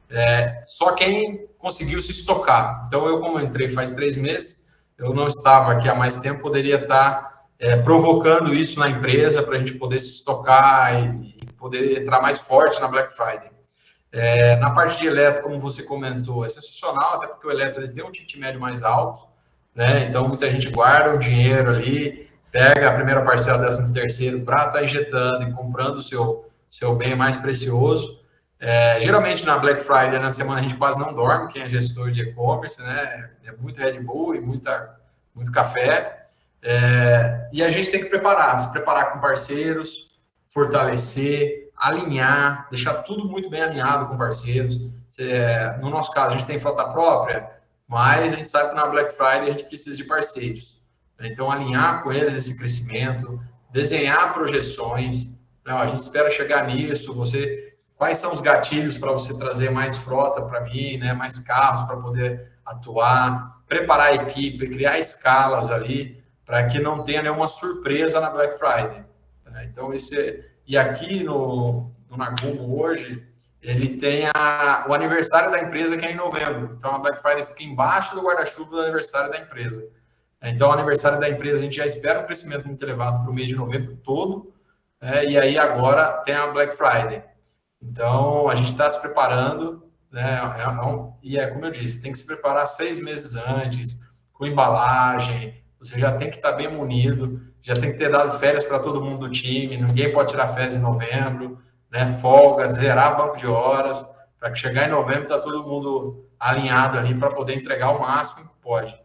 É, 0.09 0.61
só 0.63 0.93
quem 0.93 1.49
conseguiu 1.57 2.01
se 2.01 2.11
estocar. 2.11 2.85
Então, 2.87 3.05
eu, 3.07 3.19
como 3.19 3.41
entrei 3.41 3.67
faz 3.67 3.91
três 3.91 4.15
meses, 4.15 4.62
eu 5.03 5.13
não 5.13 5.27
estava 5.27 5.73
aqui 5.73 5.89
há 5.89 5.93
mais 5.93 6.19
tempo, 6.19 6.41
poderia 6.41 6.77
estar 6.77 7.43
é, 7.59 7.75
provocando 7.75 8.53
isso 8.53 8.79
na 8.79 8.89
empresa 8.89 9.43
para 9.43 9.55
a 9.55 9.57
gente 9.57 9.73
poder 9.73 9.99
se 9.99 10.15
estocar 10.15 10.95
e, 10.95 11.37
e, 11.41 11.45
poder 11.53 12.01
entrar 12.01 12.21
mais 12.21 12.37
forte 12.37 12.79
na 12.79 12.87
Black 12.87 13.15
Friday. 13.15 13.51
É, 14.11 14.55
na 14.57 14.71
parte 14.71 15.01
de 15.01 15.07
eletro, 15.07 15.43
como 15.43 15.59
você 15.59 15.83
comentou, 15.83 16.45
é 16.45 16.47
sensacional, 16.47 17.15
até 17.15 17.27
porque 17.27 17.47
o 17.47 17.51
eletro 17.51 17.83
ele 17.83 17.91
tem 17.91 18.03
um 18.03 18.11
ticket 18.11 18.39
médio 18.39 18.61
mais 18.61 18.81
alto, 18.81 19.27
né? 19.75 20.05
Então 20.07 20.27
muita 20.27 20.49
gente 20.49 20.69
guarda 20.69 21.15
o 21.15 21.17
dinheiro 21.17 21.69
ali, 21.69 22.29
pega 22.51 22.89
a 22.89 22.93
primeira 22.93 23.23
parcela 23.23 23.57
décimo 23.57 23.91
terceiro 23.91 24.41
para 24.45 24.57
estar 24.57 24.71
tá 24.71 24.83
injetando 24.83 25.43
e 25.43 25.53
comprando 25.53 25.95
o 25.95 26.01
seu, 26.01 26.45
seu 26.69 26.95
bem 26.95 27.15
mais 27.15 27.35
precioso. 27.35 28.22
É, 28.65 28.97
geralmente 29.01 29.45
na 29.45 29.57
Black 29.57 29.83
Friday, 29.83 30.17
na 30.19 30.31
semana, 30.31 30.59
a 30.59 30.63
gente 30.63 30.75
quase 30.75 30.97
não 30.97 31.13
dorme, 31.13 31.51
quem 31.51 31.63
é 31.63 31.67
gestor 31.67 32.09
de 32.11 32.21
e-commerce, 32.21 32.81
né? 32.81 33.29
É 33.43 33.51
muito 33.51 33.77
Red 33.77 33.99
Bull 33.99 34.35
e 34.35 34.39
muita, 34.39 35.01
muito 35.35 35.51
café. 35.51 36.27
É, 36.61 37.49
e 37.51 37.61
a 37.61 37.67
gente 37.67 37.91
tem 37.91 38.01
que 38.01 38.09
preparar, 38.09 38.57
se 38.57 38.71
preparar 38.71 39.11
com 39.11 39.19
parceiros, 39.19 40.17
fortalecer, 40.49 41.71
alinhar, 41.75 42.69
deixar 42.69 42.93
tudo 43.03 43.27
muito 43.27 43.49
bem 43.49 43.61
alinhado 43.61 44.07
com 44.07 44.17
parceiros. 44.17 44.79
É, 45.19 45.77
no 45.81 45.89
nosso 45.89 46.13
caso, 46.13 46.33
a 46.33 46.37
gente 46.37 46.47
tem 46.47 46.57
frota 46.57 46.85
própria, 46.85 47.51
mas 47.85 48.31
a 48.31 48.37
gente 48.37 48.49
sabe 48.49 48.69
que 48.69 48.75
na 48.75 48.87
Black 48.87 49.11
Friday 49.11 49.49
a 49.49 49.51
gente 49.51 49.65
precisa 49.65 49.97
de 49.97 50.05
parceiros. 50.05 50.81
Então, 51.19 51.51
alinhar 51.51 52.01
com 52.01 52.13
eles 52.13 52.33
esse 52.33 52.57
crescimento, 52.57 53.41
desenhar 53.71 54.31
projeções. 54.31 55.37
Não, 55.65 55.79
a 55.79 55.87
gente 55.87 55.99
espera 55.99 56.31
chegar 56.31 56.65
nisso, 56.65 57.13
você 57.13 57.72
quais 57.95 58.17
são 58.17 58.33
os 58.33 58.41
gatilhos 58.41 58.97
para 58.97 59.11
você 59.11 59.37
trazer 59.37 59.71
mais 59.71 59.97
frota 59.97 60.41
para 60.41 60.61
mim, 60.61 60.97
né, 60.97 61.13
mais 61.13 61.39
carros 61.39 61.83
para 61.83 61.97
poder 61.97 62.51
atuar, 62.65 63.61
preparar 63.67 64.07
a 64.07 64.15
equipe, 64.15 64.69
criar 64.69 64.99
escalas 64.99 65.69
ali 65.69 66.23
para 66.45 66.65
que 66.67 66.79
não 66.79 67.03
tenha 67.03 67.21
nenhuma 67.21 67.47
surpresa 67.47 68.19
na 68.19 68.29
Black 68.29 68.57
Friday. 68.57 69.03
Né? 69.45 69.67
Então, 69.71 69.93
esse, 69.93 70.43
e 70.67 70.77
aqui 70.77 71.23
no, 71.23 71.91
no 72.09 72.17
Nagumo 72.17 72.81
hoje, 72.81 73.25
ele 73.61 73.97
tem 73.97 74.27
a, 74.35 74.85
o 74.89 74.93
aniversário 74.93 75.49
da 75.49 75.61
empresa 75.61 75.97
que 75.97 76.05
é 76.05 76.11
em 76.11 76.15
novembro. 76.15 76.75
Então, 76.77 76.95
a 76.95 76.99
Black 76.99 77.21
Friday 77.21 77.45
fica 77.45 77.63
embaixo 77.63 78.13
do 78.13 78.21
guarda-chuva 78.21 78.71
do 78.71 78.81
aniversário 78.81 79.31
da 79.31 79.37
empresa. 79.37 79.89
Então, 80.41 80.69
o 80.69 80.73
aniversário 80.73 81.19
da 81.19 81.29
empresa, 81.29 81.59
a 81.59 81.61
gente 81.61 81.77
já 81.77 81.85
espera 81.85 82.19
um 82.19 82.25
crescimento 82.25 82.67
muito 82.67 82.83
elevado 82.83 83.23
para 83.23 83.31
o 83.31 83.33
mês 83.33 83.47
de 83.47 83.55
novembro 83.55 83.95
todo, 84.03 84.53
né? 85.01 85.25
e 85.25 85.37
aí 85.37 85.57
agora 85.57 86.21
tem 86.25 86.35
a 86.35 86.47
Black 86.47 86.75
Friday. 86.75 87.23
Então, 87.83 88.49
a 88.49 88.55
gente 88.55 88.69
está 88.69 88.89
se 88.89 88.99
preparando, 89.01 89.83
né? 90.11 90.39
É, 90.57 90.61
é 90.61 90.69
um, 90.69 91.13
e 91.21 91.37
é 91.37 91.47
como 91.47 91.65
eu 91.65 91.71
disse, 91.71 92.01
tem 92.01 92.11
que 92.11 92.17
se 92.17 92.25
preparar 92.25 92.65
seis 92.65 92.99
meses 92.99 93.35
antes, 93.35 93.99
com 94.31 94.45
embalagem, 94.45 95.61
você 95.79 95.99
já 95.99 96.11
tem 96.11 96.29
que 96.29 96.37
estar 96.37 96.51
tá 96.51 96.57
bem 96.57 96.67
munido, 96.67 97.41
já 97.61 97.73
tem 97.73 97.91
que 97.91 97.97
ter 97.97 98.11
dado 98.11 98.37
férias 98.39 98.63
para 98.63 98.79
todo 98.79 99.03
mundo 99.03 99.27
do 99.27 99.29
time, 99.29 99.77
ninguém 99.77 100.11
pode 100.13 100.31
tirar 100.31 100.47
férias 100.47 100.75
em 100.75 100.79
novembro, 100.79 101.59
né? 101.91 102.07
Folga, 102.19 102.71
zerar 102.71 103.17
banco 103.17 103.37
de 103.37 103.47
horas, 103.47 104.03
para 104.39 104.51
que 104.51 104.59
chegar 104.59 104.87
em 104.87 104.91
novembro 104.91 105.27
tá 105.27 105.39
todo 105.39 105.63
mundo 105.63 106.25
alinhado 106.39 106.97
ali 106.97 107.15
para 107.15 107.29
poder 107.29 107.55
entregar 107.55 107.91
o 107.91 108.01
máximo 108.01 108.47
que 108.47 108.55
pode. 108.61 108.97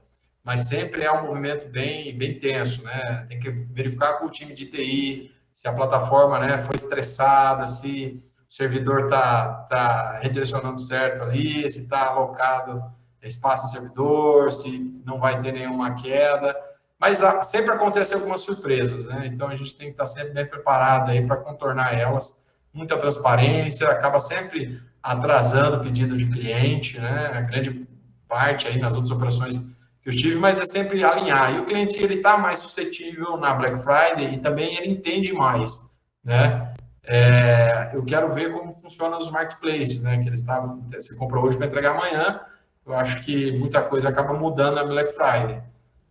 Mas 0.43 0.63
sempre 0.63 1.03
é 1.03 1.13
um 1.13 1.27
movimento 1.27 1.69
bem, 1.69 2.17
bem 2.17 2.39
tenso, 2.39 2.83
né? 2.85 3.27
Tem 3.29 3.39
que 3.39 3.51
verificar 3.51 4.19
com 4.19 4.27
o 4.27 4.31
time 4.31 4.55
de 4.55 4.67
TI 4.67 5.33
se 5.59 5.67
a 5.67 5.73
plataforma, 5.73 6.39
né, 6.39 6.57
foi 6.57 6.77
estressada, 6.77 7.67
se 7.67 8.17
o 8.49 8.53
servidor 8.53 9.09
tá 9.09 9.67
tá 9.69 10.19
redirecionando 10.21 10.79
certo 10.79 11.23
ali, 11.23 11.69
se 11.69 11.81
está 11.81 12.07
alocado 12.07 12.83
espaço 13.23 13.67
em 13.67 13.71
servidor, 13.71 14.53
se 14.53 15.03
não 15.05 15.19
vai 15.19 15.39
ter 15.41 15.53
nenhuma 15.53 15.95
queda. 15.95 16.57
Mas 16.99 17.21
sempre 17.45 17.73
acontecem 17.73 18.17
algumas 18.17 18.41
surpresas, 18.41 19.07
né? 19.07 19.31
Então 19.33 19.49
a 19.49 19.55
gente 19.55 19.77
tem 19.77 19.89
que 19.89 19.93
estar 19.93 20.07
sempre 20.07 20.33
bem 20.33 20.47
preparado 20.47 21.11
aí 21.11 21.25
para 21.25 21.37
contornar 21.37 21.97
elas. 21.97 22.45
Muita 22.73 22.97
transparência, 22.97 23.89
acaba 23.89 24.19
sempre 24.19 24.81
atrasando 25.03 25.77
o 25.77 25.81
pedido 25.81 26.17
de 26.17 26.27
cliente, 26.27 26.99
né? 26.99 27.31
A 27.35 27.41
grande 27.41 27.87
parte 28.29 28.67
aí 28.67 28.79
nas 28.79 28.95
outras 28.95 29.11
operações 29.11 29.59
que 30.03 30.09
eu 30.09 30.13
tive, 30.13 30.37
mas 30.37 30.61
é 30.61 30.65
sempre 30.65 31.05
alinhar. 31.05 31.55
E 31.55 31.61
o 31.61 31.67
cliente 31.67 32.03
ele 32.03 32.15
está 32.15 32.37
mais 32.37 32.59
suscetível 32.59 33.37
na 33.37 33.55
Black 33.55 33.79
Friday 33.79 34.35
e 34.35 34.39
também 34.39 34.77
ele 34.77 34.91
entende 34.91 35.33
mais, 35.33 35.79
né? 36.25 36.75
É, 37.11 37.91
eu 37.95 38.05
quero 38.05 38.29
ver 38.35 38.53
como 38.53 38.75
funcionam 38.75 39.19
os 39.19 39.31
marketplaces, 39.31 40.03
né? 40.03 40.19
Que 40.19 40.29
eles 40.29 40.41
estavam, 40.41 40.85
você 40.87 41.17
comprou 41.17 41.43
hoje 41.43 41.57
para 41.57 41.67
entregar 41.67 41.93
amanhã. 41.93 42.43
Eu 42.85 42.95
acho 42.95 43.23
que 43.23 43.53
muita 43.53 43.81
coisa 43.81 44.11
acaba 44.11 44.35
mudando 44.35 44.75
na 44.75 44.85
Black 44.85 45.15
Friday. 45.15 45.63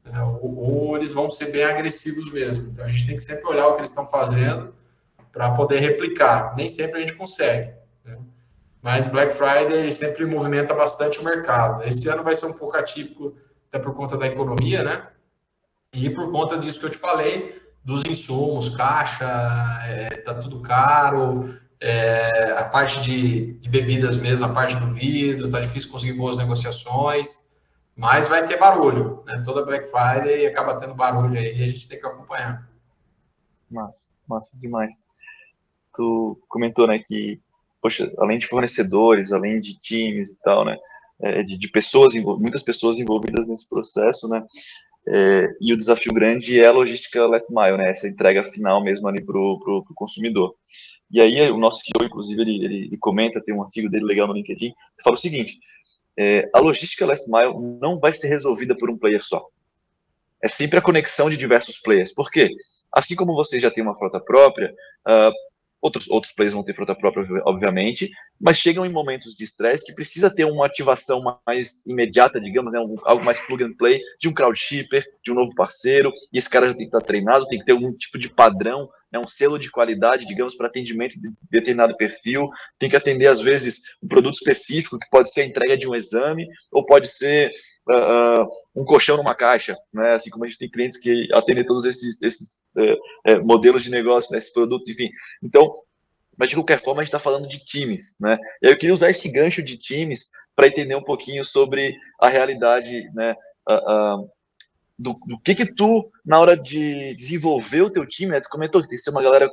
Né? 0.04 0.24
Ou, 0.41 0.58
ou, 0.58 0.98
eles 0.98 1.12
vão 1.12 1.30
ser 1.30 1.52
bem 1.52 1.64
agressivos 1.64 2.32
mesmo. 2.32 2.70
Então 2.70 2.84
a 2.84 2.89
gente 2.89 3.06
tem 3.06 3.16
que 3.16 3.22
sempre 3.22 3.45
olhar 3.45 3.68
o 3.68 3.74
que 3.74 3.82
eles 3.82 3.89
estão 3.89 4.08
fazendo 4.08 4.74
para 5.32 5.52
poder 5.52 5.80
replicar. 5.80 6.56
Nem 6.56 6.68
sempre 6.68 6.98
a 6.98 7.00
gente 7.02 7.14
consegue. 7.14 7.74
Né? 8.04 8.18
Mas 8.82 9.08
Black 9.08 9.36
Friday 9.36 9.91
sempre 9.91 10.26
movimenta 10.26 10.74
bastante 10.74 11.20
o 11.20 11.24
mercado. 11.24 11.84
Esse 11.84 12.10
ano 12.10 12.24
vai 12.24 12.34
ser 12.34 12.48
um 12.48 12.54
pouco 12.54 12.76
atípico, 12.76 13.36
até 13.70 13.78
por 13.78 13.93
conta 13.93 14.18
da 14.18 14.26
economia, 14.26 14.82
né? 14.82 15.08
E 15.93 16.10
por 16.10 16.32
conta 16.32 16.58
disso 16.58 16.80
que 16.80 16.88
eu 16.88 16.89
te 16.89 16.98
falei, 16.98 17.62
dos 17.88 18.04
insumos, 18.04 18.68
caixa, 18.76 19.26
é, 19.86 20.10
tá 20.10 20.34
tudo 20.34 20.60
caro, 20.60 21.58
é, 21.80 22.52
a 22.52 22.66
parte 22.66 23.00
de, 23.00 23.54
de, 23.54 23.70
bebidas 23.70 24.18
mesmo, 24.18 24.46
a 24.46 24.50
parte 24.50 24.76
do 24.76 24.88
vidro, 24.88 25.50
tá 25.50 25.62
difícil 25.62 25.90
conseguir 25.90 26.12
boas 26.12 26.36
negociações. 26.36 27.40
Mas 27.96 28.28
vai 28.28 28.46
ter 28.46 28.60
barulho, 28.60 29.24
né? 29.26 29.42
Toda 29.44 29.66
Black 29.66 29.90
Friday 29.90 30.46
acaba 30.46 30.76
tendo 30.76 30.94
barulho 30.94 31.40
aí 31.40 31.58
e 31.58 31.64
a 31.64 31.68
gente 31.68 31.88
tem 31.88 31.98
que 31.98 32.06
acompanhar. 32.06 32.70
Massa, 33.72 34.10
massa 34.28 34.60
demais. 34.60 35.02
Tu 35.96 36.38
comentou, 36.50 36.88
né, 36.88 37.00
que, 37.00 37.40
poxa, 37.82 38.12
além 38.20 38.38
de 38.38 38.48
fornecedores, 38.48 39.32
além 39.32 39.62
de 39.62 39.80
times 39.80 40.32
e 40.32 40.38
tal, 40.44 40.66
né, 40.66 40.78
é, 41.22 41.42
de, 41.42 41.58
de, 41.58 41.68
pessoas, 41.70 42.14
muitas 42.16 42.62
pessoas 42.62 42.98
envolvidas 42.98 43.48
nesse 43.48 43.68
processo, 43.68 44.28
né, 44.28 44.46
é, 45.08 45.55
e 45.62 45.74
o 45.74 45.78
desafio 45.78 46.14
grande 46.14 46.60
é 46.60 46.68
a 46.68 46.72
logística 46.72 47.26
last 47.26 47.47
mile, 47.49 47.78
né, 47.78 47.91
essa 47.91 48.08
entrega 48.08 48.43
final 48.45 48.84
mesmo 48.84 49.08
ali 49.08 49.24
pro, 49.24 49.60
pro 49.60 49.86
consumidor. 49.95 50.55
E 51.10 51.22
aí 51.22 51.49
o 51.49 51.58
nosso 51.58 51.82
CEO, 51.82 52.05
inclusive, 52.05 52.41
ele, 52.41 52.66
ele, 52.66 52.86
ele 52.88 52.97
comenta, 52.97 53.41
tem 53.41 53.55
um 53.55 53.64
artigo 53.64 53.89
dele 53.89 54.03
legal 54.03 54.28
no 54.28 54.34
LinkedIn, 54.34 54.72
que 54.72 55.03
fala 55.03 55.16
o 55.16 55.20
seguinte, 55.20 55.58
é, 56.18 56.49
a 56.53 56.60
logística 56.60 57.05
last 57.05 57.30
mile 57.30 57.53
não 57.80 57.99
vai 57.99 58.12
ser 58.12 58.28
resolvida 58.28 58.76
por 58.76 58.89
um 58.89 58.97
player 58.97 59.24
só. 59.24 59.45
É 60.43 60.47
sempre 60.47 60.80
a 60.80 60.82
conexão 60.82 61.30
de 61.30 61.38
diversos 61.38 61.80
players. 61.80 62.14
Por 62.14 62.30
quê? 62.30 62.49
Assim 62.91 63.16
como 63.16 63.36
você 63.36 63.60
já 63.60 63.72
tem 63.72 63.84
uma 63.84 63.97
frota 63.97 64.20
própria, 64.20 64.74
uh, 65.08 65.32
outros, 65.88 66.10
outros 66.10 66.34
players 66.34 66.54
vão 66.54 66.64
ter 66.64 66.76
frota 66.76 66.96
própria, 66.96 67.26
obviamente, 67.46 68.10
mas 68.40 68.58
chegam 68.58 68.86
em 68.86 68.90
momentos 68.90 69.36
de 69.36 69.44
estresse 69.44 69.86
que 69.86 69.94
precisa 69.94 70.34
ter 70.34 70.46
uma 70.46 70.66
ativação 70.66 71.22
mais 71.46 71.86
imediata, 71.86 72.40
digamos, 72.40 72.74
né, 72.74 72.80
algo 73.04 73.26
mais 73.26 73.40
plug 73.40 73.64
and 73.64 73.74
play, 73.74 74.02
de 74.20 74.28
um 74.28 74.34
crowd 74.34 74.58
shipper, 74.58 75.06
de 75.24 75.32
um 75.32 75.36
novo 75.36 75.54
parceiro, 75.56 76.12
e 76.32 76.38
esse 76.38 76.50
cara 76.50 76.68
já 76.68 76.74
tem 76.74 76.90
que 76.90 76.96
estar 76.96 77.06
treinado, 77.06 77.48
tem 77.48 77.60
que 77.60 77.66
ter 77.66 77.72
algum 77.72 77.92
tipo 77.94 78.18
de 78.18 78.30
padrão 78.30 78.90
né, 79.12 79.20
um 79.20 79.28
selo 79.28 79.58
de 79.58 79.72
qualidade, 79.72 80.26
digamos, 80.26 80.56
para 80.56 80.68
atendimento 80.68 81.20
de 81.20 81.32
determinado 81.50 81.96
perfil, 81.96 82.50
tem 82.78 82.90
que 82.90 82.96
atender, 82.96 83.28
às 83.28 83.40
vezes, 83.40 83.80
um 84.04 84.08
produto 84.08 84.36
específico, 84.36 85.00
que 85.00 85.10
pode 85.10 85.32
ser 85.32 85.42
a 85.42 85.46
entrega 85.46 85.78
de 85.78 85.88
um 85.88 85.96
exame, 85.96 86.46
ou 86.72 86.86
pode 86.86 87.08
ser 87.08 87.52
uh, 87.90 88.44
uh, 88.44 88.50
um 88.76 88.86
colchão 88.86 89.18
numa 89.18 89.36
caixa, 89.36 89.76
né, 89.94 90.16
assim 90.16 90.30
como 90.30 90.46
a 90.46 90.48
gente 90.48 90.60
tem 90.60 90.70
clientes 90.70 91.00
que 91.00 91.28
atendem 91.34 91.66
todos 91.66 91.86
esses, 91.86 92.22
esses 92.22 92.62
uh, 92.76 93.46
modelos 93.46 93.84
de 93.84 93.92
negócio, 93.92 94.32
né, 94.32 94.38
esses 94.38 94.54
produtos, 94.54 94.88
enfim. 94.88 95.10
Então, 95.42 95.74
mas 96.38 96.50
de 96.50 96.56
qualquer 96.56 96.82
forma, 96.82 97.02
a 97.02 97.04
gente 97.04 97.10
está 97.10 97.20
falando 97.20 97.48
de 97.48 97.64
times, 97.66 98.16
né, 98.20 98.38
e 98.62 98.68
eu 98.68 98.78
queria 98.78 98.94
usar 98.94 99.10
esse 99.10 99.30
gancho 99.30 99.62
de 99.64 99.78
times 99.78 100.26
para 100.56 100.68
entender 100.68 100.96
um 100.96 101.04
pouquinho 101.04 101.46
sobre 101.46 101.96
a 102.20 102.30
realidade, 102.30 103.10
né, 103.14 103.36
uh, 103.70 104.30
do, 104.98 105.14
do 105.28 105.40
que 105.40 105.54
que 105.54 105.76
tu, 105.76 106.10
na 106.26 106.40
hora 106.40 106.58
de 106.58 107.14
desenvolver 107.16 107.82
o 107.82 107.92
teu 107.92 108.08
time, 108.08 108.32
né, 108.32 108.42
tu 108.42 108.50
comentou 108.50 108.82
que 108.82 108.88
tem 108.88 108.98
que 108.98 109.04
ser 109.04 109.12
uma 109.12 109.22
galera 109.22 109.50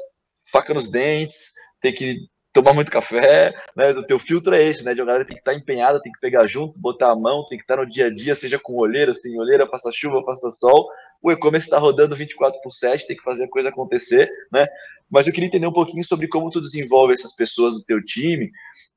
faca 0.50 0.72
nos 0.72 0.90
dentes, 0.90 1.36
tem 1.80 1.92
que 1.92 2.18
tomar 2.54 2.72
muito 2.72 2.90
café, 2.90 3.52
né, 3.74 3.90
o 3.90 4.06
teu 4.06 4.16
filtro 4.18 4.54
é 4.54 4.62
esse, 4.62 4.84
né, 4.84 4.94
de 4.94 5.04
galera 5.04 5.24
tem 5.24 5.34
que 5.34 5.40
estar 5.40 5.50
tá 5.50 5.58
empenhada, 5.58 6.00
tem 6.00 6.12
que 6.12 6.20
pegar 6.20 6.46
junto, 6.46 6.80
botar 6.80 7.10
a 7.10 7.16
mão, 7.16 7.44
tem 7.48 7.58
que 7.58 7.64
estar 7.64 7.76
tá 7.76 7.82
no 7.82 7.90
dia 7.90 8.06
a 8.06 8.14
dia, 8.14 8.36
seja 8.36 8.60
com 8.60 8.74
olheira, 8.74 9.12
sem 9.12 9.38
olheira, 9.38 9.66
faça 9.66 9.90
chuva, 9.92 10.22
faça 10.24 10.50
sol, 10.52 10.88
o 11.24 11.32
e-commerce 11.32 11.66
está 11.66 11.78
rodando 11.78 12.14
24 12.14 12.60
por 12.60 12.70
7, 12.70 13.06
tem 13.06 13.16
que 13.16 13.22
fazer 13.22 13.44
a 13.44 13.48
coisa 13.48 13.70
acontecer, 13.70 14.30
né, 14.52 14.68
mas 15.10 15.26
eu 15.26 15.32
queria 15.32 15.46
entender 15.46 15.66
um 15.66 15.72
pouquinho 15.72 16.04
sobre 16.04 16.28
como 16.28 16.50
tu 16.50 16.60
desenvolve 16.60 17.14
essas 17.14 17.34
pessoas 17.34 17.74
do 17.74 17.82
teu 17.82 18.04
time, 18.04 18.50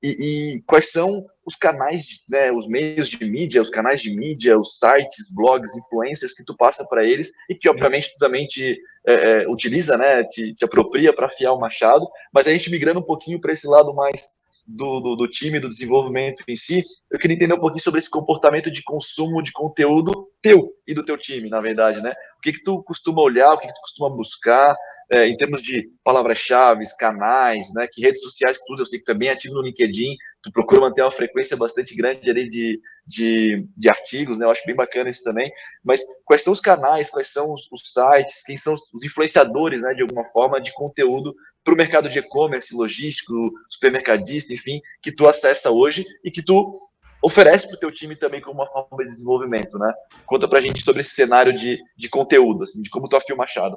e, 0.04 0.10
e, 0.10 0.62
quais 0.68 0.92
são 0.92 1.24
os 1.44 1.56
canais, 1.56 2.24
né, 2.30 2.52
os 2.52 2.68
meios 2.68 3.10
de 3.10 3.26
mídia, 3.26 3.62
os 3.62 3.70
canais 3.70 4.00
de 4.00 4.14
mídia, 4.16 4.60
os 4.60 4.78
sites, 4.78 5.34
blogs, 5.34 5.76
influencers 5.76 6.36
que 6.36 6.46
tu 6.46 6.56
passa 6.56 6.86
para 6.88 7.04
eles 7.04 7.32
e 7.50 7.56
que 7.56 7.68
obviamente 7.68 8.14
tu 8.14 8.20
também 8.20 8.46
te 8.46 8.78
é, 9.08 9.14
é, 9.14 9.50
utiliza, 9.50 9.98
né, 9.98 10.24
te, 10.26 10.54
te 10.54 10.64
apropria 10.64 11.12
para 11.16 11.26
afiar 11.26 11.54
o 11.54 11.60
machado, 11.60 12.08
mas 12.32 12.46
a 12.46 12.52
gente 12.52 12.70
migrando 12.70 13.00
um 13.00 13.04
pouquinho 13.04 13.42
para 13.42 13.54
esse 13.54 13.66
lado 13.66 13.92
mais 13.96 14.28
do, 14.68 15.00
do, 15.00 15.16
do, 15.16 15.28
time, 15.28 15.60
do 15.60 15.70
desenvolvimento 15.70 16.44
em 16.48 16.56
si, 16.56 16.84
eu 17.10 17.18
queria 17.18 17.36
entender 17.36 17.54
um 17.54 17.60
pouquinho 17.60 17.84
sobre 17.84 18.00
esse 18.00 18.10
comportamento 18.10 18.70
de 18.70 18.84
consumo 18.84 19.42
de 19.42 19.54
conteúdo 19.54 20.28
teu 20.42 20.74
e 20.86 20.94
do 20.94 21.06
teu 21.06 21.18
time, 21.18 21.50
na 21.50 21.62
verdade, 21.62 22.02
né? 22.02 22.12
O 22.38 22.42
que 22.42 22.52
que 22.52 22.64
tu 22.64 22.84
costuma 22.84 23.22
olhar, 23.22 23.54
o 23.54 23.58
que 23.58 23.68
que 23.68 23.74
tu 23.74 23.82
costuma 23.82 24.10
buscar, 24.10 24.76
é, 25.10 25.26
em 25.26 25.38
termos 25.38 25.62
de 25.62 25.90
palavras-chave, 26.04 26.84
canais, 27.00 27.68
né? 27.74 27.88
Que 27.90 28.02
redes 28.02 28.22
sociais, 28.22 28.60
tudo, 28.68 28.82
eu 28.82 28.86
sei 28.86 29.00
que 29.00 29.06
tu 29.06 29.12
é 29.12 29.16
bem 29.16 29.30
ativo 29.30 29.56
no 29.56 29.62
LinkedIn, 29.62 30.18
tu 30.44 30.52
procura 30.52 30.82
manter 30.82 31.02
uma 31.02 31.12
frequência 31.12 31.56
bastante 31.56 31.96
grande 31.96 32.30
ali 32.30 32.50
de, 32.50 32.80
de, 33.06 33.66
de 33.76 33.90
artigos, 33.90 34.38
né? 34.38 34.46
Eu 34.46 34.52
acho 34.52 34.66
bem 34.66 34.76
bacana 34.76 35.10
isso 35.10 35.24
também. 35.24 35.50
Mas 35.82 36.02
quais 36.26 36.42
são 36.42 36.52
os 36.52 36.60
canais, 36.60 37.10
quais 37.10 37.32
são 37.32 37.54
os, 37.54 37.72
os 37.72 37.94
sites, 37.94 38.44
quem 38.46 38.58
são 38.58 38.74
os, 38.74 38.94
os 38.94 39.04
influenciadores, 39.04 39.82
né? 39.82 39.94
De 39.94 40.02
alguma 40.02 40.26
forma, 40.26 40.60
de 40.60 40.74
conteúdo 40.74 41.34
para 41.68 41.74
o 41.74 41.78
mercado 41.78 42.08
de 42.08 42.18
e-commerce, 42.18 42.74
logístico, 42.74 43.52
supermercadista, 43.68 44.54
enfim, 44.54 44.80
que 45.02 45.12
tu 45.12 45.28
acessa 45.28 45.70
hoje 45.70 46.06
e 46.24 46.32
que 46.32 46.42
tu 46.42 46.74
oferece 47.22 47.68
para 47.68 47.76
o 47.76 47.80
teu 47.80 47.92
time 47.92 48.16
também 48.16 48.40
como 48.40 48.62
uma 48.62 48.72
forma 48.72 49.04
de 49.04 49.10
desenvolvimento, 49.10 49.78
né? 49.78 49.94
Conta 50.26 50.48
para 50.48 50.60
a 50.60 50.62
gente 50.62 50.82
sobre 50.82 51.02
esse 51.02 51.10
cenário 51.10 51.52
de, 51.54 51.78
de 51.98 52.08
conteúdo, 52.08 52.64
assim, 52.64 52.82
de 52.82 52.90
como 52.90 53.10
tu 53.10 53.18
afia 53.18 53.36
o 53.36 53.38
machado. 53.38 53.76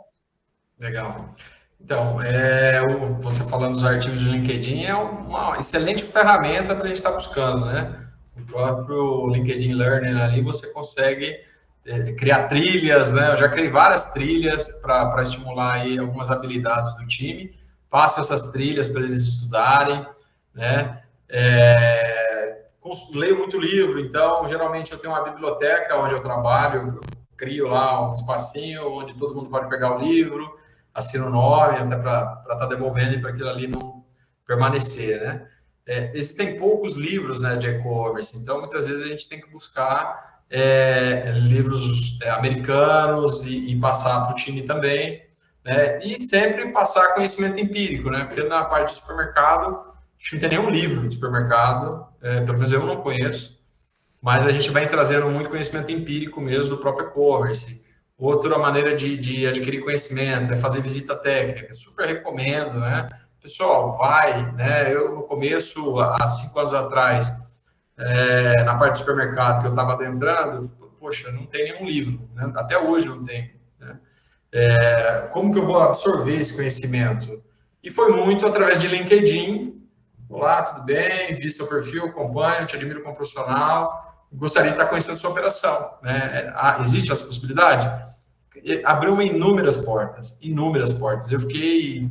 Legal. 0.78 1.34
Então, 1.80 2.22
é, 2.22 2.80
você 3.20 3.43
falando 3.43 3.72
dos 3.72 3.84
artigos 3.84 4.22
do 4.22 4.30
LinkedIn 4.30 4.84
é 4.84 4.95
uma 4.95 5.59
excelente 5.59 6.05
ferramenta 6.05 6.76
para 6.76 6.84
a 6.84 6.88
gente 6.88 6.99
estar 6.99 7.11
tá 7.11 7.16
buscando, 7.16 7.66
né? 7.66 8.07
O 8.36 8.43
próprio 8.43 9.26
LinkedIn 9.26 9.72
Learning 9.72 10.20
ali 10.20 10.43
você 10.43 10.72
consegue 10.72 11.41
é, 11.84 12.12
criar 12.12 12.47
trilhas, 12.47 13.12
né? 13.12 13.32
Eu 13.32 13.36
já 13.36 13.49
criei 13.49 13.68
várias 13.68 14.12
trilhas 14.12 14.68
para 14.80 15.22
estimular 15.22 15.80
aí 15.80 15.99
algumas 15.99 16.30
habilidades 16.30 16.95
do 16.95 17.05
time 17.09 17.59
passo 17.91 18.20
essas 18.20 18.53
trilhas 18.53 18.88
para 18.88 19.03
eles 19.03 19.22
estudarem, 19.22 20.07
né? 20.55 21.03
É, 21.28 22.20
leio 23.12 23.36
muito 23.36 23.59
livro, 23.59 24.01
então 24.01 24.47
geralmente 24.47 24.93
eu 24.93 24.99
tenho 24.99 25.12
uma 25.12 25.22
biblioteca 25.22 25.97
onde 25.97 26.14
eu 26.14 26.22
trabalho, 26.22 26.95
eu 26.95 27.01
crio 27.36 27.68
lá 27.68 28.09
um 28.09 28.14
espacinho 28.14 28.88
onde 28.88 29.14
todo 29.14 29.34
mundo 29.34 29.51
pode 29.51 29.68
pegar 29.68 29.97
o 29.97 30.01
livro, 30.01 30.59
assina 30.95 31.26
o 31.26 31.30
nome, 31.30 31.78
até 31.78 31.97
para 31.97 32.43
estar 32.43 32.57
tá 32.57 32.66
devolvendo 32.66 33.14
e 33.14 33.20
para 33.20 33.30
aquilo 33.30 33.49
ali 33.49 33.66
não 33.66 34.05
permanecer, 34.47 35.20
né? 35.20 35.47
É, 35.86 36.11
existem 36.14 36.57
poucos 36.57 36.97
livros 36.97 37.41
né, 37.41 37.57
de 37.57 37.66
e-commerce, 37.66 38.36
então 38.36 38.61
muitas 38.61 38.86
vezes 38.86 39.03
a 39.03 39.09
gente 39.09 39.28
tem 39.28 39.41
que 39.41 39.51
buscar 39.51 40.43
é, 40.49 41.32
livros 41.34 42.18
é, 42.22 42.30
americanos 42.30 43.47
e, 43.47 43.70
e 43.70 43.80
passar 43.80 44.24
para 44.24 44.32
o 44.32 44.36
time 44.36 44.62
também, 44.62 45.22
né? 45.65 45.99
E 46.01 46.19
sempre 46.21 46.71
passar 46.73 47.15
conhecimento 47.15 47.59
empírico, 47.59 48.11
né? 48.11 48.25
Porque 48.25 48.43
na 48.45 48.65
parte 48.65 48.93
do 48.93 48.97
supermercado 48.97 49.67
a 49.67 50.23
gente 50.23 50.35
não 50.35 50.41
tem 50.41 50.49
nenhum 50.51 50.71
livro 50.71 51.09
de 51.09 51.15
supermercado, 51.15 52.07
é, 52.21 52.41
pelo 52.41 52.55
menos 52.55 52.73
eu 52.73 52.85
não 52.85 53.01
conheço, 53.01 53.59
mas 54.23 54.47
a 54.47 54.53
gente 54.53 54.71
vai 54.71 54.87
trazendo 54.87 55.31
muito 55.31 55.49
conhecimento 55.49 55.91
empírico 55.91 56.41
mesmo 56.41 56.77
do 56.77 56.79
próprio 56.79 57.09
e-commerce. 57.09 57.83
Outra 58.19 58.59
maneira 58.59 58.95
de, 58.95 59.17
de, 59.17 59.47
adquirir 59.47 59.83
conhecimento 59.83 60.53
é 60.53 60.57
fazer 60.57 60.83
visita 60.83 61.17
técnica, 61.17 61.73
super 61.73 62.07
recomendo, 62.07 62.79
né? 62.79 63.09
Pessoal, 63.41 63.97
vai, 63.97 64.53
né? 64.53 64.95
Eu 64.95 65.15
no 65.15 65.23
começo, 65.23 65.99
há 65.99 66.27
cinco 66.27 66.59
anos 66.59 66.75
atrás, 66.75 67.33
é, 67.97 68.63
na 68.63 68.77
parte 68.77 68.93
do 68.93 68.99
supermercado 68.99 69.63
que 69.63 69.67
eu 69.69 69.71
estava 69.71 69.95
adentrando, 69.95 70.71
poxa, 71.01 71.33
não 71.33 71.47
tem 71.47 71.73
nenhum 71.73 71.87
livro, 71.87 72.29
né? 72.35 72.53
até 72.57 72.79
hoje 72.79 73.09
não 73.09 73.25
tem. 73.25 73.59
É, 74.53 75.29
como 75.33 75.53
que 75.53 75.59
eu 75.59 75.67
vou 75.67 75.81
absorver 75.81 76.39
esse 76.39 76.55
conhecimento? 76.55 77.43
E 77.83 77.91
foi 77.91 78.13
muito 78.13 78.47
através 78.47 78.81
de 78.81 78.89
LinkedIn, 78.89 79.81
Olá, 80.31 80.63
tudo 80.63 80.85
bem? 80.85 81.35
Vi 81.35 81.51
seu 81.51 81.67
perfil, 81.67 82.05
acompanho, 82.05 82.65
te 82.65 82.77
admiro 82.77 83.03
como 83.03 83.17
profissional. 83.17 84.25
Gostaria 84.33 84.69
de 84.71 84.77
estar 84.77 84.87
conhecendo 84.87 85.19
sua 85.19 85.31
operação. 85.31 85.99
Né? 86.05 86.53
Ah, 86.55 86.79
existe 86.81 87.11
essa 87.11 87.27
possibilidade? 87.27 87.91
Abriu 88.85 89.21
inúmeras 89.21 89.79
portas, 89.79 90.39
inúmeras 90.41 90.93
portas. 90.93 91.29
Eu 91.33 91.41
fiquei, 91.41 92.09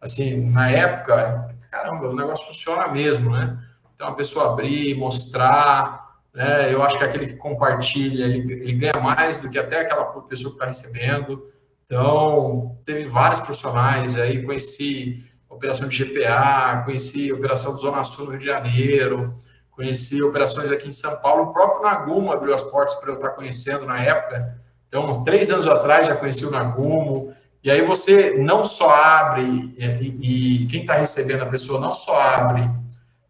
assim, 0.00 0.50
na 0.50 0.70
época, 0.70 1.54
caramba, 1.70 2.08
o 2.08 2.16
negócio 2.16 2.46
funciona 2.46 2.88
mesmo, 2.88 3.32
né? 3.32 3.58
Então, 3.94 4.08
a 4.08 4.14
pessoa 4.14 4.52
abrir, 4.52 4.96
mostrar, 4.96 6.22
né? 6.32 6.72
Eu 6.72 6.82
acho 6.82 6.96
que 6.96 7.04
aquele 7.04 7.26
que 7.26 7.36
compartilha, 7.36 8.24
ele, 8.24 8.50
ele 8.50 8.72
ganha 8.72 8.98
mais 8.98 9.38
do 9.38 9.50
que 9.50 9.58
até 9.58 9.80
aquela 9.80 10.06
pessoa 10.22 10.52
que 10.52 10.56
está 10.56 10.64
recebendo. 10.64 11.46
Então, 11.90 12.78
teve 12.84 13.06
vários 13.06 13.40
profissionais 13.40 14.18
aí, 14.18 14.44
conheci 14.44 15.24
operação 15.48 15.88
de 15.88 16.04
GPA, 16.04 16.82
conheci 16.84 17.32
operação 17.32 17.72
do 17.72 17.80
Zona 17.80 18.04
Sul 18.04 18.26
no 18.26 18.30
Rio 18.32 18.40
de 18.40 18.44
Janeiro, 18.44 19.34
conheci 19.70 20.22
operações 20.22 20.70
aqui 20.70 20.86
em 20.86 20.92
São 20.92 21.16
Paulo. 21.22 21.44
O 21.44 21.52
próprio 21.54 21.82
Nagumo 21.82 22.30
abriu 22.30 22.52
as 22.52 22.62
portas 22.62 22.94
para 22.96 23.10
eu 23.10 23.14
estar 23.14 23.30
conhecendo 23.30 23.86
na 23.86 23.98
época. 24.02 24.60
Então, 24.86 25.08
uns 25.08 25.24
três 25.24 25.50
anos 25.50 25.66
atrás 25.66 26.06
já 26.06 26.14
conheci 26.14 26.44
o 26.44 26.50
Nagumo. 26.50 27.34
E 27.64 27.70
aí 27.70 27.80
você 27.80 28.36
não 28.36 28.64
só 28.64 28.90
abre, 28.90 29.74
e, 29.78 30.64
e 30.64 30.66
quem 30.66 30.82
está 30.82 30.92
recebendo 30.92 31.42
a 31.42 31.46
pessoa 31.46 31.80
não 31.80 31.94
só 31.94 32.20
abre 32.20 32.70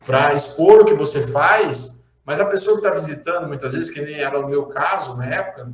para 0.04 0.34
expor 0.34 0.80
o 0.80 0.84
que 0.84 0.94
você 0.94 1.28
faz, 1.28 2.04
mas 2.24 2.40
a 2.40 2.46
pessoa 2.46 2.74
que 2.74 2.84
está 2.84 2.90
visitando, 2.90 3.46
muitas 3.46 3.72
vezes, 3.72 3.90
que 3.90 4.00
nem 4.00 4.16
era 4.16 4.38
o 4.38 4.48
meu 4.48 4.66
caso 4.66 5.16
na 5.16 5.26
época, 5.26 5.72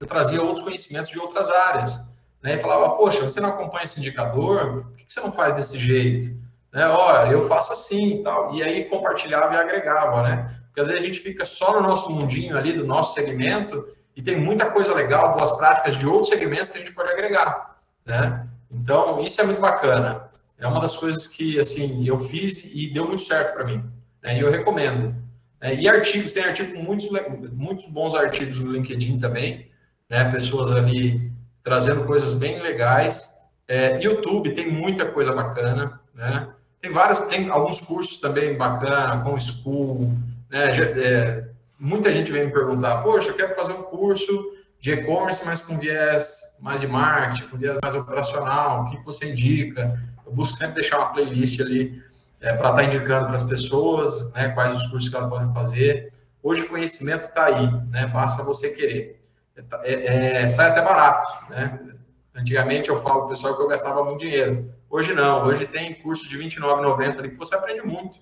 eu 0.00 0.06
trazia 0.06 0.42
outros 0.42 0.64
conhecimentos 0.64 1.10
de 1.10 1.18
outras 1.18 1.50
áreas 1.50 1.98
né, 2.42 2.54
e 2.54 2.58
falava, 2.58 2.96
poxa, 2.96 3.22
você 3.22 3.40
não 3.40 3.50
acompanha 3.50 3.84
esse 3.84 3.98
indicador, 3.98 4.84
por 4.84 4.96
que 4.96 5.12
você 5.12 5.20
não 5.20 5.32
faz 5.32 5.54
desse 5.54 5.78
jeito? 5.78 6.36
Né, 6.72 6.86
Olha, 6.86 7.30
eu 7.30 7.48
faço 7.48 7.72
assim 7.72 8.20
e 8.20 8.22
tal. 8.22 8.54
E 8.54 8.62
aí 8.62 8.84
compartilhava 8.84 9.54
e 9.54 9.56
agregava, 9.56 10.22
né? 10.22 10.54
Porque 10.66 10.80
às 10.80 10.86
vezes 10.86 11.02
a 11.02 11.06
gente 11.06 11.20
fica 11.20 11.44
só 11.44 11.72
no 11.72 11.86
nosso 11.86 12.10
mundinho 12.10 12.56
ali, 12.56 12.72
do 12.72 12.86
nosso 12.86 13.14
segmento, 13.14 13.88
e 14.14 14.22
tem 14.22 14.36
muita 14.36 14.66
coisa 14.66 14.94
legal, 14.94 15.36
boas 15.36 15.52
práticas 15.52 15.96
de 15.96 16.06
outros 16.06 16.28
segmentos 16.28 16.68
que 16.68 16.76
a 16.76 16.80
gente 16.80 16.92
pode 16.92 17.10
agregar, 17.10 17.78
né? 18.04 18.46
Então, 18.70 19.22
isso 19.22 19.40
é 19.40 19.44
muito 19.44 19.60
bacana. 19.60 20.28
É 20.58 20.66
uma 20.66 20.80
das 20.80 20.96
coisas 20.96 21.26
que, 21.26 21.58
assim, 21.58 22.06
eu 22.06 22.18
fiz 22.18 22.64
e 22.64 22.92
deu 22.92 23.06
muito 23.06 23.22
certo 23.22 23.54
para 23.54 23.64
mim. 23.64 23.82
Né? 24.22 24.36
E 24.36 24.40
eu 24.40 24.50
recomendo. 24.50 25.14
Né? 25.60 25.76
E 25.76 25.88
artigos, 25.88 26.32
tem 26.32 26.44
artigos, 26.44 26.74
muitos, 26.74 27.08
muitos 27.52 27.86
bons 27.86 28.14
artigos 28.14 28.58
no 28.58 28.72
LinkedIn 28.72 29.18
também, 29.18 29.67
né? 30.08 30.30
Pessoas 30.30 30.72
ali 30.72 31.30
trazendo 31.62 32.04
coisas 32.04 32.32
bem 32.32 32.60
legais. 32.60 33.30
É, 33.66 34.00
YouTube 34.00 34.54
tem 34.54 34.70
muita 34.70 35.04
coisa 35.06 35.32
bacana, 35.32 36.00
né? 36.14 36.48
Tem 36.80 36.90
vários, 36.90 37.18
tem 37.20 37.50
alguns 37.50 37.80
cursos 37.80 38.18
também 38.20 38.56
bacana, 38.56 39.22
com 39.22 39.38
School, 39.38 40.12
né? 40.48 40.70
É, 40.70 41.48
muita 41.78 42.12
gente 42.12 42.32
vem 42.32 42.46
me 42.46 42.52
perguntar, 42.52 43.02
poxa, 43.02 43.30
eu 43.30 43.34
quero 43.34 43.54
fazer 43.54 43.72
um 43.72 43.82
curso 43.82 44.52
de 44.80 44.92
e-commerce, 44.92 45.44
mas 45.44 45.60
com 45.60 45.78
viés 45.78 46.38
mais 46.60 46.80
de 46.80 46.86
marketing, 46.86 47.48
com 47.48 47.56
viés 47.56 47.76
mais 47.82 47.94
operacional, 47.94 48.82
o 48.82 48.90
que 48.90 49.04
você 49.04 49.30
indica? 49.30 50.00
Eu 50.24 50.32
busco 50.32 50.56
sempre 50.56 50.76
deixar 50.76 50.98
uma 50.98 51.12
playlist 51.12 51.60
ali 51.60 52.02
é, 52.40 52.52
para 52.54 52.70
estar 52.70 52.74
tá 52.74 52.84
indicando 52.84 53.26
para 53.26 53.36
as 53.36 53.42
pessoas, 53.42 54.32
né, 54.32 54.48
quais 54.50 54.74
os 54.74 54.86
cursos 54.86 55.08
que 55.08 55.16
elas 55.16 55.28
podem 55.28 55.52
fazer. 55.52 56.12
Hoje 56.42 56.62
o 56.62 56.68
conhecimento 56.68 57.24
está 57.24 57.46
aí, 57.46 57.70
né? 57.90 58.06
Basta 58.06 58.42
você 58.44 58.70
querer 58.70 59.17
é, 59.84 60.42
é, 60.42 60.48
sai 60.48 60.70
até 60.70 60.82
barato, 60.82 61.50
né? 61.50 61.78
Antigamente 62.34 62.88
eu 62.88 62.96
falo 63.02 63.20
pro 63.20 63.30
pessoal 63.30 63.56
que 63.56 63.62
eu 63.62 63.68
gastava 63.68 64.04
muito 64.04 64.20
dinheiro. 64.20 64.72
Hoje 64.88 65.12
não, 65.12 65.44
hoje 65.44 65.66
tem 65.66 65.94
curso 65.94 66.28
de 66.28 66.36
R$29,90 66.36 67.18
ali 67.18 67.30
que 67.30 67.36
você 67.36 67.54
aprende 67.54 67.82
muito. 67.82 68.18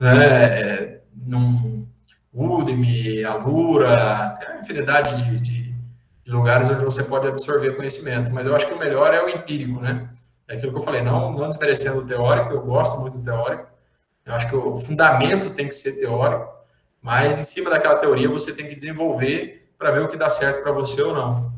Né? 0.00 0.26
É, 0.26 1.00
num 1.14 1.86
Udemy, 2.32 3.24
Alura, 3.24 4.36
tem 4.40 4.48
uma 4.48 4.60
infinidade 4.60 5.22
de, 5.22 5.38
de, 5.38 5.74
de, 6.24 6.30
lugares 6.32 6.70
onde 6.70 6.82
você 6.82 7.04
pode 7.04 7.28
absorver 7.28 7.76
conhecimento. 7.76 8.30
Mas 8.30 8.46
eu 8.46 8.56
acho 8.56 8.66
que 8.66 8.72
o 8.72 8.78
melhor 8.78 9.12
é 9.12 9.22
o 9.22 9.28
empírico, 9.28 9.80
né? 9.80 10.08
É 10.48 10.56
aquilo 10.56 10.72
que 10.72 10.78
eu 10.78 10.82
falei, 10.82 11.02
não, 11.02 11.30
não 11.32 11.48
desmerecendo 11.48 12.00
o 12.00 12.06
teórico, 12.06 12.52
eu 12.52 12.62
gosto 12.62 13.00
muito 13.00 13.18
do 13.18 13.24
teórico. 13.24 13.66
Eu 14.24 14.34
acho 14.34 14.48
que 14.48 14.56
o 14.56 14.76
fundamento 14.76 15.50
tem 15.50 15.68
que 15.68 15.74
ser 15.74 15.92
teórico, 15.92 16.48
mas 17.00 17.38
em 17.38 17.44
cima 17.44 17.70
daquela 17.70 17.96
teoria 17.96 18.28
você 18.28 18.52
tem 18.52 18.68
que 18.68 18.74
desenvolver 18.74 19.61
para 19.82 19.90
ver 19.90 20.02
o 20.02 20.08
que 20.08 20.16
dá 20.16 20.30
certo 20.30 20.62
para 20.62 20.70
você 20.70 21.02
ou 21.02 21.12
não. 21.12 21.52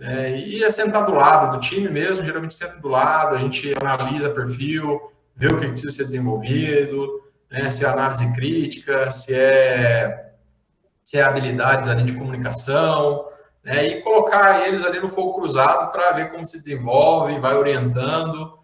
É, 0.00 0.30
e 0.30 0.64
é 0.64 0.70
sentar 0.70 1.04
do 1.04 1.12
lado 1.12 1.54
do 1.54 1.60
time 1.60 1.88
mesmo, 1.88 2.24
geralmente 2.24 2.54
senta 2.54 2.78
do 2.78 2.88
lado, 2.88 3.34
a 3.34 3.38
gente 3.38 3.72
analisa 3.78 4.30
perfil, 4.30 4.98
vê 5.34 5.46
o 5.48 5.58
que 5.58 5.68
precisa 5.68 5.94
ser 5.94 6.04
desenvolvido, 6.04 7.22
né, 7.50 7.68
se 7.68 7.84
é 7.84 7.88
análise 7.88 8.34
crítica, 8.34 9.10
se 9.10 9.34
é, 9.34 10.32
se 11.04 11.18
é 11.18 11.22
habilidades 11.22 11.86
ali 11.88 12.02
de 12.02 12.14
comunicação, 12.14 13.26
né, 13.62 13.86
e 13.86 14.02
colocar 14.02 14.66
eles 14.66 14.84
ali 14.84 14.98
no 14.98 15.08
fogo 15.10 15.34
cruzado 15.34 15.92
para 15.92 16.12
ver 16.12 16.30
como 16.30 16.44
se 16.44 16.58
desenvolve, 16.58 17.38
vai 17.38 17.54
orientando. 17.54 18.58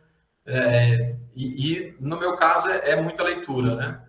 É, 0.47 1.15
e, 1.35 1.73
e, 1.73 1.97
no 2.01 2.19
meu 2.19 2.37
caso 2.37 2.69
é, 2.69 2.91
é 2.91 2.97
muita 2.97 3.23
leitura, 3.23 3.77
né? 3.77 4.01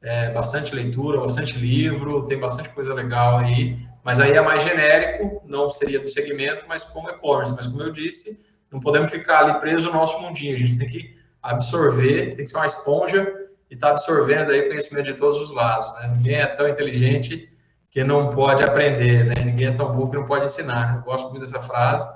É, 0.00 0.30
bastante 0.30 0.72
leitura, 0.72 1.20
bastante 1.20 1.58
livro, 1.58 2.26
tem 2.28 2.38
bastante 2.38 2.68
coisa 2.68 2.94
legal 2.94 3.38
aí. 3.38 3.87
Mas 4.08 4.20
aí 4.20 4.32
é 4.32 4.40
mais 4.40 4.62
genérico, 4.62 5.42
não 5.44 5.68
seria 5.68 6.00
do 6.00 6.08
segmento, 6.08 6.64
mas 6.66 6.82
como 6.82 7.10
e-commerce. 7.10 7.54
Mas 7.54 7.66
como 7.66 7.82
eu 7.82 7.92
disse, 7.92 8.42
não 8.72 8.80
podemos 8.80 9.10
ficar 9.10 9.40
ali 9.40 9.60
preso 9.60 9.88
no 9.88 9.98
nosso 9.98 10.18
mundinho. 10.22 10.54
A 10.54 10.58
gente 10.58 10.78
tem 10.78 10.88
que 10.88 11.14
absorver, 11.42 12.34
tem 12.34 12.42
que 12.42 12.46
ser 12.46 12.56
uma 12.56 12.64
esponja 12.64 13.30
e 13.70 13.74
estar 13.74 13.88
tá 13.88 13.92
absorvendo 13.92 14.50
aí 14.50 14.66
conhecimento 14.66 15.04
de 15.04 15.12
todos 15.12 15.38
os 15.42 15.52
lados. 15.52 15.92
Né? 15.96 16.14
Ninguém 16.16 16.36
é 16.36 16.46
tão 16.46 16.66
inteligente 16.66 17.52
que 17.90 18.02
não 18.02 18.34
pode 18.34 18.64
aprender, 18.64 19.26
né? 19.26 19.44
Ninguém 19.44 19.66
é 19.66 19.72
tão 19.72 19.92
burro 19.94 20.10
que 20.10 20.16
não 20.16 20.26
pode 20.26 20.46
ensinar. 20.46 20.96
Eu 20.96 21.02
gosto 21.02 21.28
muito 21.28 21.40
dessa 21.40 21.60
frase. 21.60 22.08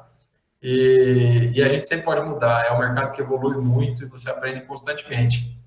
E, 0.63 1.53
e 1.55 1.63
a 1.63 1.69
gente 1.69 1.87
sempre 1.87 2.07
pode 2.07 2.23
mudar. 2.23 2.65
É 2.65 2.73
um 2.73 2.79
mercado 2.79 3.13
que 3.13 3.21
evolui 3.21 3.59
muito 3.59 4.03
e 4.03 4.07
você 4.07 4.31
aprende 4.31 4.63
constantemente. 4.63 5.61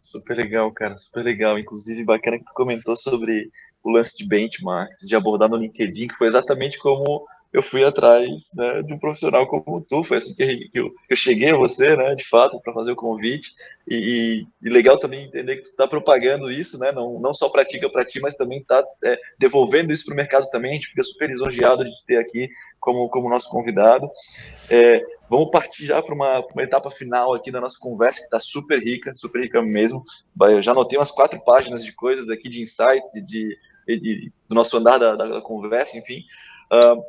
Super 0.00 0.38
legal, 0.38 0.72
cara, 0.72 0.96
super 0.96 1.22
legal. 1.22 1.58
Inclusive, 1.58 2.02
bacana 2.02 2.38
que 2.38 2.44
tu 2.46 2.54
comentou 2.54 2.96
sobre 2.96 3.50
o 3.82 3.90
lance 3.90 4.16
de 4.16 4.26
benchmarks, 4.26 5.06
de 5.06 5.16
abordar 5.16 5.48
no 5.48 5.56
LinkedIn, 5.56 6.08
que 6.08 6.14
foi 6.14 6.26
exatamente 6.26 6.78
como 6.78 7.26
eu 7.52 7.62
fui 7.62 7.82
atrás 7.82 8.28
né, 8.54 8.82
de 8.82 8.92
um 8.92 8.98
profissional 8.98 9.46
como 9.46 9.80
tu. 9.80 10.04
Foi 10.04 10.18
assim 10.18 10.34
que, 10.34 10.70
eu, 10.74 10.92
eu 11.08 11.16
cheguei 11.16 11.50
a 11.50 11.56
você, 11.56 11.96
né, 11.96 12.14
de 12.14 12.26
fato, 12.28 12.60
para 12.60 12.74
fazer 12.74 12.92
o 12.92 12.96
convite. 12.96 13.52
E, 13.86 14.46
e, 14.62 14.68
legal 14.68 14.98
também 14.98 15.24
entender 15.24 15.56
que 15.56 15.62
tu 15.62 15.70
está 15.70 15.88
propagando 15.88 16.50
isso, 16.50 16.78
né, 16.78 16.92
não, 16.92 17.18
não 17.18 17.32
só 17.32 17.48
pratica 17.48 17.88
para 17.88 18.04
ti, 18.04 18.20
mas 18.20 18.36
também 18.36 18.58
está 18.58 18.84
é, 19.02 19.18
devolvendo 19.38 19.92
isso 19.92 20.04
para 20.04 20.12
o 20.12 20.16
mercado 20.16 20.48
também. 20.50 20.72
A 20.72 20.74
gente 20.74 20.88
fica 20.88 21.04
super 21.04 21.28
lisonjeado 21.28 21.84
de 21.84 21.96
te 21.96 22.04
ter 22.04 22.18
aqui 22.18 22.50
como, 22.78 23.08
como 23.08 23.30
nosso 23.30 23.48
convidado. 23.48 24.10
É, 24.70 25.02
vamos 25.28 25.50
partir 25.50 25.86
já 25.86 26.02
para 26.02 26.14
uma, 26.14 26.40
uma, 26.52 26.62
etapa 26.62 26.90
final 26.90 27.34
aqui 27.34 27.50
da 27.50 27.60
nossa 27.60 27.78
conversa, 27.78 28.18
que 28.18 28.24
está 28.24 28.38
super 28.38 28.78
rica, 28.78 29.14
super 29.14 29.42
rica 29.42 29.62
mesmo. 29.62 30.04
Eu 30.40 30.62
já 30.62 30.72
anotei 30.72 30.98
umas 30.98 31.10
quatro 31.10 31.42
páginas 31.44 31.84
de 31.84 31.92
coisas 31.92 32.28
aqui, 32.30 32.48
de 32.48 32.62
insights 32.62 33.14
e 33.14 33.22
de, 33.22 33.58
de, 33.86 34.00
de 34.00 34.32
do 34.48 34.54
nosso 34.54 34.76
andar 34.76 34.98
da, 34.98 35.14
da, 35.16 35.26
da 35.26 35.40
conversa, 35.40 35.96
enfim. 35.96 36.24
Uh, 36.72 37.02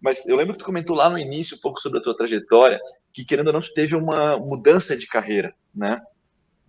mas 0.00 0.26
eu 0.26 0.36
lembro 0.36 0.54
que 0.54 0.58
tu 0.58 0.64
comentou 0.64 0.96
lá 0.96 1.08
no 1.08 1.18
início 1.18 1.56
um 1.56 1.60
pouco 1.60 1.80
sobre 1.80 1.98
a 1.98 2.02
tua 2.02 2.16
trajetória, 2.16 2.80
que 3.12 3.24
querendo 3.24 3.48
ou 3.48 3.52
não, 3.52 3.60
tu 3.60 3.72
teve 3.72 3.94
uma 3.94 4.36
mudança 4.36 4.96
de 4.96 5.06
carreira, 5.06 5.54
né? 5.74 6.00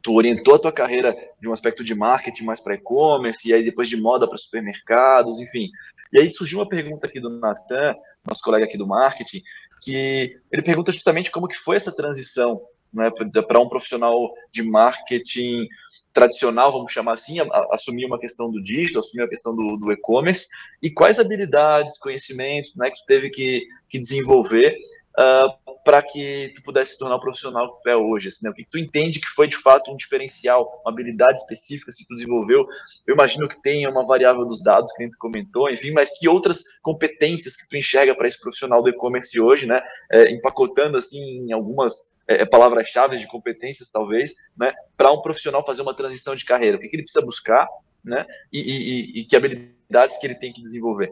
tu 0.04 0.14
orientou 0.14 0.56
a 0.56 0.60
tua 0.60 0.72
carreira 0.72 1.16
de 1.40 1.48
um 1.48 1.54
aspecto 1.54 1.82
de 1.82 1.96
marketing 1.96 2.44
mais 2.44 2.60
para 2.60 2.76
e-commerce, 2.76 3.48
e 3.48 3.54
aí 3.54 3.64
depois 3.64 3.88
de 3.88 3.96
moda 3.96 4.28
para 4.28 4.38
supermercados, 4.38 5.40
enfim. 5.40 5.72
E 6.12 6.20
aí 6.20 6.30
surgiu 6.30 6.60
uma 6.60 6.68
pergunta 6.68 7.08
aqui 7.08 7.22
do 7.22 7.30
Natan, 7.30 7.96
nosso 8.28 8.42
colega 8.44 8.66
aqui 8.66 8.78
do 8.78 8.86
marketing, 8.86 9.42
que 9.84 10.40
ele 10.52 10.62
pergunta 10.62 10.92
justamente 10.92 11.32
como 11.32 11.48
que 11.48 11.58
foi 11.58 11.76
essa 11.76 11.92
transição 11.92 12.62
né, 12.94 13.10
para 13.48 13.60
um 13.60 13.68
profissional 13.68 14.32
de 14.52 14.64
marketing 14.64 15.68
tradicional, 16.14 16.72
vamos 16.72 16.94
chamar 16.94 17.14
assim, 17.14 17.38
assumir 17.72 18.06
uma 18.06 18.20
questão 18.20 18.50
do 18.50 18.64
digital, 18.64 19.02
assumir 19.02 19.24
a 19.24 19.28
questão 19.28 19.56
do, 19.56 19.78
do 19.78 19.92
e-commerce, 19.92 20.46
e 20.82 20.92
quais 20.92 21.18
habilidades, 21.18 21.98
conhecimentos 21.98 22.76
né, 22.76 22.92
que 22.92 23.04
teve 23.08 23.32
que, 23.32 23.66
que 23.90 23.98
desenvolver 23.98 24.78
uh, 25.18 25.74
para 25.84 26.02
que 26.02 26.54
tu 26.56 26.64
pudesse 26.64 26.94
se 26.94 26.98
tornar 26.98 27.16
o 27.16 27.20
profissional 27.20 27.76
que 27.76 27.84
tu 27.84 27.90
é 27.90 27.96
hoje? 27.96 28.30
Assim, 28.30 28.46
né? 28.46 28.52
O 28.52 28.54
que 28.54 28.66
tu 28.66 28.78
entende 28.78 29.20
que 29.20 29.28
foi 29.28 29.48
de 29.48 29.58
fato 29.58 29.92
um 29.92 29.98
diferencial, 29.98 30.82
uma 30.84 30.92
habilidade 30.92 31.40
específica 31.40 31.92
que 31.96 32.06
tu 32.06 32.16
desenvolveu? 32.16 32.66
Eu 33.06 33.14
imagino 33.14 33.48
que 33.48 33.62
tenha 33.62 33.90
uma 33.90 34.06
variável 34.06 34.46
dos 34.46 34.64
dados 34.64 34.92
que 34.94 35.04
a 35.04 35.06
gente 35.06 35.18
comentou, 35.18 35.70
enfim, 35.70 35.92
mas 35.92 36.10
que 36.18 36.28
outras 36.28 36.64
competências 36.82 37.56
que 37.56 37.68
tu 37.68 37.76
enxerga 37.76 38.16
para 38.16 38.28
esse 38.28 38.40
profissional 38.40 38.82
do 38.82 38.90
e-commerce 38.90 39.40
hoje, 39.40 39.66
né? 39.66 39.82
É, 40.12 40.32
empacotando 40.32 40.98
assim 40.98 41.48
em 41.48 41.52
algumas 41.52 41.94
é, 42.28 42.42
é 42.42 42.46
palavras-chave 42.46 43.18
de 43.18 43.28
competências, 43.28 43.90
talvez, 43.90 44.34
né? 44.58 44.74
Para 44.96 45.12
um 45.12 45.22
profissional 45.22 45.66
fazer 45.66 45.82
uma 45.82 45.96
transição 45.96 46.36
de 46.36 46.46
carreira, 46.46 46.78
o 46.78 46.80
que, 46.80 46.88
que 46.88 46.96
ele 46.96 47.04
precisa 47.04 47.26
buscar, 47.26 47.68
né? 48.04 48.26
E, 48.52 48.60
e, 48.60 49.22
e 49.22 49.26
que 49.26 49.36
habilidades 49.36 50.18
que 50.18 50.28
ele 50.28 50.36
tem 50.36 50.54
que 50.54 50.62
desenvolver? 50.62 51.12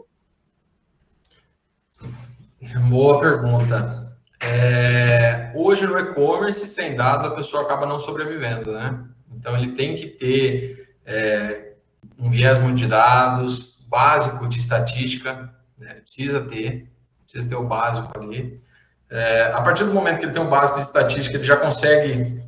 Boa 2.88 3.18
pergunta. 3.18 4.16
É, 4.40 5.52
hoje 5.52 5.84
no 5.84 5.98
e-commerce, 5.98 6.68
sem 6.68 6.94
dados, 6.94 7.26
a 7.26 7.30
pessoa 7.30 7.64
acaba 7.64 7.86
não 7.86 7.98
sobrevivendo, 7.98 8.72
né? 8.72 9.04
Então 9.32 9.56
ele 9.56 9.72
tem 9.72 9.96
que 9.96 10.06
ter 10.06 10.94
é, 11.04 11.74
um 12.16 12.28
viés 12.28 12.58
muito 12.58 12.78
de 12.78 12.86
dados, 12.86 13.84
básico 13.88 14.48
de 14.48 14.58
estatística, 14.58 15.52
né? 15.76 15.94
precisa 15.94 16.40
ter, 16.42 16.88
precisa 17.24 17.48
ter 17.48 17.56
o 17.56 17.66
básico 17.66 18.16
ali. 18.16 18.62
É, 19.10 19.52
a 19.52 19.60
partir 19.60 19.84
do 19.84 19.92
momento 19.92 20.20
que 20.20 20.24
ele 20.24 20.32
tem 20.32 20.42
um 20.42 20.48
básico 20.48 20.78
de 20.78 20.84
estatística, 20.84 21.36
ele 21.36 21.44
já 21.44 21.56
consegue 21.56 22.44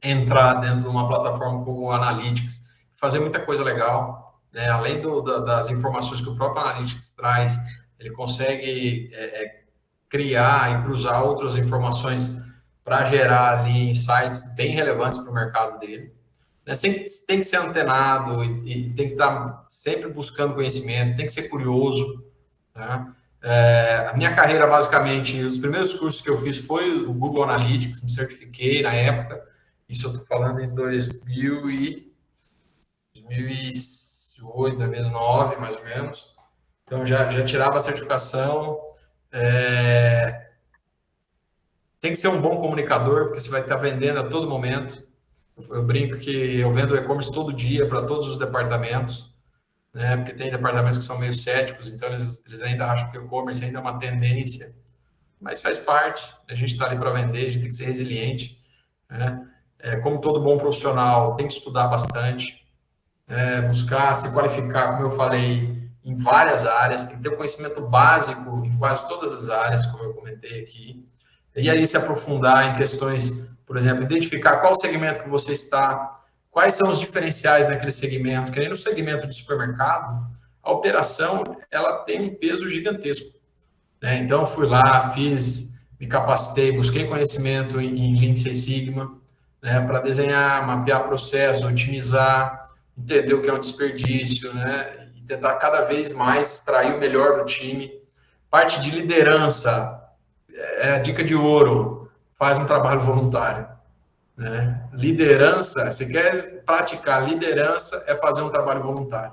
entrar 0.00 0.54
dentro 0.54 0.84
de 0.84 0.88
uma 0.88 1.08
plataforma 1.08 1.64
como 1.64 1.86
o 1.86 1.90
Analytics, 1.90 2.68
fazer 2.94 3.18
muita 3.18 3.40
coisa 3.40 3.64
legal, 3.64 4.40
né? 4.52 4.68
além 4.68 5.02
do, 5.02 5.20
da, 5.20 5.40
das 5.40 5.68
informações 5.68 6.20
que 6.20 6.28
o 6.28 6.36
próprio 6.36 6.62
Analytics 6.62 7.10
traz, 7.10 7.58
ele 7.98 8.10
consegue 8.10 9.10
é, 9.12 9.44
é, 9.44 9.64
criar 10.08 10.78
e 10.78 10.84
cruzar 10.84 11.22
outras 11.22 11.56
informações 11.56 12.36
para 12.84 13.04
gerar 13.04 13.58
ali 13.58 13.90
insights 13.90 14.54
bem 14.54 14.70
relevantes 14.70 15.18
para 15.18 15.30
o 15.30 15.34
mercado 15.34 15.78
dele. 15.78 16.12
Né? 16.64 16.74
Tem, 16.74 17.06
tem, 17.26 17.38
que 17.38 17.44
ser 17.44 17.56
antenado 17.56 18.42
e, 18.44 18.72
e, 18.72 18.94
tem 18.94 19.08
que 19.08 19.12
estar 19.12 19.28
tá 19.30 19.66
sempre 19.68 20.10
buscando 20.10 20.54
conhecimento, 20.54 21.16
tem 21.16 21.26
que 21.26 21.32
ser 21.32 21.48
curioso. 21.48 22.24
Né? 22.74 23.14
É, 23.42 24.08
a 24.10 24.16
minha 24.16 24.34
carreira, 24.34 24.66
basicamente, 24.66 25.40
os 25.42 25.58
primeiros 25.58 25.94
cursos 25.94 26.20
que 26.20 26.30
eu 26.30 26.38
fiz 26.38 26.56
foi 26.58 27.04
o 27.04 27.12
Google 27.12 27.44
Analytics, 27.44 28.02
me 28.02 28.10
certifiquei 28.10 28.82
na 28.82 28.92
época. 28.92 29.46
Isso 29.88 30.06
eu 30.06 30.10
estou 30.10 30.26
falando 30.26 30.60
em 30.60 30.74
2000 30.74 31.70
e 31.70 32.12
2008, 33.14 34.76
2009, 34.76 35.56
mais 35.56 35.76
ou 35.76 35.84
menos. 35.84 36.37
Então 36.88 37.04
já, 37.04 37.28
já 37.28 37.44
tirava 37.44 37.76
a 37.76 37.80
certificação. 37.80 38.80
É... 39.30 40.48
Tem 42.00 42.12
que 42.12 42.16
ser 42.16 42.28
um 42.28 42.40
bom 42.40 42.56
comunicador, 42.56 43.26
porque 43.26 43.40
você 43.40 43.50
vai 43.50 43.60
estar 43.60 43.76
vendendo 43.76 44.18
a 44.18 44.28
todo 44.28 44.48
momento. 44.48 45.06
Eu 45.70 45.82
brinco 45.82 46.18
que 46.18 46.58
eu 46.58 46.72
vendo 46.72 46.96
e-commerce 46.96 47.30
todo 47.30 47.52
dia 47.52 47.86
para 47.86 48.02
todos 48.02 48.26
os 48.26 48.38
departamentos, 48.38 49.34
né? 49.92 50.16
Porque 50.16 50.32
tem 50.32 50.50
departamentos 50.50 50.96
que 50.96 51.04
são 51.04 51.18
meio 51.18 51.32
céticos, 51.32 51.90
então 51.90 52.08
eles, 52.08 52.42
eles 52.46 52.62
ainda 52.62 52.86
acham 52.86 53.10
que 53.10 53.18
o 53.18 53.24
e-commerce 53.24 53.62
ainda 53.62 53.78
é 53.78 53.80
uma 53.82 53.98
tendência, 53.98 54.72
mas 55.40 55.60
faz 55.60 55.78
parte. 55.78 56.32
A 56.48 56.54
gente 56.54 56.72
está 56.72 56.86
ali 56.86 56.96
para 56.96 57.10
vender, 57.10 57.44
a 57.46 57.48
gente 57.48 57.60
tem 57.60 57.68
que 57.68 57.74
ser 57.74 57.86
resiliente, 57.86 58.64
né? 59.10 59.46
É, 59.80 59.96
como 59.96 60.20
todo 60.20 60.40
bom 60.40 60.56
profissional, 60.56 61.36
tem 61.36 61.46
que 61.46 61.52
estudar 61.52 61.88
bastante, 61.88 62.66
é, 63.26 63.60
buscar 63.62 64.14
se 64.14 64.32
qualificar, 64.32 64.92
como 64.92 65.06
eu 65.06 65.10
falei, 65.10 65.77
em 66.04 66.14
várias 66.14 66.64
áreas, 66.66 67.04
tem 67.04 67.16
que 67.16 67.22
ter 67.22 67.28
um 67.28 67.36
conhecimento 67.36 67.80
básico 67.80 68.64
em 68.64 68.76
quase 68.78 69.06
todas 69.08 69.34
as 69.34 69.50
áreas, 69.50 69.84
como 69.86 70.04
eu 70.04 70.14
comentei 70.14 70.62
aqui. 70.62 71.06
E 71.54 71.68
aí 71.68 71.86
se 71.86 71.96
aprofundar 71.96 72.70
em 72.70 72.76
questões, 72.76 73.48
por 73.66 73.76
exemplo, 73.76 74.04
identificar 74.04 74.58
qual 74.58 74.78
segmento 74.80 75.22
que 75.22 75.28
você 75.28 75.52
está, 75.52 76.22
quais 76.50 76.74
são 76.74 76.90
os 76.90 77.00
diferenciais 77.00 77.68
naquele 77.68 77.90
segmento, 77.90 78.52
que 78.52 78.60
nem 78.60 78.68
no 78.68 78.76
segmento 78.76 79.26
de 79.26 79.34
supermercado, 79.34 80.26
a 80.62 80.72
operação 80.72 81.42
ela 81.70 82.04
tem 82.04 82.22
um 82.22 82.34
peso 82.34 82.68
gigantesco. 82.68 83.38
Né? 84.00 84.18
Então, 84.18 84.46
fui 84.46 84.66
lá, 84.66 85.10
fiz, 85.10 85.74
me 85.98 86.06
capacitei, 86.06 86.72
busquei 86.72 87.06
conhecimento 87.06 87.80
em, 87.80 88.20
Lean 88.20 88.36
Six 88.36 88.56
Sigma, 88.56 89.18
né, 89.60 89.80
para 89.80 90.00
desenhar, 90.00 90.64
mapear 90.66 91.06
processo, 91.06 91.66
otimizar, 91.66 92.70
entender 92.96 93.34
o 93.34 93.42
que 93.42 93.50
é 93.50 93.52
um 93.52 93.60
desperdício, 93.60 94.54
né, 94.54 94.97
tentar 95.28 95.54
cada 95.56 95.82
vez 95.82 96.12
mais 96.12 96.54
extrair 96.54 96.94
o 96.94 96.98
melhor 96.98 97.38
do 97.38 97.44
time. 97.44 97.92
Parte 98.50 98.80
de 98.80 98.90
liderança, 98.90 100.02
é 100.78 100.92
a 100.92 100.98
dica 100.98 101.22
de 101.22 101.36
ouro, 101.36 102.10
faz 102.38 102.58
um 102.58 102.64
trabalho 102.64 103.00
voluntário. 103.00 103.68
Né? 104.36 104.88
Liderança, 104.92 105.92
se 105.92 106.10
quer 106.10 106.64
praticar 106.64 107.28
liderança, 107.28 108.02
é 108.06 108.14
fazer 108.14 108.42
um 108.42 108.50
trabalho 108.50 108.82
voluntário. 108.82 109.32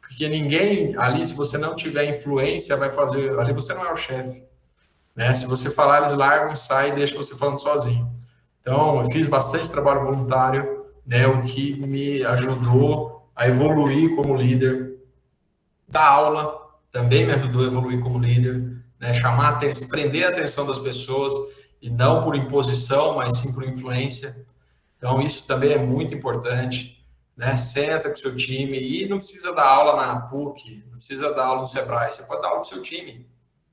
Porque 0.00 0.28
ninguém 0.28 0.94
ali, 0.96 1.24
se 1.24 1.34
você 1.34 1.56
não 1.56 1.74
tiver 1.74 2.04
influência, 2.04 2.76
vai 2.76 2.90
fazer. 2.90 3.38
Ali 3.38 3.52
você 3.52 3.72
não 3.72 3.86
é 3.86 3.92
o 3.92 3.96
chefe. 3.96 4.44
Né? 5.16 5.34
Se 5.34 5.46
você 5.46 5.70
falar, 5.70 5.98
eles 5.98 6.12
largam, 6.12 6.54
saem 6.54 6.92
e 6.92 6.96
deixam 6.96 7.16
você 7.16 7.34
falando 7.34 7.58
sozinho. 7.58 8.12
Então, 8.60 9.00
eu 9.00 9.10
fiz 9.10 9.26
bastante 9.26 9.70
trabalho 9.70 10.04
voluntário, 10.04 10.86
né, 11.06 11.26
o 11.26 11.42
que 11.42 11.78
me 11.86 12.24
ajudou 12.24 13.28
a 13.36 13.46
evoluir 13.46 14.16
como 14.16 14.34
líder, 14.34 14.93
dar 15.88 16.08
aula 16.08 16.60
também 16.90 17.26
me 17.26 17.32
ajudou 17.32 17.62
a 17.62 17.66
evoluir 17.66 18.00
como 18.00 18.18
líder, 18.18 18.82
né? 19.00 19.12
chamar 19.14 19.48
atenção, 19.48 19.88
prender 19.88 20.26
a 20.26 20.30
atenção 20.30 20.66
das 20.66 20.78
pessoas 20.78 21.32
e 21.82 21.90
não 21.90 22.22
por 22.22 22.34
imposição, 22.34 23.16
mas 23.16 23.38
sim 23.38 23.52
por 23.52 23.64
influência. 23.64 24.46
Então 24.96 25.20
isso 25.20 25.46
também 25.46 25.72
é 25.72 25.78
muito 25.78 26.14
importante, 26.14 27.04
né? 27.36 27.56
Senta 27.56 28.08
com 28.08 28.14
o 28.14 28.18
seu 28.18 28.34
time 28.34 28.78
e 28.78 29.08
não 29.08 29.18
precisa 29.18 29.52
dar 29.52 29.66
aula 29.66 29.96
na 29.96 30.20
PUC, 30.20 30.84
não 30.90 30.98
precisa 30.98 31.34
dar 31.34 31.46
aula 31.46 31.60
no 31.62 31.66
Sebrae, 31.66 32.12
você 32.12 32.22
pode 32.22 32.40
dar 32.40 32.48
aula 32.48 32.60
com 32.60 32.66
o 32.66 32.68
seu 32.68 32.80
time, 32.80 33.28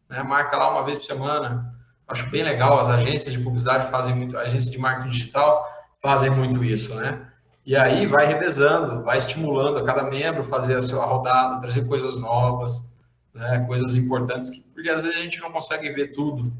né? 0.10 0.24
Marca 0.24 0.58
lá 0.58 0.70
uma 0.70 0.84
vez 0.84 0.98
por 0.98 1.06
semana. 1.06 1.74
Acho 2.08 2.30
bem 2.30 2.44
legal, 2.44 2.78
as 2.80 2.90
agências 2.90 3.32
de 3.32 3.40
publicidade 3.40 3.90
fazem 3.90 4.14
muito, 4.14 4.38
agências 4.38 4.70
de 4.70 4.78
marketing 4.78 5.10
digital 5.10 5.66
fazem 6.02 6.30
muito 6.30 6.64
isso, 6.64 6.94
né? 6.96 7.31
E 7.72 7.76
aí 7.78 8.06
vai 8.06 8.26
revezando, 8.26 9.02
vai 9.02 9.18
estimulando 9.18 9.78
a 9.78 9.86
cada 9.86 10.04
membro 10.04 10.44
fazer 10.44 10.76
a 10.76 10.82
sua 10.82 11.06
rodada, 11.06 11.62
trazer 11.62 11.88
coisas 11.88 12.20
novas, 12.20 12.94
né, 13.34 13.64
coisas 13.66 13.96
importantes, 13.96 14.50
que, 14.50 14.60
porque 14.74 14.90
às 14.90 15.04
vezes 15.04 15.18
a 15.18 15.22
gente 15.22 15.40
não 15.40 15.50
consegue 15.54 15.90
ver 15.90 16.08
tudo. 16.08 16.52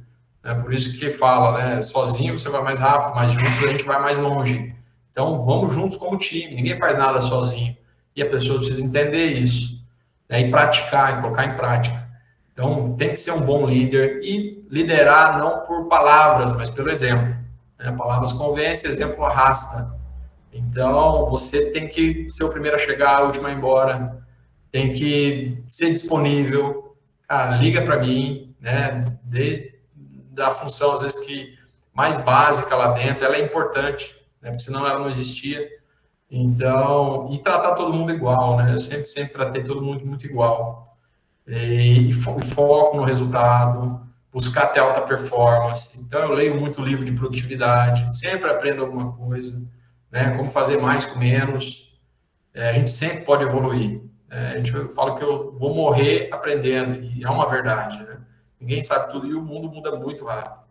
Né, 0.42 0.56
por 0.56 0.74
isso 0.74 0.98
que 0.98 1.10
fala, 1.10 1.58
né, 1.58 1.82
sozinho 1.82 2.40
você 2.40 2.48
vai 2.48 2.64
mais 2.64 2.80
rápido, 2.80 3.14
mas 3.14 3.34
juntos 3.34 3.62
a 3.62 3.68
gente 3.68 3.84
vai 3.84 4.02
mais 4.02 4.18
longe. 4.20 4.74
Então 5.12 5.38
vamos 5.38 5.74
juntos 5.74 5.98
como 5.98 6.18
time, 6.18 6.56
ninguém 6.56 6.78
faz 6.78 6.98
nada 6.98 7.20
sozinho. 7.20 7.76
E 8.16 8.22
a 8.24 8.30
pessoa 8.30 8.60
precisa 8.60 8.82
entender 8.82 9.34
isso, 9.34 9.86
né, 10.30 10.40
e 10.40 10.50
praticar, 10.50 11.18
e 11.18 11.22
colocar 11.22 11.46
em 11.46 11.58
prática. 11.58 12.08
Então 12.54 12.96
tem 12.96 13.10
que 13.10 13.18
ser 13.18 13.34
um 13.34 13.42
bom 13.42 13.68
líder 13.68 14.22
e 14.24 14.66
liderar 14.72 15.40
não 15.40 15.66
por 15.66 15.90
palavras, 15.90 16.54
mas 16.54 16.70
pelo 16.70 16.90
exemplo. 16.90 17.36
Né, 17.78 17.92
palavras 17.92 18.32
convencem, 18.32 18.90
exemplo 18.90 19.26
arrasta. 19.26 20.00
Então, 20.52 21.30
você 21.30 21.72
tem 21.72 21.88
que 21.88 22.30
ser 22.30 22.44
o 22.44 22.50
primeiro 22.50 22.76
a 22.76 22.80
chegar, 22.80 23.24
o 23.24 23.28
último 23.28 23.48
a 23.48 23.52
ir 23.52 23.56
embora, 23.56 24.22
tem 24.72 24.92
que 24.92 25.64
ser 25.68 25.92
disponível. 25.92 26.96
Cara, 27.28 27.56
liga 27.58 27.82
para 27.84 28.00
mim, 28.00 28.54
né? 28.60 29.18
Desde 29.24 29.72
da 30.32 30.52
função, 30.52 30.94
às 30.94 31.02
vezes, 31.02 31.20
que 31.26 31.58
mais 31.94 32.18
básica 32.18 32.76
lá 32.76 32.92
dentro, 32.92 33.26
ela 33.26 33.36
é 33.36 33.42
importante, 33.42 34.16
né? 34.42 34.50
Porque 34.50 34.64
senão 34.64 34.86
ela 34.88 35.00
não 35.00 35.10
existia. 35.10 35.68
Então, 36.30 37.30
e 37.32 37.40
tratar 37.40 37.76
todo 37.76 37.94
mundo 37.94 38.12
igual, 38.12 38.58
né? 38.58 38.74
Eu 38.74 38.78
sempre, 38.78 39.06
sempre 39.06 39.34
tratei 39.34 39.64
todo 39.64 39.82
mundo 39.82 40.06
muito 40.06 40.26
igual. 40.26 40.98
E, 41.48 42.10
e 42.10 42.14
foco 42.14 42.98
no 42.98 43.04
resultado, 43.04 44.02
buscar 44.32 44.68
ter 44.68 44.80
alta 44.80 45.02
performance. 45.02 45.90
Então, 46.00 46.20
eu 46.22 46.34
leio 46.34 46.60
muito 46.60 46.82
livro 46.82 47.04
de 47.04 47.12
produtividade, 47.12 48.18
sempre 48.18 48.50
aprendo 48.50 48.82
alguma 48.82 49.12
coisa 49.14 49.62
né? 50.12 50.36
Como 50.38 50.52
fazer 50.52 50.80
mais 50.80 51.06
com 51.06 51.18
menos. 51.18 51.98
É, 52.54 52.70
a 52.70 52.74
gente 52.74 52.90
sempre 52.90 53.24
pode 53.24 53.44
evoluir. 53.44 54.02
É, 54.30 54.48
a 54.50 54.58
gente 54.58 54.72
fala 54.94 55.18
que 55.18 55.24
eu 55.24 55.52
vou 55.58 55.74
morrer 55.74 56.30
aprendendo, 56.32 57.02
e 57.02 57.24
é 57.24 57.30
uma 57.30 57.48
verdade, 57.48 58.04
né? 58.04 58.18
Ninguém 58.60 58.82
sabe 58.82 59.12
tudo 59.12 59.28
e 59.28 59.34
o 59.34 59.42
mundo 59.42 59.70
muda 59.70 59.96
muito 59.96 60.24
rápido. 60.26 60.62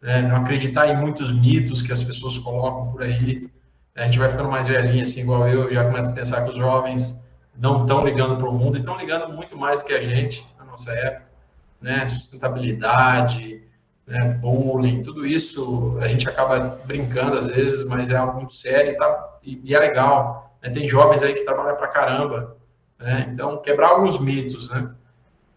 Né? 0.00 0.22
Não 0.22 0.36
acreditar 0.36 0.88
em 0.88 0.96
muitos 0.96 1.32
mitos 1.32 1.82
que 1.82 1.92
as 1.92 2.02
pessoas 2.02 2.36
colocam 2.38 2.90
por 2.90 3.02
aí. 3.02 3.48
a 3.94 4.04
gente 4.04 4.18
vai 4.18 4.28
ficando 4.28 4.50
mais 4.50 4.66
velhinho, 4.66 5.02
assim, 5.02 5.20
igual 5.20 5.48
eu, 5.48 5.72
já 5.72 5.84
começo 5.84 6.10
a 6.10 6.12
pensar 6.12 6.42
que 6.42 6.50
os 6.50 6.56
jovens 6.56 7.24
não 7.56 7.82
estão 7.82 8.04
ligando 8.04 8.36
para 8.36 8.48
o 8.48 8.52
mundo 8.52 8.76
e 8.76 8.80
estão 8.80 8.96
ligando 8.98 9.32
muito 9.32 9.56
mais 9.56 9.80
do 9.80 9.86
que 9.86 9.92
a 9.92 10.00
gente, 10.00 10.46
na 10.58 10.64
nossa 10.64 10.92
época, 10.92 11.28
né? 11.80 12.06
Sustentabilidade, 12.08 13.62
né? 14.08 14.40
tudo 15.04 15.26
isso 15.26 15.98
a 16.00 16.08
gente 16.08 16.26
acaba 16.26 16.80
brincando 16.86 17.36
às 17.36 17.48
vezes, 17.48 17.86
mas 17.86 18.08
é 18.08 18.16
algo 18.16 18.38
muito 18.38 18.54
sério 18.54 18.92
e, 18.92 18.96
tá, 18.96 19.38
e, 19.42 19.60
e 19.62 19.74
é 19.74 19.78
legal. 19.78 20.56
Né? 20.62 20.70
Tem 20.70 20.88
jovens 20.88 21.22
aí 21.22 21.34
que 21.34 21.44
trabalham 21.44 21.76
para 21.76 21.88
caramba, 21.88 22.56
né? 22.98 23.28
Então, 23.32 23.60
quebrar 23.60 23.90
alguns 23.90 24.18
mitos, 24.18 24.70
né? 24.70 24.90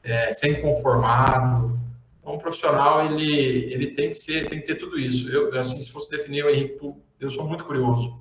É, 0.04 0.34
ser 0.34 0.60
inconformado. 0.60 1.80
Então, 2.20 2.36
um 2.36 2.38
profissional, 2.38 3.06
ele, 3.06 3.74
ele 3.74 3.88
tem 3.94 4.10
que 4.10 4.16
ser, 4.16 4.48
tem 4.50 4.60
que 4.60 4.68
ter 4.68 4.76
tudo 4.76 5.00
isso. 5.00 5.32
Eu, 5.32 5.58
assim, 5.58 5.82
se 5.82 5.92
fosse 5.92 6.10
definir 6.10 6.44
o 6.46 6.50
Henrique, 6.50 6.78
eu 7.20 7.30
sou 7.30 7.48
muito 7.48 7.66
curioso. 7.66 8.14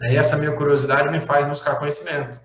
Né? 0.00 0.14
E 0.14 0.16
essa 0.16 0.36
minha 0.36 0.52
curiosidade 0.52 1.10
me 1.10 1.20
faz 1.20 1.46
buscar 1.46 1.76
conhecimento. 1.76 2.40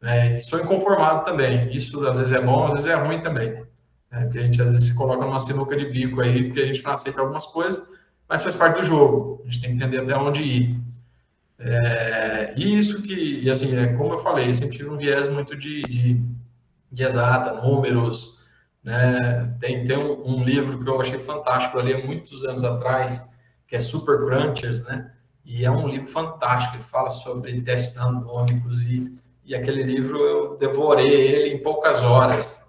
Né? 0.00 0.40
Sou 0.40 0.58
inconformado 0.58 1.24
também. 1.24 1.74
Isso 1.74 2.06
às 2.06 2.18
vezes 2.18 2.32
é 2.32 2.40
bom, 2.40 2.66
às 2.66 2.74
vezes 2.74 2.88
é 2.88 2.94
ruim 2.94 3.22
também. 3.22 3.64
Né? 4.12 4.24
Porque 4.24 4.38
a 4.38 4.42
gente 4.42 4.60
às 4.60 4.72
vezes 4.72 4.88
se 4.88 4.94
coloca 4.94 5.24
numa 5.24 5.40
sinuca 5.40 5.74
de 5.74 5.86
bico 5.86 6.20
aí, 6.20 6.44
porque 6.44 6.60
a 6.60 6.66
gente 6.66 6.84
não 6.84 6.92
aceita 6.92 7.20
algumas 7.20 7.46
coisas, 7.46 7.90
mas 8.28 8.42
faz 8.42 8.54
parte 8.54 8.78
do 8.78 8.84
jogo. 8.84 9.40
A 9.42 9.50
gente 9.50 9.60
tem 9.60 9.70
que 9.70 9.76
entender 9.76 10.00
até 10.00 10.14
onde 10.14 10.42
ir. 10.42 10.80
É, 11.58 12.54
e 12.56 12.76
isso 12.76 13.02
que, 13.02 13.40
e 13.40 13.50
assim, 13.50 13.76
é, 13.76 13.94
como 13.94 14.14
eu 14.14 14.18
falei, 14.18 14.52
sempre 14.52 14.76
tive 14.76 14.90
um 14.90 14.96
viés 14.96 15.28
muito 15.28 15.56
de, 15.56 15.82
de, 15.82 16.20
de 16.90 17.02
exata, 17.02 17.60
números. 17.62 18.38
Né? 18.82 19.56
Tem, 19.60 19.84
tem 19.84 19.96
um, 19.96 20.38
um, 20.38 20.44
livro 20.44 20.82
que 20.82 20.88
eu 20.88 21.00
achei 21.00 21.18
fantástico, 21.18 21.78
eu 21.78 21.82
li 21.82 21.94
há 21.94 22.04
muitos 22.04 22.42
anos 22.44 22.64
atrás, 22.64 23.32
que 23.66 23.76
é 23.76 23.80
Super 23.80 24.18
Crunchers, 24.18 24.84
né? 24.86 25.12
E 25.44 25.64
é 25.64 25.70
um 25.70 25.88
livro 25.88 26.06
fantástico, 26.06 26.76
ele 26.76 26.82
fala 26.82 27.10
sobre 27.10 27.60
testes 27.62 27.96
randômicos 27.96 28.84
e, 28.84 29.10
e 29.44 29.54
aquele 29.54 29.82
livro 29.82 30.18
eu 30.18 30.56
devorei 30.56 31.10
ele 31.10 31.54
em 31.54 31.62
poucas 31.62 32.02
horas. 32.02 32.61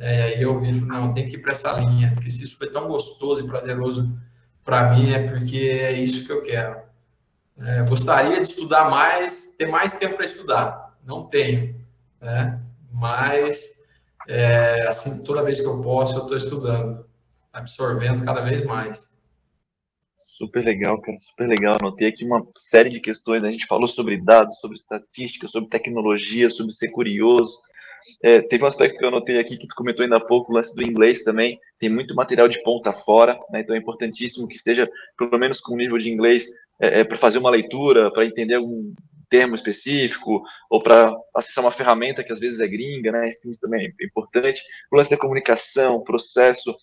É, 0.00 0.30
e 0.30 0.34
aí 0.34 0.42
eu 0.42 0.58
vi, 0.58 0.72
não, 0.80 1.12
tem 1.12 1.28
que 1.28 1.36
ir 1.36 1.42
para 1.42 1.52
essa 1.52 1.72
linha, 1.72 2.12
porque 2.14 2.30
se 2.30 2.42
isso 2.42 2.56
foi 2.56 2.70
tão 2.70 2.88
gostoso 2.88 3.44
e 3.44 3.46
prazeroso 3.46 4.18
para 4.64 4.94
mim, 4.94 5.10
é 5.10 5.28
porque 5.28 5.58
é 5.58 5.92
isso 5.92 6.26
que 6.26 6.32
eu 6.32 6.42
quero. 6.42 6.80
É, 7.58 7.82
gostaria 7.82 8.40
de 8.40 8.46
estudar 8.46 8.88
mais, 8.88 9.54
ter 9.56 9.66
mais 9.66 9.98
tempo 9.98 10.16
para 10.16 10.24
estudar. 10.24 10.96
Não 11.04 11.26
tenho, 11.26 11.74
né? 12.18 12.58
Mas, 12.90 13.72
é, 14.26 14.86
assim, 14.88 15.22
toda 15.22 15.42
vez 15.42 15.60
que 15.60 15.66
eu 15.66 15.82
posso, 15.82 16.14
eu 16.14 16.22
estou 16.22 16.36
estudando, 16.36 17.04
absorvendo 17.52 18.24
cada 18.24 18.40
vez 18.40 18.64
mais. 18.64 19.10
Super 20.14 20.64
legal, 20.64 20.98
cara, 21.02 21.18
super 21.18 21.46
legal. 21.46 21.76
Anotei 21.78 22.08
aqui 22.08 22.24
uma 22.24 22.46
série 22.56 22.88
de 22.88 23.00
questões. 23.00 23.42
Né? 23.42 23.50
A 23.50 23.52
gente 23.52 23.66
falou 23.66 23.86
sobre 23.86 24.22
dados, 24.22 24.58
sobre 24.58 24.78
estatística, 24.78 25.46
sobre 25.48 25.68
tecnologia, 25.68 26.48
sobre 26.48 26.72
ser 26.72 26.88
curioso. 26.88 27.58
É, 28.22 28.40
teve 28.40 28.64
um 28.64 28.66
aspecto 28.66 28.98
que 28.98 29.04
eu 29.04 29.08
anotei 29.08 29.38
aqui 29.38 29.56
que 29.56 29.66
tu 29.66 29.74
comentou 29.74 30.02
ainda 30.02 30.16
há 30.16 30.20
pouco, 30.20 30.52
o 30.52 30.54
lance 30.54 30.74
do 30.74 30.82
inglês 30.82 31.22
também. 31.22 31.58
Tem 31.78 31.88
muito 31.88 32.14
material 32.14 32.48
de 32.48 32.62
ponta 32.62 32.92
fora, 32.92 33.38
né? 33.50 33.60
então 33.60 33.74
é 33.74 33.78
importantíssimo 33.78 34.48
que 34.48 34.56
esteja, 34.56 34.88
pelo 35.16 35.38
menos 35.38 35.60
com 35.60 35.74
um 35.74 35.78
nível 35.78 35.98
de 35.98 36.10
inglês, 36.10 36.46
é, 36.80 37.00
é 37.00 37.04
para 37.04 37.16
fazer 37.16 37.38
uma 37.38 37.50
leitura, 37.50 38.10
para 38.10 38.24
entender 38.24 38.54
algum 38.54 38.92
termo 39.28 39.54
específico, 39.54 40.42
ou 40.68 40.82
para 40.82 41.14
acessar 41.34 41.62
uma 41.62 41.70
ferramenta 41.70 42.24
que 42.24 42.32
às 42.32 42.40
vezes 42.40 42.60
é 42.60 42.66
gringa, 42.66 43.12
né? 43.12 43.28
Enfim, 43.28 43.50
isso 43.50 43.60
também 43.60 43.86
é 43.86 44.04
importante. 44.04 44.60
O 44.92 44.96
lance 44.96 45.10
da 45.10 45.16
comunicação, 45.16 46.02
processo, 46.02 46.74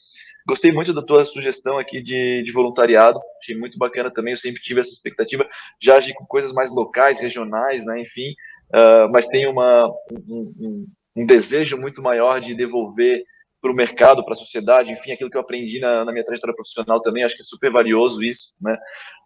Gostei 0.47 0.71
muito 0.71 0.93
da 0.93 1.01
tua 1.01 1.25
sugestão 1.25 1.77
aqui 1.77 2.01
de, 2.01 2.41
de 2.41 2.51
voluntariado, 2.53 3.19
achei 3.41 3.53
muito 3.53 3.77
bacana 3.77 4.09
também. 4.09 4.31
Eu 4.31 4.37
sempre 4.37 4.61
tive 4.61 4.79
essa 4.79 4.91
expectativa, 4.91 5.45
já 5.77 5.97
agi 5.97 6.13
com 6.13 6.25
coisas 6.25 6.53
mais 6.53 6.73
locais, 6.73 7.19
regionais, 7.19 7.85
né, 7.85 7.99
enfim, 7.99 8.31
uh, 8.73 9.11
mas 9.11 9.27
tenho 9.27 9.51
uma, 9.51 9.93
um, 10.09 10.53
um, 10.57 10.87
um, 11.17 11.25
desejo 11.25 11.77
muito 11.77 12.01
maior 12.01 12.39
de 12.39 12.53
devolver 12.53 13.23
para 13.61 13.71
o 13.71 13.75
mercado, 13.75 14.23
para 14.23 14.33
a 14.33 14.37
sociedade, 14.37 14.91
enfim, 14.91 15.11
aquilo 15.11 15.29
que 15.29 15.37
eu 15.37 15.41
aprendi 15.41 15.79
na, 15.79 16.05
na, 16.05 16.11
minha 16.11 16.23
trajetória 16.23 16.55
profissional 16.55 17.01
também, 17.01 17.23
acho 17.23 17.35
que 17.35 17.41
é 17.41 17.45
super 17.45 17.71
valioso 17.71 18.23
isso, 18.23 18.53
né? 18.61 18.77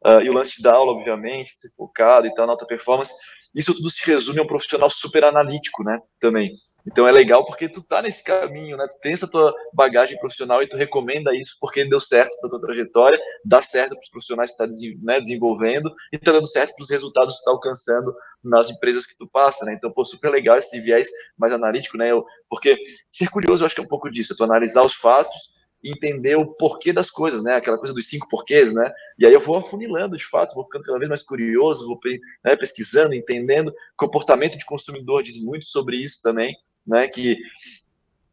Uh, 0.06 0.22
e 0.22 0.30
o 0.30 0.34
lance 0.34 0.62
da 0.62 0.74
aula, 0.74 0.94
obviamente, 0.94 1.60
ser 1.60 1.70
focado 1.76 2.26
e 2.26 2.34
tal, 2.34 2.48
na 2.48 2.54
alta 2.54 2.66
performance, 2.66 3.12
isso 3.54 3.76
tudo 3.76 3.90
se 3.90 4.06
resume 4.06 4.40
a 4.40 4.44
um 4.44 4.48
profissional 4.48 4.90
super 4.90 5.26
analítico, 5.26 5.84
né? 5.84 6.00
Também. 6.20 6.56
Então 6.86 7.08
é 7.08 7.12
legal 7.12 7.46
porque 7.46 7.70
tu 7.70 7.86
tá 7.86 8.02
nesse 8.02 8.24
caminho, 8.24 8.76
né? 8.76 8.86
Tu 8.88 9.00
tem 9.02 9.14
essa 9.14 9.30
tua 9.30 9.54
bagagem 9.74 10.18
profissional 10.18 10.64
e 10.64 10.68
tu 10.68 10.76
recomenda 10.76 11.36
isso 11.36 11.56
porque 11.60 11.88
deu 11.88 12.02
certo 12.02 12.36
para 12.40 12.50
tua 12.50 12.62
trajetória, 12.62 13.20
dá 13.46 13.62
certo 13.62 13.92
para 13.92 14.02
os 14.02 14.10
profissionais 14.10 14.52
que 14.52 14.58
tá 14.58 14.68
né, 15.04 15.20
desenvolvendo 15.20 15.94
e 16.12 16.18
tá 16.18 16.32
dando 16.32 16.48
certo 16.48 16.76
para 16.76 16.84
os 16.84 16.90
resultados 16.90 17.36
que 17.36 17.42
tu 17.42 17.46
tá 17.46 17.52
alcançando 17.52 18.14
nas 18.44 18.70
empresas 18.70 19.06
que 19.06 19.16
tu 19.16 19.28
passa, 19.28 19.64
né? 19.66 19.74
Então, 19.74 19.92
pô, 19.92 20.04
super 20.04 20.30
legal 20.30 20.58
esse 20.58 20.80
viés 20.80 21.08
mais 21.38 21.54
analítico, 21.54 21.98
né? 21.98 22.12
Eu, 22.12 22.26
porque 22.50 22.78
ser 23.12 23.30
curioso 23.30 23.64
eu 23.64 23.68
acho 23.68 23.76
que 23.76 23.82
é 23.82 23.84
um 23.84 23.88
pouco 23.88 24.10
disso, 24.10 24.34
é 24.34 24.36
tu 24.36 24.44
analisar 24.44 24.84
os 24.84 24.94
fatos 24.94 25.52
e 25.84 25.92
entender 25.92 26.36
o 26.36 26.46
porquê 26.46 26.94
das 26.94 27.10
coisas, 27.10 27.44
né? 27.44 27.56
Aquela 27.56 27.78
coisa 27.78 27.94
dos 27.94 28.08
cinco 28.08 28.28
porquês, 28.28 28.74
né? 28.74 28.92
E 29.20 29.26
aí 29.26 29.34
eu 29.34 29.40
vou 29.40 29.58
afunilando 29.58 30.18
de 30.18 30.26
fato, 30.26 30.56
vou 30.56 30.64
ficando 30.64 30.84
cada 30.84 30.98
vez 30.98 31.10
mais 31.10 31.24
curioso, 31.24 31.88
vou 31.88 32.00
né, 32.44 32.56
pesquisando, 32.56 33.14
entendendo. 33.14 33.74
Comportamento 33.96 34.58
de 34.58 34.66
consumidor 34.66 35.24
diz 35.24 35.42
muito 35.44 35.66
sobre 35.66 35.98
isso 35.98 36.20
também 36.22 36.56
né? 36.86 37.08
Que 37.08 37.38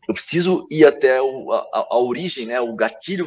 eu 0.09 0.15
preciso 0.15 0.67
ir 0.71 0.87
até 0.87 1.21
o, 1.21 1.53
a, 1.53 1.87
a, 1.91 1.99
origem, 1.99 2.47
né? 2.47 2.59
O 2.61 2.75
gatilho, 2.75 3.27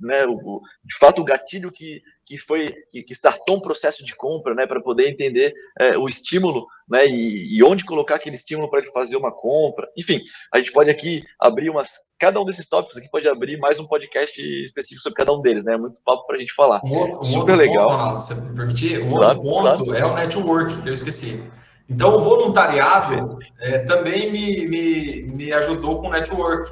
né? 0.00 0.26
O, 0.26 0.60
de 0.84 0.98
fato, 0.98 1.22
o 1.22 1.24
gatilho 1.24 1.72
que, 1.72 2.02
que 2.26 2.36
foi 2.36 2.74
que, 2.90 3.02
que 3.02 3.14
startou 3.14 3.56
um 3.56 3.60
processo 3.60 4.04
de 4.04 4.14
compra, 4.14 4.54
né? 4.54 4.66
Para 4.66 4.80
poder 4.80 5.08
entender 5.08 5.54
é, 5.80 5.96
o 5.96 6.06
estímulo, 6.06 6.66
né? 6.88 7.06
E, 7.06 7.56
e 7.56 7.64
onde 7.64 7.84
colocar 7.84 8.16
aquele 8.16 8.36
estímulo 8.36 8.68
para 8.68 8.80
ele 8.80 8.92
fazer 8.92 9.16
uma 9.16 9.32
compra. 9.32 9.88
Enfim, 9.96 10.20
a 10.52 10.58
gente 10.58 10.70
pode 10.70 10.90
aqui 10.90 11.24
abrir 11.40 11.70
umas 11.70 11.88
cada 12.18 12.40
um 12.40 12.44
desses 12.44 12.68
tópicos 12.68 12.98
aqui 12.98 13.08
pode 13.08 13.28
abrir 13.28 13.56
mais 13.58 13.78
um 13.78 13.86
podcast 13.86 14.40
específico 14.64 15.02
sobre 15.02 15.16
cada 15.16 15.32
um 15.32 15.40
deles, 15.40 15.64
né? 15.64 15.76
Muito 15.76 16.02
papo 16.04 16.26
para 16.26 16.36
a 16.36 16.38
gente 16.38 16.52
falar. 16.52 16.80
Um 16.84 16.92
outro, 16.92 17.20
um 17.20 17.24
Super 17.24 17.56
legal. 17.56 18.08
Ponto, 18.08 18.20
se 18.20 18.34
me 18.34 18.54
permitir, 18.54 19.00
um 19.00 19.14
claro, 19.14 19.38
outro 19.38 19.84
ponto 19.84 19.84
claro. 19.84 19.98
é 19.98 20.04
o 20.04 20.14
network, 20.14 20.82
que 20.82 20.88
eu 20.88 20.92
esqueci. 20.92 21.40
Então, 21.88 22.16
o 22.16 22.20
voluntariado 22.20 23.38
é, 23.58 23.78
também 23.78 24.30
me, 24.30 24.68
me, 24.68 25.22
me 25.22 25.52
ajudou 25.52 25.98
com 25.98 26.08
o 26.08 26.10
network. 26.10 26.70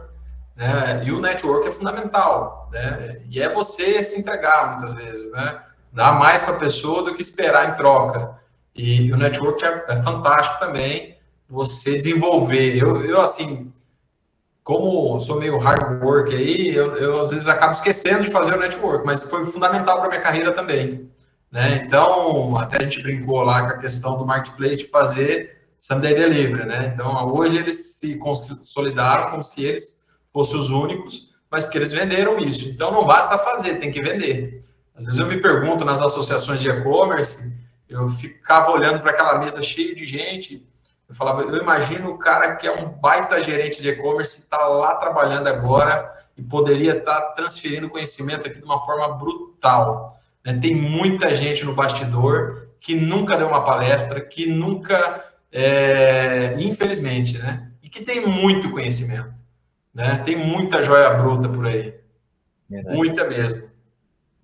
Né? 0.54 1.02
E 1.04 1.12
o 1.12 1.20
network 1.20 1.68
é 1.68 1.72
fundamental. 1.72 2.68
Né? 2.70 3.22
E 3.30 3.40
é 3.40 3.52
você 3.52 4.02
se 4.02 4.20
entregar 4.20 4.70
muitas 4.70 4.94
vezes, 4.94 5.32
né? 5.32 5.60
Dar 5.90 6.18
mais 6.18 6.42
para 6.42 6.54
a 6.54 6.58
pessoa 6.58 7.02
do 7.02 7.14
que 7.14 7.22
esperar 7.22 7.70
em 7.70 7.74
troca. 7.74 8.36
E 8.74 9.10
o 9.10 9.16
network 9.16 9.64
é, 9.64 9.84
é 9.88 10.02
fantástico 10.02 10.58
também. 10.58 11.16
Você 11.48 11.94
desenvolver. 11.94 12.76
Eu, 12.76 13.02
eu, 13.02 13.20
assim, 13.20 13.72
como 14.62 15.18
sou 15.20 15.38
meio 15.38 15.58
hard 15.58 16.02
work 16.02 16.34
aí, 16.34 16.74
eu, 16.74 16.94
eu 16.96 17.22
às 17.22 17.30
vezes 17.30 17.48
acabo 17.48 17.72
esquecendo 17.72 18.24
de 18.24 18.30
fazer 18.30 18.52
o 18.52 18.58
network, 18.58 19.06
mas 19.06 19.22
foi 19.22 19.46
fundamental 19.46 20.00
para 20.00 20.08
minha 20.08 20.20
carreira 20.20 20.52
também. 20.52 21.08
Né? 21.56 21.82
Então, 21.82 22.54
até 22.58 22.76
a 22.76 22.82
gente 22.82 23.02
brincou 23.02 23.42
lá 23.42 23.62
com 23.62 23.68
a 23.68 23.78
questão 23.78 24.18
do 24.18 24.26
marketplace 24.26 24.76
de 24.76 24.88
fazer 24.88 25.62
Sunday 25.80 26.14
Delivery. 26.14 26.66
Né? 26.66 26.90
Então, 26.92 27.26
hoje 27.34 27.56
eles 27.56 27.96
se 27.96 28.18
consolidaram 28.18 29.30
como 29.30 29.42
se 29.42 29.64
eles 29.64 30.04
fossem 30.30 30.58
os 30.58 30.68
únicos, 30.68 31.30
mas 31.50 31.64
porque 31.64 31.78
eles 31.78 31.92
venderam 31.92 32.38
isso. 32.38 32.68
Então, 32.68 32.92
não 32.92 33.06
basta 33.06 33.38
fazer, 33.38 33.76
tem 33.76 33.90
que 33.90 34.02
vender. 34.02 34.62
Às 34.94 35.06
vezes 35.06 35.18
eu 35.18 35.26
me 35.26 35.40
pergunto 35.40 35.82
nas 35.82 36.02
associações 36.02 36.60
de 36.60 36.68
e-commerce, 36.68 37.50
eu 37.88 38.06
ficava 38.06 38.70
olhando 38.70 39.00
para 39.00 39.12
aquela 39.12 39.38
mesa 39.38 39.62
cheia 39.62 39.94
de 39.94 40.04
gente, 40.04 40.62
eu 41.08 41.14
falava, 41.14 41.40
eu 41.40 41.56
imagino 41.56 42.10
o 42.10 42.18
cara 42.18 42.54
que 42.56 42.66
é 42.66 42.72
um 42.72 42.90
baita 42.90 43.42
gerente 43.42 43.80
de 43.80 43.88
e-commerce, 43.88 44.40
está 44.40 44.66
lá 44.66 44.96
trabalhando 44.96 45.46
agora 45.46 46.14
e 46.36 46.42
poderia 46.42 46.98
estar 46.98 47.18
tá 47.18 47.30
transferindo 47.30 47.88
conhecimento 47.88 48.46
aqui 48.46 48.58
de 48.58 48.64
uma 48.64 48.84
forma 48.84 49.08
brutal. 49.14 50.15
Né? 50.46 50.56
Tem 50.60 50.72
muita 50.72 51.34
gente 51.34 51.64
no 51.64 51.74
bastidor 51.74 52.68
que 52.80 52.94
nunca 52.94 53.36
deu 53.36 53.48
uma 53.48 53.64
palestra, 53.64 54.20
que 54.20 54.46
nunca, 54.46 55.24
é, 55.50 56.54
infelizmente, 56.60 57.36
né? 57.36 57.72
E 57.82 57.88
que 57.88 58.04
tem 58.04 58.24
muito 58.24 58.70
conhecimento, 58.70 59.42
né? 59.92 60.18
Tem 60.24 60.36
muita 60.36 60.84
joia 60.84 61.10
bruta 61.10 61.48
por 61.48 61.66
aí. 61.66 61.94
Verdade. 62.70 62.96
Muita 62.96 63.24
mesmo. 63.24 63.68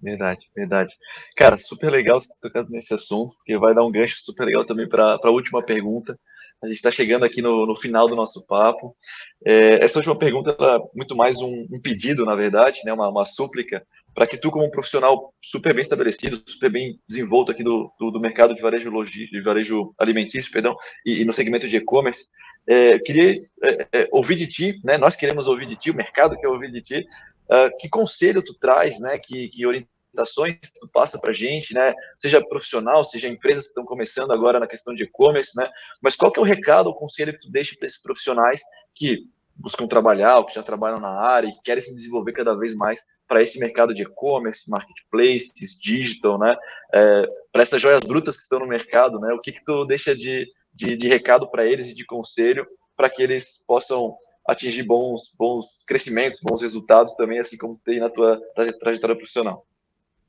Verdade, 0.03 0.51
verdade. 0.57 0.95
Cara, 1.37 1.57
super 1.57 1.89
legal 1.89 2.21
você 2.21 2.29
ter 2.29 2.41
tocado 2.41 2.69
nesse 2.71 2.93
assunto, 2.93 3.35
porque 3.37 3.57
vai 3.57 3.73
dar 3.73 3.85
um 3.85 3.93
gancho 3.93 4.21
super 4.21 4.45
legal 4.45 4.65
também 4.65 4.89
para 4.89 5.17
a 5.23 5.31
última 5.31 5.63
pergunta. 5.63 6.19
A 6.61 6.67
gente 6.67 6.77
está 6.77 6.91
chegando 6.91 7.25
aqui 7.25 7.41
no, 7.41 7.67
no, 7.67 7.77
final 7.77 8.09
do 8.09 8.17
nosso 8.17 8.47
papo. 8.47 8.97
É, 9.45 9.85
essa 9.85 9.99
última 9.99 10.17
pergunta 10.17 10.57
é 10.59 10.79
muito 10.95 11.15
mais 11.15 11.39
um, 11.39 11.67
um, 11.71 11.81
pedido, 11.81 12.25
na 12.25 12.37
verdade, 12.37 12.81
né, 12.85 12.93
uma, 12.93 13.09
uma 13.09 13.25
súplica 13.25 13.85
para 14.15 14.27
que 14.27 14.37
tu, 14.37 14.51
como 14.51 14.65
um 14.65 14.71
profissional 14.71 15.33
super 15.43 15.75
bem 15.75 15.83
estabelecido, 15.83 16.43
super 16.47 16.71
bem 16.71 16.99
desenvolto 17.09 17.51
aqui 17.51 17.65
do, 17.65 17.91
do, 17.99 18.11
do 18.11 18.21
mercado 18.21 18.55
de 18.55 18.61
varejo, 18.61 18.91
logi, 18.91 19.31
de 19.31 19.41
varejo 19.41 19.95
alimentício, 19.99 20.53
perdão, 20.53 20.77
e, 21.05 21.23
e 21.23 21.25
no 21.25 21.33
segmento 21.33 21.69
de 21.69 21.77
e-commerce, 21.77 22.25
é, 22.67 22.99
queria 22.99 23.37
é, 23.63 23.89
é, 23.93 24.09
ouvir 24.13 24.37
de 24.37 24.47
ti, 24.47 24.81
né? 24.85 24.97
Nós 24.97 25.17
queremos 25.17 25.47
ouvir 25.49 25.67
de 25.67 25.77
ti, 25.77 25.91
o 25.91 25.97
mercado 25.97 26.37
quer 26.39 26.49
ouvir 26.49 26.71
de 26.71 26.81
ti. 26.81 27.07
Uh, 27.51 27.77
que 27.79 27.89
conselho 27.89 28.43
tu 28.43 28.55
traz, 28.55 29.01
né? 29.01 29.19
Que, 29.19 29.49
que 29.49 29.67
orientações 29.67 30.59
tu 30.61 30.89
passa 30.93 31.19
para 31.19 31.33
gente, 31.33 31.75
né? 31.75 31.93
Seja 32.17 32.41
profissional, 32.41 33.05
seja 33.05 33.29
empresas 33.29 33.65
que 33.65 33.71
estão 33.71 33.85
começando 33.85 34.31
agora 34.33 34.61
na 34.61 34.67
questão 34.67 34.95
de 34.95 35.05
e-commerce, 35.05 35.51
né? 35.57 35.69
Mas 36.01 36.15
qual 36.15 36.31
que 36.31 36.39
é 36.39 36.43
o 36.43 36.47
recado, 36.47 36.89
o 36.89 36.95
conselho 36.95 37.33
que 37.33 37.41
tu 37.41 37.51
deixa 37.51 37.75
para 37.77 37.89
esses 37.89 38.01
profissionais 38.01 38.61
que 38.95 39.27
buscam 39.57 39.87
trabalhar, 39.87 40.39
ou 40.39 40.47
que 40.47 40.55
já 40.55 40.63
trabalham 40.63 41.01
na 41.01 41.11
área 41.11 41.49
e 41.49 41.63
querem 41.65 41.83
se 41.83 41.95
desenvolver 41.95 42.33
cada 42.33 42.55
vez 42.55 42.75
mais 42.75 43.01
para 43.33 43.41
esse 43.41 43.59
mercado 43.59 43.95
de 43.95 44.03
e-commerce, 44.03 44.69
marketplaces, 44.69 45.75
digital, 45.81 46.39
né? 46.39 46.55
É, 46.93 47.27
para 47.51 47.63
essas 47.63 47.81
joias 47.81 48.01
brutas 48.01 48.37
que 48.37 48.43
estão 48.43 48.59
no 48.59 48.67
mercado, 48.67 49.19
né? 49.19 49.33
O 49.33 49.41
que 49.41 49.53
que 49.53 49.65
tu 49.65 49.87
deixa 49.87 50.15
de, 50.15 50.47
de, 50.75 50.99
de 50.99 51.09
recado 51.09 51.51
para 51.51 51.65
eles 51.65 51.89
e 51.89 51.95
de 51.95 52.05
conselho 52.05 52.67
para 52.95 53.09
que 53.09 53.23
eles 53.23 53.65
possam 53.67 54.15
atingir 54.47 54.83
bons, 54.83 55.35
bons 55.39 55.83
crescimentos, 55.89 56.41
bons 56.43 56.61
resultados 56.61 57.15
também, 57.15 57.39
assim 57.39 57.57
como 57.57 57.81
tem 57.83 58.01
na 58.01 58.11
tua 58.11 58.39
trajetória 58.55 59.17
profissional? 59.17 59.67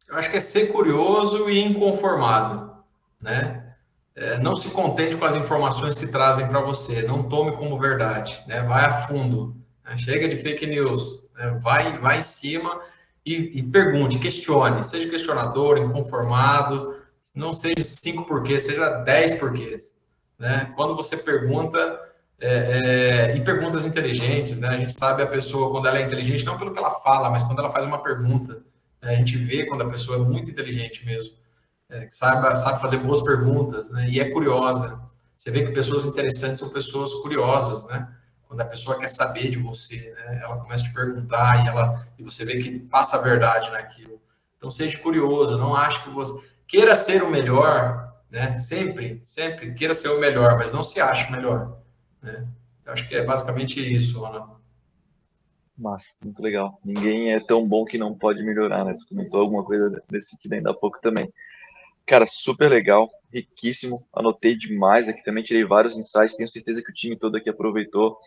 Eu 0.08 0.16
acho 0.16 0.32
que 0.32 0.38
é 0.38 0.40
ser 0.40 0.72
curioso 0.72 1.50
e 1.50 1.60
inconformado, 1.60 2.74
né? 3.20 3.76
É, 4.16 4.38
não 4.38 4.56
se 4.56 4.70
contente 4.70 5.18
com 5.18 5.26
as 5.26 5.36
informações 5.36 6.00
que 6.00 6.08
trazem 6.08 6.48
para 6.48 6.62
você, 6.62 7.02
não 7.02 7.28
tome 7.28 7.52
como 7.58 7.78
verdade, 7.78 8.42
né? 8.48 8.62
Vai 8.62 8.86
a 8.86 8.94
fundo, 8.94 9.58
né? 9.84 9.98
chega 9.98 10.26
de 10.26 10.38
fake 10.38 10.66
news, 10.66 11.28
né? 11.36 11.60
vai, 11.62 11.98
vai 11.98 12.20
em 12.20 12.24
cima 12.24 12.93
e, 13.26 13.60
e, 13.60 13.64
pergunte, 13.64 14.20
questione, 14.20 14.84
seja 14.84 15.10
questionador, 15.10 15.78
inconformado, 15.78 16.98
não 17.34 17.54
seja 17.54 17.82
cinco 17.82 18.26
porquês, 18.26 18.64
seja 18.64 18.90
dez 19.04 19.40
porquês, 19.40 19.96
né? 20.38 20.74
Quando 20.76 20.96
você 20.96 21.16
pergunta, 21.16 22.00
é, 22.40 23.32
é, 23.32 23.38
e 23.38 23.42
perguntas 23.42 23.86
inteligentes, 23.86 24.60
né? 24.60 24.68
A 24.68 24.78
gente 24.78 24.94
sabe 24.94 25.24
a 25.24 25.28
pessoa 25.28 25.72
quando 25.72 25.88
ela 25.88 26.00
é 26.00 26.02
inteligente, 26.04 26.46
não 26.46 26.58
pelo 26.58 26.74
que 26.74 26.78
ela 26.78 26.92
fala, 26.92 27.30
mas 27.30 27.44
quando 27.44 27.60
ela 27.60 27.70
faz 27.70 27.86
uma 27.86 28.04
pergunta. 28.04 28.62
Né? 29.02 29.16
A 29.16 29.16
gente 29.16 29.38
vê 29.38 29.66
quando 29.66 29.84
a 29.84 29.90
pessoa 29.90 30.18
é 30.18 30.20
muito 30.20 30.50
inteligente 30.52 31.06
mesmo, 31.06 31.34
é, 31.90 32.08
sabe, 32.10 32.54
sabe 32.56 32.82
fazer 32.82 32.98
boas 32.98 33.22
perguntas, 33.22 33.90
né? 33.90 34.10
E 34.10 34.20
é 34.20 34.30
curiosa. 34.30 35.00
Você 35.38 35.52
vê 35.52 35.66
que 35.66 35.72
pessoas 35.72 36.06
interessantes 36.06 36.60
são 36.60 36.70
pessoas 36.70 37.14
curiosas, 37.16 37.88
né? 37.88 38.08
Quando 38.54 38.62
a 38.62 38.66
pessoa 38.66 39.00
quer 39.00 39.08
saber 39.08 39.50
de 39.50 39.58
você, 39.58 40.14
né? 40.16 40.42
Ela 40.44 40.58
começa 40.58 40.84
a 40.84 40.88
te 40.88 40.94
perguntar 40.94 41.66
e 41.66 41.68
ela 41.68 42.08
e 42.20 42.24
você 42.24 42.46
vê 42.46 42.62
que 42.62 42.80
passa 42.82 43.18
a 43.18 43.20
verdade 43.20 43.72
naquilo. 43.72 44.22
Então 44.56 44.70
seja 44.70 45.00
curioso, 45.00 45.58
não 45.58 45.76
ache 45.76 46.04
que 46.04 46.12
você 46.12 46.40
queira 46.68 46.96
ser 46.96 47.24
o 47.24 47.32
melhor, 47.32 48.14
né? 48.30 48.56
Sempre, 48.56 49.20
sempre 49.24 49.74
queira 49.74 49.96
ser 49.96 50.10
o 50.10 50.20
melhor, 50.20 50.56
mas 50.56 50.72
não 50.72 50.84
se 50.84 51.02
ache 51.02 51.30
o 51.30 51.32
melhor, 51.32 51.80
né? 52.22 52.48
Eu 52.86 52.94
acho 52.94 53.10
que 53.10 53.16
é 53.16 53.24
basicamente 53.24 53.80
isso, 53.92 54.24
Ana. 54.24 54.48
Massa, 55.76 56.06
muito 56.24 56.44
legal. 56.44 56.80
Ninguém 56.86 57.34
é 57.34 57.40
tão 57.40 57.68
bom 57.68 57.86
que 57.86 57.98
não 57.98 58.14
pode 58.14 58.44
melhorar, 58.44 58.86
né? 58.86 58.94
Você 58.94 59.16
comentou 59.16 59.42
alguma 59.42 59.64
coisa 59.64 60.00
desse 60.08 60.30
sentido 60.30 60.54
ainda 60.54 60.70
há 60.70 60.76
pouco 60.76 61.02
também. 61.02 61.34
Cara, 62.06 62.28
super 62.28 62.70
legal, 62.70 63.10
riquíssimo. 63.32 63.98
Anotei 64.14 64.58
demais 64.58 65.08
aqui 65.08 65.24
também, 65.24 65.44
tirei 65.44 65.64
vários 65.64 65.98
insights. 65.98 66.36
Tenho 66.36 66.50
certeza 66.50 66.84
que 66.84 66.92
o 66.92 66.94
time 66.94 67.18
todo 67.18 67.38
aqui 67.38 67.50
aproveitou. 67.50 68.18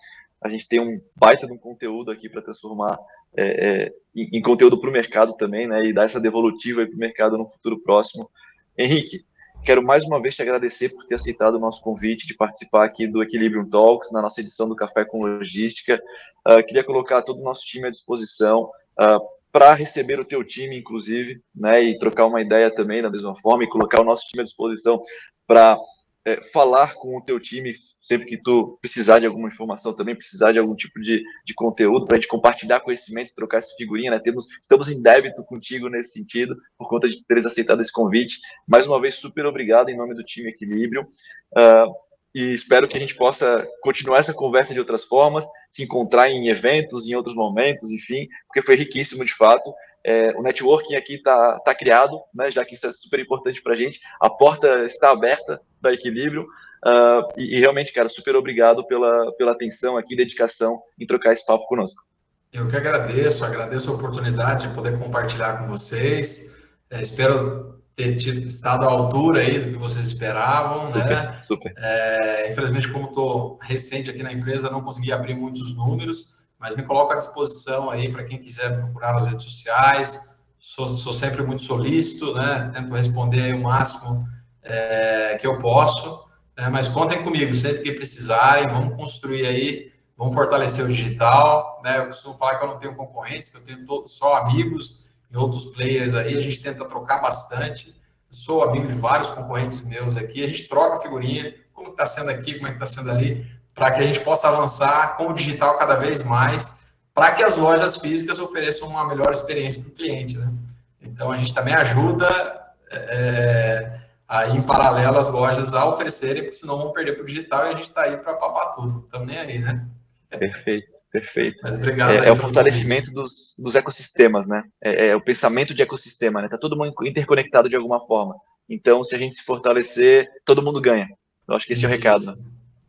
A 0.43 0.49
gente 0.49 0.69
tem 0.69 0.81
um 0.81 1.01
baita 1.15 1.47
de 1.47 1.53
um 1.53 1.59
conteúdo 1.59 2.11
aqui 2.11 2.29
para 2.29 2.43
transformar 2.43 2.99
é, 3.37 3.85
é, 3.85 3.93
em, 4.15 4.41
conteúdo 4.41 4.81
para 4.81 4.89
o 4.89 4.93
mercado 4.93 5.37
também, 5.37 5.67
né? 5.67 5.85
E 5.87 5.93
dar 5.93 6.05
essa 6.05 6.21
devolutiva 6.21 6.87
para 6.87 6.95
o 6.95 6.99
mercado 6.99 7.37
no 7.37 7.49
futuro 7.51 7.79
próximo. 7.83 8.31
Henrique, 8.79 9.25
quero 9.65 9.83
mais 9.83 10.05
uma 10.05 10.21
vez 10.21 10.35
te 10.35 10.43
agradecer 10.43 10.91
por 10.91 11.05
ter 11.07 11.17
aceitado 11.17 11.57
o 11.57 11.61
nosso 11.61 11.83
convite 11.83 12.27
de 12.27 12.35
participar 12.35 12.85
aqui 12.85 13.07
do 13.07 13.23
Equilibrium 13.23 13.69
Talks, 13.69 14.11
na 14.11 14.23
nossa 14.23 14.41
edição 14.41 14.67
do 14.69 14.77
Café 14.77 15.05
com 15.05 15.23
Logística. 15.23 16.01
Uh, 16.49 16.65
queria 16.67 16.85
colocar 16.85 17.23
todo 17.23 17.41
o 17.41 17.45
nosso 17.45 17.65
time 17.67 17.89
à 17.89 17.91
disposição. 17.91 18.71
Uh, 18.99 19.21
para 19.57 19.73
receber 19.73 20.21
o 20.21 20.25
teu 20.25 20.45
time, 20.45 20.79
inclusive, 20.79 21.41
né, 21.55 21.83
e 21.83 21.99
trocar 21.99 22.27
uma 22.27 22.43
ideia 22.43 22.71
também 22.71 23.01
da 23.01 23.09
mesma 23.09 23.35
forma 23.41 23.65
e 23.65 23.69
colocar 23.69 24.03
o 24.03 24.05
nosso 24.05 24.29
time 24.29 24.43
à 24.43 24.45
disposição 24.45 25.03
para 25.47 25.79
é, 26.27 26.43
falar 26.53 26.93
com 26.93 27.17
o 27.17 27.23
teu 27.23 27.41
time 27.41 27.73
sempre 28.03 28.27
que 28.27 28.37
tu 28.37 28.77
precisar 28.83 29.19
de 29.19 29.25
alguma 29.25 29.49
informação 29.49 29.97
também, 29.97 30.15
precisar 30.15 30.53
de 30.53 30.59
algum 30.59 30.77
tipo 30.77 31.01
de, 31.01 31.23
de 31.47 31.55
conteúdo 31.55 32.05
para 32.07 32.19
a 32.19 32.21
gente 32.21 32.29
compartilhar 32.29 32.81
conhecimento, 32.81 33.35
trocar 33.35 33.57
essa 33.57 33.75
figurinha, 33.79 34.11
né? 34.11 34.19
Temos, 34.19 34.47
estamos 34.61 34.91
em 34.91 35.01
débito 35.01 35.43
contigo 35.43 35.89
nesse 35.89 36.13
sentido, 36.13 36.55
por 36.77 36.87
conta 36.87 37.09
de 37.09 37.27
teres 37.27 37.47
aceitado 37.47 37.81
esse 37.81 37.93
convite. 37.93 38.37
Mais 38.69 38.87
uma 38.87 39.01
vez, 39.01 39.15
super 39.15 39.47
obrigado 39.47 39.89
em 39.89 39.97
nome 39.97 40.15
do 40.15 40.23
time 40.23 40.51
Equilíbrio. 40.51 41.09
Uh, 41.57 41.95
e 42.37 42.53
espero 42.53 42.87
que 42.87 42.95
a 42.99 43.01
gente 43.01 43.15
possa 43.15 43.67
continuar 43.81 44.19
essa 44.19 44.35
conversa 44.35 44.75
de 44.75 44.79
outras 44.79 45.05
formas, 45.05 45.47
se 45.71 45.83
encontrar 45.83 46.29
em 46.29 46.49
eventos, 46.49 47.09
em 47.09 47.15
outros 47.15 47.35
momentos, 47.35 47.91
enfim, 47.91 48.29
porque 48.47 48.61
foi 48.61 48.77
riquíssimo 48.77 49.25
de 49.25 49.33
fato. 49.33 49.73
É, 50.05 50.37
o 50.37 50.43
networking 50.43 50.97
aqui 50.97 51.15
está 51.15 51.59
tá 51.61 51.75
criado, 51.75 52.21
né, 52.35 52.51
já 52.51 52.63
que 52.63 52.75
isso 52.75 52.87
é 52.89 52.93
super 52.93 53.21
importante 53.21 53.63
para 53.63 53.73
a 53.73 53.77
gente. 53.77 53.99
A 54.21 54.29
porta 54.29 54.85
está 54.85 55.13
aberta 55.13 55.59
para 55.81 55.95
equilíbrio. 55.95 56.43
Uh, 56.85 57.25
e, 57.39 57.57
e, 57.57 57.59
realmente, 57.59 57.91
cara, 57.91 58.11
super 58.11 58.37
obrigado 58.37 58.87
pela, 58.87 59.33
pela 59.39 59.53
atenção 59.53 59.97
aqui, 59.97 60.15
dedicação 60.15 60.79
em 61.01 61.07
trocar 61.07 61.33
esse 61.33 61.45
papo 61.47 61.67
conosco. 61.67 62.05
Eu 62.53 62.69
que 62.69 62.77
agradeço, 62.77 63.47
agradeço 63.47 63.91
a 63.91 63.95
oportunidade 63.95 64.69
de 64.69 64.75
poder 64.75 64.99
compartilhar 64.99 65.59
com 65.59 65.69
vocês. 65.69 66.55
É, 66.91 67.01
espero 67.01 67.76
ter 67.97 68.15
tido, 68.17 68.47
estado 68.47 68.85
à 68.85 68.91
altura 68.91 69.41
aí 69.41 69.59
do 69.59 69.73
que 69.73 69.79
vocês 69.79 70.07
esperavam, 70.07 70.89
super, 70.89 71.07
né? 71.07 71.41
Super. 71.43 71.75
É, 71.79 72.51
infelizmente, 72.53 72.93
como 72.93 73.09
estou 73.09 73.59
recente 73.63 74.11
aqui 74.11 74.23
na 74.23 74.33
empresa, 74.33 74.71
não 74.71 74.83
consegui 74.83 75.11
abrir 75.11 75.35
muitos 75.35 75.75
números, 75.75 76.35
mas 76.61 76.77
me 76.77 76.83
coloco 76.83 77.15
à 77.15 77.17
disposição 77.17 77.91
aí 77.91 78.13
para 78.13 78.25
quem 78.25 78.39
quiser 78.39 78.77
procurar 78.79 79.15
nas 79.15 79.27
redes 79.27 79.45
sociais. 79.45 80.21
Sou, 80.59 80.91
sou 80.91 81.13
sempre 81.13 81.43
muito 81.43 81.63
solícito, 81.63 82.35
né? 82.35 82.71
Tento 82.75 82.93
responder 82.93 83.55
o 83.55 83.63
máximo 83.63 84.27
é, 84.63 85.39
que 85.41 85.47
eu 85.47 85.59
posso, 85.59 86.27
né? 86.57 86.69
mas 86.69 86.89
contem 86.89 87.25
comigo 87.25 87.55
sempre 87.55 87.83
que 87.83 87.93
precisarem. 87.93 88.69
Vamos 88.69 88.95
construir 88.95 89.47
aí, 89.47 89.93
vamos 90.19 90.35
fortalecer 90.35 90.85
o 90.85 90.89
digital, 90.89 91.81
né? 91.83 91.99
Eu 91.99 92.07
costumo 92.09 92.37
falar 92.37 92.59
que 92.59 92.65
eu 92.65 92.69
não 92.69 92.79
tenho 92.79 92.95
concorrentes, 92.95 93.49
que 93.49 93.57
eu 93.57 93.63
tenho 93.63 94.07
só 94.07 94.37
amigos 94.37 95.06
outros 95.35 95.67
players 95.67 96.15
aí, 96.15 96.37
a 96.37 96.41
gente 96.41 96.61
tenta 96.61 96.85
trocar 96.85 97.19
bastante. 97.19 97.95
Sou 98.29 98.63
amigo 98.63 98.87
de 98.87 98.93
vários 98.93 99.29
concorrentes 99.31 99.87
meus 99.87 100.17
aqui, 100.17 100.43
a 100.43 100.47
gente 100.47 100.69
troca 100.69 101.01
figurinha, 101.01 101.55
como 101.73 101.91
está 101.91 102.05
sendo 102.05 102.31
aqui, 102.31 102.55
como 102.55 102.69
é 102.69 102.73
está 102.73 102.87
sendo 102.87 103.11
ali, 103.11 103.47
para 103.75 103.91
que 103.93 104.01
a 104.01 104.07
gente 104.07 104.21
possa 104.21 104.49
avançar 104.49 105.17
com 105.17 105.29
o 105.29 105.35
digital 105.35 105.79
cada 105.79 105.97
vez 105.97 106.23
mais, 106.23 106.77
para 107.15 107.33
que 107.33 107.43
as 107.43 107.57
lojas 107.57 107.97
físicas 107.97 108.39
ofereçam 108.39 108.89
uma 108.89 109.07
melhor 109.07 109.31
experiência 109.31 109.81
para 109.83 109.91
o 109.91 109.95
cliente, 109.95 110.37
né? 110.37 110.53
Então 111.01 111.31
a 111.31 111.39
gente 111.39 111.55
também 111.55 111.75
ajuda 111.75 112.75
é, 112.91 114.01
aí 114.29 114.57
em 114.57 114.63
paralelo 114.63 115.19
as 115.19 115.29
lojas 115.29 115.73
a 115.73 115.87
oferecerem, 115.87 116.43
porque 116.43 116.57
senão 116.57 116.79
vão 116.79 116.93
perder 116.93 117.13
para 117.13 117.23
o 117.23 117.27
digital 117.27 117.67
e 117.67 117.69
a 117.69 117.75
gente 117.75 117.85
está 117.89 118.03
aí 118.03 118.17
para 118.17 118.35
papar 118.35 118.73
tudo. 118.73 119.05
Estamos 119.05 119.27
nem 119.27 119.39
aí, 119.39 119.59
né? 119.59 119.87
Perfeito. 120.29 120.96
Perfeito. 121.21 121.59
Mas 121.63 121.77
obrigado. 121.77 122.11
É, 122.11 122.29
é 122.29 122.33
o 122.33 122.37
fortalecimento 122.37 123.11
dos, 123.11 123.55
dos 123.59 123.75
ecossistemas, 123.75 124.47
né? 124.47 124.63
É, 124.83 125.09
é, 125.09 125.17
o 125.17 125.21
pensamento 125.21 125.73
de 125.73 125.81
ecossistema, 125.81 126.43
né? 126.43 126.49
Tá 126.49 126.59
todo 126.59 126.77
mundo 126.77 126.93
interconectado 127.07 127.71
de 127.71 127.77
alguma 127.77 128.05
forma. 128.07 128.35
Então, 128.69 129.03
se 129.03 129.15
a 129.15 129.19
gente 129.19 129.35
se 129.35 129.43
fortalecer, 129.43 130.29
todo 130.45 130.63
mundo 130.63 130.81
ganha. 130.81 131.09
Eu 131.49 131.55
acho 131.55 131.67
que 131.67 131.73
esse 131.73 131.85
isso. 131.85 131.87
é 131.87 131.95
o 131.95 131.97
recado. 131.97 132.27
Né? 132.27 132.35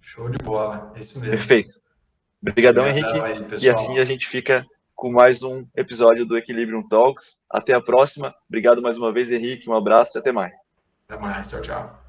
Show 0.02 0.30
de 0.30 0.44
bola, 0.44 0.91
é 0.95 0.99
isso 0.99 1.20
mesmo. 1.20 1.38
Perfeito. 1.38 1.76
Obrigadão, 2.41 2.84
Obrigadão 2.84 3.18
Henrique. 3.18 3.56
Aí, 3.56 3.64
e 3.64 3.70
assim 3.70 3.98
a 3.99 4.06
gente 4.06 4.28
fica 4.28 4.66
com 4.94 5.12
mais 5.12 5.41
um 5.41 5.66
episódio 5.76 6.26
do 6.26 6.38
Equilibrium 6.38 6.86
Talks. 6.86 7.44
Até 7.49 7.74
a 7.74 7.82
próxima. 7.82 8.34
Obrigado 8.49 8.82
mais 8.82 8.98
uma 8.98 9.14
vez, 9.14 9.32
Henrique. 9.32 9.70
Um 9.70 9.74
abraço 9.74 10.18
e 10.18 10.20
até 10.20 10.34
mais. 10.34 10.58
Até 11.08 11.22
mais. 11.22 11.49
Tchau, 11.49 11.62
tchau. 11.62 12.07